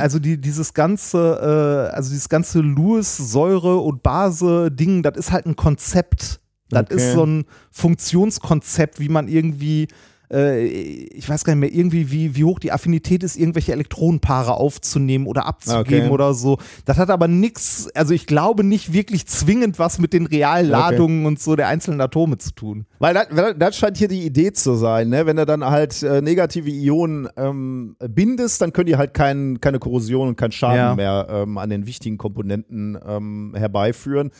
also 0.00 0.18
die, 0.18 0.40
dieses 0.40 0.72
ganze, 0.74 1.88
äh, 1.90 1.94
also 1.94 2.10
dieses 2.10 2.28
ganze 2.28 2.60
Lewis 2.60 3.16
Säure 3.16 3.76
und 3.78 4.02
Base 4.02 4.70
Ding, 4.70 5.02
das 5.02 5.16
ist 5.16 5.30
halt 5.32 5.46
ein 5.46 5.54
Konzept. 5.56 6.40
Das 6.70 6.82
Okay. 6.84 6.94
ist 6.96 7.12
so 7.12 7.24
ein 7.24 7.44
Funktionskonzept, 7.70 9.00
wie 9.00 9.08
man 9.08 9.28
irgendwie 9.28 9.88
äh, 10.32 10.64
ich 10.64 11.28
weiß 11.28 11.44
gar 11.44 11.54
nicht 11.54 11.60
mehr, 11.60 11.72
irgendwie, 11.78 12.10
wie, 12.10 12.36
wie 12.36 12.44
hoch 12.44 12.58
die 12.58 12.72
Affinität 12.72 13.22
ist, 13.22 13.36
irgendwelche 13.36 13.72
Elektronenpaare 13.72 14.54
aufzunehmen 14.54 15.26
oder 15.26 15.46
abzugeben 15.46 16.04
Okay. 16.06 16.10
oder 16.10 16.34
so. 16.34 16.58
Das 16.84 16.98
hat 16.98 17.10
aber 17.10 17.28
nichts, 17.28 17.88
also 17.94 18.14
ich 18.14 18.26
glaube 18.26 18.64
nicht 18.64 18.92
wirklich 18.92 19.26
zwingend 19.26 19.78
was 19.78 19.98
mit 19.98 20.12
den 20.12 20.26
Realladungen 20.26 21.26
und 21.26 21.40
so 21.40 21.56
der 21.56 21.68
einzelnen 21.68 22.00
Atome 22.00 22.38
zu 22.38 22.52
tun. 22.52 22.86
Weil 22.98 23.14
das, 23.14 23.26
das 23.58 23.76
scheint 23.76 23.96
hier 23.96 24.08
die 24.08 24.22
Idee 24.24 24.52
zu 24.52 24.74
sein, 24.74 25.08
ne? 25.08 25.26
Wenn 25.26 25.36
du 25.36 25.46
dann 25.46 25.64
halt 25.64 26.02
äh, 26.02 26.20
negative 26.22 26.70
Ionen 26.70 27.28
ähm, 27.36 27.96
bindest, 28.08 28.60
dann 28.60 28.72
können 28.72 28.86
die 28.86 28.96
halt 28.96 29.14
kein, 29.14 29.60
keine 29.60 29.78
Korrosion 29.78 30.28
und 30.28 30.36
keinen 30.36 30.52
Schaden 30.52 30.76
Ja. 30.76 30.94
mehr 30.94 31.26
ähm, 31.30 31.58
an 31.58 31.70
den 31.70 31.86
wichtigen 31.86 32.18
Komponenten 32.18 32.98
ähm, 33.06 33.54
herbeiführen. 33.56 34.30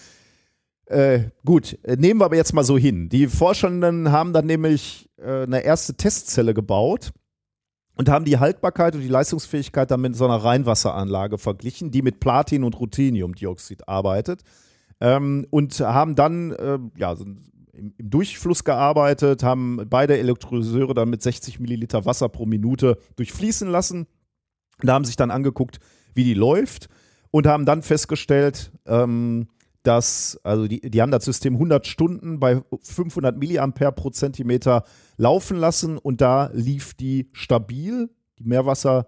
Äh, 0.88 1.30
gut, 1.44 1.78
äh, 1.82 1.96
nehmen 1.96 2.20
wir 2.20 2.24
aber 2.24 2.36
jetzt 2.36 2.54
mal 2.54 2.64
so 2.64 2.78
hin. 2.78 3.10
Die 3.10 3.26
Forschenden 3.26 4.10
haben 4.10 4.32
dann 4.32 4.46
nämlich 4.46 5.10
äh, 5.18 5.42
eine 5.42 5.60
erste 5.60 5.94
Testzelle 5.94 6.54
gebaut 6.54 7.12
und 7.96 8.08
haben 8.08 8.24
die 8.24 8.38
Haltbarkeit 8.38 8.94
und 8.94 9.02
die 9.02 9.08
Leistungsfähigkeit 9.08 9.90
dann 9.90 10.00
mit 10.00 10.16
so 10.16 10.24
einer 10.24 10.36
Reinwasseranlage 10.36 11.36
verglichen, 11.36 11.90
die 11.90 12.00
mit 12.00 12.20
Platin 12.20 12.64
und 12.64 12.80
Rutheniumdioxid 12.80 13.86
arbeitet. 13.86 14.42
Ähm, 15.00 15.46
und 15.50 15.78
haben 15.78 16.14
dann 16.14 16.52
äh, 16.52 16.78
ja, 16.96 17.14
so 17.14 17.24
im, 17.24 17.42
im 17.74 17.92
Durchfluss 17.98 18.64
gearbeitet, 18.64 19.42
haben 19.42 19.84
beide 19.90 20.16
Elektrolyseure 20.16 20.94
dann 20.94 21.10
mit 21.10 21.22
60 21.22 21.60
Milliliter 21.60 22.06
Wasser 22.06 22.30
pro 22.30 22.46
Minute 22.46 22.96
durchfließen 23.16 23.68
lassen. 23.68 24.06
Da 24.80 24.94
haben 24.94 25.04
sich 25.04 25.16
dann 25.16 25.30
angeguckt, 25.30 25.80
wie 26.14 26.24
die 26.24 26.34
läuft 26.34 26.88
und 27.30 27.46
haben 27.46 27.66
dann 27.66 27.82
festgestellt, 27.82 28.72
ähm, 28.86 29.48
dass, 29.88 30.38
also 30.42 30.68
die, 30.68 30.82
die 30.82 31.00
haben 31.00 31.10
das 31.10 31.24
System 31.24 31.54
100 31.54 31.86
Stunden 31.86 32.38
bei 32.38 32.62
500 32.82 33.38
Milliampere 33.38 33.90
pro 33.90 34.10
Zentimeter 34.10 34.84
laufen 35.16 35.56
lassen 35.56 35.96
und 35.96 36.20
da 36.20 36.50
lief 36.52 36.92
die 36.92 37.30
stabil, 37.32 38.10
die 38.38 38.44
Meerwasser, 38.44 39.06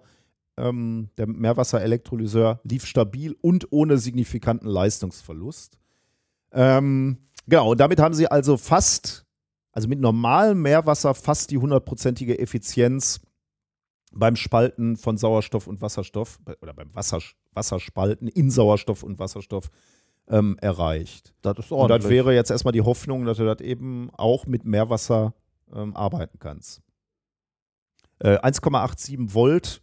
ähm, 0.56 1.10
der 1.18 1.26
Meerwasserelektrolyseur 1.26 2.60
lief 2.64 2.86
stabil 2.86 3.36
und 3.42 3.70
ohne 3.72 3.98
signifikanten 3.98 4.66
Leistungsverlust. 4.66 5.76
Ähm, 6.52 7.18
genau, 7.46 7.72
und 7.72 7.80
damit 7.80 8.00
haben 8.00 8.14
sie 8.14 8.28
also 8.28 8.56
fast, 8.56 9.26
also 9.72 9.86
mit 9.86 10.00
normalem 10.00 10.62
Meerwasser 10.62 11.12
fast 11.12 11.50
die 11.50 11.58
hundertprozentige 11.58 12.38
Effizienz 12.38 13.20
beim 14.12 14.34
Spalten 14.34 14.96
von 14.96 15.18
Sauerstoff 15.18 15.66
und 15.66 15.82
Wasserstoff 15.82 16.40
oder 16.62 16.72
beim 16.72 16.94
Wasser, 16.94 17.20
Wasserspalten 17.52 18.28
in 18.28 18.50
Sauerstoff 18.50 19.02
und 19.02 19.18
Wasserstoff 19.18 19.68
ähm, 20.30 20.56
erreicht. 20.60 21.34
Das 21.42 21.58
ist 21.58 21.72
Und 21.72 21.88
das 21.88 22.08
wäre 22.08 22.34
jetzt 22.34 22.50
erstmal 22.50 22.72
die 22.72 22.82
Hoffnung, 22.82 23.24
dass 23.26 23.36
du 23.36 23.44
das 23.44 23.60
eben 23.60 24.10
auch 24.16 24.46
mit 24.46 24.64
Meerwasser 24.64 25.34
ähm, 25.74 25.94
arbeiten 25.96 26.38
kannst. 26.38 26.80
Äh, 28.20 28.38
1,87 28.38 29.34
Volt 29.34 29.82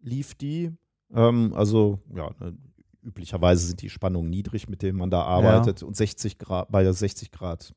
lief 0.00 0.34
die. 0.34 0.72
Ähm, 1.14 1.52
also, 1.54 2.00
ja, 2.14 2.30
ne, 2.40 2.56
üblicherweise 3.02 3.66
sind 3.66 3.82
die 3.82 3.90
Spannungen 3.90 4.30
niedrig, 4.30 4.68
mit 4.68 4.82
denen 4.82 4.96
man 4.96 5.10
da 5.10 5.22
arbeitet. 5.22 5.82
Und 5.82 5.96
60 5.96 6.38
Grad, 6.38 6.70
bei 6.70 6.90
60 6.90 7.30
Grad. 7.30 7.74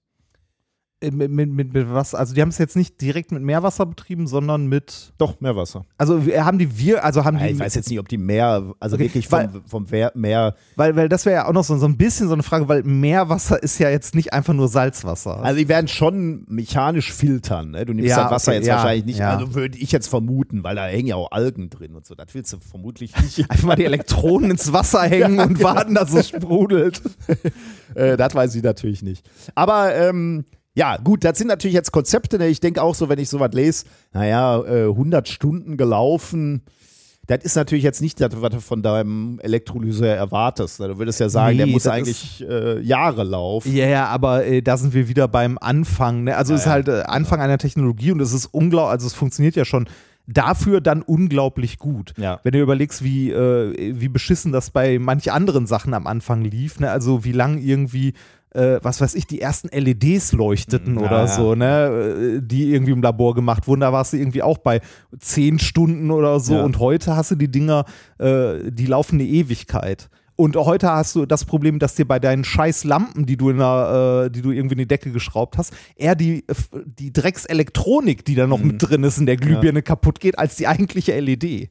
Äh, 1.06 1.12
Mit, 1.12 1.32
mit, 1.32 1.50
mit, 1.50 1.74
mit 1.74 1.94
was? 1.94 2.16
Also 2.16 2.34
die 2.34 2.42
haben 2.42 2.50
es 2.50 2.58
jetzt 2.58 2.76
nicht 2.76 3.00
direkt 3.02 3.32
mit 3.32 3.42
Meerwasser 3.44 3.86
betrieben, 3.86 4.28
sondern 4.28 4.68
mit. 4.68 5.14
Doch, 5.18 5.40
Meerwasser. 5.42 5.86
Also 5.98 6.26
wir- 6.26 6.44
haben 6.46 6.58
die 6.60 6.78
wir, 6.78 7.04
also 7.06 7.24
haben 7.26 7.38
Ja, 7.38 7.48
die. 7.48 7.54
ich 7.54 7.60
weiß 7.60 7.76
jetzt 7.76 7.90
nicht, 7.90 8.00
ob 8.00 8.08
die 8.10 8.18
Meer, 8.18 8.74
also 8.80 8.96
Okay, 8.96 9.06
wirklich 9.06 9.32
weil- 9.32 9.50
vom, 9.50 9.66
vom 9.66 9.92
Wehr- 9.92 10.12
Meer. 10.16 10.56
Weil, 10.76 10.96
weil 10.96 11.10
das 11.10 11.26
wäre 11.26 11.36
ja 11.36 11.48
auch 11.48 11.54
noch 11.54 11.64
so, 11.64 11.78
so 11.78 11.86
ein 11.86 11.98
bisschen 11.98 12.28
so 12.28 12.34
eine 12.34 12.44
Frage, 12.44 12.68
weil 12.68 12.84
Meerwasser 12.84 13.62
ist 13.62 13.80
ja 13.80 13.90
jetzt 13.90 14.16
nicht 14.16 14.34
einfach 14.34 14.54
nur 14.54 14.68
Salzwasser. 14.68 15.44
Also 15.44 15.58
die 15.60 15.68
werden 15.68 15.88
schon 15.88 16.46
mechanisch 16.48 17.12
filtern. 17.14 17.72
Ne? 17.72 17.86
Du 17.86 17.94
nimmst 17.94 18.10
Ja, 18.10 18.24
das 18.24 18.32
Wasser 18.32 18.52
okay, 18.52 18.58
jetzt 18.60 18.68
ja, 18.68 18.76
wahrscheinlich 18.76 19.06
nicht, 19.06 19.22
also 19.22 19.54
würde 19.56 19.78
ich 19.78 19.92
jetzt 19.92 20.08
vermuten, 20.08 20.64
weil 20.64 20.76
da 20.76 20.86
hängen 20.88 21.08
ja 21.08 21.16
auch 21.16 21.32
Algen 21.32 21.70
drin 21.70 21.96
und 21.96 22.06
so. 22.06 22.16
Das 22.16 22.28
willst 22.34 22.52
du 22.54 22.58
vermutlich 22.60 23.16
nicht. 23.22 23.50
einfach 23.50 23.66
mal 23.68 23.76
die 23.76 23.86
Elektronen 23.86 24.52
ins 24.52 24.72
Wasser 24.74 25.04
hängen 25.04 25.40
und 25.40 25.62
warten, 25.64 25.94
dass 25.96 26.14
es 26.14 26.30
sprudelt. 26.30 27.02
Äh, 27.94 28.18
das 28.18 28.36
weiß 28.36 28.56
ich 28.56 28.64
natürlich 28.64 29.04
nicht. 29.04 29.26
Aber 29.54 29.96
ähm, 29.96 30.44
ja, 30.76 30.98
gut, 30.98 31.24
das 31.24 31.38
sind 31.38 31.48
natürlich 31.48 31.74
jetzt 31.74 31.92
Konzepte. 31.92 32.38
Ne? 32.38 32.48
Ich 32.48 32.60
denke 32.60 32.82
auch 32.84 32.96
so, 32.96 33.08
wenn 33.10 33.18
ich 33.18 33.30
sowas 33.30 33.52
lese, 33.54 33.86
naja, 34.14 34.62
äh, 34.64 34.90
100 34.90 35.28
Stunden 35.28 35.78
gelaufen. 35.78 36.64
Das 37.28 37.44
ist 37.44 37.56
natürlich 37.56 37.84
jetzt 37.84 38.02
nicht 38.02 38.22
das, 38.22 38.30
was 38.40 38.52
du 38.52 38.60
von 38.60 38.84
deinem 38.84 39.40
Elektrolyseur 39.42 40.14
erwartest. 40.14 40.80
ne? 40.80 40.90
Du 40.90 41.00
würdest 41.00 41.20
ja 41.20 41.30
sagen, 41.30 41.58
der 41.58 41.66
Nee, 41.66 41.72
muss 41.72 41.84
das 41.84 41.94
eigentlich 41.94 42.46
äh, 42.48 42.80
Jahre 42.82 43.24
laufen. 43.24 43.74
Ja, 43.74 43.88
ja, 43.88 44.06
aber 44.08 44.46
äh, 44.46 44.62
da 44.62 44.78
sind 44.78 44.94
wir 44.94 45.08
wieder 45.08 45.28
beim 45.28 45.58
Anfang. 45.60 46.26
Ne? 46.26 46.38
Also 46.38 46.54
es 46.54 46.62
ist 46.62 46.66
ja, 46.68 46.74
halt 46.74 46.88
äh, 46.88 47.02
Anfang 47.08 47.42
einer 47.42 47.58
Technologie 47.58 48.12
und 48.12 48.20
es 48.20 48.34
ist 48.34 48.48
unglaublich, 48.48 48.92
also 48.92 49.08
es 49.08 49.14
funktioniert 49.14 49.56
ja 49.56 49.66
schon 49.66 49.88
dafür 50.28 50.82
dann 50.82 51.02
unglaublich 51.02 51.80
gut. 51.80 52.14
Ja. 52.18 52.40
Wenn 52.44 52.52
du 52.52 52.62
überlegst, 52.62 53.04
wie, 53.04 53.32
äh, 53.32 54.00
wie 54.00 54.10
beschissen 54.10 54.52
das 54.52 54.70
bei 54.72 55.00
manch 55.00 55.32
anderen 55.32 55.68
Sachen 55.68 55.94
am 55.94 56.08
Anfang 56.08 56.44
lief, 56.44 56.80
ne? 56.80 56.92
also 56.92 57.24
wie 57.24 57.32
lang 57.32 57.60
irgendwie 57.60 58.14
äh, 58.56 58.80
was 58.82 59.02
weiß 59.02 59.14
ich, 59.16 59.28
die 59.28 59.42
ersten 59.42 59.68
LEDs 59.70 60.32
leuchteten 60.32 60.94
Mhm, 60.94 61.00
Ja, 61.00 61.06
oder 61.06 61.20
ja. 61.20 61.28
so, 61.28 61.56
ne, 61.56 62.38
äh, 62.38 62.42
die 62.42 62.72
irgendwie 62.74 62.92
im 62.94 63.02
Labor 63.02 63.36
gemacht 63.36 63.68
wurden. 63.68 63.82
Da 63.82 63.92
warst 63.94 64.14
du 64.14 64.18
irgendwie 64.18 64.42
auch 64.44 64.58
bei 64.58 64.82
zehn 65.20 65.60
Stunden 65.60 66.10
oder 66.12 66.40
so 66.40 66.56
Ja. 66.56 66.64
und 66.64 66.80
heute 66.80 67.16
hast 67.16 67.32
du 67.32 67.36
die 67.36 67.52
Dinger, 67.52 67.86
äh, 68.20 68.72
die 68.72 68.86
laufen 68.86 69.16
eine 69.20 69.26
Ewigkeit. 69.30 70.10
Und 70.38 70.58
heute 70.58 70.90
hast 70.92 71.16
du 71.16 71.26
das 71.26 71.46
Problem, 71.46 71.80
dass 71.80 71.96
dir 71.96 72.06
bei 72.06 72.20
deinen 72.20 72.44
scheiß 72.44 72.84
Lampen, 72.84 73.26
die 73.26 73.38
du 73.38 73.50
in 73.52 73.58
der, 73.58 74.26
äh, 74.26 74.30
die 74.32 74.42
du 74.42 74.52
irgendwie 74.52 74.74
in 74.74 74.80
die 74.80 74.88
Decke 74.88 75.12
geschraubt 75.12 75.58
hast, 75.58 75.72
eher 75.96 76.14
die, 76.16 76.40
äh, 76.48 76.54
die 76.86 77.14
Dreckselektronik, 77.14 78.26
die 78.26 78.36
da 78.36 78.46
noch 78.48 78.60
mit 78.62 78.82
drin 78.82 79.04
ist 79.04 79.18
in 79.18 79.26
der 79.28 79.38
Glühbirne 79.38 79.82
kaputt 79.82 80.20
geht, 80.20 80.38
als 80.38 80.56
die 80.58 80.68
eigentliche 80.68 81.14
LED. 81.20 81.70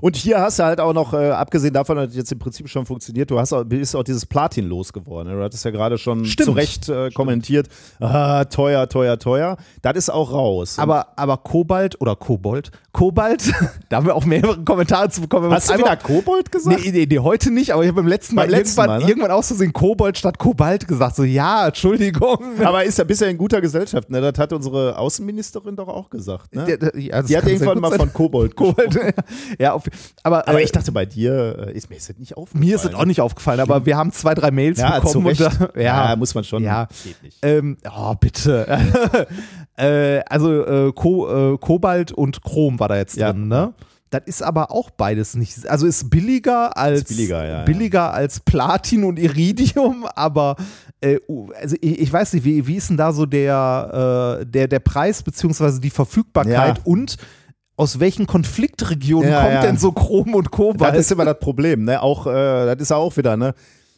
Und 0.00 0.16
hier 0.16 0.40
hast 0.40 0.58
du 0.58 0.64
halt 0.64 0.80
auch 0.80 0.92
noch, 0.92 1.12
äh, 1.14 1.30
abgesehen 1.30 1.72
davon, 1.72 1.96
dass 1.96 2.08
das 2.08 2.16
jetzt 2.16 2.32
im 2.32 2.38
Prinzip 2.38 2.68
schon 2.68 2.84
funktioniert, 2.86 3.30
du 3.30 3.38
hast 3.38 3.52
auch, 3.52 3.64
bist 3.64 3.94
auch 3.96 4.02
dieses 4.02 4.26
Platin 4.26 4.66
losgeworden. 4.66 5.32
ne? 5.32 5.38
Du 5.38 5.44
hattest 5.44 5.64
ja 5.64 5.70
gerade 5.70 5.98
schon 5.98 6.24
Stimmt. 6.24 6.46
zu 6.46 6.52
Recht 6.52 6.88
äh, 6.88 7.10
kommentiert, 7.10 7.68
ah, 8.00 8.44
teuer, 8.44 8.88
teuer, 8.88 9.18
teuer. 9.18 9.56
Das 9.82 9.96
ist 9.96 10.10
auch 10.10 10.32
raus. 10.32 10.78
Aber, 10.78 11.06
aber 11.16 11.36
Kobalt 11.38 12.00
oder 12.00 12.16
Kobold, 12.16 12.70
Kobalt, 12.92 13.52
da 13.88 13.96
haben 13.98 14.06
wir 14.06 14.14
auch 14.14 14.24
mehrere 14.24 14.58
Kommentare 14.64 15.08
zu 15.10 15.20
bekommen. 15.20 15.50
hast 15.52 15.70
du 15.70 15.78
wieder 15.78 15.96
Kobold 15.96 16.50
gesagt? 16.52 16.80
Nee, 16.84 16.90
nee, 16.90 17.06
nee, 17.08 17.18
heute 17.18 17.50
nicht, 17.50 17.72
aber 17.72 17.82
ich 17.82 17.88
habe 17.88 17.96
beim 18.02 18.08
letzten 18.08 18.34
Mal, 18.34 18.42
Beim 18.42 18.50
letzten 18.50 18.80
irgendwann, 18.80 18.98
Mal, 19.00 19.04
ne? 19.04 19.08
irgendwann 19.10 19.30
aus 19.30 19.46
Versehen 19.48 19.72
Kobold 19.72 20.18
statt 20.18 20.38
Kobalt 20.38 20.86
gesagt. 20.88 21.16
So, 21.16 21.24
ja, 21.24 21.68
Entschuldigung. 21.68 22.36
Aber 22.64 22.84
ist 22.84 22.98
ja 22.98 23.04
bisher 23.04 23.28
in 23.28 23.38
guter 23.38 23.60
Gesellschaft, 23.60 24.10
ne? 24.10 24.20
Das 24.20 24.38
hat 24.38 24.52
unsere 24.52 24.96
Außenministerin 24.98 25.76
doch 25.76 25.88
auch 25.88 26.10
gesagt, 26.10 26.54
ne? 26.54 26.64
Der- 26.64 26.76
der- 26.78 26.98
ja, 26.98 27.22
Die 27.22 27.36
hat 27.36 27.46
irgendwann 27.46 27.80
mal 27.80 27.90
sein. 27.90 27.98
von 28.00 28.12
Kobold 28.12 28.56
gesprochen. 28.56 28.74
Kobold. 28.90 29.14
ja, 29.58 29.72
auf, 29.72 29.83
aber, 30.22 30.48
Aber 30.48 30.60
äh, 30.60 30.64
ich 30.64 30.72
dachte, 30.72 30.92
bei 30.92 31.06
dir 31.06 31.68
äh, 31.68 31.72
ist 31.76 31.90
mir 31.90 31.96
ist 31.96 32.18
nicht 32.18 32.36
aufgefallen. 32.36 32.64
mir 32.64 32.74
ist 32.76 32.84
das 32.84 32.94
auch 32.94 33.04
nicht 33.04 33.20
aufgefallen, 33.20 33.60
aber 33.60 33.86
wir 33.86 33.96
haben 33.96 34.12
zwei, 34.12 34.34
drei 34.34 34.50
Mails 34.50 34.78
Ja, 34.78 34.98
bekommen. 35.00 35.26
Und 35.26 35.40
da, 35.40 35.50
ja, 35.76 36.10
ja, 36.10 36.16
muss 36.16 36.34
man 36.34 36.44
schon. 36.44 36.62
Ja. 36.62 36.88
Geht 37.02 37.22
nicht. 37.22 37.38
Ähm, 37.42 37.76
oh, 37.96 38.14
bitte. 38.18 38.66
äh, 39.76 40.20
also 40.28 40.64
äh, 40.64 40.92
Ko, 40.92 41.54
äh, 41.54 41.58
Kobalt 41.58 42.12
und 42.12 42.42
Chrom 42.42 42.78
war 42.80 42.88
da 42.88 42.96
jetzt 42.96 43.16
Ja. 43.16 43.32
drin, 43.32 43.48
ne? 43.48 43.74
Das 44.10 44.22
ist 44.26 44.42
aber 44.42 44.70
auch 44.70 44.90
beides 44.90 45.34
nicht. 45.34 45.66
Also 45.68 45.86
ist 45.88 46.08
billiger 46.08 46.76
als 46.76 47.00
Ist 47.00 47.08
billiger, 47.08 47.44
ja, 47.48 47.62
billiger 47.64 48.12
als 48.14 48.38
Platin 48.38 49.02
und 49.02 49.18
Iridium, 49.18 50.06
aber 50.14 50.54
äh, 51.00 51.18
also 51.60 51.74
ich, 51.80 51.98
ich 51.98 52.12
weiß 52.12 52.34
nicht, 52.34 52.44
wie, 52.44 52.64
wie 52.64 52.76
ist 52.76 52.90
denn 52.90 52.96
da 52.96 53.12
so 53.12 53.26
der, 53.26 54.38
äh, 54.42 54.46
der, 54.46 54.68
der 54.68 54.78
Preis 54.78 55.20
beziehungsweise 55.24 55.80
die 55.80 55.90
Verfügbarkeit 55.90 56.80
und 56.84 57.16
aus 57.76 57.98
welchen 58.00 58.26
Konfliktregionen 58.26 59.30
Ja, 59.30 59.40
kommt 59.42 59.54
ja. 59.54 59.62
denn 59.62 59.76
so 59.78 59.92
Chrom 59.92 60.34
und 60.34 60.50
Kobalt? 60.50 60.94
Das 60.94 61.00
ist 61.00 61.12
immer 61.12 61.24
das 61.24 61.38
Problem, 61.38 61.84
ne? 61.84 62.00
Auch, 62.02 62.26
äh, 62.26 62.30
das 62.66 62.76
ist 62.80 62.90
ja 62.90 62.96
auch 62.96 63.16
wieder, 63.16 63.36
ne? 63.36 63.54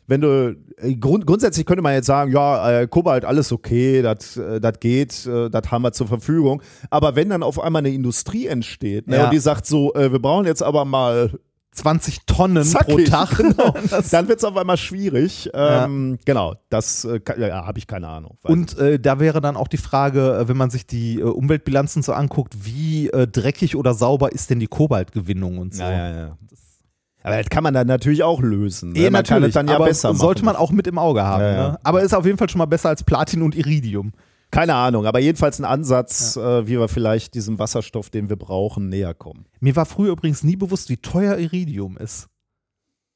Wenn 0.09 0.21
du, 0.21 0.57
äh, 0.79 0.95
grund, 0.95 1.27
grundsätzlich 1.27 1.67
könnte 1.67 1.83
man 1.83 1.93
jetzt 1.95 2.07
sagen, 2.07 2.31
ja, 2.33 2.83
äh, 2.83 2.87
Kobalt, 2.87 3.25
alles 3.25 3.51
okay, 3.53 4.03
das 4.03 4.37
äh, 4.37 4.61
das 4.61 4.79
geht, 4.79 5.27
äh, 5.27 5.51
das 5.51 5.71
haben 5.71 5.83
wir 5.83 5.93
zur 5.93 6.07
Verfügung. 6.07 6.63
Aber 6.91 7.17
wenn 7.17 7.29
dann 7.29 7.43
auf 7.43 7.61
einmal 7.61 7.81
eine 7.81 7.91
Industrie 7.91 8.47
entsteht, 8.47 9.09
ne, 9.09 9.17
Ja. 9.17 9.25
und 9.25 9.33
die 9.33 9.39
sagt 9.39 9.67
so, 9.67 9.93
äh, 9.95 10.13
wir 10.13 10.21
brauchen 10.21 10.47
jetzt 10.47 10.63
aber 10.63 10.85
mal 10.85 11.33
20 11.77 12.27
Tonnen 12.27 12.63
pro 12.65 12.79
zackig, 12.97 13.11
Tag. 13.11 13.37
genau, 13.37 13.75
Das- 13.91 14.11
dann 14.11 14.29
wird 14.29 14.39
es 14.39 14.45
auf 14.45 14.57
einmal 14.57 14.77
schwierig. 14.77 15.51
Ähm, 15.55 16.19
Genau, 16.25 16.55
das 16.71 17.05
äh, 17.05 17.21
ja, 17.39 17.67
habe 17.67 17.79
ich 17.79 17.87
keine 17.87 18.09
Ahnung. 18.09 18.39
Und 18.43 18.79
äh, 18.79 18.99
da 18.99 19.21
wäre 19.21 19.41
dann 19.41 19.57
auch 19.57 19.69
die 19.69 19.77
Frage, 19.77 20.37
äh, 20.39 20.49
wenn 20.49 20.57
man 20.57 20.71
sich 20.71 20.87
die 20.87 21.21
äh, 21.21 21.25
Umweltbilanzen 21.25 22.03
so 22.03 22.13
anguckt, 22.13 22.65
wie 22.65 23.09
äh, 23.11 23.27
dreckig 23.27 23.77
oder 23.77 23.95
sauber 23.95 24.33
ist 24.33 24.51
denn 24.51 24.59
die 24.59 24.67
Kobaltgewinnung 24.67 25.59
und 25.59 25.75
so. 25.75 25.83
Ja, 25.83 25.91
ja, 25.93 26.17
ja. 26.17 26.39
Aber 27.23 27.39
das 27.39 27.49
kann 27.51 27.65
man 27.65 27.75
dann 27.75 27.89
natürlich 27.89 28.23
auch 28.23 28.41
lösen. 28.41 28.93
Ne? 28.93 29.01
Eh, 29.01 29.11
man 29.11 29.25
kann 29.25 29.43
es 29.43 29.53
natürlich, 29.53 29.55
dann 29.55 29.69
ja 29.69 29.75
aber 29.77 29.87
besser 29.87 30.09
machen. 30.11 30.19
sollte 30.21 30.45
man 30.45 30.55
auch 30.55 30.71
mit 30.71 30.87
im 30.87 30.97
Auge 30.97 31.25
haben. 31.25 31.43
Ja, 31.43 31.53
ja. 31.53 31.69
Ne? 31.73 31.79
Aber 31.83 32.03
ist 32.03 32.15
auf 32.15 32.25
jeden 32.25 32.39
Fall 32.39 32.49
schon 32.49 32.61
mal 32.61 32.67
besser 32.67 32.89
als 32.89 33.03
Platin 33.03 33.43
und 33.43 33.57
Iridium. 33.57 34.13
Keine 34.57 34.75
Ahnung, 34.75 35.05
aber 35.05 35.19
jedenfalls 35.19 35.59
ein 35.59 35.67
Ansatz, 35.67 36.35
äh, 36.39 36.67
wie 36.67 36.79
wir 36.79 36.89
vielleicht 36.89 37.35
diesem 37.35 37.59
Wasserstoff, 37.59 38.09
den 38.09 38.31
wir 38.31 38.37
brauchen, 38.37 38.89
näher 38.89 39.13
kommen. 39.13 39.45
Mir 39.61 39.77
war 39.77 39.85
früher 39.85 40.13
übrigens 40.13 40.45
nie 40.45 40.57
bewusst, 40.57 40.89
wie 40.89 40.97
teuer 40.97 41.37
Iridium 41.37 41.99
ist. 41.99 42.29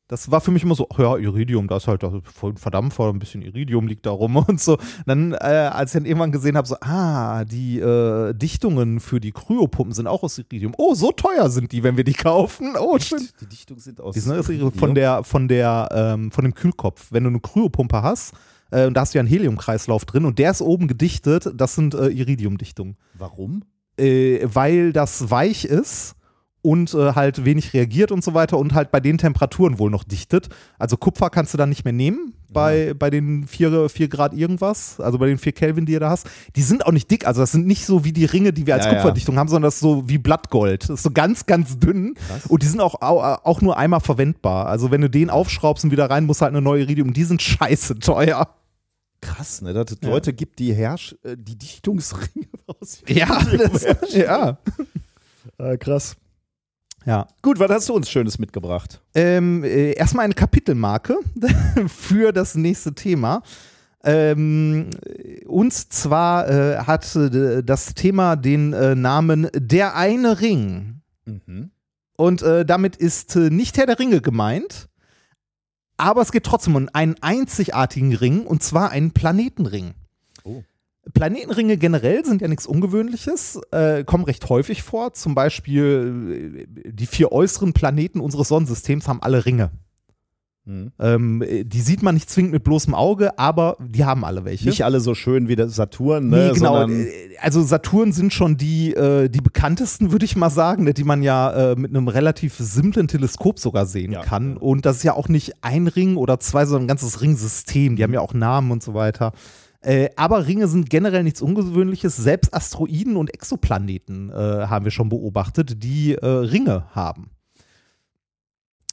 Das 0.07 0.31
war 0.31 0.43
für 0.43 0.51
mich 0.51 0.65
immer 0.65 0.75
so, 0.75 0.87
ja, 0.99 1.17
Iridium, 1.17 1.67
da 1.67 1.79
ist 1.79 1.89
halt 1.89 2.03
da 2.03 2.13
voll 2.25 2.51
ein 2.51 2.57
Verdampfer, 2.59 3.09
ein 3.09 3.19
bisschen 3.19 3.41
Iridium 3.41 3.87
liegt 3.87 4.05
da 4.05 4.11
rum 4.11 4.37
und 4.49 4.61
so. 4.61 4.77
Dann, 5.07 5.33
äh, 5.33 5.71
als 5.73 5.95
ich 5.95 6.01
dann 6.01 6.05
irgendwann 6.05 6.31
gesehen 6.31 6.59
habe, 6.59 6.69
so, 6.69 6.77
ah, 6.83 7.47
die 7.47 7.79
äh, 7.81 8.35
Dichtungen 8.35 9.01
für 9.01 9.19
die 9.19 9.33
Kryopumpen 9.33 9.95
sind 9.95 10.09
auch 10.09 10.23
aus 10.23 10.37
Iridium. 10.37 10.75
Oh, 10.77 10.95
so 10.95 11.11
teuer 11.11 11.49
sind 11.49 11.73
die, 11.73 11.83
wenn 11.83 11.97
wir 11.97 12.05
die 12.05 12.13
kaufen. 12.13 12.75
Oh, 12.79 12.99
schön. 12.99 13.27
Die 13.41 13.47
Dichtungen 13.47 13.81
sind 13.81 13.99
aus. 13.99 14.13
Die 14.13 14.21
sind 14.21 14.37
aus 14.37 14.47
von 14.79 14.95
der, 14.95 15.25
von 15.25 15.49
der, 15.49 15.89
ähm, 15.91 16.33
von 16.33 16.45
dem 16.45 16.53
Kühlkopf. 16.53 17.07
Wenn 17.13 17.25
du 17.25 17.31
eine 17.31 17.41
Kryopumpe 17.41 18.03
hast, 18.03 18.35
äh, 18.71 18.87
und 18.87 18.95
da 18.95 19.03
hast 19.03 19.15
du 19.15 19.19
ja 19.19 19.21
einen 19.21 19.29
Heliumkreislauf 19.29 20.05
drin 20.05 20.25
und 20.25 20.39
der 20.39 20.51
ist 20.51 20.63
oben 20.63 20.89
gedichtet, 20.89 21.51
das 21.55 21.75
sind 21.75 21.95
äh, 21.95 22.09
Iridiumdichtungen. 22.09 22.97
Warum? 23.15 23.63
Äh, 23.99 24.41
weil 24.45 24.93
das 24.93 25.31
weich 25.31 25.65
ist 25.65 26.15
und 26.63 26.93
äh, 26.93 27.13
halt 27.15 27.45
wenig 27.47 27.73
reagiert 27.73 28.13
und 28.13 28.23
so 28.23 28.35
weiter 28.35 28.59
und 28.59 28.75
halt 28.75 28.91
bei 28.91 29.01
den 29.01 29.17
Temperaturen 29.17 29.79
wohl 29.79 29.91
noch 29.91 30.05
dichtet. 30.05 30.49
Also 30.79 30.97
Kupfer 30.99 31.31
kannst 31.31 31.55
du 31.55 31.59
dann 31.59 31.71
nicht 31.71 31.85
mehr 31.85 31.93
nehmen 31.95 32.35
bei, 32.51 32.93
bei 32.99 33.09
den 33.09 33.47
4, 33.47 33.89
4 33.89 34.09
Grad 34.09 34.35
irgendwas, 34.35 35.01
also 35.01 35.19
bei 35.19 35.27
den 35.29 35.39
4 35.39 35.53
Kelvin, 35.53 35.87
die 35.87 35.93
ihr 35.93 36.01
da 36.01 36.11
hast. 36.11 36.29
Die 36.57 36.63
sind 36.63 36.85
auch 36.85 36.93
nicht 36.93 37.11
dick, 37.11 37.27
also 37.27 37.41
das 37.41 37.53
sind 37.53 37.67
nicht 37.67 37.87
so 37.87 38.05
wie 38.05 38.13
die 38.13 38.27
Ringe, 38.27 38.53
die 38.53 38.67
wir 38.67 38.75
als 38.75 38.85
Ja, 38.85 38.91
ja. 38.93 38.99
Kupferdichtung 38.99 39.39
haben, 39.39 39.49
sondern 39.49 39.69
das 39.69 39.75
ist 39.77 39.81
so 39.81 40.07
wie 40.09 40.19
Blattgold. 40.19 40.83
Das 40.85 40.91
ist 40.91 41.03
so 41.03 41.11
ganz, 41.11 41.47
ganz 41.47 41.79
dünn 41.79 42.15
und 42.49 42.63
die 42.63 42.67
sind 42.67 42.81
auch, 42.81 43.01
au- 43.01 43.21
auch 43.23 43.63
nur 43.63 43.79
einmal 43.79 44.01
verwendbar. 44.01 44.67
Also 44.67 44.91
wenn 44.91 45.01
du 45.01 45.09
den 45.09 45.31
aufschraubst 45.31 45.85
und 45.85 45.93
wieder 45.93 46.11
rein, 46.11 46.27
musst 46.27 46.43
halt 46.43 46.51
eine 46.53 46.61
neue 46.61 46.83
Iridium. 46.83 47.15
Die 47.15 47.25
sind 47.25 47.41
scheiße 47.41 48.01
teuer. 48.01 48.49
Krass, 49.21 49.61
ne? 49.63 49.73
Dass 49.73 49.91
es 49.91 49.99
Ja. 50.03 50.09
Leute 50.09 50.33
gibt, 50.33 50.59
die 50.59 50.73
Herrsch, 50.73 51.15
äh, 51.23 51.37
die 51.39 51.57
Dichtungsringe 51.57 52.47
aus. 52.67 53.03
Ja, 53.07 53.43
das, 53.59 54.13
ja. 54.15 54.59
Äh, 55.59 55.77
krass. 55.79 56.17
Ja. 57.07 57.27
Gut, 57.43 57.59
was 57.59 57.71
hast 57.71 57.89
du 57.89 57.95
uns 57.95 58.11
Schönes 58.11 58.39
mitgebracht? 58.39 59.01
Ähm, 59.15 59.65
äh, 59.65 59.93
erstmal 59.93 60.25
eine 60.27 60.35
Kapitelmarke 60.35 61.19
für 61.89 62.33
das 62.33 62.55
nächste 62.55 62.95
Thema. 62.95 63.43
Ähm, 64.03 64.91
und 65.47 65.73
zwar 65.73 66.49
äh, 66.49 66.79
hat 66.79 67.15
äh, 67.17 67.63
das 67.63 67.95
Thema 67.95 68.37
den 68.37 68.73
äh, 68.73 68.95
Namen 68.95 69.49
Der 69.55 69.95
eine 69.97 70.41
Ring. 70.41 71.01
Mhm. 71.25 71.71
Und 72.17 72.43
damit 72.43 72.97
ist 72.97 73.35
nicht 73.37 73.79
Herr 73.79 73.87
der 73.87 73.99
Ringe 73.99 74.21
gemeint, 74.21 74.90
aber 76.01 76.23
es 76.23 76.33
geht 76.33 76.45
trotzdem 76.45 76.77
um 76.77 76.89
einen 76.93 77.17
einzigartigen 77.21 78.15
Ring 78.15 78.47
und 78.47 78.63
zwar 78.63 78.91
einen 78.91 79.13
Planetenring. 79.13 79.95
Oh. 80.45 80.63
Planetenringe 81.15 81.77
generell 81.77 82.25
sind 82.25 82.41
ja 82.41 82.49
nichts 82.49 82.67
Ungewöhnliches, 82.67 83.61
äh, 83.73 84.05
kommen 84.05 84.25
recht 84.25 84.49
häufig 84.49 84.83
vor. 84.83 85.13
Zum 85.15 85.35
Beispiel 85.35 86.67
äh, 86.85 86.93
die 86.93 87.07
vier 87.07 87.33
äußeren 87.33 87.73
Planeten 87.73 88.21
unseres 88.21 88.49
Sonnensystems 88.49 89.09
haben 89.09 89.23
alle 89.23 89.45
Ringe. 89.47 89.71
Mhm. 90.71 90.93
Ähm, 91.01 91.43
äh, 91.43 91.65
die 91.65 91.81
sieht 91.81 92.03
man 92.03 92.15
nicht 92.15 92.31
zwingend 92.31 92.53
mit 92.53 92.63
bloßem 92.63 92.95
Auge, 92.95 93.37
aber 93.39 93.77
die 93.81 94.05
haben 94.05 94.25
alle 94.25 94.45
welche. 94.45 94.69
Nicht 94.69 94.85
alle 94.85 95.01
so 95.01 95.15
schön 95.15 95.49
wie 95.49 95.57
der 95.57 95.69
Saturn, 95.69 96.29
ne? 96.29 96.49
Nee, 96.49 96.55
genau. 96.55 96.81
Sondern, 96.81 97.07
äh, 97.07 97.11
Also 97.41 97.63
Saturn 97.63 98.13
sind 98.13 98.33
schon 98.33 98.57
die, 98.57 98.95
äh, 98.95 99.29
die 99.29 99.41
bekanntesten, 99.41 100.13
würde 100.13 100.25
ich 100.25 100.37
mal 100.37 100.51
sagen, 100.51 100.93
die 100.93 101.05
man 101.05 101.23
ja 101.23 101.73
äh, 101.73 101.77
mit 101.77 101.91
einem 101.91 102.07
relativ 102.07 102.55
simplen 102.59 103.09
Teleskop 103.09 103.59
sogar 103.59 103.87
sehen 103.87 104.13
Ja, 104.13 104.23
kann. 104.23 104.57
Und 104.57 104.87
das 104.87 104.99
ist 104.99 105.03
ja 105.03 105.15
auch 105.15 105.29
nicht 105.29 105.55
ein 105.63 105.89
Ring 105.89 106.17
oder 106.17 106.39
zwei, 106.39 106.65
sondern 106.67 106.85
ein 106.85 106.89
ganzes 106.89 107.21
Ringsystem. 107.21 107.97
Die 107.97 108.05
haben 108.05 108.15
ja 108.15 108.21
auch 108.21 108.35
Namen 108.35 108.71
und 108.71 108.83
so 108.83 108.95
weiter. 108.95 109.33
Äh, 109.83 110.11
aber 110.15 110.47
Ringe 110.47 110.69
sind 110.69 110.89
generell 110.89 111.25
nichts 111.25 111.43
Ungewöhnliches. 111.43 112.17
Selbst 112.17 112.55
Asteroiden 112.55 113.17
und 113.17 113.35
Exoplaneten 113.35 114.31
äh, 114.31 114.35
haben 114.35 114.85
wir 114.85 114.93
schon 114.93 115.09
beobachtet, 115.09 115.83
die 115.83 116.13
Ringe 116.13 116.85
haben. 116.95 117.31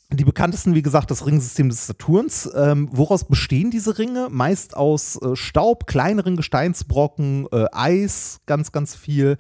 Die 0.10 0.24
bekanntesten, 0.24 0.74
wie 0.74 0.82
gesagt, 0.82 1.12
das 1.12 1.26
Ringsystem 1.26 1.68
des 1.68 1.86
Saturns. 1.86 2.50
Ähm, 2.56 2.88
woraus 2.94 3.26
bestehen 3.26 3.72
diese 3.72 3.98
Ringe? 3.98 4.30
Meist 4.32 4.76
aus 4.78 5.22
äh, 5.22 5.36
Staub, 5.36 5.86
kleineren 5.86 6.38
Gesteinsbrocken, 6.38 7.48
äh, 7.52 7.66
Eis, 7.74 8.40
ganz, 8.46 8.72
ganz 8.72 8.96
viel. 8.96 9.36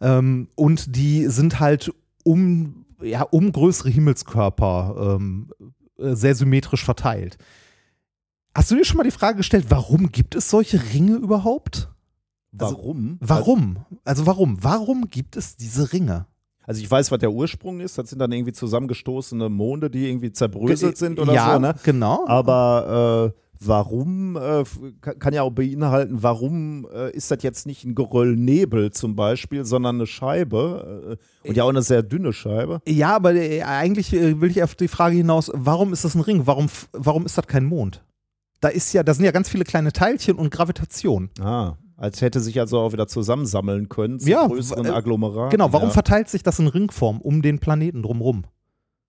Ähm, 0.00 0.48
und 0.54 0.94
die 0.94 1.26
sind 1.26 1.58
halt 1.58 1.92
um, 2.22 2.84
ja, 3.02 3.22
um 3.22 3.50
größere 3.50 3.90
Himmelskörper 3.90 5.16
ähm, 5.18 5.50
äh, 5.98 6.14
sehr 6.14 6.36
symmetrisch 6.36 6.84
verteilt. 6.84 7.36
Hast 8.54 8.70
du 8.70 8.76
dir 8.76 8.84
schon 8.84 8.98
mal 8.98 9.02
die 9.02 9.10
Frage 9.10 9.38
gestellt, 9.38 9.66
warum 9.68 10.12
gibt 10.12 10.36
es 10.36 10.48
solche 10.48 10.80
Ringe 10.92 11.16
überhaupt? 11.16 11.90
also- 12.56 12.76
warum? 12.76 13.18
Warum? 13.20 13.78
Also 14.04 14.26
warum? 14.26 14.62
Warum 14.62 15.08
gibt 15.08 15.36
es 15.36 15.56
diese 15.56 15.92
Ringe? 15.92 16.26
Also 16.66 16.80
ich 16.80 16.90
weiß, 16.90 17.10
was 17.10 17.18
der 17.18 17.32
Ursprung 17.32 17.80
ist. 17.80 17.98
Das 17.98 18.10
sind 18.10 18.18
dann 18.18 18.32
irgendwie 18.32 18.52
zusammengestoßene 18.52 19.48
Monde, 19.48 19.90
die 19.90 20.08
irgendwie 20.08 20.32
zerbröselt 20.32 20.96
sind 20.96 21.18
oder 21.18 21.32
ja, 21.34 21.54
so, 21.54 21.58
ne? 21.58 21.74
genau. 21.82 22.26
Aber 22.26 23.32
äh, 23.34 23.40
warum, 23.60 24.36
äh, 24.36 24.64
kann, 25.00 25.34
ja 25.34 25.42
auch 25.42 25.50
beinhalten, 25.50 26.22
warum 26.22 26.86
äh, 26.92 27.10
ist 27.12 27.30
das 27.30 27.42
jetzt 27.42 27.66
nicht 27.66 27.84
ein 27.84 27.94
Geröllnebel 27.94 28.92
zum 28.92 29.16
Beispiel, 29.16 29.64
sondern 29.64 29.96
eine 29.96 30.06
Scheibe 30.06 31.18
äh, 31.44 31.48
und 31.48 31.56
ja 31.56 31.64
auch 31.64 31.68
eine 31.68 31.82
sehr 31.82 32.02
dünne 32.02 32.32
Scheibe. 32.32 32.80
Ja, 32.86 33.14
aber 33.16 33.34
äh, 33.34 33.62
eigentlich 33.62 34.12
äh, 34.12 34.40
will 34.40 34.50
ich 34.50 34.62
auf 34.62 34.74
die 34.74 34.88
Frage 34.88 35.16
hinaus, 35.16 35.50
warum 35.54 35.92
ist 35.92 36.04
das 36.04 36.14
ein 36.14 36.20
Ring? 36.20 36.46
Warum, 36.46 36.68
warum 36.92 37.26
ist 37.26 37.36
das 37.38 37.46
kein 37.46 37.64
Mond? 37.64 38.02
Da 38.60 38.68
ist 38.68 38.92
ja, 38.92 39.02
da 39.02 39.12
sind 39.12 39.24
ja 39.24 39.30
ganz 39.30 39.48
viele 39.48 39.64
kleine 39.64 39.92
Teilchen 39.92 40.36
und 40.36 40.50
Gravitation. 40.50 41.30
Ah, 41.38 41.74
als 41.96 42.20
hätte 42.22 42.40
sich 42.40 42.58
also 42.60 42.78
auch 42.80 42.92
wieder 42.92 43.06
zusammensammeln 43.06 43.88
können 43.88 44.18
zu 44.18 44.28
Ja, 44.28 44.46
größeren 44.46 44.86
äh, 44.86 44.90
Agglomeraten. 44.90 45.50
Genau, 45.50 45.72
warum 45.72 45.88
ja. 45.88 45.92
verteilt 45.94 46.28
sich 46.28 46.42
das 46.42 46.58
in 46.58 46.66
Ringform 46.66 47.20
um 47.20 47.42
den 47.42 47.58
Planeten 47.60 48.02
drumherum? 48.02 48.44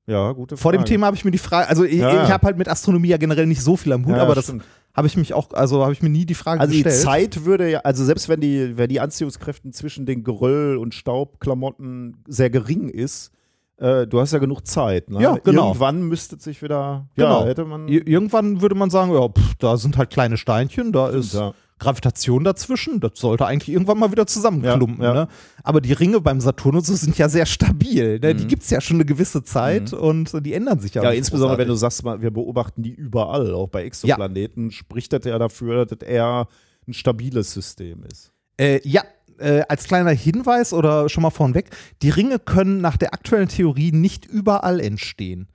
Ja, 0.07 0.31
gute 0.33 0.55
Vor 0.55 0.71
dem 0.71 0.79
Frage. 0.81 0.89
Thema 0.89 1.07
habe 1.07 1.15
ich 1.17 1.25
mir 1.25 1.31
die 1.31 1.39
Frage, 1.39 1.67
also 1.67 1.83
ich, 1.83 1.95
Ja, 1.95 2.23
ich 2.25 2.29
habe 2.31 2.45
halt 2.45 2.57
mit 2.59 2.69
Astronomie 2.69 3.07
ja 3.07 3.17
generell 3.17 3.47
nicht 3.47 3.61
so 3.61 3.75
viel 3.75 3.91
am 3.91 4.05
Hut, 4.05 4.15
Ja, 4.15 4.21
aber 4.21 4.35
das 4.35 4.43
stimmt. 4.45 4.63
habe 4.93 5.07
ich 5.07 5.17
mich 5.17 5.33
auch, 5.33 5.49
also 5.53 5.81
habe 5.81 5.93
ich 5.93 6.03
mir 6.03 6.09
nie 6.09 6.27
die 6.27 6.35
Frage 6.35 6.61
Also 6.61 6.73
die 6.73 6.83
gestellt. 6.83 7.03
Zeit 7.03 7.45
würde 7.45 7.71
ja, 7.71 7.79
also 7.79 8.05
selbst 8.05 8.29
wenn 8.29 8.39
die, 8.39 8.77
wenn 8.77 8.87
die 8.87 8.99
Anziehungskräfte 8.99 9.71
zwischen 9.71 10.05
den 10.05 10.23
Geröll- 10.23 10.77
und 10.77 10.93
Staubklamotten 10.93 12.17
sehr 12.27 12.49
gering 12.51 12.89
ist, 12.89 13.31
äh, 13.77 14.05
du 14.07 14.19
hast 14.21 14.31
ja 14.31 14.39
genug 14.39 14.65
Zeit. 14.67 15.09
Ne? 15.09 15.21
Ja, 15.21 15.37
genau. 15.43 15.69
Irgendwann 15.69 16.03
müsste 16.03 16.37
sich 16.39 16.61
wieder, 16.61 17.07
Genau. 17.15 17.41
ja, 17.41 17.47
hätte 17.47 17.65
man. 17.65 17.87
Ir- 17.87 18.07
Irgendwann 18.07 18.61
würde 18.61 18.75
man 18.75 18.89
sagen, 18.89 19.11
ja, 19.13 19.27
pff, 19.27 19.55
da 19.55 19.75
sind 19.77 19.97
halt 19.97 20.11
kleine 20.11 20.37
Steinchen, 20.37 20.91
da 20.91 21.09
ist 21.09 21.33
ja. 21.33 21.53
Gravitation 21.77 22.43
dazwischen, 22.45 22.99
das 23.01 23.11
sollte 23.15 23.45
eigentlich 23.45 23.69
irgendwann 23.73 23.97
mal 23.99 24.11
wieder 24.11 24.25
zusammenklumpen. 24.27 25.03
Ja, 25.03 25.13
ja. 25.13 25.21
Ne? 25.25 25.27
Aber 25.63 25.81
die 25.81 25.91
Ringe 25.93 26.21
beim 26.21 26.39
Saturn 26.39 26.75
und 26.77 26.85
so 26.85 26.95
sind 26.95 27.17
ja 27.17 27.27
sehr 27.27 27.45
stabil. 27.45 28.19
Ne? 28.19 28.33
Die 28.33 28.43
Mhm. 28.45 28.47
gibt 28.47 28.63
es 28.63 28.69
ja 28.69 28.79
schon 28.79 28.97
eine 28.97 29.05
gewisse 29.05 29.43
Zeit 29.43 29.91
und 29.91 30.45
die 30.45 30.53
ändern 30.53 30.79
sich 30.79 30.93
ja. 30.93 31.03
Ja, 31.03 31.11
insbesondere 31.11 31.57
wenn 31.57 31.67
du 31.67 31.73
großartig. 31.73 31.95
sagst, 31.95 32.05
mal, 32.05 32.21
wir 32.21 32.31
beobachten 32.31 32.81
die 32.81 32.93
überall, 32.93 33.53
auch 33.53 33.67
bei 33.67 33.83
Exoplaneten, 33.83 34.71
spricht 34.71 35.11
das 35.11 35.25
ja 35.25 35.37
dafür, 35.37 35.85
dass 35.85 35.97
das 35.97 36.07
eher 36.07 36.47
ein 36.87 36.93
stabiles 36.93 37.51
System 37.51 38.03
ist. 38.09 38.31
Äh, 38.57 38.79
ja, 38.87 39.03
äh, 39.37 39.63
als 39.67 39.83
kleiner 39.83 40.11
Hinweis 40.11 40.71
oder 40.71 41.09
schon 41.09 41.23
mal 41.23 41.29
vornweg, 41.29 41.71
die 42.01 42.09
Ringe 42.09 42.39
können 42.39 42.79
nach 42.79 42.95
der 42.95 43.13
aktuellen 43.13 43.49
Theorie 43.49 43.91
nicht 43.91 44.25
überall 44.25 44.79
entstehen. 44.79 45.49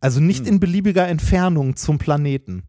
Also 0.00 0.20
nicht 0.20 0.46
Hm. 0.46 0.54
in 0.54 0.60
beliebiger 0.60 1.06
Entfernung 1.08 1.76
zum 1.76 1.98
Planeten. 1.98 2.62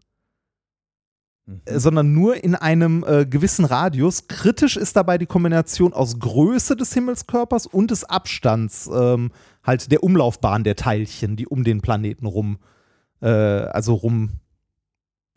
Äh, 1.65 1.79
sondern 1.79 2.13
nur 2.13 2.43
in 2.43 2.55
einem 2.55 3.03
äh, 3.07 3.25
gewissen 3.25 3.65
Radius. 3.65 4.27
Kritisch 4.27 4.77
ist 4.77 4.95
dabei 4.95 5.17
die 5.17 5.25
Kombination 5.25 5.93
aus 5.93 6.19
Größe 6.19 6.75
des 6.75 6.93
Himmelskörpers 6.93 7.65
und 7.67 7.91
des 7.91 8.03
Abstands, 8.03 8.89
ähm, 8.93 9.31
halt 9.63 9.91
der 9.91 10.03
Umlaufbahn 10.03 10.63
der 10.63 10.75
Teilchen, 10.75 11.35
die 11.35 11.47
um 11.47 11.63
den 11.63 11.81
Planeten 11.81 12.25
rum, 12.25 12.57
äh, 13.21 13.27
also 13.27 13.93
rum 13.93 14.39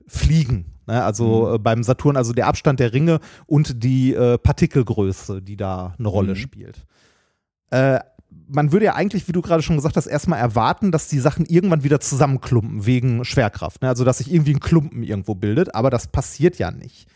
fliegen. 0.06 0.66
Ne? 0.86 1.02
Also 1.02 1.47
Mhm. 1.48 1.55
äh, 1.55 1.59
beim 1.59 1.82
Saturn, 1.82 2.16
also 2.16 2.32
der 2.32 2.47
Abstand 2.47 2.80
der 2.80 2.93
Ringe 2.93 3.20
und 3.47 3.82
die 3.82 4.14
äh, 4.14 4.39
Partikelgröße, 4.39 5.40
die 5.43 5.56
da 5.56 5.94
eine 5.98 6.09
Rolle 6.09 6.32
Mhm. 6.32 6.36
spielt. 6.36 6.86
Man 8.48 8.72
würde 8.72 8.86
ja 8.86 8.94
eigentlich, 8.94 9.28
wie 9.28 9.32
du 9.32 9.42
gerade 9.42 9.62
schon 9.62 9.76
gesagt 9.76 9.96
hast, 9.96 10.06
erstmal 10.06 10.38
erwarten, 10.38 10.92
dass 10.92 11.09
die 11.09 11.20
Sachen 11.20 11.46
irgendwann 11.46 11.84
wieder 11.84 12.00
zusammenklumpen 12.00 12.84
wegen 12.86 13.24
Schwerkraft. 13.24 13.82
Ne? 13.82 13.88
Also 13.88 14.04
dass 14.04 14.18
sich 14.18 14.32
irgendwie 14.32 14.54
ein 14.54 14.60
Klumpen 14.60 15.02
irgendwo 15.02 15.34
bildet, 15.34 15.74
aber 15.74 15.90
das 15.90 16.09
passiert 16.09 16.59
ja 16.59 16.70
nicht. 16.70 17.09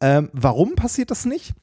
Ähm, 0.00 0.30
warum 0.32 0.74
passiert 0.74 1.10
das 1.10 1.24
nicht? 1.24 1.54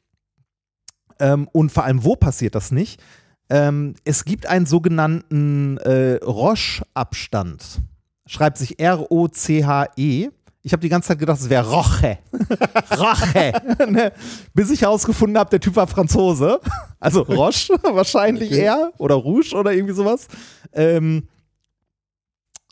Ähm, 1.20 1.48
und 1.52 1.72
vor 1.72 1.84
allem, 1.84 2.04
wo 2.04 2.16
passiert 2.16 2.56
das 2.56 2.72
nicht? 2.72 3.02
Ähm, 3.50 3.96
es 4.06 4.26
gibt 4.26 4.46
einen 4.46 4.66
sogenannten 4.66 5.78
äh, 5.78 6.16
Roche-Abstand. 6.24 7.82
Schreibt 8.26 8.58
sich 8.58 8.80
R-O-C-H-E. 8.80 10.30
Ich 10.64 10.74
habe 10.74 10.82
die 10.82 10.90
ganze 10.90 11.08
Zeit 11.10 11.20
gedacht, 11.20 11.40
es 11.40 11.50
wäre 11.50 11.68
Roche. 11.68 12.20
Roche. 12.98 13.54
ne? 13.90 14.12
Bis 14.54 14.70
ich 14.70 14.82
herausgefunden 14.82 15.38
habe, 15.38 15.50
der 15.50 15.60
Typ 15.60 15.76
war 15.76 15.88
Franzose. 15.88 16.60
Also 17.00 17.22
Roche 17.24 17.74
wahrscheinlich 17.84 18.52
Okay. 18.52 18.62
eher. 18.62 18.92
Oder 18.98 19.16
Rouge 19.16 19.56
oder 19.56 19.74
irgendwie 19.74 19.96
sowas. 19.96 20.28
Ähm, 20.74 21.28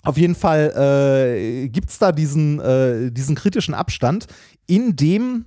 auf 0.03 0.17
jeden 0.17 0.35
Fall 0.35 0.71
äh, 1.33 1.67
gibt 1.69 1.89
es 1.89 1.97
da 1.97 2.11
diesen, 2.11 2.59
äh, 2.59 3.11
diesen 3.11 3.35
kritischen 3.35 3.73
Abstand, 3.73 4.27
in 4.67 4.95
dem 4.95 5.45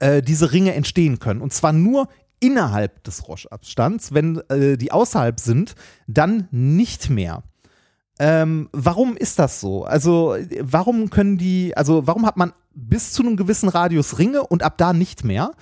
äh, 0.00 0.22
diese 0.22 0.52
Ringe 0.52 0.74
entstehen 0.74 1.18
können. 1.18 1.40
Und 1.40 1.52
zwar 1.52 1.72
nur 1.72 2.08
innerhalb 2.40 3.02
des 3.04 3.28
Roche-Abstands. 3.28 4.12
Wenn 4.12 4.38
äh, 4.50 4.76
die 4.76 4.92
außerhalb 4.92 5.40
sind, 5.40 5.74
dann 6.06 6.48
nicht 6.50 7.08
mehr. 7.08 7.42
Ähm, 8.18 8.68
warum 8.72 9.16
ist 9.16 9.38
das 9.38 9.60
so? 9.60 9.84
Also, 9.84 10.36
warum 10.60 11.10
können 11.10 11.36
die, 11.36 11.76
also, 11.76 12.06
warum 12.06 12.26
hat 12.26 12.36
man 12.36 12.52
bis 12.74 13.12
zu 13.12 13.22
einem 13.22 13.36
gewissen 13.36 13.68
Radius 13.68 14.18
Ringe 14.18 14.46
und 14.46 14.62
ab 14.62 14.78
da 14.78 14.92
nicht 14.92 15.24
mehr? 15.24 15.52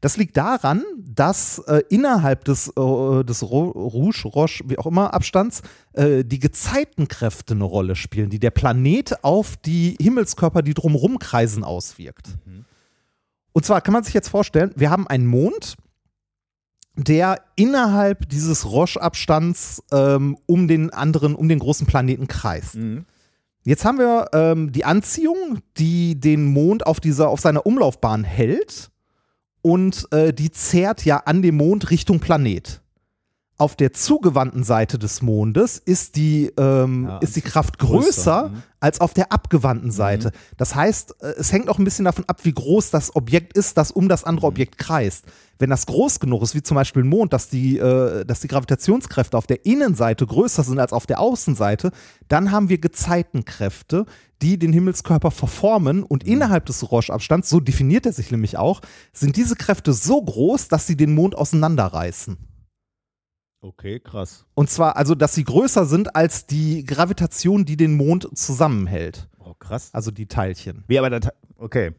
Das 0.00 0.18
liegt 0.18 0.36
daran, 0.36 0.84
dass 0.98 1.60
äh, 1.60 1.82
innerhalb 1.88 2.44
des, 2.44 2.68
äh, 2.68 3.24
des 3.24 3.42
Ro 3.42 3.70
Rouge, 3.70 4.28
Roche, 4.28 4.62
wie 4.66 4.78
auch 4.78 4.84
immer, 4.84 5.14
Abstands 5.14 5.62
äh, 5.94 6.24
die 6.24 6.40
Gezeitenkräfte 6.40 7.54
eine 7.54 7.64
Rolle 7.64 7.96
spielen, 7.96 8.28
die 8.28 8.38
der 8.38 8.50
Planet 8.50 9.24
auf 9.24 9.56
die 9.56 9.96
Himmelskörper, 9.98 10.60
die 10.60 10.74
drumherum 10.74 11.18
kreisen, 11.18 11.64
auswirkt. 11.64 12.36
Und 13.52 13.64
zwar 13.64 13.80
kann 13.80 13.94
man 13.94 14.04
sich 14.04 14.12
jetzt 14.12 14.28
vorstellen, 14.28 14.72
wir 14.76 14.90
haben 14.90 15.06
einen 15.06 15.26
Mond, 15.26 15.76
der 17.06 17.40
innerhalb 17.56 18.28
dieses 18.28 18.70
Roche-Abstands 18.70 19.82
ähm, 19.92 20.36
um 20.46 20.68
den 20.68 20.90
anderen, 20.90 21.34
um 21.34 21.48
den 21.48 21.58
großen 21.58 21.86
Planeten 21.86 22.28
kreist. 22.28 22.76
Mhm. 22.76 23.04
Jetzt 23.64 23.84
haben 23.84 23.98
wir 23.98 24.28
ähm, 24.32 24.72
die 24.72 24.84
Anziehung, 24.84 25.58
die 25.78 26.20
den 26.20 26.44
Mond 26.44 26.86
auf 26.86 27.00
dieser, 27.00 27.28
auf 27.28 27.40
seiner 27.40 27.64
Umlaufbahn 27.64 28.24
hält 28.24 28.90
und 29.62 30.06
äh, 30.12 30.34
die 30.34 30.50
zerrt 30.50 31.04
ja 31.04 31.18
an 31.24 31.40
dem 31.40 31.56
Mond 31.56 31.90
Richtung 31.90 32.20
Planet. 32.20 32.82
Auf 33.56 33.76
der 33.76 33.92
zugewandten 33.92 34.64
Seite 34.64 34.98
des 34.98 35.22
Mondes 35.22 35.78
ist 35.78 36.16
die, 36.16 36.50
ähm, 36.58 37.06
Ja, 37.06 37.18
ist 37.18 37.36
die 37.36 37.40
Kraft 37.40 37.78
größer, 37.78 38.04
größer, 38.04 38.48
mhm. 38.48 38.62
als 38.80 39.00
auf 39.00 39.14
der 39.14 39.30
abgewandten 39.30 39.92
Seite. 39.92 40.32
Das 40.56 40.74
heißt, 40.74 41.22
äh, 41.22 41.34
es 41.38 41.52
hängt 41.52 41.68
auch 41.68 41.78
ein 41.78 41.84
bisschen 41.84 42.04
davon 42.04 42.24
ab, 42.26 42.40
wie 42.42 42.52
groß 42.52 42.90
das 42.90 43.14
Objekt 43.14 43.56
ist, 43.56 43.78
das 43.78 43.92
um 43.92 44.08
das 44.08 44.24
andere 44.24 44.48
Objekt 44.48 44.76
kreist. 44.78 45.26
Wenn 45.60 45.70
das 45.70 45.86
groß 45.86 46.18
genug 46.18 46.42
ist, 46.42 46.56
wie 46.56 46.64
zum 46.64 46.74
Beispiel 46.74 47.04
ein 47.04 47.08
Mond, 47.08 47.32
dass 47.32 47.48
die, 47.48 47.78
äh, 47.78 48.24
dass 48.24 48.40
die 48.40 48.48
Gravitationskräfte 48.48 49.38
auf 49.38 49.46
der 49.46 49.64
Innenseite 49.64 50.26
größer 50.26 50.64
sind 50.64 50.80
als 50.80 50.92
auf 50.92 51.06
der 51.06 51.20
Außenseite, 51.20 51.92
dann 52.26 52.50
haben 52.50 52.68
wir 52.68 52.78
Gezeitenkräfte, 52.78 54.04
die 54.42 54.58
den 54.58 54.72
Himmelskörper 54.72 55.30
verformen 55.30 56.02
und 56.02 56.24
innerhalb 56.24 56.66
des 56.66 56.90
Roche-Abstands, 56.90 57.48
so 57.48 57.60
definiert 57.60 58.04
er 58.04 58.12
sich 58.12 58.32
nämlich 58.32 58.58
auch, 58.58 58.80
sind 59.12 59.36
diese 59.36 59.54
Kräfte 59.54 59.92
so 59.92 60.20
groß, 60.20 60.66
dass 60.66 60.88
sie 60.88 60.96
den 60.96 61.14
Mond 61.14 61.36
auseinanderreißen. 61.36 62.36
Okay, 63.64 63.98
krass. 63.98 64.44
Und 64.52 64.68
zwar, 64.68 64.98
also, 64.98 65.14
dass 65.14 65.34
sie 65.34 65.42
größer 65.44 65.86
sind 65.86 66.14
als 66.14 66.46
die 66.46 66.84
Gravitation, 66.84 67.64
die 67.64 67.78
den 67.78 67.96
Mond 67.96 68.28
zusammenhält. 68.36 69.30
Oh, 69.38 69.54
krass. 69.58 69.88
Also 69.94 70.10
die 70.10 70.26
Teilchen. 70.26 70.84
Wie, 70.86 70.98
aber 70.98 71.08
das, 71.08 71.32
okay. 71.56 71.92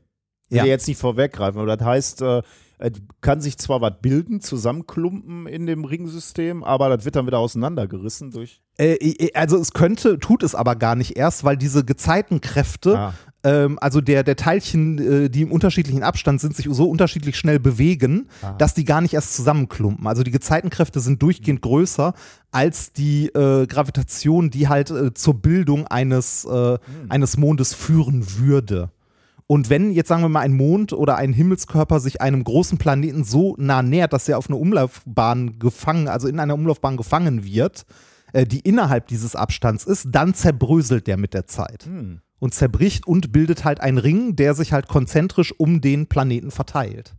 Ich 0.50 0.58
Ja. 0.58 0.64
will 0.64 0.70
jetzt 0.70 0.88
nicht 0.88 1.00
vorweggreifen, 1.00 1.60
aber 1.60 1.76
das 1.76 1.84
heißt, 1.84 2.22
äh, 2.22 2.44
äh, 2.78 2.92
kann 3.22 3.42
sich 3.42 3.58
zwar 3.58 3.82
was 3.82 3.94
bilden, 4.00 4.42
zusammenklumpen 4.42 5.48
in 5.48 5.66
dem 5.66 5.86
Ringsystem, 5.86 6.64
aber 6.64 6.96
das 6.96 7.04
wird 7.04 7.16
dann 7.16 7.26
wieder 7.26 7.40
auseinandergerissen 7.40 8.30
durch. 8.30 8.62
Äh, 8.78 8.94
äh, 8.94 9.34
also 9.34 9.58
es 9.58 9.74
könnte, 9.74 10.20
tut 10.20 10.44
es 10.44 10.54
aber 10.54 10.76
gar 10.76 10.96
nicht 10.96 11.18
erst, 11.18 11.44
weil 11.46 11.58
diese 11.58 11.84
Gezeitenkräfte, 11.84 12.96
Ah. 13.00 13.14
Ähm, 13.46 13.78
also 13.80 14.02
der, 14.02 14.24
der 14.24 14.36
Teilchen, 14.36 15.26
äh, 15.26 15.30
die 15.30 15.44
im 15.44 15.52
unterschiedlichen 15.52 16.04
Abstand 16.04 16.42
sind, 16.42 16.56
sich 16.56 16.68
so 16.70 16.90
unterschiedlich 16.90 17.38
schnell 17.38 17.60
bewegen, 17.60 18.28
Ah. 18.42 18.54
dass 18.58 18.74
die 18.74 18.84
gar 18.84 19.00
nicht 19.02 19.14
erst 19.14 19.36
zusammenklumpen. 19.36 20.08
Also 20.08 20.24
die 20.24 20.32
Gezeitenkräfte 20.32 21.00
sind 21.00 21.22
durchgehend 21.22 21.62
größer 21.62 22.14
als 22.52 22.92
die 22.92 23.28
äh, 23.28 23.68
Gravitation, 23.68 24.50
die 24.50 24.68
halt 24.68 24.90
äh, 24.92 25.14
zur 25.14 25.36
Bildung 25.36 25.88
eines, 25.88 26.44
äh, 26.46 26.78
eines 27.08 27.38
Mondes 27.38 27.74
führen 27.74 28.26
würde. 28.40 28.90
Und 29.48 29.70
wenn 29.70 29.92
jetzt 29.92 30.08
sagen 30.08 30.24
wir 30.24 30.30
mal 30.30 30.40
ein 30.40 30.54
Mond 30.54 30.92
oder 30.92 31.18
ein 31.18 31.32
Himmelskörper 31.32 32.00
sich 32.00 32.20
einem 32.22 32.44
großen 32.44 32.80
Planeten 32.80 33.24
so 33.24 33.56
nah 33.60 33.84
nähert, 33.84 34.12
dass 34.12 34.28
er 34.28 34.40
auf 34.40 34.50
eine 34.50 34.58
Umlaufbahn 34.58 35.60
gefangen, 35.60 36.08
also 36.08 36.28
in 36.28 36.40
einer 36.40 36.56
Umlaufbahn 36.56 36.98
gefangen 36.98 37.44
wird, 37.46 37.86
äh, 38.34 38.48
die 38.48 38.62
innerhalb 38.62 39.06
dieses 39.08 39.36
Abstands 39.36 39.84
ist, 39.86 40.08
dann 40.12 40.34
zerbröselt 40.34 41.06
der 41.06 41.18
mit 41.18 41.36
der 41.36 41.46
Zeit 41.46 41.86
Hm. 41.86 42.22
Und 42.40 42.54
zerbricht 42.54 43.08
und 43.08 43.32
bildet 43.32 43.64
halt 43.64 43.82
einen 43.82 43.98
Ring, 43.98 44.36
der 44.36 44.54
sich 44.54 44.74
halt 44.74 44.88
konzentrisch 44.88 45.54
um 45.58 45.82
den 45.82 46.08
Planeten 46.08 46.52
verteilt. 46.52 47.16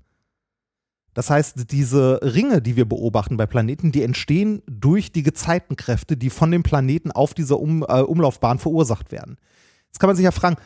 Das 1.14 1.30
heißt, 1.30 1.72
diese 1.72 2.20
Ringe, 2.22 2.60
die 2.60 2.76
wir 2.76 2.84
beobachten 2.84 3.38
bei 3.38 3.46
Planeten, 3.46 3.90
die 3.90 4.02
entstehen 4.02 4.62
durch 4.66 5.12
die 5.12 5.22
Gezeitenkräfte, 5.22 6.16
die 6.16 6.28
von 6.28 6.50
dem 6.50 6.62
Planeten 6.62 7.10
auf 7.10 7.32
dieser 7.32 7.58
um, 7.58 7.82
äh, 7.88 8.02
Umlaufbahn 8.02 8.58
verursacht 8.58 9.12
werden. 9.12 9.38
Jetzt 9.86 9.98
kann 9.98 10.08
man 10.08 10.16
sich 10.16 10.24
ja 10.24 10.30
fragen, 10.30 10.56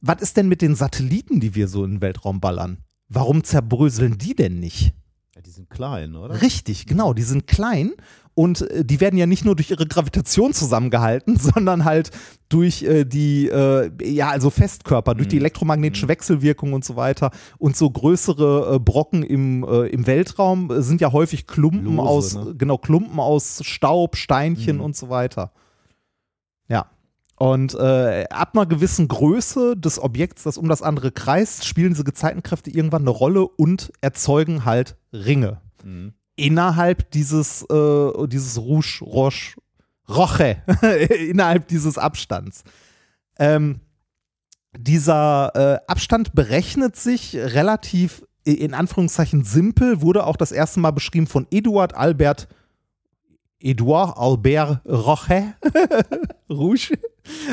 was 0.00 0.22
ist 0.22 0.36
denn 0.36 0.46
mit 0.46 0.62
den 0.62 0.76
Satelliten, 0.76 1.40
die 1.40 1.56
wir 1.56 1.66
so 1.66 1.84
in 1.84 1.94
den 1.94 2.00
Weltraum 2.02 2.40
ballern? 2.40 2.78
Warum 3.08 3.42
zerbröseln 3.42 4.16
die 4.16 4.36
denn 4.36 4.60
nicht? 4.60 4.94
Ja, 5.34 5.42
die 5.42 5.50
sind 5.50 5.70
klein, 5.70 6.14
oder? 6.14 6.40
Richtig, 6.40 6.86
genau. 6.86 7.12
Die 7.12 7.22
sind 7.22 7.48
klein 7.48 7.92
und 8.36 8.60
äh, 8.70 8.84
die 8.84 9.00
werden 9.00 9.18
ja 9.18 9.24
nicht 9.26 9.44
nur 9.46 9.56
durch 9.56 9.70
ihre 9.70 9.86
Gravitation 9.86 10.52
zusammengehalten, 10.52 11.36
sondern 11.38 11.84
halt 11.84 12.10
durch 12.50 12.82
äh, 12.82 13.04
die, 13.04 13.48
äh, 13.48 13.90
ja, 14.04 14.28
also 14.28 14.50
Festkörper, 14.50 15.14
durch 15.14 15.26
die 15.26 15.36
Mhm. 15.36 15.42
elektromagnetische 15.42 16.06
Wechselwirkung 16.06 16.74
und 16.74 16.84
so 16.84 16.94
weiter. 16.96 17.30
Und 17.58 17.76
so 17.76 17.90
größere 17.90 18.74
äh, 18.74 18.78
Brocken 18.78 19.22
im, 19.24 19.64
äh, 19.64 19.86
im 19.88 20.06
Weltraum 20.06 20.70
äh, 20.70 20.82
sind 20.82 21.00
ja 21.00 21.10
häufig 21.12 21.46
Klumpen 21.46 21.96
Lose, 21.96 22.02
aus, 22.08 22.34
ne? 22.36 22.54
genau, 22.56 22.76
Klumpen 22.78 23.18
aus 23.18 23.60
Staub, 23.64 24.16
Steinchen 24.16 24.76
Mhm. 24.76 24.82
und 24.82 24.96
so 24.96 25.08
weiter. 25.08 25.52
Ja. 26.68 26.86
Und 27.38 27.74
äh, 27.74 28.24
ab 28.30 28.50
einer 28.54 28.66
gewissen 28.66 29.08
Größe 29.08 29.76
des 29.76 29.98
Objekts, 29.98 30.42
das 30.44 30.56
um 30.58 30.68
das 30.68 30.82
andere 30.82 31.10
kreist, 31.10 31.64
spielen 31.66 31.90
diese 31.90 32.04
Gezeitenkräfte 32.04 32.70
irgendwann 32.70 33.02
eine 33.02 33.10
Rolle 33.10 33.46
und 33.46 33.92
erzeugen 34.02 34.64
halt 34.66 34.96
Ringe 35.12 35.60
Mhm. 35.84 36.12
Innerhalb 36.36 37.10
dieses, 37.10 37.62
äh, 37.62 38.26
dieses 38.28 38.58
Rouge, 38.58 39.00
Roche, 39.02 39.54
Roche, 40.08 40.62
innerhalb 41.28 41.68
dieses 41.68 41.98
Abstands. 41.98 42.62
Ähm, 43.38 43.80
dieser 44.78 45.52
äh, 45.54 45.78
Abstand 45.86 46.34
berechnet 46.34 46.96
sich 46.96 47.34
relativ 47.34 48.22
in 48.44 48.74
Anführungszeichen 48.74 49.42
simpel, 49.42 50.02
wurde 50.02 50.24
auch 50.24 50.36
das 50.36 50.52
erste 50.52 50.78
Mal 50.78 50.92
beschrieben 50.92 51.26
von 51.26 51.48
Eduard 51.50 51.94
Albert 51.94 52.46
Edouard 53.58 54.16
Albert 54.16 54.82
Roche 54.86 55.54
Rouge 56.50 56.96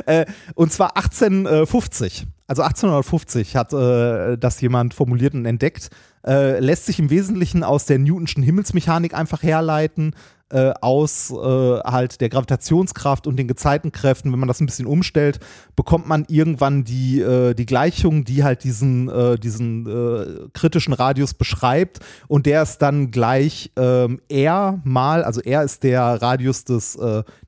äh, 0.05 0.25
und 0.53 0.71
zwar 0.71 0.95
1850. 0.95 2.27
Also 2.45 2.61
1850 2.61 3.55
hat 3.55 3.73
äh, 3.73 4.37
das 4.37 4.61
jemand 4.61 4.93
formuliert 4.93 5.33
und 5.33 5.45
entdeckt. 5.45 5.89
Äh, 6.25 6.59
lässt 6.59 6.85
sich 6.85 6.99
im 6.99 7.09
Wesentlichen 7.09 7.63
aus 7.63 7.85
der 7.85 7.99
Newtonschen 7.99 8.43
Himmelsmechanik 8.43 9.13
einfach 9.13 9.43
herleiten, 9.43 10.15
äh, 10.53 10.71
aus 10.81 11.31
äh, 11.31 11.35
halt 11.35 12.21
der 12.21 12.29
Gravitationskraft 12.29 13.25
und 13.27 13.37
den 13.37 13.47
Gezeitenkräften. 13.47 14.31
Wenn 14.31 14.39
man 14.39 14.47
das 14.47 14.61
ein 14.61 14.67
bisschen 14.67 14.85
umstellt, 14.85 15.39
bekommt 15.75 16.07
man 16.07 16.25
irgendwann 16.29 16.83
die, 16.83 17.19
äh, 17.19 17.55
die 17.55 17.65
Gleichung, 17.65 18.23
die 18.23 18.43
halt 18.43 18.63
diesen, 18.63 19.09
äh, 19.09 19.37
diesen 19.37 19.87
äh, 19.87 20.47
kritischen 20.53 20.93
Radius 20.93 21.33
beschreibt. 21.33 21.99
Und 22.27 22.45
der 22.45 22.61
ist 22.61 22.77
dann 22.77 23.09
gleich 23.09 23.71
ähm, 23.75 24.21
R 24.29 24.79
mal, 24.83 25.23
also 25.23 25.41
R 25.41 25.63
ist 25.63 25.83
der 25.83 26.21
Radius 26.21 26.63
des, 26.65 26.97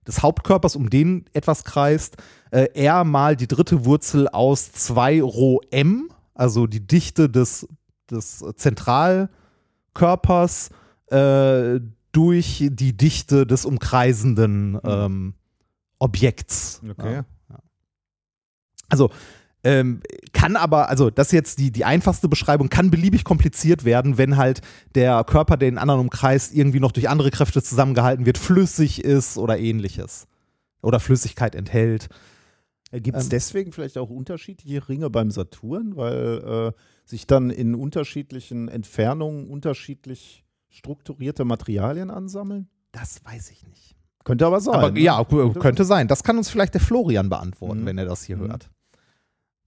des 0.08 0.22
Hauptkörpers, 0.22 0.76
um 0.76 0.90
den 0.90 1.26
etwas 1.34 1.64
kreist, 1.64 2.18
R 2.52 3.04
mal 3.04 3.36
die 3.36 3.48
dritte 3.48 3.86
Wurzel 3.86 4.28
aus 4.28 4.72
2 4.72 5.22
Rho 5.22 5.62
m, 5.72 6.10
also 6.34 6.68
die 6.68 6.86
Dichte 6.86 7.30
des, 7.30 7.68
des 8.12 8.44
Zentralkörpers, 8.56 10.70
äh, 11.08 11.80
durch 12.12 12.70
die 12.72 12.96
Dichte 12.96 13.46
des 13.46 13.66
umkreisenden 13.66 14.80
ähm, 14.86 15.34
Objekts. 16.00 16.82
Okay. 16.90 17.16
Ja. 17.16 17.26
Also 18.88 19.10
ähm, 19.66 20.02
kann 20.32 20.56
aber, 20.56 20.90
also 20.90 21.10
das 21.10 21.28
ist 21.28 21.34
jetzt 21.34 21.60
die, 21.60 21.72
die 21.72 21.86
einfachste 21.86 22.30
Beschreibung, 22.30 22.70
kann 22.70 22.92
beliebig 22.92 23.24
kompliziert 23.24 23.84
werden, 23.84 24.20
wenn 24.20 24.38
halt 24.38 24.62
der 24.94 25.24
Körper, 25.24 25.58
der 25.58 25.72
den 25.72 25.80
anderen 25.80 26.02
umkreist, 26.02 26.54
irgendwie 26.54 26.80
noch 26.80 26.92
durch 26.92 27.10
andere 27.10 27.32
Kräfte 27.32 27.64
zusammengehalten 27.64 28.28
wird, 28.28 28.38
flüssig 28.38 29.04
ist 29.04 29.38
oder 29.38 29.58
ähnliches. 29.58 30.28
Oder 30.84 31.00
Flüssigkeit 31.00 31.56
enthält. 31.56 32.10
Gibt 32.92 33.18
es 33.18 33.24
Ähm. 33.24 33.30
deswegen 33.32 33.72
vielleicht 33.72 33.98
auch 33.98 34.12
unterschiedliche 34.12 34.88
Ringe 34.88 35.10
beim 35.10 35.32
Saturn, 35.32 35.98
weil 35.98 36.74
äh, 36.76 36.80
sich 37.06 37.28
dann 37.28 37.50
in 37.50 37.76
unterschiedlichen 37.76 38.68
Entfernungen 38.68 39.48
unterschiedlich 39.48 40.44
strukturierte 40.70 41.46
Materialien 41.46 42.10
ansammeln? 42.10 42.68
Das 42.92 43.24
weiß 43.24 43.52
ich 43.52 43.66
nicht. 43.68 43.96
Könnte 44.24 44.46
aber 44.48 44.60
sein. 44.60 44.76
Aber 44.76 44.92
ne? 44.92 45.00
ja, 45.00 45.24
könnte 45.24 45.86
sein. 45.86 46.08
Das 46.08 46.24
kann 46.24 46.38
uns 46.38 46.50
vielleicht 46.50 46.74
der 46.74 46.82
Florian 46.82 47.30
beantworten, 47.30 47.82
Mhm. 47.82 47.86
wenn 47.86 47.98
er 47.98 48.06
das 48.06 48.24
hier 48.24 48.38
Mhm. 48.38 48.42
hört. 48.42 48.70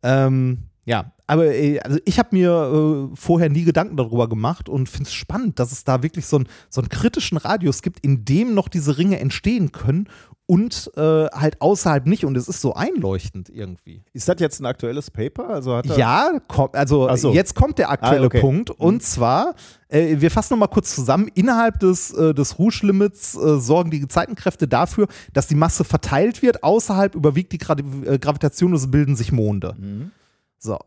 Ähm, 0.02 0.64
ja, 0.88 1.12
aber 1.26 1.54
äh, 1.54 1.78
also 1.80 1.98
ich 2.06 2.18
habe 2.18 2.30
mir 2.32 3.10
äh, 3.12 3.16
vorher 3.16 3.50
nie 3.50 3.64
Gedanken 3.64 3.96
darüber 3.98 4.28
gemacht 4.28 4.70
und 4.70 4.88
finde 4.88 5.08
es 5.08 5.12
spannend, 5.12 5.58
dass 5.58 5.70
es 5.70 5.84
da 5.84 6.02
wirklich 6.02 6.24
so, 6.26 6.38
ein, 6.38 6.48
so 6.70 6.80
einen 6.80 6.88
kritischen 6.88 7.36
Radius 7.36 7.82
gibt, 7.82 8.00
in 8.00 8.24
dem 8.24 8.54
noch 8.54 8.68
diese 8.68 8.96
Ringe 8.96 9.20
entstehen 9.20 9.70
können 9.70 10.08
und 10.46 10.90
äh, 10.96 11.26
halt 11.26 11.60
außerhalb 11.60 12.06
nicht. 12.06 12.24
Und 12.24 12.34
es 12.38 12.48
ist 12.48 12.62
so 12.62 12.72
einleuchtend 12.72 13.50
irgendwie. 13.50 14.02
Ist 14.14 14.30
das 14.30 14.36
jetzt 14.40 14.60
ein 14.60 14.64
aktuelles 14.64 15.10
Paper? 15.10 15.50
Also 15.50 15.76
hat 15.76 15.84
Ja, 15.98 16.40
komm, 16.48 16.70
also 16.72 17.14
so. 17.16 17.34
jetzt 17.34 17.54
kommt 17.54 17.76
der 17.76 17.90
aktuelle 17.90 18.22
Ah, 18.22 18.26
okay. 18.28 18.40
Punkt. 18.40 18.70
Und 18.70 19.02
zwar, 19.02 19.54
äh, 19.88 20.16
wir 20.18 20.30
fassen 20.30 20.54
nochmal 20.54 20.68
kurz 20.68 20.94
zusammen, 20.94 21.28
innerhalb 21.34 21.78
des, 21.80 22.10
äh, 22.12 22.32
des 22.32 22.58
Rouge-Limits 22.58 23.36
äh, 23.36 23.60
sorgen 23.60 23.90
die 23.90 24.00
Gezeitenkräfte 24.00 24.66
dafür, 24.66 25.08
dass 25.34 25.46
die 25.46 25.54
Masse 25.54 25.84
verteilt 25.84 26.40
wird, 26.40 26.62
außerhalb 26.62 27.14
überwiegt 27.14 27.52
die 27.52 27.58
Gra 27.58 27.76
äh, 28.06 28.18
Gravitation 28.18 28.70
und 28.70 28.78
es 28.78 28.90
bilden 28.90 29.14
sich 29.14 29.30
Monde. 29.30 29.76
Mhm. 29.78 30.12
So. 30.58 30.78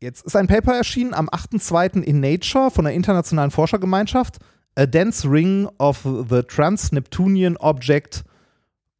Jetzt 0.00 0.24
ist 0.26 0.36
ein 0.36 0.46
Paper 0.46 0.74
erschienen 0.74 1.14
am 1.14 1.28
8.2. 1.28 2.02
in 2.02 2.20
Nature 2.20 2.70
von 2.70 2.84
der 2.84 2.94
Internationalen 2.94 3.50
Forschergemeinschaft. 3.50 4.38
A 4.78 4.84
dense 4.86 5.28
ring 5.30 5.68
of 5.78 6.02
the 6.02 6.42
Trans-Neptunian 6.42 7.56
Object 7.56 8.24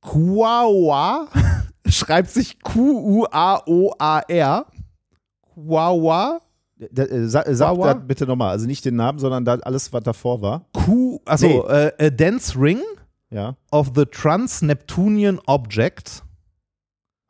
Quaoar 0.00 1.28
schreibt 1.86 2.30
sich 2.30 2.60
Q-U-A-O-A-R. 2.62 4.66
Da, 6.78 7.02
äh, 7.04 7.26
sa, 7.26 7.42
sag 7.54 7.76
Wawa? 7.76 7.94
das 7.94 8.06
bitte 8.06 8.26
nochmal. 8.26 8.50
Also 8.50 8.66
nicht 8.66 8.84
den 8.84 8.96
Namen, 8.96 9.18
sondern 9.18 9.46
alles, 9.62 9.92
was 9.92 10.02
davor 10.02 10.42
war. 10.42 10.66
Q, 10.72 11.20
also 11.24 11.46
Nee. 11.46 11.58
äh, 11.58 12.06
a 12.06 12.10
dense 12.10 12.58
ring 12.58 12.80
Ja, 13.30 13.56
of 13.70 13.92
the 13.94 14.04
Trans-Neptunian 14.04 15.40
Object 15.46 16.22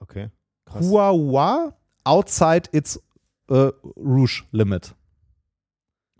okay. 0.00 0.30
Krass. 0.66 0.88
Quaoar 0.88 1.74
outside 2.06 2.68
its 2.72 3.00
äh, 3.48 3.70
Rouge 3.96 4.42
Limit. 4.52 4.94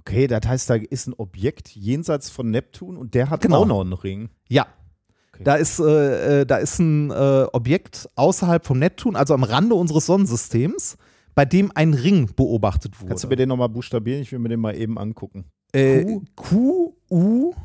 Okay, 0.00 0.26
das 0.28 0.46
heißt, 0.46 0.70
da 0.70 0.74
ist 0.76 1.08
ein 1.08 1.14
Objekt 1.16 1.68
jenseits 1.74 2.30
von 2.30 2.50
Neptun 2.50 2.96
und 2.96 3.14
der 3.14 3.28
hat 3.30 3.40
Genau. 3.40 3.62
auch 3.62 3.66
noch 3.66 3.80
einen 3.80 3.92
Ring. 3.92 4.30
Ja. 4.48 4.66
Okay. 5.32 5.42
Da 5.44 5.56
ist, 5.56 5.80
äh, 5.80 6.42
äh, 6.42 6.46
da 6.46 6.56
ist 6.58 6.78
ein 6.78 7.10
äh, 7.10 7.46
Objekt 7.52 8.08
außerhalb 8.14 8.64
vom 8.64 8.78
Neptun, 8.78 9.16
also 9.16 9.34
am 9.34 9.42
Rande 9.42 9.74
unseres 9.74 10.06
Sonnensystems, 10.06 10.96
bei 11.34 11.44
dem 11.44 11.72
ein 11.74 11.92
Ring 11.92 12.30
beobachtet 12.36 12.98
wurde. 13.00 13.08
Kannst 13.10 13.24
du 13.24 13.28
mir 13.28 13.36
den 13.36 13.48
nochmal 13.48 13.68
buchstabieren? 13.68 14.22
Ich 14.22 14.30
will 14.32 14.38
mir 14.38 14.48
den 14.48 14.60
mal 14.60 14.76
eben 14.76 14.96
angucken. 14.98 15.44
äh, 15.72 16.04
Q-U-A-O-A-R. 16.36 17.56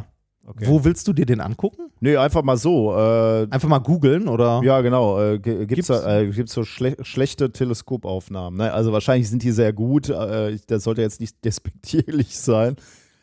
Mhm. 0.00 0.04
Okay. 0.48 0.64
Wo 0.68 0.84
willst 0.84 1.08
du 1.08 1.12
dir 1.12 1.26
den 1.26 1.40
angucken? 1.40 1.90
Nee, 1.98 2.16
einfach 2.16 2.42
mal 2.44 2.56
so. 2.56 2.92
Äh, 2.96 3.48
Einfach 3.50 3.68
mal 3.68 3.80
googeln 3.80 4.28
oder? 4.28 4.60
ja, 4.62 4.80
genau. 4.80 5.20
Äh, 5.20 5.38
ge- 5.40 5.66
gibt's, 5.66 5.88
Gibt's- 5.88 6.02
da, 6.04 6.20
äh, 6.20 6.30
gibt's 6.30 6.52
so 6.52 6.62
schle 6.62 6.96
schlechte 7.02 7.50
Teleskopaufnahmen? 7.50 8.56
Ne? 8.58 8.72
Also 8.72 8.92
wahrscheinlich 8.92 9.28
sind 9.28 9.42
die 9.42 9.50
sehr 9.50 9.72
gut. 9.72 10.08
Äh, 10.08 10.58
das 10.68 10.84
sollte 10.84 11.02
jetzt 11.02 11.20
nicht 11.20 11.36
despektierlich 11.44 12.38
sein. 12.38 12.76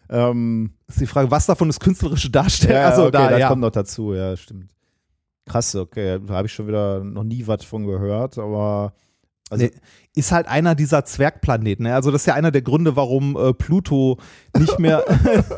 Ähm, 0.10 0.74
Ist 0.88 1.00
die 1.00 1.06
Frage, 1.06 1.32
was 1.32 1.46
davon 1.46 1.70
ist 1.70 1.80
künstlerische 1.80 2.30
Darstellung? 2.30 2.76
ja, 2.76 2.90
also 2.90 3.04
okay, 3.04 3.12
da, 3.14 3.30
das 3.30 3.40
ja. 3.40 3.48
kommt 3.48 3.62
noch 3.62 3.72
dazu. 3.72 4.14
Ja, 4.14 4.36
stimmt. 4.36 4.70
Krass, 5.46 5.74
okay. 5.76 6.20
Da 6.26 6.34
habe 6.34 6.48
ich 6.48 6.54
schon 6.54 6.68
wieder 6.68 7.04
noch 7.04 7.24
nie 7.24 7.48
was 7.48 7.64
von 7.64 7.86
gehört, 7.88 8.38
aber 8.38 8.94
also, 9.50 9.66
Nee, 9.66 9.72
ist 10.16 10.32
halt 10.32 10.48
einer 10.48 10.76
dieser 10.76 11.06
Zwergplaneten. 11.06 11.86
Ne? 11.86 11.96
Also 11.96 12.12
das 12.12 12.22
ist 12.22 12.26
ja 12.28 12.36
einer 12.36 12.52
der 12.52 12.62
Gründe, 12.62 12.96
warum 12.96 13.36
äh, 13.36 13.54
Pluto 13.54 14.18
nicht 14.58 14.78
mehr. 14.78 15.04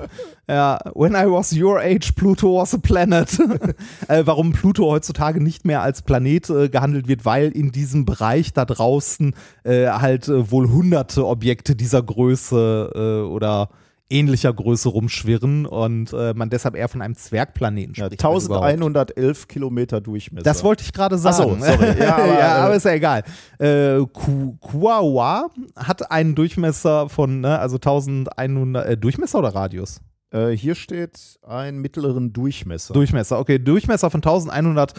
ja, 0.47 0.79
when 0.93 1.13
I 1.13 1.29
was 1.29 1.53
your 1.53 1.79
age, 1.79 2.13
Pluto 2.15 2.61
was 2.61 2.73
a 2.73 2.77
planet. 2.77 3.37
äh, 4.07 4.23
warum 4.25 4.53
Pluto 4.53 4.85
heutzutage 4.85 5.43
nicht 5.43 5.65
mehr 5.65 5.81
als 5.81 6.01
Planet 6.01 6.49
äh, 6.49 6.69
gehandelt 6.69 7.07
wird, 7.07 7.25
weil 7.25 7.51
in 7.51 7.71
diesem 7.71 8.05
Bereich 8.05 8.53
da 8.53 8.63
draußen 8.63 9.35
äh, 9.63 9.87
halt 9.87 10.29
äh, 10.29 10.49
wohl 10.51 10.69
hunderte 10.69 11.25
Objekte 11.25 11.75
dieser 11.75 12.01
Größe 12.01 12.91
äh, 12.95 13.27
oder 13.27 13.69
ähnlicher 14.09 14.53
Größe 14.53 14.89
rumschwirren 14.89 15.65
und 15.65 16.13
äh, 16.13 16.33
man 16.35 16.49
deshalb 16.49 16.75
eher 16.75 16.87
von 16.87 17.01
einem 17.01 17.15
Zwergplaneten 17.15 17.95
ja, 17.95 18.05
spricht. 18.05 18.21
überhaupt. 18.23 18.65
1111 18.65 19.47
Kilometer 19.47 19.99
Durchmesser. 20.01 20.43
Das 20.43 20.63
wollte 20.63 20.83
ich 20.83 20.93
gerade 20.93 21.15
Ach 21.15 21.19
so, 21.19 21.31
sagen. 21.31 21.61
sorry. 21.61 21.99
Ja, 21.99 22.15
aber, 22.17 22.27
ja, 22.39 22.55
aber 22.57 22.73
äh, 22.73 22.77
ist 22.77 22.85
ja 22.85 22.91
egal. 22.93 23.23
Äh, 23.57 23.99
Ku- 24.13 24.57
Kuawa 24.59 25.47
hat 25.75 26.11
einen 26.11 26.35
Durchmesser 26.35 27.09
von, 27.09 27.41
ne, 27.41 27.57
also 27.59 27.77
1100, 27.77 28.85
äh, 28.87 28.97
Durchmesser 28.97 29.39
oder 29.39 29.49
Radius? 29.55 30.01
äh, 30.31 30.51
hier 30.51 30.75
steht 30.75 31.39
einen 31.43 31.79
mittleren 31.79 32.31
Durchmesser. 32.33 32.93
Durchmesser, 32.93 33.39
okay. 33.39 33.57
Durchmesser 33.57 34.09
von 34.11 34.19
1100 34.19 34.93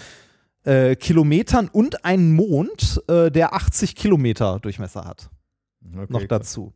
äh, 0.65 0.97
Kilometern 0.97 1.69
und 1.69 2.05
einen 2.05 2.33
Mond, 2.33 3.01
der 3.09 3.55
80 3.55 3.95
Kilometer 3.95 4.59
Durchmesser 4.59 5.05
hat. 5.05 5.31
Okay, 5.95 6.07
noch 6.13 6.25
dazu. 6.25 6.73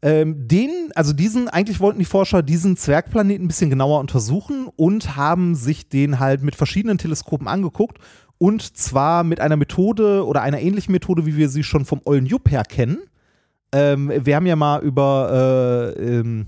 Ähm, 0.00 0.46
den, 0.46 0.90
also 0.94 1.12
diesen, 1.12 1.48
eigentlich 1.48 1.80
wollten 1.80 1.98
die 1.98 2.04
Forscher 2.04 2.42
diesen 2.42 2.76
Zwergplaneten 2.76 3.44
ein 3.44 3.48
bisschen 3.48 3.70
genauer 3.70 3.98
untersuchen 4.00 4.68
und 4.76 5.16
haben 5.16 5.54
sich 5.54 5.88
den 5.88 6.20
halt 6.20 6.42
mit 6.42 6.54
verschiedenen 6.54 6.98
Teleskopen 6.98 7.48
angeguckt. 7.48 7.98
Und 8.38 8.76
zwar 8.76 9.24
mit 9.24 9.40
einer 9.40 9.56
Methode 9.56 10.24
oder 10.24 10.42
einer 10.42 10.60
ähnlichen 10.60 10.92
Methode, 10.92 11.26
wie 11.26 11.36
wir 11.36 11.48
sie 11.48 11.64
schon 11.64 11.84
vom 11.84 12.00
Ollen 12.04 12.26
Jupp 12.26 12.50
her 12.50 12.62
kennen. 12.62 12.98
Ähm, 13.72 14.12
wir 14.24 14.36
haben 14.36 14.46
ja 14.46 14.56
mal 14.56 14.80
über, 14.82 15.94
äh, 15.96 16.18
ähm, 16.18 16.46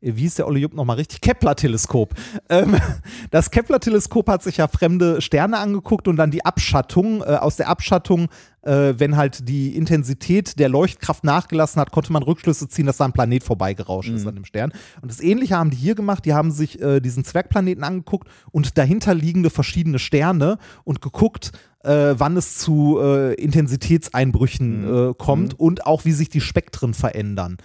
wie 0.00 0.26
ist 0.26 0.38
der 0.38 0.46
Olle 0.46 0.60
Jupp 0.60 0.74
nochmal 0.74 0.96
richtig? 0.96 1.20
Kepler-Teleskop. 1.20 2.14
Ähm, 2.48 2.76
das 3.30 3.50
Kepler-Teleskop 3.50 4.28
hat 4.28 4.42
sich 4.42 4.58
ja 4.58 4.68
fremde 4.68 5.20
Sterne 5.20 5.58
angeguckt 5.58 6.06
und 6.08 6.16
dann 6.16 6.30
die 6.30 6.44
Abschattung. 6.44 7.22
Äh, 7.22 7.36
aus 7.36 7.56
der 7.56 7.68
Abschattung, 7.68 8.28
äh, 8.62 8.94
wenn 8.96 9.16
halt 9.16 9.48
die 9.48 9.76
Intensität 9.76 10.58
der 10.60 10.68
Leuchtkraft 10.68 11.24
nachgelassen 11.24 11.80
hat, 11.80 11.90
konnte 11.90 12.12
man 12.12 12.22
Rückschlüsse 12.22 12.68
ziehen, 12.68 12.86
dass 12.86 12.98
da 12.98 13.06
ein 13.06 13.12
Planet 13.12 13.42
vorbeigerauscht 13.42 14.10
ist 14.10 14.22
Mhm. 14.22 14.28
an 14.28 14.34
dem 14.36 14.44
Stern. 14.44 14.72
Und 15.02 15.10
das 15.10 15.20
Ähnliche 15.20 15.56
haben 15.56 15.70
die 15.70 15.76
hier 15.76 15.94
gemacht. 15.96 16.24
Die 16.24 16.34
haben 16.34 16.50
sich 16.52 16.80
äh, 16.80 17.00
diesen 17.00 17.24
Zwergplaneten 17.24 17.82
angeguckt 17.82 18.28
und 18.52 18.78
dahinter 18.78 19.14
liegende 19.14 19.50
verschiedene 19.50 19.98
Sterne 19.98 20.58
und 20.84 21.02
geguckt, 21.02 21.50
äh, 21.82 22.14
wann 22.16 22.36
es 22.36 22.58
zu 22.58 22.98
äh, 23.00 23.34
Intensitätseinbrüchen 23.34 24.82
Mhm. 24.82 25.10
äh, 25.10 25.14
kommt 25.14 25.58
und 25.58 25.86
auch 25.86 26.04
wie 26.04 26.12
sich 26.12 26.28
die 26.28 26.40
Spektren 26.40 26.94
verändern. 26.94 27.56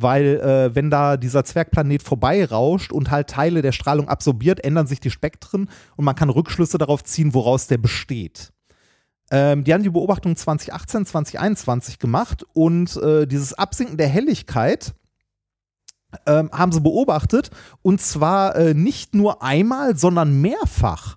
Weil 0.00 0.40
äh, 0.40 0.74
wenn 0.74 0.90
da 0.90 1.16
dieser 1.16 1.44
Zwergplanet 1.44 2.02
vorbeirauscht 2.02 2.92
und 2.92 3.10
halt 3.10 3.28
Teile 3.28 3.62
der 3.62 3.72
Strahlung 3.72 4.08
absorbiert, 4.08 4.64
ändern 4.64 4.86
sich 4.86 5.00
die 5.00 5.10
Spektren 5.10 5.68
und 5.96 6.04
man 6.04 6.14
kann 6.14 6.30
Rückschlüsse 6.30 6.78
darauf 6.78 7.04
ziehen, 7.04 7.34
woraus 7.34 7.66
der 7.66 7.78
besteht. 7.78 8.52
Ähm, 9.30 9.64
die 9.64 9.72
haben 9.72 9.82
die 9.82 9.90
Beobachtung 9.90 10.34
2018, 10.34 11.06
2021 11.06 11.98
gemacht 11.98 12.44
und 12.52 12.96
äh, 12.96 13.26
dieses 13.26 13.54
Absinken 13.54 13.96
der 13.96 14.08
Helligkeit 14.08 14.94
ähm, 16.26 16.50
haben 16.52 16.72
sie 16.72 16.80
beobachtet 16.80 17.50
und 17.82 18.00
zwar 18.00 18.56
äh, 18.56 18.74
nicht 18.74 19.14
nur 19.14 19.42
einmal, 19.42 19.96
sondern 19.96 20.40
mehrfach. 20.40 21.16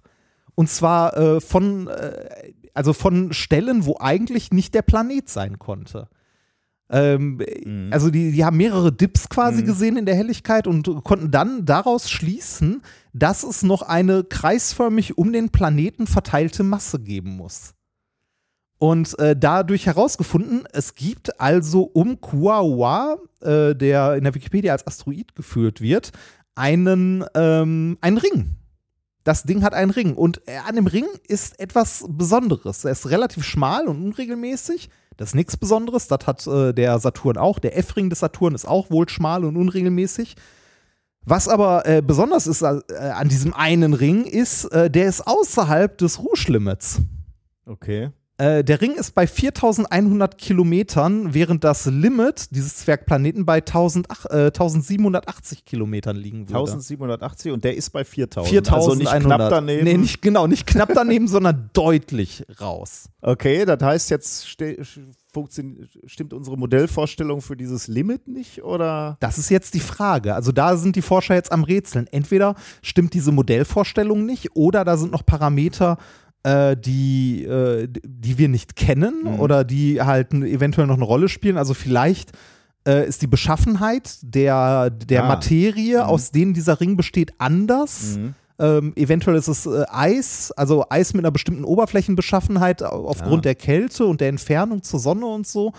Und 0.55 0.69
zwar 0.69 1.18
äh, 1.18 1.41
von, 1.41 1.88
äh, 1.88 2.53
also 2.73 2.93
von 2.93 3.34
Stellen, 3.34 3.85
wo 3.85 3.97
eigentlich 3.99 4.51
nicht 4.51 4.76
der 4.76 4.84
Planet 4.84 5.27
sein 5.30 5.57
konnte. 5.57 6.07
Ähm, 6.89 7.41
Mhm. 7.65 7.89
Also 7.91 8.10
die, 8.10 8.31
die 8.31 8.43
haben 8.45 8.57
mehrere 8.57 8.91
Dips 8.91 9.30
quasi 9.30 9.61
Mhm. 9.61 9.65
gesehen 9.65 9.97
in 9.97 10.05
der 10.05 10.15
Helligkeit 10.15 10.68
und 10.68 11.03
konnten 11.03 11.31
dann 11.31 11.65
daraus 11.65 12.10
schließen, 12.10 12.81
dass 13.14 13.43
es 13.43 13.64
noch 13.64 13.81
eine 13.84 14.23
kreisförmig 14.23 15.18
um 15.18 15.31
den 15.34 15.49
Planeten 15.49 16.07
verteilte 16.07 16.64
Masse 16.64 16.99
geben 16.99 17.38
muss. 17.38 17.73
Und 18.77 19.18
äh, 19.19 19.35
dadurch 19.38 19.85
herausgefunden, 19.85 20.65
es 20.73 20.93
gibt 20.95 21.39
also 21.39 21.84
um 21.84 22.19
Kuawa, 22.19 23.18
äh, 23.41 23.73
der 23.76 24.15
in 24.15 24.26
der 24.26 24.35
Wikipedia 24.35 24.73
als 24.73 24.85
Asteroid 24.85 25.35
geführt 25.35 25.80
wird, 25.80 26.11
einen, 26.55 27.23
ähm, 27.34 27.97
einen 28.01 28.18
Ring. 28.18 28.55
das 29.23 29.43
Ding 29.43 29.64
hat 29.64 29.73
einen 29.73 29.91
Ring 29.91 30.15
und 30.15 30.41
äh, 30.49 30.57
an 30.68 30.76
dem 30.76 30.85
Ring 30.85 31.05
ist 31.30 31.57
etwas 31.57 32.03
Besonderes. 32.10 32.84
Er 32.84 32.91
ist 32.91 33.10
relativ 33.10 33.45
schmal 33.45 33.88
und 33.88 34.03
unregelmäßig. 34.03 34.89
Das 35.18 35.30
ist 35.30 35.35
nichts 35.35 35.57
Besonderes. 35.57 36.07
Das 36.07 36.26
hat 36.26 36.45
äh, 36.48 36.73
der 36.73 36.99
Saturn 36.99 37.38
auch. 37.38 37.60
Der 37.60 37.77
F-Ring 37.77 38.10
des 38.10 38.19
Saturn 38.19 38.56
ist 38.56 38.65
auch 38.65 38.90
wohl 38.90 39.07
schmal 39.10 39.45
und 39.45 39.57
unregelmäßig. 39.57 40.35
Was 41.26 41.48
aber 41.48 41.85
äh, 41.85 42.02
besonders 42.02 42.48
ist 42.48 42.61
äh, 42.61 42.81
an 42.98 43.30
diesem 43.30 43.53
einen 43.53 43.94
Ring, 43.94 44.26
ist, 44.26 44.65
äh, 44.65 44.90
der 44.90 45.06
ist 45.06 45.26
außerhalb 45.26 45.98
des 45.98 46.19
Rouge-Limits. 46.19 47.02
Okay. 47.65 48.11
Äh, 48.38 48.64
der 48.64 48.81
Ring 48.81 48.93
ist 48.93 49.14
bei 49.14 49.27
4100 49.27 50.39
Kilometern, 50.39 51.35
während 51.35 51.64
das 51.64 51.85
Limit 51.85 52.55
dieses 52.55 52.77
Zwergplaneten 52.77 53.45
bei 53.45 53.57
1000, 53.57 54.07
äh, 54.30 54.45
1780 54.45 55.65
Kilometern 55.65 56.15
liegen 56.15 56.49
würde. 56.49 56.72
1780 56.72 57.51
und 57.51 57.64
der 57.64 57.77
ist 57.77 57.91
bei 57.91 58.03
4000. 58.03 58.49
4100. 58.49 58.73
Also 58.73 58.95
nicht 58.95 59.26
knapp 59.26 59.49
daneben. 59.51 59.84
Nee, 59.84 59.97
nicht, 59.97 60.22
genau, 60.23 60.47
nicht 60.47 60.65
knapp 60.65 60.89
daneben, 60.95 61.27
sondern 61.30 61.69
deutlich 61.73 62.43
raus. 62.60 63.10
Okay, 63.22 63.65
das 63.65 63.81
heißt 63.81 64.10
jetzt 64.10 64.47
stimmt 64.47 66.34
unsere 66.34 66.57
Modellvorstellung 66.57 67.41
für 67.41 67.55
dieses 67.55 67.88
Limit 67.88 68.27
nicht 68.27 68.64
oder? 68.64 69.18
Das 69.19 69.38
ist 69.38 69.49
jetzt 69.49 69.76
die 69.76 69.80
Frage. 69.80 70.34
Also 70.34 70.51
da 70.51 70.76
sind 70.76 70.95
die 70.95 71.01
Forscher 71.01 71.35
jetzt 71.35 71.51
am 71.51 71.64
Rätseln. 71.64 72.07
Entweder 72.07 72.55
stimmt 72.81 73.14
diese 73.14 73.31
Modellvorstellung 73.31 74.26
nicht 74.26 74.55
oder 74.55 74.84
da 74.84 74.97
sind 74.97 75.11
noch 75.11 75.26
Parameter, 75.26 75.97
die, 76.76 77.44
äh, 77.45 77.88
die 78.06 78.38
wir 78.38 78.49
nicht 78.49 78.76
kennen 78.76 79.24
Mhm. 79.24 79.40
oder 79.40 79.64
die 79.64 80.02
halt 80.02 80.34
eventuell 80.34 80.88
noch 80.88 80.95
eine 80.95 81.06
Rolle 81.06 81.30
spielen. 81.30 81.57
Also 81.57 81.74
vielleicht 81.74 82.32
äh, 82.86 83.07
ist 83.07 83.22
die 83.22 83.28
Beschaffenheit 83.28 84.18
der, 84.24 84.90
der 84.90 85.24
Ah. 85.24 85.28
Materie, 85.30 85.99
Mhm. 85.99 86.03
aus 86.03 86.32
denen 86.32 86.53
dieser 86.53 86.82
Ring 86.82 86.98
besteht, 86.98 87.34
anders. 87.38 88.20
Ähm, 88.60 88.91
eventuell 88.98 89.38
ist 89.38 89.48
es 89.48 89.65
äh, 89.65 89.86
Eis, 89.90 90.52
also 90.52 90.86
Eis 90.90 91.14
mit 91.14 91.24
einer 91.24 91.32
bestimmten 91.32 91.64
Oberflächenbeschaffenheit 91.64 92.84
au- 92.84 93.07
aufgrund 93.07 93.45
der 93.45 93.56
Kälte 93.56 94.06
und 94.06 94.20
der 94.22 94.30
Entfernung 94.30 94.84
zur 94.84 94.99
Sonne 94.99 95.26
und 95.26 95.48
so. 95.48 95.72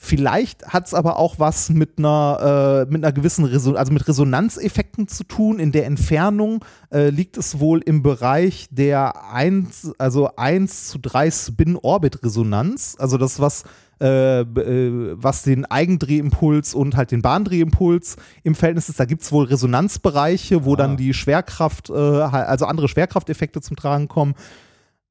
Vielleicht 0.00 0.68
hat 0.68 0.86
es 0.86 0.94
aber 0.94 1.16
auch 1.18 1.40
was 1.40 1.70
mit 1.70 1.98
einer, 1.98 2.84
äh, 2.86 2.90
mit 2.90 3.04
einer 3.04 3.12
gewissen 3.12 3.44
Reson 3.44 3.76
also 3.76 3.92
mit 3.92 4.06
Resonanzeffekten 4.06 5.08
zu 5.08 5.24
tun. 5.24 5.58
In 5.58 5.72
der 5.72 5.86
Entfernung 5.86 6.64
äh, 6.92 7.10
liegt 7.10 7.36
es 7.36 7.58
wohl 7.58 7.80
im 7.80 8.02
Bereich 8.04 8.68
der 8.70 9.32
1, 9.32 9.94
also 9.98 10.36
1 10.36 10.86
zu 10.86 10.98
3 11.00 11.32
Spin-Orbit-Resonanz. 11.32 12.94
Also 13.00 13.18
das, 13.18 13.40
was, 13.40 13.64
äh, 14.00 14.42
äh, 14.42 15.16
was 15.20 15.42
den 15.42 15.64
Eigendrehimpuls 15.64 16.74
und 16.74 16.96
halt 16.96 17.10
den 17.10 17.20
Bahndrehimpuls 17.22 18.16
im 18.44 18.54
Verhältnis 18.54 18.88
ist. 18.88 19.00
Da 19.00 19.04
gibt 19.04 19.22
es 19.22 19.32
wohl 19.32 19.46
Resonanzbereiche, 19.46 20.64
wo 20.64 20.74
Ah. 20.74 20.76
dann 20.76 20.96
die 20.96 21.12
Schwerkraft, 21.12 21.90
äh, 21.90 21.94
also 21.94 22.66
andere 22.66 22.86
Schwerkrafteffekte 22.86 23.60
zum 23.60 23.76
Tragen 23.76 24.06
kommen. 24.06 24.34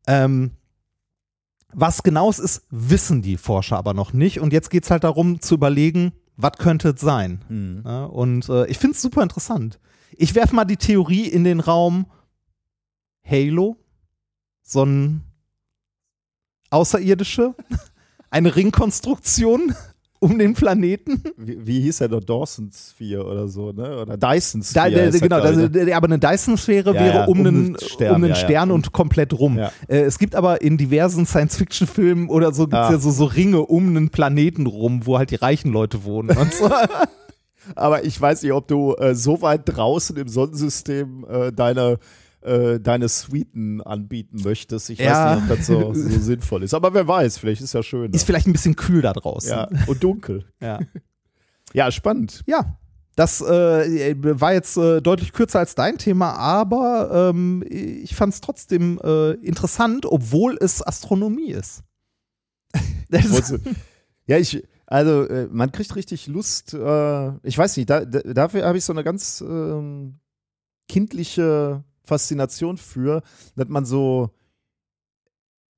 Ähm, 0.07 0.51
was 1.73 2.03
genau 2.03 2.30
es 2.30 2.39
ist, 2.39 2.64
wissen 2.69 3.22
die 3.22 3.38
Forscher 3.38 3.77
aber 3.77 3.94
noch 3.94 4.14
nicht. 4.14 4.39
Und 4.39 4.53
jetzt 4.53 4.69
geht 4.69 4.84
es 4.84 4.91
halt 4.91 5.03
darum 5.03 5.41
zu 5.41 5.56
überlegen, 5.56 6.14
was 6.35 6.53
könnte 6.53 6.89
es 6.89 7.02
sein. 7.02 7.44
Mhm. 7.49 7.84
Ja, 7.85 8.06
und 8.06 8.48
äh, 8.49 8.68
ich 8.68 8.77
finde 8.77 8.95
es 8.95 9.02
super 9.02 9.23
interessant. 9.23 9.80
Ich 10.11 10.35
werfe 10.35 10.56
mal 10.56 10.65
die 10.65 10.77
Theorie 10.77 11.27
in 11.27 11.44
den 11.44 11.60
Raum 11.60 12.06
Halo, 13.23 13.77
so 14.64 14.84
ein 14.84 15.23
Außerirdische, 16.69 17.56
eine 18.30 18.56
Ringkonstruktion 18.56 19.76
um 20.19 20.38
den 20.39 20.53
Planeten. 20.53 21.22
Wie, 21.38 21.65
wie 21.65 21.81
hieß 21.81 21.98
der 21.99 22.10
noch? 22.10 22.23
Dawson 22.23 22.69
Sphere 22.73 23.23
oder 23.26 23.48
so, 23.48 23.72
ne? 23.72 24.02
Oder 24.02 24.18
Dyson 24.18 24.61
Da, 24.61 24.81
Sphere. 24.85 24.91
der, 24.91 25.07
ist 25.10 25.15
er, 25.15 25.22
genau, 25.22 25.39
das, 25.41 25.56
ne? 25.56 25.69
der, 25.69 25.95
aber 25.98 26.07
eine 26.07 26.19
Dyson-Sphäre 26.19 26.94
Ja, 26.94 26.99
wäre 26.99 27.15
ja, 27.15 27.26
um, 27.26 27.39
um 27.39 27.45
einen 27.45 27.73
den 27.73 27.80
Stern, 27.88 28.10
um 28.10 28.15
einen 28.23 28.34
ja, 28.34 28.39
ja. 28.39 28.45
Stern 28.45 28.72
und 28.72 28.91
komplett 28.91 29.34
rum. 29.38 29.57
Äh, 29.57 29.69
es 29.88 30.18
gibt 30.19 30.35
aber 30.35 30.61
in 30.61 30.77
diversen 30.77 31.26
Science-Fiction-Filmen 31.26 32.30
oder 32.30 32.53
so, 32.53 32.64
gibt 32.64 32.73
es 32.73 32.80
Ah. 32.80 32.91
ja 32.94 32.99
so, 32.99 33.11
so 33.11 33.26
Ringe 33.26 33.61
um 33.61 33.88
einen 33.89 34.10
Planeten 34.10 34.65
rum, 34.65 35.06
wo 35.06 35.18
halt 35.18 35.31
die 35.31 35.35
reichen 35.35 35.72
Leute 35.72 36.03
wohnen 36.03 36.35
und 36.38 36.53
so. 36.53 36.69
Aber 37.76 38.06
ich 38.06 38.19
weiß 38.19 38.44
nicht, 38.44 38.53
ob 38.53 38.68
du 38.68 38.95
äh, 38.95 39.14
so 39.14 39.41
weit 39.41 39.61
draußen 39.65 40.15
im 40.15 40.27
Sonnensystem 40.27 41.26
äh, 41.30 41.52
deine, 41.52 41.98
äh, 42.48 42.80
deine 42.80 43.07
Suiten 43.10 43.82
anbieten 43.82 44.41
möchtest. 44.44 44.90
Ich 44.90 44.99
Ja. 44.99 45.36
weiß 45.36 45.41
nicht, 45.41 45.52
ob 45.52 45.57
das 45.57 45.68
so, 45.68 45.94
so 46.10 46.19
sinnvoll 46.19 46.64
ist. 46.64 46.74
Aber 46.74 46.94
wer 46.94 47.07
weiß, 47.07 47.38
vielleicht 47.38 47.61
ist 47.61 47.74
ja 47.74 47.84
schön. 47.84 48.11
Ist 48.14 48.24
vielleicht 48.26 48.48
ein 48.48 48.53
bisschen 48.53 48.76
kühl 48.76 49.02
da 49.02 49.14
draußen. 49.14 49.49
ja. 49.52 49.69
Und 49.88 50.03
dunkel. 50.03 50.45
ja. 50.61 50.80
Ja, 51.74 51.91
spannend. 51.91 52.44
Ja, 52.48 52.78
das 53.15 53.41
äh, 53.41 54.15
war 54.40 54.53
jetzt 54.53 54.78
äh, 54.78 55.02
deutlich 55.02 55.34
kürzer 55.34 55.60
als 55.60 55.76
dein 55.76 55.98
Thema, 55.98 56.34
aber 56.34 57.32
ähm, 57.34 57.64
ich 57.68 58.15
fand 58.15 58.34
es 58.34 58.41
trotzdem 58.41 58.99
äh, 59.03 59.32
interessant, 59.34 60.06
obwohl 60.06 60.57
es 60.61 60.86
Astronomie 60.86 61.52
ist. 61.52 61.84
Ja, 64.30 64.38
ich, 64.38 64.61
also 64.86 65.24
äh, 65.26 65.48
man 65.49 65.72
kriegt 65.72 65.95
richtig 65.95 66.28
Lust. 66.28 66.74
Äh, 66.74 67.28
ich 67.44 67.57
weiß 67.57 67.78
nicht, 67.78 67.90
da, 67.90 68.03
da, 68.03 68.19
dafür 68.22 68.65
habe 68.65 68.78
ich 68.78 68.84
so 68.84 68.91
eine 68.91 69.03
ganz 69.06 69.40
ähm, 69.41 70.19
kindliche 70.90 71.84
Faszination 72.07 72.77
für, 72.77 73.21
dass 73.55 73.67
man 73.67 73.85
so 73.85 74.31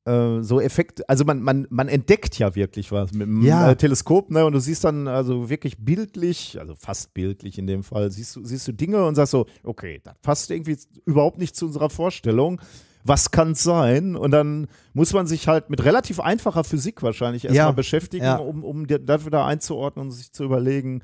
äh, 0.05 0.41
so 0.41 0.61
Effekte, 0.61 1.07
also 1.09 1.25
man, 1.25 1.41
man, 1.41 1.67
man 1.69 1.87
entdeckt 1.89 2.39
ja 2.39 2.55
wirklich 2.55 2.91
was 2.91 3.11
mit 3.11 3.27
dem 3.27 3.41
Ja. 3.43 3.71
äh, 3.71 3.75
Teleskop, 3.75 4.31
ne? 4.31 4.45
Und 4.45 4.53
du 4.53 4.59
siehst 4.59 4.83
dann 4.83 5.07
also 5.07 5.49
wirklich 5.49 5.77
bildlich, 5.83 6.57
also 6.59 6.75
fast 6.75 7.13
bildlich 7.13 7.57
in 7.57 7.67
dem 7.67 7.83
Fall, 7.83 8.09
siehst 8.11 8.35
du, 8.35 8.43
siehst 8.45 8.67
du 8.67 8.71
Dinge 8.71 9.05
und 9.05 9.15
sagst 9.15 9.31
so, 9.31 9.45
okay, 9.63 9.99
das 10.03 10.15
passt 10.21 10.51
irgendwie 10.51 10.77
überhaupt 11.05 11.37
nicht 11.37 11.55
zu 11.55 11.65
unserer 11.65 11.89
Vorstellung. 11.89 12.61
Was 13.03 13.31
kann 13.31 13.51
es 13.51 13.63
sein? 13.63 14.15
Und 14.15 14.31
dann 14.31 14.67
muss 14.93 15.13
man 15.13 15.25
sich 15.25 15.47
halt 15.47 15.69
mit 15.69 15.83
relativ 15.85 16.19
einfacher 16.19 16.63
Physik 16.63 17.01
wahrscheinlich 17.01 17.45
erstmal 17.45 17.67
Ja. 17.67 17.71
beschäftigen, 17.71 18.23
Ja. 18.25 18.35
um, 18.37 18.63
um 18.63 18.87
dafür 18.87 19.31
da 19.31 19.45
einzuordnen 19.45 20.07
und 20.07 20.11
sich 20.11 20.31
zu 20.31 20.43
überlegen. 20.43 21.01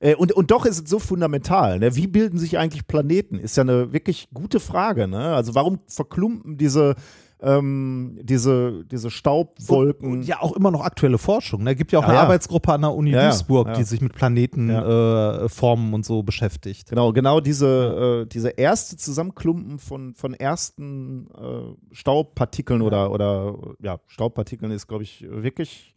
Äh, 0.00 0.14
und, 0.14 0.32
und 0.32 0.50
doch 0.50 0.64
ist 0.64 0.84
es 0.84 0.90
so 0.90 0.98
fundamental. 0.98 1.78
Ne? 1.78 1.96
Wie 1.96 2.06
bilden 2.06 2.38
sich 2.38 2.58
eigentlich 2.58 2.86
Planeten? 2.86 3.38
Ist 3.38 3.56
ja 3.56 3.62
eine 3.62 3.92
wirklich 3.92 4.28
gute 4.32 4.60
Frage. 4.60 5.08
Ne? 5.08 5.34
Also 5.34 5.54
warum 5.54 5.80
verklumpen 5.86 6.56
diese, 6.56 6.94
ähm, 7.40 8.18
diese, 8.22 8.84
diese 8.84 9.10
Staubwolken? 9.10 10.12
Und 10.12 10.22
ja 10.22 10.40
auch 10.40 10.56
immer 10.56 10.70
noch 10.70 10.84
aktuelle 10.84 11.18
Forschung. 11.18 11.64
Da 11.64 11.74
gibt 11.74 11.92
ja 11.92 11.98
auch 11.98 12.02
Ja, 12.02 12.08
eine 12.08 12.18
ja. 12.18 12.22
Arbeitsgruppe 12.22 12.72
an 12.72 12.82
der 12.82 12.94
Uni 12.94 13.10
Ja, 13.10 13.28
Duisburg, 13.28 13.74
die 13.74 13.82
sich 13.82 14.00
mit 14.00 14.14
Planetenformen 14.14 15.92
äh, 15.92 15.94
und 15.94 16.06
so 16.06 16.22
beschäftigt. 16.22 16.90
Genau, 16.90 17.12
genau 17.12 17.40
diese, 17.40 18.22
äh, 18.24 18.28
diese 18.28 18.50
erste 18.50 18.96
Zusammenklumpen 18.96 19.78
von, 19.78 20.14
von 20.14 20.34
ersten 20.34 21.28
äh, 21.30 21.94
Staubpartikeln 21.94 22.82
oder, 22.82 23.10
oder 23.10 23.56
ja, 23.80 23.98
Staubpartikeln 24.06 24.70
ist, 24.70 24.86
glaube 24.86 25.02
ich, 25.02 25.26
wirklich 25.28 25.94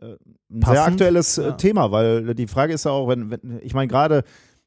äh, 0.00 0.04
ein 0.04 0.16
sehr 0.50 0.60
Passend, 0.60 0.92
aktuelles 0.92 1.38
äh, 1.38 1.42
ja. 1.42 1.52
Thema, 1.52 1.90
weil 1.90 2.34
die 2.34 2.46
Frage 2.46 2.72
ist 2.72 2.84
ja 2.84 2.90
auch, 2.92 3.08
wenn, 3.08 3.30
wenn 3.30 3.60
ich 3.62 3.74
meine, 3.74 3.88
gerade 3.88 4.22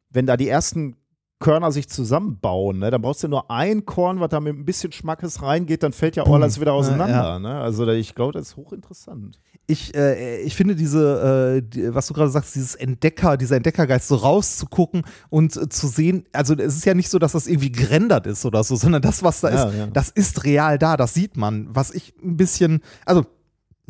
wenn 0.09 0.25
da 0.25 0.37
die 0.37 0.47
ersten 0.49 0.95
Körner 1.39 1.71
sich 1.71 1.89
zusammenbauen, 1.89 2.79
ne, 2.79 2.91
dann 2.91 3.01
brauchst 3.01 3.23
du 3.23 3.27
nur 3.27 3.49
ein 3.49 3.85
Korn, 3.85 4.19
was 4.19 4.29
da 4.29 4.39
mit 4.39 4.55
ein 4.55 4.63
bisschen 4.63 4.91
Schmackes 4.91 5.41
reingeht, 5.41 5.81
dann 5.83 5.91
fällt 5.91 6.15
ja 6.15 6.23
Boom. 6.23 6.35
alles 6.35 6.61
wieder 6.61 6.73
auseinander. 6.73 7.15
Ja, 7.15 7.39
Ne? 7.39 7.59
Also 7.59 7.87
ich 7.87 8.13
glaube, 8.13 8.33
das 8.33 8.49
ist 8.49 8.57
hochinteressant. 8.57 9.39
Ich, 9.67 9.95
äh, 9.95 10.41
ich 10.41 10.55
finde 10.55 10.75
diese, 10.75 11.57
äh, 11.57 11.67
die, 11.67 11.93
was 11.95 12.07
du 12.07 12.13
gerade 12.13 12.29
sagst, 12.29 12.53
dieses 12.55 12.75
Entdecker, 12.75 13.37
dieser 13.37 13.55
Entdeckergeist, 13.55 14.07
so 14.07 14.15
rauszugucken 14.15 15.03
und 15.29 15.55
äh, 15.57 15.67
zu 15.69 15.87
sehen, 15.87 16.25
also 16.33 16.53
es 16.55 16.75
ist 16.75 16.85
ja 16.85 16.93
nicht 16.93 17.09
so, 17.09 17.17
dass 17.19 17.31
das 17.31 17.47
irgendwie 17.47 17.71
gerendert 17.71 18.27
ist 18.27 18.45
oder 18.45 18.63
so, 18.63 18.75
sondern 18.75 19.01
das, 19.01 19.23
was 19.23 19.41
da 19.41 19.49
Ja, 19.49 19.63
ist, 19.69 19.77
ja. 19.77 19.87
das 19.87 20.09
ist 20.09 20.43
real 20.43 20.77
da, 20.77 20.95
das 20.97 21.13
sieht 21.13 21.37
man. 21.37 21.67
Was 21.73 21.91
ich 21.91 22.13
ein 22.23 22.37
bisschen, 22.37 22.81
also 23.05 23.25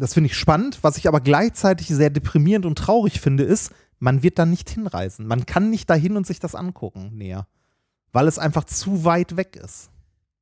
das 0.01 0.13
finde 0.13 0.27
ich 0.27 0.35
spannend, 0.35 0.79
was 0.81 0.97
ich 0.97 1.07
aber 1.07 1.21
gleichzeitig 1.21 1.87
sehr 1.87 2.09
deprimierend 2.09 2.65
und 2.65 2.77
traurig 2.77 3.21
finde, 3.21 3.43
ist, 3.43 3.71
man 3.99 4.23
wird 4.23 4.39
da 4.39 4.45
nicht 4.45 4.69
hinreisen. 4.69 5.27
Man 5.27 5.45
kann 5.45 5.69
nicht 5.69 5.89
dahin 5.89 6.17
und 6.17 6.25
sich 6.27 6.39
das 6.39 6.55
angucken 6.55 7.11
näher. 7.13 7.47
Weil 8.11 8.27
es 8.27 8.37
einfach 8.39 8.65
zu 8.65 9.05
weit 9.05 9.37
weg 9.37 9.55
ist. 9.55 9.89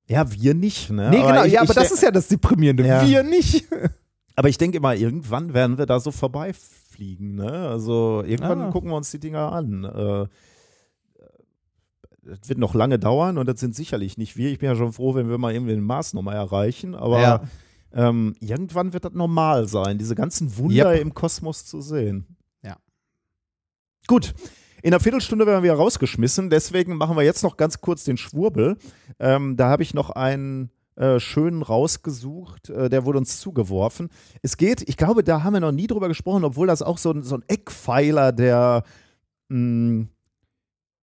Ja, 0.08 0.32
wir 0.32 0.56
nicht. 0.56 0.90
Ne? 0.90 1.10
Nee, 1.12 1.18
genau, 1.22 1.44
ich, 1.44 1.54
ja, 1.54 1.62
aber 1.62 1.70
ich, 1.70 1.76
das 1.76 1.92
ist 1.92 2.02
ja 2.02 2.10
das 2.10 2.28
Deprimierende. 2.30 2.86
Ja. 2.88 3.06
Wir 3.08 3.22
nicht. 3.22 3.66
Aber 4.36 4.48
ich 4.48 4.58
denke 4.58 4.78
immer, 4.78 4.96
irgendwann 4.96 5.54
werden 5.54 5.78
wir 5.78 5.86
da 5.86 6.00
so 6.00 6.12
vorbeifliegen. 6.12 7.36
Ne? 7.36 7.52
Also 7.52 8.24
irgendwann 8.26 8.62
Ah. 8.62 8.72
gucken 8.72 8.90
wir 8.90 8.96
uns 8.96 9.12
die 9.12 9.20
Dinger 9.20 9.52
an. 9.52 9.84
Äh, 9.84 10.28
das 12.24 12.48
wird 12.48 12.58
noch 12.60 12.74
lange 12.74 13.00
dauern 13.00 13.38
und 13.38 13.48
das 13.48 13.60
sind 13.60 13.76
sicherlich 13.76 14.18
nicht 14.18 14.38
wir. 14.38 14.50
Ich 14.50 14.60
bin 14.60 14.70
ja 14.70 14.76
schon 14.78 14.94
froh, 14.94 15.14
wenn 15.16 15.30
wir 15.30 15.38
mal 15.38 15.54
irgendwie 15.54 15.74
den 15.74 15.84
Mars 15.84 16.14
nochmal 16.14 16.36
erreichen. 16.36 16.96
Aber 16.96 17.20
Ja. 17.22 17.42
Ähm, 17.94 18.36
irgendwann 18.40 18.94
wird 18.94 19.06
das 19.06 19.14
normal 19.14 19.68
sein, 19.68 19.98
diese 19.98 20.16
ganzen 20.16 20.58
Wunder 20.58 20.94
Yep. 20.94 21.02
im 21.02 21.14
Kosmos 21.14 21.66
zu 21.66 21.82
sehen. 21.82 22.38
Ja. 22.64 22.78
Gut. 24.08 24.34
In 24.82 24.94
einer 24.94 25.02
Viertelstunde 25.02 25.46
werden 25.46 25.64
wir 25.64 25.74
rausgeschmissen, 25.74 26.50
deswegen 26.50 26.96
machen 26.96 27.18
wir 27.18 27.24
jetzt 27.24 27.44
noch 27.44 27.58
ganz 27.58 27.82
kurz 27.82 28.06
den 28.06 28.16
Schwurbel. 28.16 28.78
Ähm, 29.20 29.58
da 29.58 29.68
habe 29.70 29.84
ich 29.84 29.94
noch 29.94 30.10
einen 30.10 30.72
äh, 30.96 31.20
schönen 31.20 31.64
rausgesucht, 31.64 32.70
äh, 32.70 32.90
der 32.90 33.06
wurde 33.06 33.18
uns 33.20 33.40
zugeworfen. 33.40 34.10
Es 34.42 34.56
geht, 34.56 34.88
ich 34.88 34.96
glaube, 34.96 35.24
da 35.24 35.44
haben 35.44 35.54
wir 35.54 35.60
noch 35.60 35.72
nie 35.72 35.88
drüber 35.88 36.08
gesprochen, 36.08 36.46
obwohl 36.46 36.68
das 36.68 36.82
auch 36.82 36.98
so 36.98 37.12
ein, 37.12 37.24
so 37.24 37.36
ein 37.36 37.44
Eckpfeiler 37.48 38.32
der, 38.32 38.84
mh, 39.50 40.08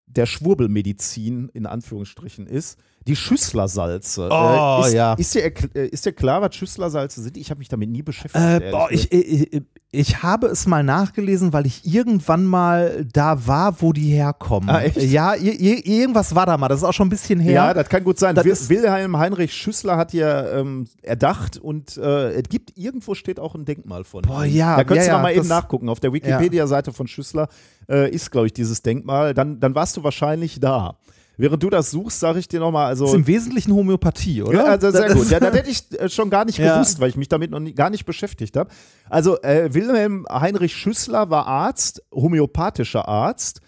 der 0.06 0.26
Schwurbelmedizin 0.26 1.50
in 1.50 1.66
Anführungsstrichen 1.66 2.46
ist. 2.46 2.78
Die 3.06 3.16
Schüsslersalze. 3.16 4.28
Oh, 4.30 4.80
äh, 4.82 4.86
ist, 4.86 4.94
ja. 4.94 5.14
Ist 5.14 5.34
dir, 5.34 5.44
äh, 5.74 5.86
ist 5.88 6.06
dir 6.06 6.12
klar, 6.12 6.42
was 6.42 6.54
Schüsslersalze 6.54 7.22
sind? 7.22 7.36
Ich 7.36 7.50
habe 7.50 7.58
mich 7.58 7.68
damit 7.68 7.88
nie 7.90 8.02
beschäftigt. 8.02 8.44
Äh, 8.44 8.70
boah, 8.70 8.88
ich, 8.90 9.12
ich, 9.12 9.62
ich 9.92 10.22
habe 10.22 10.48
es 10.48 10.66
mal 10.66 10.82
nachgelesen, 10.82 11.52
weil 11.52 11.66
ich 11.66 11.86
irgendwann 11.86 12.44
mal 12.44 13.06
da 13.12 13.46
war, 13.46 13.80
wo 13.80 13.92
die 13.92 14.10
herkommen. 14.10 14.68
Ah, 14.68 14.82
echt? 14.82 15.00
Ja, 15.00 15.34
irgendwas 15.34 16.34
war 16.34 16.46
da 16.46 16.58
mal. 16.58 16.68
Das 16.68 16.78
ist 16.78 16.84
auch 16.84 16.92
schon 16.92 17.06
ein 17.06 17.10
bisschen 17.10 17.38
her. 17.40 17.52
Ja, 17.52 17.74
das 17.74 17.88
kann 17.88 18.02
gut 18.04 18.18
sein. 18.18 18.34
Das 18.34 18.68
Wilhelm 18.68 19.16
Heinrich 19.16 19.54
Schüssler 19.54 19.96
hat 19.96 20.12
ja 20.12 20.58
ähm, 20.58 20.86
erdacht 21.02 21.56
und 21.56 21.96
äh, 21.96 22.32
es 22.32 22.48
gibt 22.48 22.76
irgendwo 22.76 23.14
steht 23.14 23.38
auch 23.38 23.54
ein 23.54 23.64
Denkmal 23.64 24.04
von. 24.04 24.22
Boah, 24.22 24.44
ihm. 24.44 24.54
ja, 24.54 24.76
Da 24.76 24.84
könntest 24.84 25.06
ja, 25.06 25.14
du 25.14 25.18
noch 25.18 25.22
mal 25.22 25.32
ja, 25.32 25.38
eben 25.38 25.48
nachgucken. 25.48 25.88
Auf 25.88 26.00
der 26.00 26.12
Wikipedia-Seite 26.12 26.92
von 26.92 27.06
Schüssler 27.06 27.48
äh, 27.88 28.10
ist, 28.10 28.30
glaube 28.30 28.48
ich, 28.48 28.52
dieses 28.52 28.82
Denkmal. 28.82 29.32
Dann, 29.34 29.60
dann 29.60 29.74
warst 29.74 29.96
du 29.96 30.02
wahrscheinlich 30.02 30.58
da. 30.60 30.98
Während 31.38 31.62
du 31.62 31.68
das 31.70 31.90
suchst, 31.90 32.18
sage 32.20 32.38
ich 32.38 32.48
dir 32.48 32.60
nochmal, 32.60 32.86
also. 32.86 33.04
das 33.04 33.12
ist 33.12 33.18
im 33.20 33.26
Wesentlichen 33.26 33.72
Homöopathie, 33.74 34.42
oder? 34.42 34.58
Ja, 34.58 34.64
also 34.64 34.90
sehr 34.90 35.12
gut. 35.14 35.28
Ja, 35.30 35.38
das 35.38 35.54
hätte 35.54 35.70
ich 35.70 35.82
äh, 36.00 36.08
schon 36.08 36.30
gar 36.30 36.44
nicht 36.46 36.58
Ja. 36.66 36.74
gewusst, 36.74 36.98
weil 36.98 37.10
ich 37.10 37.16
mich 37.16 37.28
damit 37.28 37.50
noch 37.50 37.60
nie, 37.60 37.74
gar 37.74 37.90
nicht 37.90 38.06
beschäftigt 38.06 38.56
habe. 38.56 38.70
Also 39.10 39.40
äh, 39.42 39.72
Wilhelm 39.74 40.26
Heinrich 40.30 40.74
Schüssler 40.74 41.28
war 41.30 41.46
Arzt, 41.46 42.02
homöopathischer 42.12 43.06
Arzt. 43.06 43.60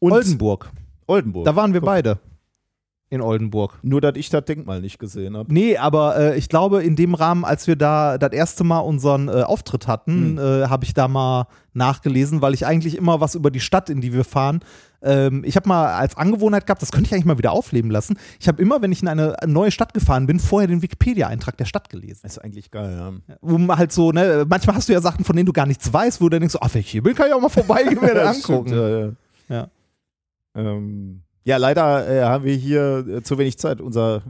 Oldenburg. 0.00 0.70
Oldenburg. 1.06 1.44
Da 1.44 1.56
waren 1.56 1.72
wir 1.72 1.80
beide. 1.80 2.18
In 3.10 3.22
Oldenburg. 3.22 3.78
Nur, 3.82 4.02
dass 4.02 4.16
ich 4.16 4.28
das 4.28 4.44
Denkmal 4.44 4.82
nicht 4.82 4.98
gesehen 4.98 5.34
habe. 5.34 5.50
Nee, 5.52 5.78
aber 5.78 6.16
äh, 6.18 6.36
ich 6.38 6.50
glaube, 6.50 6.82
in 6.82 6.94
dem 6.94 7.14
Rahmen, 7.14 7.42
als 7.46 7.66
wir 7.66 7.74
da 7.74 8.18
das 8.18 8.32
erste 8.32 8.64
Mal 8.64 8.80
unseren 8.80 9.28
äh, 9.28 9.42
Auftritt 9.44 9.86
hatten, 9.86 10.36
Hm. 10.36 10.38
äh, 10.38 10.66
habe 10.68 10.84
ich 10.84 10.92
da 10.92 11.08
mal 11.08 11.46
nachgelesen, 11.72 12.42
weil 12.42 12.52
ich 12.52 12.66
eigentlich 12.66 12.98
immer 12.98 13.18
was 13.22 13.34
über 13.34 13.50
die 13.50 13.60
Stadt, 13.60 13.88
in 13.88 14.02
die 14.02 14.12
wir 14.12 14.24
fahren, 14.24 14.60
ähm, 15.02 15.42
ich 15.44 15.56
habe 15.56 15.68
mal 15.68 15.94
als 15.94 16.16
Angewohnheit 16.16 16.66
gehabt, 16.66 16.82
das 16.82 16.90
könnte 16.90 17.06
ich 17.08 17.14
eigentlich 17.14 17.24
mal 17.24 17.38
wieder 17.38 17.52
aufleben 17.52 17.90
lassen. 17.90 18.18
Ich 18.40 18.48
habe 18.48 18.60
immer, 18.60 18.82
wenn 18.82 18.92
ich 18.92 19.02
in 19.02 19.08
eine 19.08 19.36
neue 19.46 19.70
Stadt 19.70 19.94
gefahren 19.94 20.26
bin, 20.26 20.40
vorher 20.40 20.66
den 20.66 20.82
Wikipedia-Eintrag 20.82 21.56
der 21.56 21.64
Stadt 21.66 21.88
gelesen. 21.88 22.20
Das 22.22 22.32
ist 22.32 22.38
eigentlich 22.38 22.70
geil, 22.70 22.96
ja. 23.28 23.36
Um 23.40 23.76
halt 23.76 23.92
so, 23.92 24.12
ne, 24.12 24.44
manchmal 24.48 24.76
hast 24.76 24.88
du 24.88 24.92
ja 24.92 25.00
Sachen, 25.00 25.24
von 25.24 25.36
denen 25.36 25.46
du 25.46 25.52
gar 25.52 25.66
nichts 25.66 25.92
weißt, 25.92 26.20
wo 26.20 26.24
du 26.26 26.30
dann 26.30 26.40
denkst, 26.40 26.56
ach, 26.60 26.72
wenn 26.74 26.80
ich 26.80 26.90
hier 26.90 27.02
bin, 27.02 27.14
kann 27.14 27.28
ich 27.28 27.32
auch 27.34 27.40
mal 27.40 27.48
vorbeigehen 27.48 27.98
und 27.98 28.08
Das 28.14 28.40
stimmt, 28.42 28.72
angucken. 28.72 28.74
ja, 28.74 28.88
ja. 28.88 29.12
Ja. 29.48 29.68
Ähm, 30.54 31.22
ja, 31.44 31.56
leider 31.56 32.08
äh, 32.08 32.22
haben 32.24 32.44
wir 32.44 32.54
hier 32.54 33.06
äh, 33.08 33.22
zu 33.22 33.38
wenig 33.38 33.58
Zeit. 33.58 33.80
Unser 33.80 34.22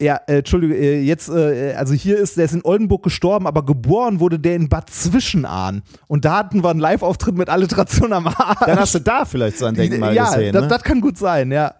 Ja, 0.00 0.16
äh, 0.26 0.38
Entschuldige, 0.38 0.76
äh, 0.76 1.00
jetzt, 1.00 1.30
äh, 1.30 1.72
also 1.74 1.94
hier 1.94 2.18
ist, 2.18 2.36
der 2.36 2.44
ist 2.44 2.52
in 2.52 2.64
Oldenburg 2.64 3.02
gestorben, 3.02 3.46
aber 3.46 3.64
geboren 3.64 4.20
wurde 4.20 4.38
der 4.38 4.54
in 4.54 4.68
Bad 4.68 4.90
Zwischenahn. 4.90 5.82
Und 6.06 6.26
da 6.26 6.38
hatten 6.38 6.62
wir 6.62 6.68
einen 6.68 6.80
Live-Auftritt 6.80 7.34
mit 7.34 7.48
Alliteration 7.48 8.12
am 8.12 8.26
Arsch. 8.26 8.66
dann 8.66 8.78
hast 8.78 8.94
du 8.94 8.98
da 8.98 9.24
vielleicht 9.24 9.56
sein 9.56 9.74
Denkmal 9.74 10.14
ja, 10.14 10.26
gesehen. 10.26 10.52
das, 10.52 10.62
ne? 10.62 10.68
das 10.68 10.82
kann 10.82 11.00
gut 11.00 11.16
sein, 11.16 11.50
ja. 11.50 11.74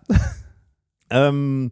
Ähm, 1.10 1.70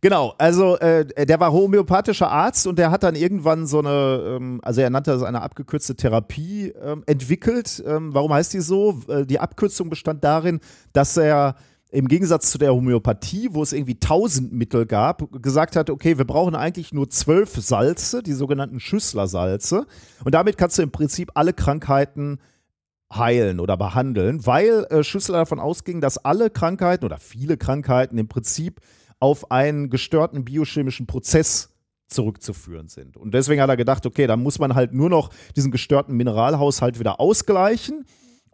genau, 0.00 0.34
also 0.38 0.76
äh, 0.78 1.26
der 1.26 1.40
war 1.40 1.50
homöopathischer 1.50 2.30
Arzt 2.30 2.66
und 2.66 2.78
der 2.78 2.90
hat 2.90 3.02
dann 3.02 3.16
irgendwann 3.16 3.66
so 3.66 3.78
eine, 3.78 4.36
ähm, 4.36 4.60
also 4.62 4.80
er 4.80 4.90
nannte 4.90 5.12
das 5.12 5.22
eine 5.22 5.42
abgekürzte 5.42 5.96
Therapie 5.96 6.74
ähm, 6.80 7.02
entwickelt. 7.06 7.82
Ähm, 7.86 8.14
warum 8.14 8.32
heißt 8.32 8.52
die 8.52 8.60
so? 8.60 9.00
Äh, 9.08 9.24
die 9.24 9.40
Abkürzung 9.40 9.88
bestand 9.88 10.22
darin, 10.22 10.60
dass 10.92 11.16
er 11.16 11.56
im 11.94 12.08
Gegensatz 12.08 12.50
zu 12.50 12.58
der 12.58 12.74
Homöopathie, 12.74 13.50
wo 13.52 13.62
es 13.62 13.72
irgendwie 13.72 14.00
tausend 14.00 14.52
Mittel 14.52 14.84
gab, 14.84 15.30
gesagt 15.40 15.76
hat, 15.76 15.90
okay, 15.90 16.18
wir 16.18 16.24
brauchen 16.24 16.56
eigentlich 16.56 16.92
nur 16.92 17.08
zwölf 17.08 17.54
Salze, 17.54 18.20
die 18.20 18.32
sogenannten 18.32 18.80
Schüsslersalze. 18.80 19.86
Und 20.24 20.34
damit 20.34 20.58
kannst 20.58 20.76
du 20.76 20.82
im 20.82 20.90
Prinzip 20.90 21.30
alle 21.34 21.52
Krankheiten 21.52 22.40
heilen 23.14 23.60
oder 23.60 23.76
behandeln, 23.76 24.44
weil 24.44 24.86
äh, 24.90 25.04
Schüssler 25.04 25.38
davon 25.38 25.60
ausging, 25.60 26.00
dass 26.00 26.18
alle 26.18 26.50
Krankheiten 26.50 27.04
oder 27.04 27.18
viele 27.18 27.56
Krankheiten 27.56 28.18
im 28.18 28.26
Prinzip 28.26 28.80
auf 29.20 29.52
einen 29.52 29.88
gestörten 29.88 30.44
biochemischen 30.44 31.06
Prozess 31.06 31.70
zurückzuführen 32.08 32.88
sind. 32.88 33.16
Und 33.16 33.34
deswegen 33.34 33.62
hat 33.62 33.70
er 33.70 33.76
gedacht, 33.76 34.04
okay, 34.04 34.26
dann 34.26 34.42
muss 34.42 34.58
man 34.58 34.74
halt 34.74 34.92
nur 34.92 35.10
noch 35.10 35.30
diesen 35.54 35.70
gestörten 35.70 36.16
Mineralhaushalt 36.16 36.98
wieder 36.98 37.20
ausgleichen 37.20 38.04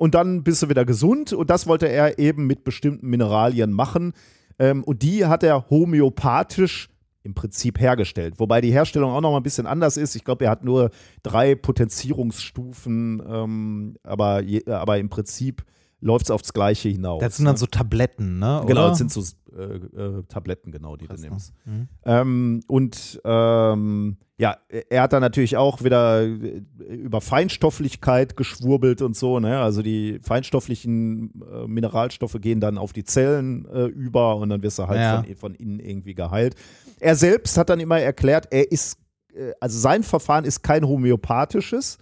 und 0.01 0.15
dann 0.15 0.43
bist 0.43 0.63
du 0.63 0.71
wieder 0.71 0.87
gesund. 0.87 1.35
Und 1.35 1.51
das 1.51 1.67
wollte 1.67 1.87
er 1.87 2.19
eben 2.19 2.47
mit 2.47 2.65
bestimmten 2.65 3.07
Mineralien 3.07 3.71
machen. 3.71 4.15
Ähm, 4.59 4.83
und 4.83 5.03
die 5.03 5.27
hat 5.27 5.43
er 5.43 5.69
homöopathisch 5.69 6.89
im 7.23 7.35
Prinzip 7.35 7.79
hergestellt. 7.79 8.39
Wobei 8.39 8.63
die 8.63 8.73
Herstellung 8.73 9.11
auch 9.11 9.21
noch 9.21 9.31
mal 9.31 9.37
ein 9.37 9.43
bisschen 9.43 9.67
anders 9.67 9.99
ist. 9.99 10.15
Ich 10.15 10.25
glaube, 10.25 10.47
er 10.47 10.53
hat 10.53 10.65
nur 10.65 10.89
drei 11.23 11.55
Potenzierungsstufen, 11.55 13.23
ähm, 13.29 13.97
aber, 14.03 14.43
aber 14.69 14.97
im 14.97 15.11
Prinzip 15.11 15.65
läuft 16.01 16.27
es 16.27 16.31
aufs 16.31 16.53
Gleiche 16.53 16.89
hinaus. 16.89 17.21
Das 17.21 17.37
sind 17.37 17.45
dann 17.47 17.55
ne? 17.55 17.59
so 17.59 17.67
Tabletten, 17.67 18.39
ne? 18.39 18.63
Genau, 18.67 18.89
das 18.89 18.99
sind 18.99 19.13
so 19.13 19.23
äh, 19.57 19.63
äh, 19.63 20.23
Tabletten, 20.29 20.73
genau, 20.73 20.97
die 20.97 21.07
Krass, 21.07 21.21
du 21.21 21.25
ne? 21.25 21.31
nimmst. 21.31 21.55
Mhm. 21.65 21.89
Ähm, 22.05 22.61
und 22.67 23.21
ähm, 23.25 24.17
ja, 24.39 24.57
er 24.89 25.03
hat 25.03 25.13
dann 25.13 25.21
natürlich 25.21 25.59
auch 25.59 25.85
wieder 25.85 26.23
äh, 26.23 26.63
über 26.89 27.21
Feinstofflichkeit 27.21 28.37
geschwurbelt 28.39 29.03
und 29.03 29.15
so. 29.15 29.39
Ne? 29.39 29.61
Also 29.61 29.83
die 29.83 30.19
feinstofflichen 30.23 31.33
äh, 31.43 31.67
Mineralstoffe 31.67 32.39
gehen 32.41 32.61
dann 32.61 32.79
auf 32.79 32.95
die 32.95 33.05
Zellen 33.05 33.67
äh, 33.67 33.85
über 33.85 34.37
und 34.37 34.49
dann 34.49 34.63
wirst 34.63 34.79
du 34.79 34.87
halt 34.87 34.99
Ja. 34.99 35.23
von, 35.23 35.37
von 35.37 35.55
innen 35.57 35.79
irgendwie 35.81 36.15
geheilt. 36.15 36.55
Er 37.01 37.17
selbst 37.17 37.59
hat 37.59 37.69
dann 37.69 37.81
immer 37.81 38.01
erklärt, 38.01 38.49
er 38.51 38.73
ist, 38.73 38.99
äh, 39.35 39.53
also 39.61 39.79
sein 39.79 40.03
Verfahren 40.03 40.47
ist 40.47 40.63
kein 40.63 40.87
homöopathisches, 40.87 41.99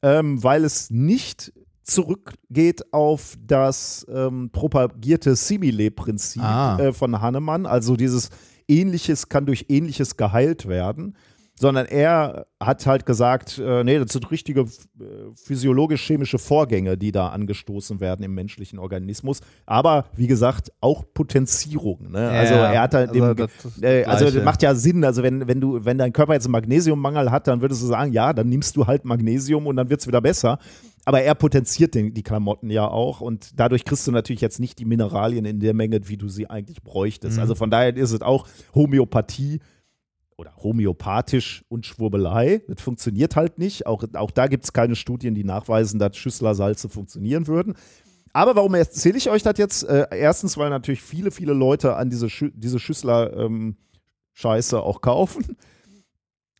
ähm, 0.00 0.42
weil 0.42 0.64
es 0.64 0.90
nicht 0.90 1.52
zurückgeht 1.86 2.92
auf 2.92 3.36
das 3.46 4.04
ähm, 4.12 4.50
propagierte 4.50 5.36
Simile-Prinzip 5.36 6.42
Ah. 6.42 6.78
äh, 6.78 6.92
von 6.92 7.20
Hannemann. 7.20 7.64
Also 7.64 7.96
dieses 7.96 8.30
Ähnliches 8.68 9.28
kann 9.28 9.46
durch 9.46 9.66
Ähnliches 9.68 10.16
geheilt 10.16 10.66
werden. 10.68 11.16
Sondern 11.58 11.86
er 11.86 12.44
hat 12.60 12.84
halt 12.84 13.06
gesagt, 13.06 13.58
äh, 13.58 13.82
nee, 13.82 13.98
das 13.98 14.12
sind 14.12 14.30
richtige 14.30 14.60
äh, 14.60 14.64
physiologisch-chemische 15.42 16.38
Vorgänge, 16.38 16.98
die 16.98 17.12
da 17.12 17.28
angestoßen 17.28 17.98
werden 17.98 18.22
im 18.24 18.34
menschlichen 18.34 18.78
Organismus. 18.78 19.40
Aber 19.64 20.04
wie 20.14 20.26
gesagt, 20.26 20.70
auch 20.82 21.02
Potenzierung. 21.14 22.10
Ne? 22.10 22.28
also 22.28 22.52
Ja, 22.54 22.72
er 22.72 22.80
hat 22.82 22.92
halt 22.92 23.08
also 23.08 23.32
dem, 23.34 23.36
das 23.36 23.82
äh, 23.82 24.04
also 24.04 24.30
das 24.30 24.44
macht 24.44 24.62
ja 24.62 24.74
Sinn. 24.74 25.02
Also 25.02 25.22
wenn, 25.22 25.48
wenn 25.48 25.58
du, 25.62 25.82
wenn 25.82 25.96
dein 25.96 26.12
Körper 26.12 26.34
jetzt 26.34 26.44
einen 26.44 26.52
Magnesiummangel 26.52 27.30
hat, 27.30 27.46
dann 27.46 27.62
würdest 27.62 27.80
du 27.82 27.86
sagen, 27.86 28.12
ja, 28.12 28.34
dann 28.34 28.50
nimmst 28.50 28.76
du 28.76 28.86
halt 28.86 29.06
Magnesium 29.06 29.66
und 29.66 29.76
dann 29.76 29.88
wird 29.88 30.00
es 30.02 30.06
wieder 30.06 30.20
besser. 30.20 30.58
Aber 31.06 31.22
er 31.22 31.34
potenziert 31.36 31.94
den, 31.94 32.12
die 32.14 32.24
Klamotten 32.24 32.68
ja 32.68 32.88
auch 32.88 33.20
und 33.20 33.52
dadurch 33.58 33.84
kriegst 33.84 34.08
du 34.08 34.12
natürlich 34.12 34.40
jetzt 34.40 34.58
nicht 34.58 34.80
die 34.80 34.84
Mineralien 34.84 35.44
in 35.44 35.60
der 35.60 35.72
Menge, 35.72 36.08
wie 36.08 36.16
du 36.16 36.28
sie 36.28 36.50
eigentlich 36.50 36.82
bräuchtest. 36.82 37.36
Mhm. 37.36 37.42
Also 37.42 37.54
von 37.54 37.70
daher 37.70 37.96
ist 37.96 38.10
es 38.10 38.22
auch 38.22 38.48
Homöopathie 38.74 39.60
oder 40.36 40.56
homöopathisch 40.56 41.64
und 41.68 41.86
Schwurbelei. 41.86 42.60
Das 42.66 42.82
funktioniert 42.82 43.36
halt 43.36 43.58
nicht. 43.58 43.86
Auch, 43.86 44.02
auch 44.14 44.32
da 44.32 44.48
gibt 44.48 44.64
es 44.64 44.72
keine 44.72 44.96
Studien, 44.96 45.36
die 45.36 45.44
nachweisen, 45.44 46.00
dass 46.00 46.16
Schüsslersalze 46.16 46.88
funktionieren 46.88 47.46
würden. 47.46 47.74
Aber 48.32 48.56
warum 48.56 48.74
erzähle 48.74 49.16
ich 49.16 49.30
euch 49.30 49.44
das 49.44 49.58
jetzt? 49.58 49.84
Äh, 49.84 50.08
erstens, 50.10 50.58
weil 50.58 50.70
natürlich 50.70 51.02
viele, 51.02 51.30
viele 51.30 51.52
Leute 51.52 51.94
an 51.94 52.10
diese, 52.10 52.28
Schü 52.28 52.50
diese 52.52 52.80
Schüssler-Scheiße 52.80 54.82
auch 54.82 55.00
kaufen 55.00 55.56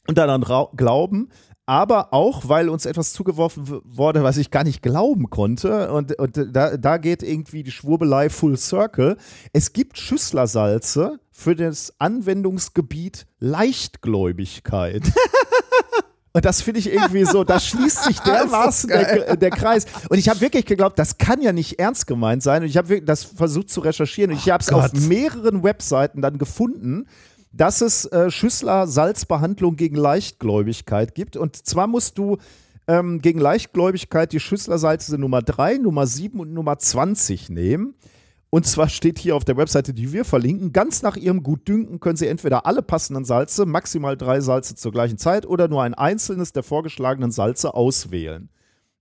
und 0.07 0.17
daran 0.17 0.45
glauben. 0.77 1.31
Aber 1.67 2.15
auch, 2.15 2.49
weil 2.49 2.69
uns 2.69 2.87
etwas 2.87 3.13
zugeworfen 3.13 3.81
wurde, 3.85 4.23
was 4.23 4.37
ich 4.37 4.53
gar 4.53 4.63
nicht 4.63 4.83
glauben 4.83 5.31
konnte. 5.31 5.93
Und, 5.93 6.17
und 6.17 6.49
da, 6.53 6.77
da 6.77 6.97
geht 6.97 7.25
irgendwie 7.25 7.65
die 7.65 7.73
Schwurbelei 7.73 8.31
full 8.31 8.57
circle. 8.57 9.17
Es 9.53 9.73
gibt 9.73 9.99
Schüsslersalze 9.99 11.19
für 11.33 11.57
das 11.57 11.93
Anwendungsgebiet 11.99 13.27
Leichtgläubigkeit. 13.41 15.03
Und 16.37 16.45
das 16.45 16.61
finde 16.61 16.81
ich 16.81 16.93
irgendwie 16.93 17.25
so, 17.25 17.45
da 17.45 17.59
schließt 17.59 18.05
sich 18.05 18.21
dermaßen 18.27 18.91
der, 18.91 19.39
der 19.39 19.51
Kreis. 19.51 19.87
Und 20.11 20.19
ich 20.19 20.29
habe 20.29 20.43
wirklich 20.43 20.67
geglaubt, 20.67 20.99
das 20.99 21.17
kann 21.17 21.41
ja 21.41 21.51
nicht 21.51 21.79
ernst 21.79 22.07
gemeint 22.07 22.43
sein. 22.43 22.61
Und 22.61 22.69
ich 22.69 22.77
habe 22.77 23.01
das 23.01 23.25
versucht 23.25 23.71
zu 23.71 23.81
recherchieren. 23.81 24.33
Und 24.33 24.37
ich 24.37 24.51
habe 24.51 24.63
es 24.63 24.71
auf 24.71 24.93
mehreren 24.93 25.63
Webseiten 25.63 26.21
dann 26.21 26.37
gefunden, 26.37 27.07
dass 27.57 27.81
es 27.81 28.05
äh, 28.07 28.31
Schüssler-Salzbehandlung 28.31 29.77
gegen 29.77 29.97
Leichtgläubigkeit 29.97 31.15
gibt. 31.15 31.37
Und 31.37 31.57
zwar 31.57 31.87
musst 31.87 32.19
du 32.19 32.39
ähm, 32.87 33.21
gegen 33.21 33.41
Leichtgläubigkeit 33.41 34.33
die 34.33 34.41
Schüssler-Salze 34.41 35.19
Nummer 35.19 35.43
3, 35.43 35.79
Nummer 35.79 36.07
7 36.07 36.39
und 36.41 36.53
Nummer 36.53 36.79
20 36.79 37.51
nehmen. 37.51 37.95
Und 38.51 38.65
zwar 38.67 38.89
steht 38.89 39.19
hier 39.19 39.37
auf 39.37 39.45
der 39.45 39.57
Webseite, 39.57 39.93
die 39.93 40.13
wir 40.13 40.25
verlinken, 40.25 40.73
ganz 40.73 41.03
nach 41.03 41.17
ihrem 41.17 41.43
Gutdünken 41.43 41.99
können 41.99 42.17
Sie 42.17 42.29
entweder 42.29 42.65
alle 42.65 42.81
passenden 42.81 43.25
Salze, 43.25 43.67
maximal 43.67 44.17
drei 44.17 44.41
Salze 44.41 44.77
zur 44.77 44.93
gleichen 44.93 45.19
Zeit 45.19 45.47
oder 45.47 45.69
nur 45.69 45.83
ein 45.83 45.95
einzelnes 45.95 46.53
der 46.53 46.63
vorgeschlagenen 46.63 47.33
Salze 47.33 47.75
auswählen. 47.75 48.49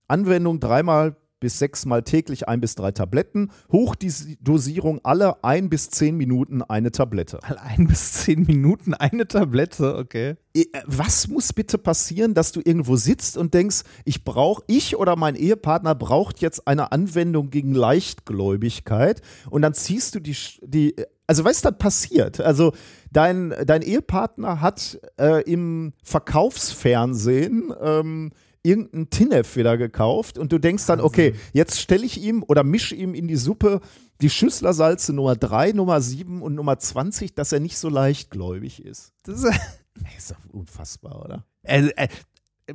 Anwendung 0.08 0.60
dreimal 0.60 1.16
bis 1.40 1.58
sechsmal 1.58 2.02
täglich 2.02 2.48
ein 2.48 2.60
bis 2.60 2.74
drei 2.74 2.92
Tabletten. 2.92 3.50
Hochdosierung 3.70 5.00
alle 5.04 5.44
ein 5.44 5.68
bis 5.68 5.90
zehn 5.90 6.16
Minuten 6.16 6.62
eine 6.62 6.92
Tablette. 6.92 7.38
Mal 7.42 7.58
ein 7.58 7.86
bis 7.86 8.12
zehn 8.12 8.42
Minuten 8.44 8.94
eine 8.94 9.28
Tablette, 9.28 9.96
okay. 9.96 10.36
Äh, 10.54 10.64
Was 10.86 11.28
muss 11.28 11.52
bitte 11.52 11.78
passieren, 11.78 12.34
dass 12.34 12.52
du 12.52 12.60
irgendwo 12.64 12.96
sitzt 12.96 13.36
und 13.36 13.54
denkst, 13.54 13.82
ich 14.04 14.24
brauche, 14.24 14.62
ich 14.66 14.96
oder 14.96 15.16
mein 15.16 15.34
Ehepartner 15.34 15.94
braucht 15.94 16.40
jetzt 16.40 16.66
eine 16.66 16.92
Anwendung 16.92 17.50
gegen 17.50 17.74
Leichtgläubigkeit 17.74 19.20
und 19.50 19.62
dann 19.62 19.74
ziehst 19.74 20.14
du 20.14 20.20
die, 20.20 20.36
die 20.62 20.94
also 21.26 21.44
weißt 21.44 21.64
du, 21.64 21.70
das 21.70 21.78
passiert. 21.78 22.40
Also 22.40 22.72
dein, 23.10 23.52
dein 23.66 23.82
Ehepartner 23.82 24.60
hat 24.60 25.00
äh, 25.18 25.42
im 25.42 25.92
Verkaufsfernsehen 26.02 27.72
ähm, 27.80 28.30
irgendeinen 28.66 29.08
Tinef 29.10 29.56
wieder 29.56 29.78
gekauft 29.78 30.38
und 30.38 30.52
du 30.52 30.58
denkst 30.58 30.86
dann, 30.86 31.00
okay, 31.00 31.34
jetzt 31.52 31.80
stelle 31.80 32.04
ich 32.04 32.20
ihm 32.20 32.42
oder 32.46 32.64
mische 32.64 32.94
ihm 32.94 33.14
in 33.14 33.28
die 33.28 33.36
Suppe 33.36 33.80
die 34.20 34.30
Schüsslersalze 34.30 35.12
Nummer 35.12 35.36
3, 35.36 35.72
Nummer 35.72 36.00
7 36.00 36.42
und 36.42 36.54
Nummer 36.54 36.78
20, 36.78 37.34
dass 37.34 37.52
er 37.52 37.60
nicht 37.60 37.78
so 37.78 37.88
leichtgläubig 37.88 38.84
ist. 38.84 39.12
Das 39.22 39.42
ist, 39.42 39.44
Ey, 40.04 40.16
Ist 40.16 40.30
doch 40.32 40.36
unfassbar, 40.52 41.24
oder? 41.24 41.44
also, 41.64 41.90
äh, 41.96 42.08
äh, 42.66 42.74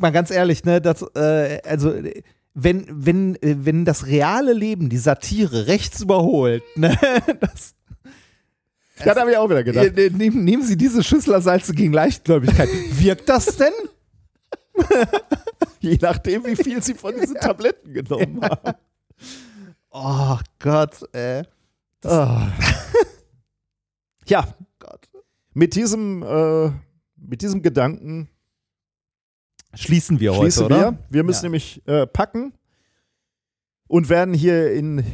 mal 0.00 0.10
ganz 0.10 0.30
ehrlich, 0.30 0.64
ne, 0.64 0.80
das, 0.80 1.02
äh, 1.14 1.60
also, 1.64 1.92
äh, 1.92 2.22
wenn, 2.54 2.86
wenn, 2.90 3.36
äh, 3.36 3.56
wenn 3.60 3.84
das 3.84 4.06
reale 4.06 4.52
Leben 4.52 4.88
die 4.88 4.98
Satire 4.98 5.66
rechts 5.66 6.00
überholt, 6.00 6.62
ne, 6.76 6.96
das, 7.40 7.74
Ja, 9.04 9.14
da 9.14 9.20
habe 9.20 9.30
ich 9.30 9.36
auch 9.36 9.48
wieder 9.48 9.62
gedacht. 9.64 9.96
äh, 9.96 10.10
nehmen, 10.10 10.44
nehmen 10.44 10.62
Sie 10.64 10.76
diese 10.76 11.02
Schüsslersalze 11.04 11.72
gegen 11.72 11.92
Leichtgläubigkeit. 11.92 12.68
Wirkt 12.92 13.28
das 13.28 13.56
denn? 13.56 13.72
Je 15.80 15.98
nachdem, 16.00 16.44
wie 16.46 16.56
viel 16.56 16.82
sie 16.82 16.94
von 16.94 17.14
diesen 17.14 17.36
Tabletten 17.36 17.92
genommen 17.92 18.40
haben. 18.42 18.76
Oh 19.90 20.38
Gott, 20.58 21.02
äh. 21.14 21.44
Ah. 22.04 22.52
ja, 24.26 24.46
mit 25.54 25.74
diesem, 25.74 26.22
äh, 26.22 26.70
mit 27.16 27.42
diesem 27.42 27.62
Gedanken 27.62 28.28
Schließen 29.74 30.18
wir 30.18 30.32
schließen 30.34 30.64
heute, 30.64 30.74
oder? 30.74 30.92
wir. 30.92 30.98
Wir 31.10 31.24
müssen 31.24 31.40
Ja. 31.44 31.48
nämlich 31.48 31.86
äh, 31.86 32.06
packen 32.06 32.52
und 33.86 34.08
werden 34.08 34.32
hier 34.34 34.72
in, 34.72 35.04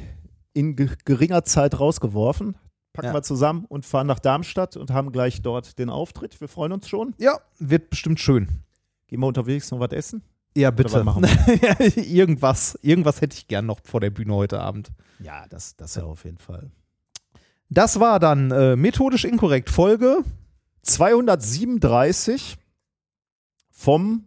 in 0.53 0.77
ge 0.77 0.89
geringer 1.05 1.45
Zeit 1.45 1.79
rausgeworfen. 1.81 2.57
Packen 2.93 3.09
Ja. 3.09 3.15
wir 3.15 3.23
zusammen 3.23 3.65
und 3.65 3.85
fahren 3.85 4.07
nach 4.07 4.21
Darmstadt 4.21 4.77
und 4.77 4.93
haben 4.93 5.11
gleich 5.11 5.43
dort 5.43 5.79
den 5.81 5.91
Auftritt. 5.91 6.41
Wir 6.41 6.47
freuen 6.49 6.71
uns 6.73 6.89
schon. 6.89 7.15
Ja, 7.19 7.41
wird 7.59 7.91
bestimmt 7.91 8.21
schön. 8.21 8.63
Wir 9.21 9.29
unterwegs 9.29 9.71
noch 9.71 9.81
was 9.81 9.93
essen? 9.93 10.23
Ja, 10.57 10.71
bitte. 10.71 11.05
Ja, 11.63 11.77
irgendwas, 11.97 12.79
irgendwas 12.83 13.21
hätte 13.21 13.37
ich 13.37 13.49
gern 13.49 13.67
noch 13.67 13.81
vor 13.85 14.01
der 14.01 14.11
Bühne 14.11 14.35
heute 14.35 14.61
Abend. 14.61 14.91
Ja, 15.21 15.47
das, 15.49 15.75
das 15.77 15.95
ja 15.97 16.05
auf 16.05 16.25
jeden 16.25 16.39
Fall. 16.39 16.71
Das 17.71 17.99
war 17.99 18.21
dann 18.21 18.51
äh, 18.53 18.77
methodisch 18.77 19.25
inkorrekt 19.25 19.69
Folge 19.71 20.19
237 20.83 22.57
vom, 23.71 24.27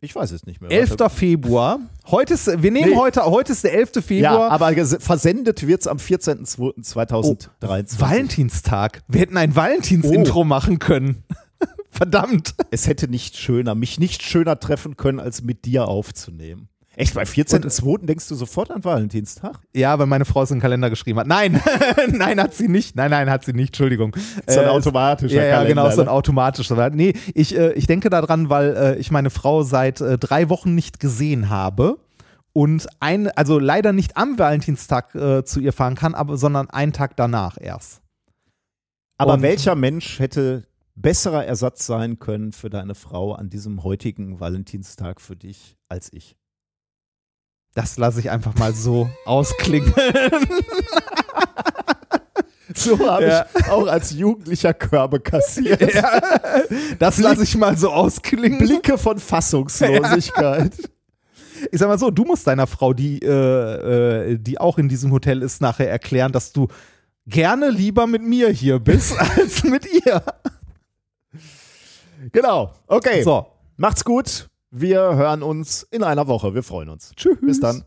ich 0.00 0.14
weiß 0.14 0.30
es 0.30 0.46
nicht 0.46 0.60
mehr. 0.62 0.70
11. 0.70 0.90
Warte. 0.98 1.10
Februar. 1.14 1.80
Heute 2.06 2.32
ist, 2.34 2.46
wir 2.62 2.70
nehmen 2.70 2.90
Nee. 2.90 2.96
heute, 2.96 3.22
heute 3.24 3.52
ist 3.52 3.64
der 3.64 3.74
11. 3.74 3.90
Ja, 3.96 4.02
Februar. 4.02 4.50
aber 4.50 4.68
ges- 4.68 4.98
versendet 5.00 5.66
wird 5.66 5.80
es 5.82 5.86
am 5.88 5.98
14.02.2023. 5.98 8.00
Valentinstag. 8.00 9.02
Wir 9.08 9.20
hätten 9.20 9.36
ein 9.36 9.54
Valentins-Intro 9.54 10.44
machen 10.44 10.78
können. 10.78 11.22
Verdammt. 11.90 12.54
es 12.70 12.86
hätte 12.86 13.08
nicht 13.08 13.36
schöner, 13.36 13.74
mich 13.74 13.98
nicht 13.98 14.22
schöner 14.22 14.58
treffen 14.60 14.96
können, 14.96 15.20
als 15.20 15.42
mit 15.42 15.64
dir 15.64 15.88
aufzunehmen. 15.88 16.68
Echt, 16.96 17.14
bei 17.14 17.22
14.02. 17.22 18.06
denkst 18.06 18.26
du 18.26 18.34
sofort 18.34 18.72
an 18.72 18.82
Valentinstag? 18.82 19.60
Ja, 19.72 19.96
weil 20.00 20.06
meine 20.06 20.24
Frau 20.24 20.42
es 20.42 20.50
in 20.50 20.56
den 20.56 20.62
Kalender 20.62 20.90
geschrieben 20.90 21.20
hat. 21.20 21.28
Nein, 21.28 21.62
nein, 22.08 22.40
hat 22.42 22.54
sie 22.54 22.66
nicht. 22.66 22.96
Nein, 22.96 23.12
nein, 23.12 23.30
hat 23.30 23.44
sie 23.44 23.52
nicht. 23.52 23.68
Entschuldigung. 23.68 24.16
So 24.48 24.58
ein 24.58 24.66
Äh, 24.66 24.68
automatischer 24.70 25.36
Ja, 25.36 25.44
ja, 25.44 25.50
Kalender. 25.58 25.82
genau, 25.82 25.94
so 25.94 26.00
ein 26.02 26.06
ne? 26.06 26.10
automatischer. 26.12 26.90
Nee, 26.90 27.12
ich, 27.34 27.56
äh, 27.56 27.72
ich 27.74 27.86
denke 27.86 28.10
daran, 28.10 28.50
weil 28.50 28.76
äh, 28.76 28.96
ich 28.98 29.12
meine 29.12 29.30
Frau 29.30 29.62
seit 29.62 30.00
äh, 30.00 30.18
drei 30.18 30.48
Wochen 30.48 30.74
nicht 30.74 30.98
gesehen 30.98 31.50
habe 31.50 31.98
und 32.52 32.88
ein, 32.98 33.28
also 33.30 33.60
leider 33.60 33.92
nicht 33.92 34.16
am 34.16 34.36
Valentinstag 34.36 35.14
äh, 35.14 35.44
zu 35.44 35.60
ihr 35.60 35.72
fahren 35.72 35.94
kann, 35.94 36.16
aber 36.16 36.36
sondern 36.36 36.68
einen 36.68 36.92
Tag 36.92 37.16
danach 37.16 37.58
erst. 37.60 38.02
Aber 39.18 39.34
Und- 39.34 39.42
welcher 39.42 39.76
Mensch 39.76 40.18
hätte 40.18 40.64
besserer 41.02 41.44
Ersatz 41.44 41.86
sein 41.86 42.18
können 42.18 42.52
für 42.52 42.70
deine 42.70 42.94
Frau 42.94 43.32
an 43.34 43.50
diesem 43.50 43.82
heutigen 43.84 44.40
Valentinstag 44.40 45.20
für 45.20 45.36
dich 45.36 45.76
als 45.88 46.12
ich? 46.12 46.36
Das 47.74 47.96
lasse 47.98 48.20
ich 48.20 48.30
einfach 48.30 48.54
mal 48.56 48.74
so 48.74 49.08
ausklingen. 49.24 49.92
So 52.74 52.98
habe 52.98 53.24
Ja. 53.26 53.46
ich 53.58 53.66
auch 53.68 53.86
als 53.86 54.12
Jugendlicher 54.12 54.74
Körbe 54.74 55.20
kassiert. 55.20 55.80
ja, 55.94 56.20
das 56.98 57.16
lasse 57.18 57.42
ich 57.42 57.56
mal 57.56 57.76
so 57.78 57.90
ausklingen. 57.90 58.58
Blicke 58.58 58.98
von 58.98 59.18
Fassungslosigkeit. 59.18 60.72
Ich 61.72 61.78
sag 61.78 61.88
mal 61.88 61.98
so, 61.98 62.10
du 62.10 62.24
musst 62.24 62.46
deiner 62.46 62.66
Frau, 62.66 62.92
die, 62.92 63.20
äh, 63.22 64.32
äh, 64.32 64.38
die 64.38 64.60
auch 64.60 64.76
in 64.76 64.88
diesem 64.88 65.12
Hotel 65.12 65.42
ist, 65.42 65.62
nachher 65.62 65.90
erklären, 65.90 66.30
dass 66.30 66.52
du 66.52 66.68
gerne 67.26 67.70
lieber 67.70 68.06
mit 68.06 68.22
mir 68.22 68.50
hier 68.50 68.78
bist 68.78 69.18
als 69.38 69.64
mit 69.64 69.86
ihr. 69.90 70.22
Genau. 72.32 72.72
Okay. 72.86 73.22
So. 73.22 73.46
Macht's 73.76 74.04
gut. 74.04 74.48
Wir 74.70 75.00
hören 75.00 75.42
uns 75.42 75.82
in 75.84 76.02
einer 76.02 76.26
Woche. 76.26 76.54
Wir 76.54 76.62
freuen 76.62 76.88
uns. 76.88 77.12
Tschüss. 77.16 77.38
Bis 77.40 77.60
dann. 77.60 77.84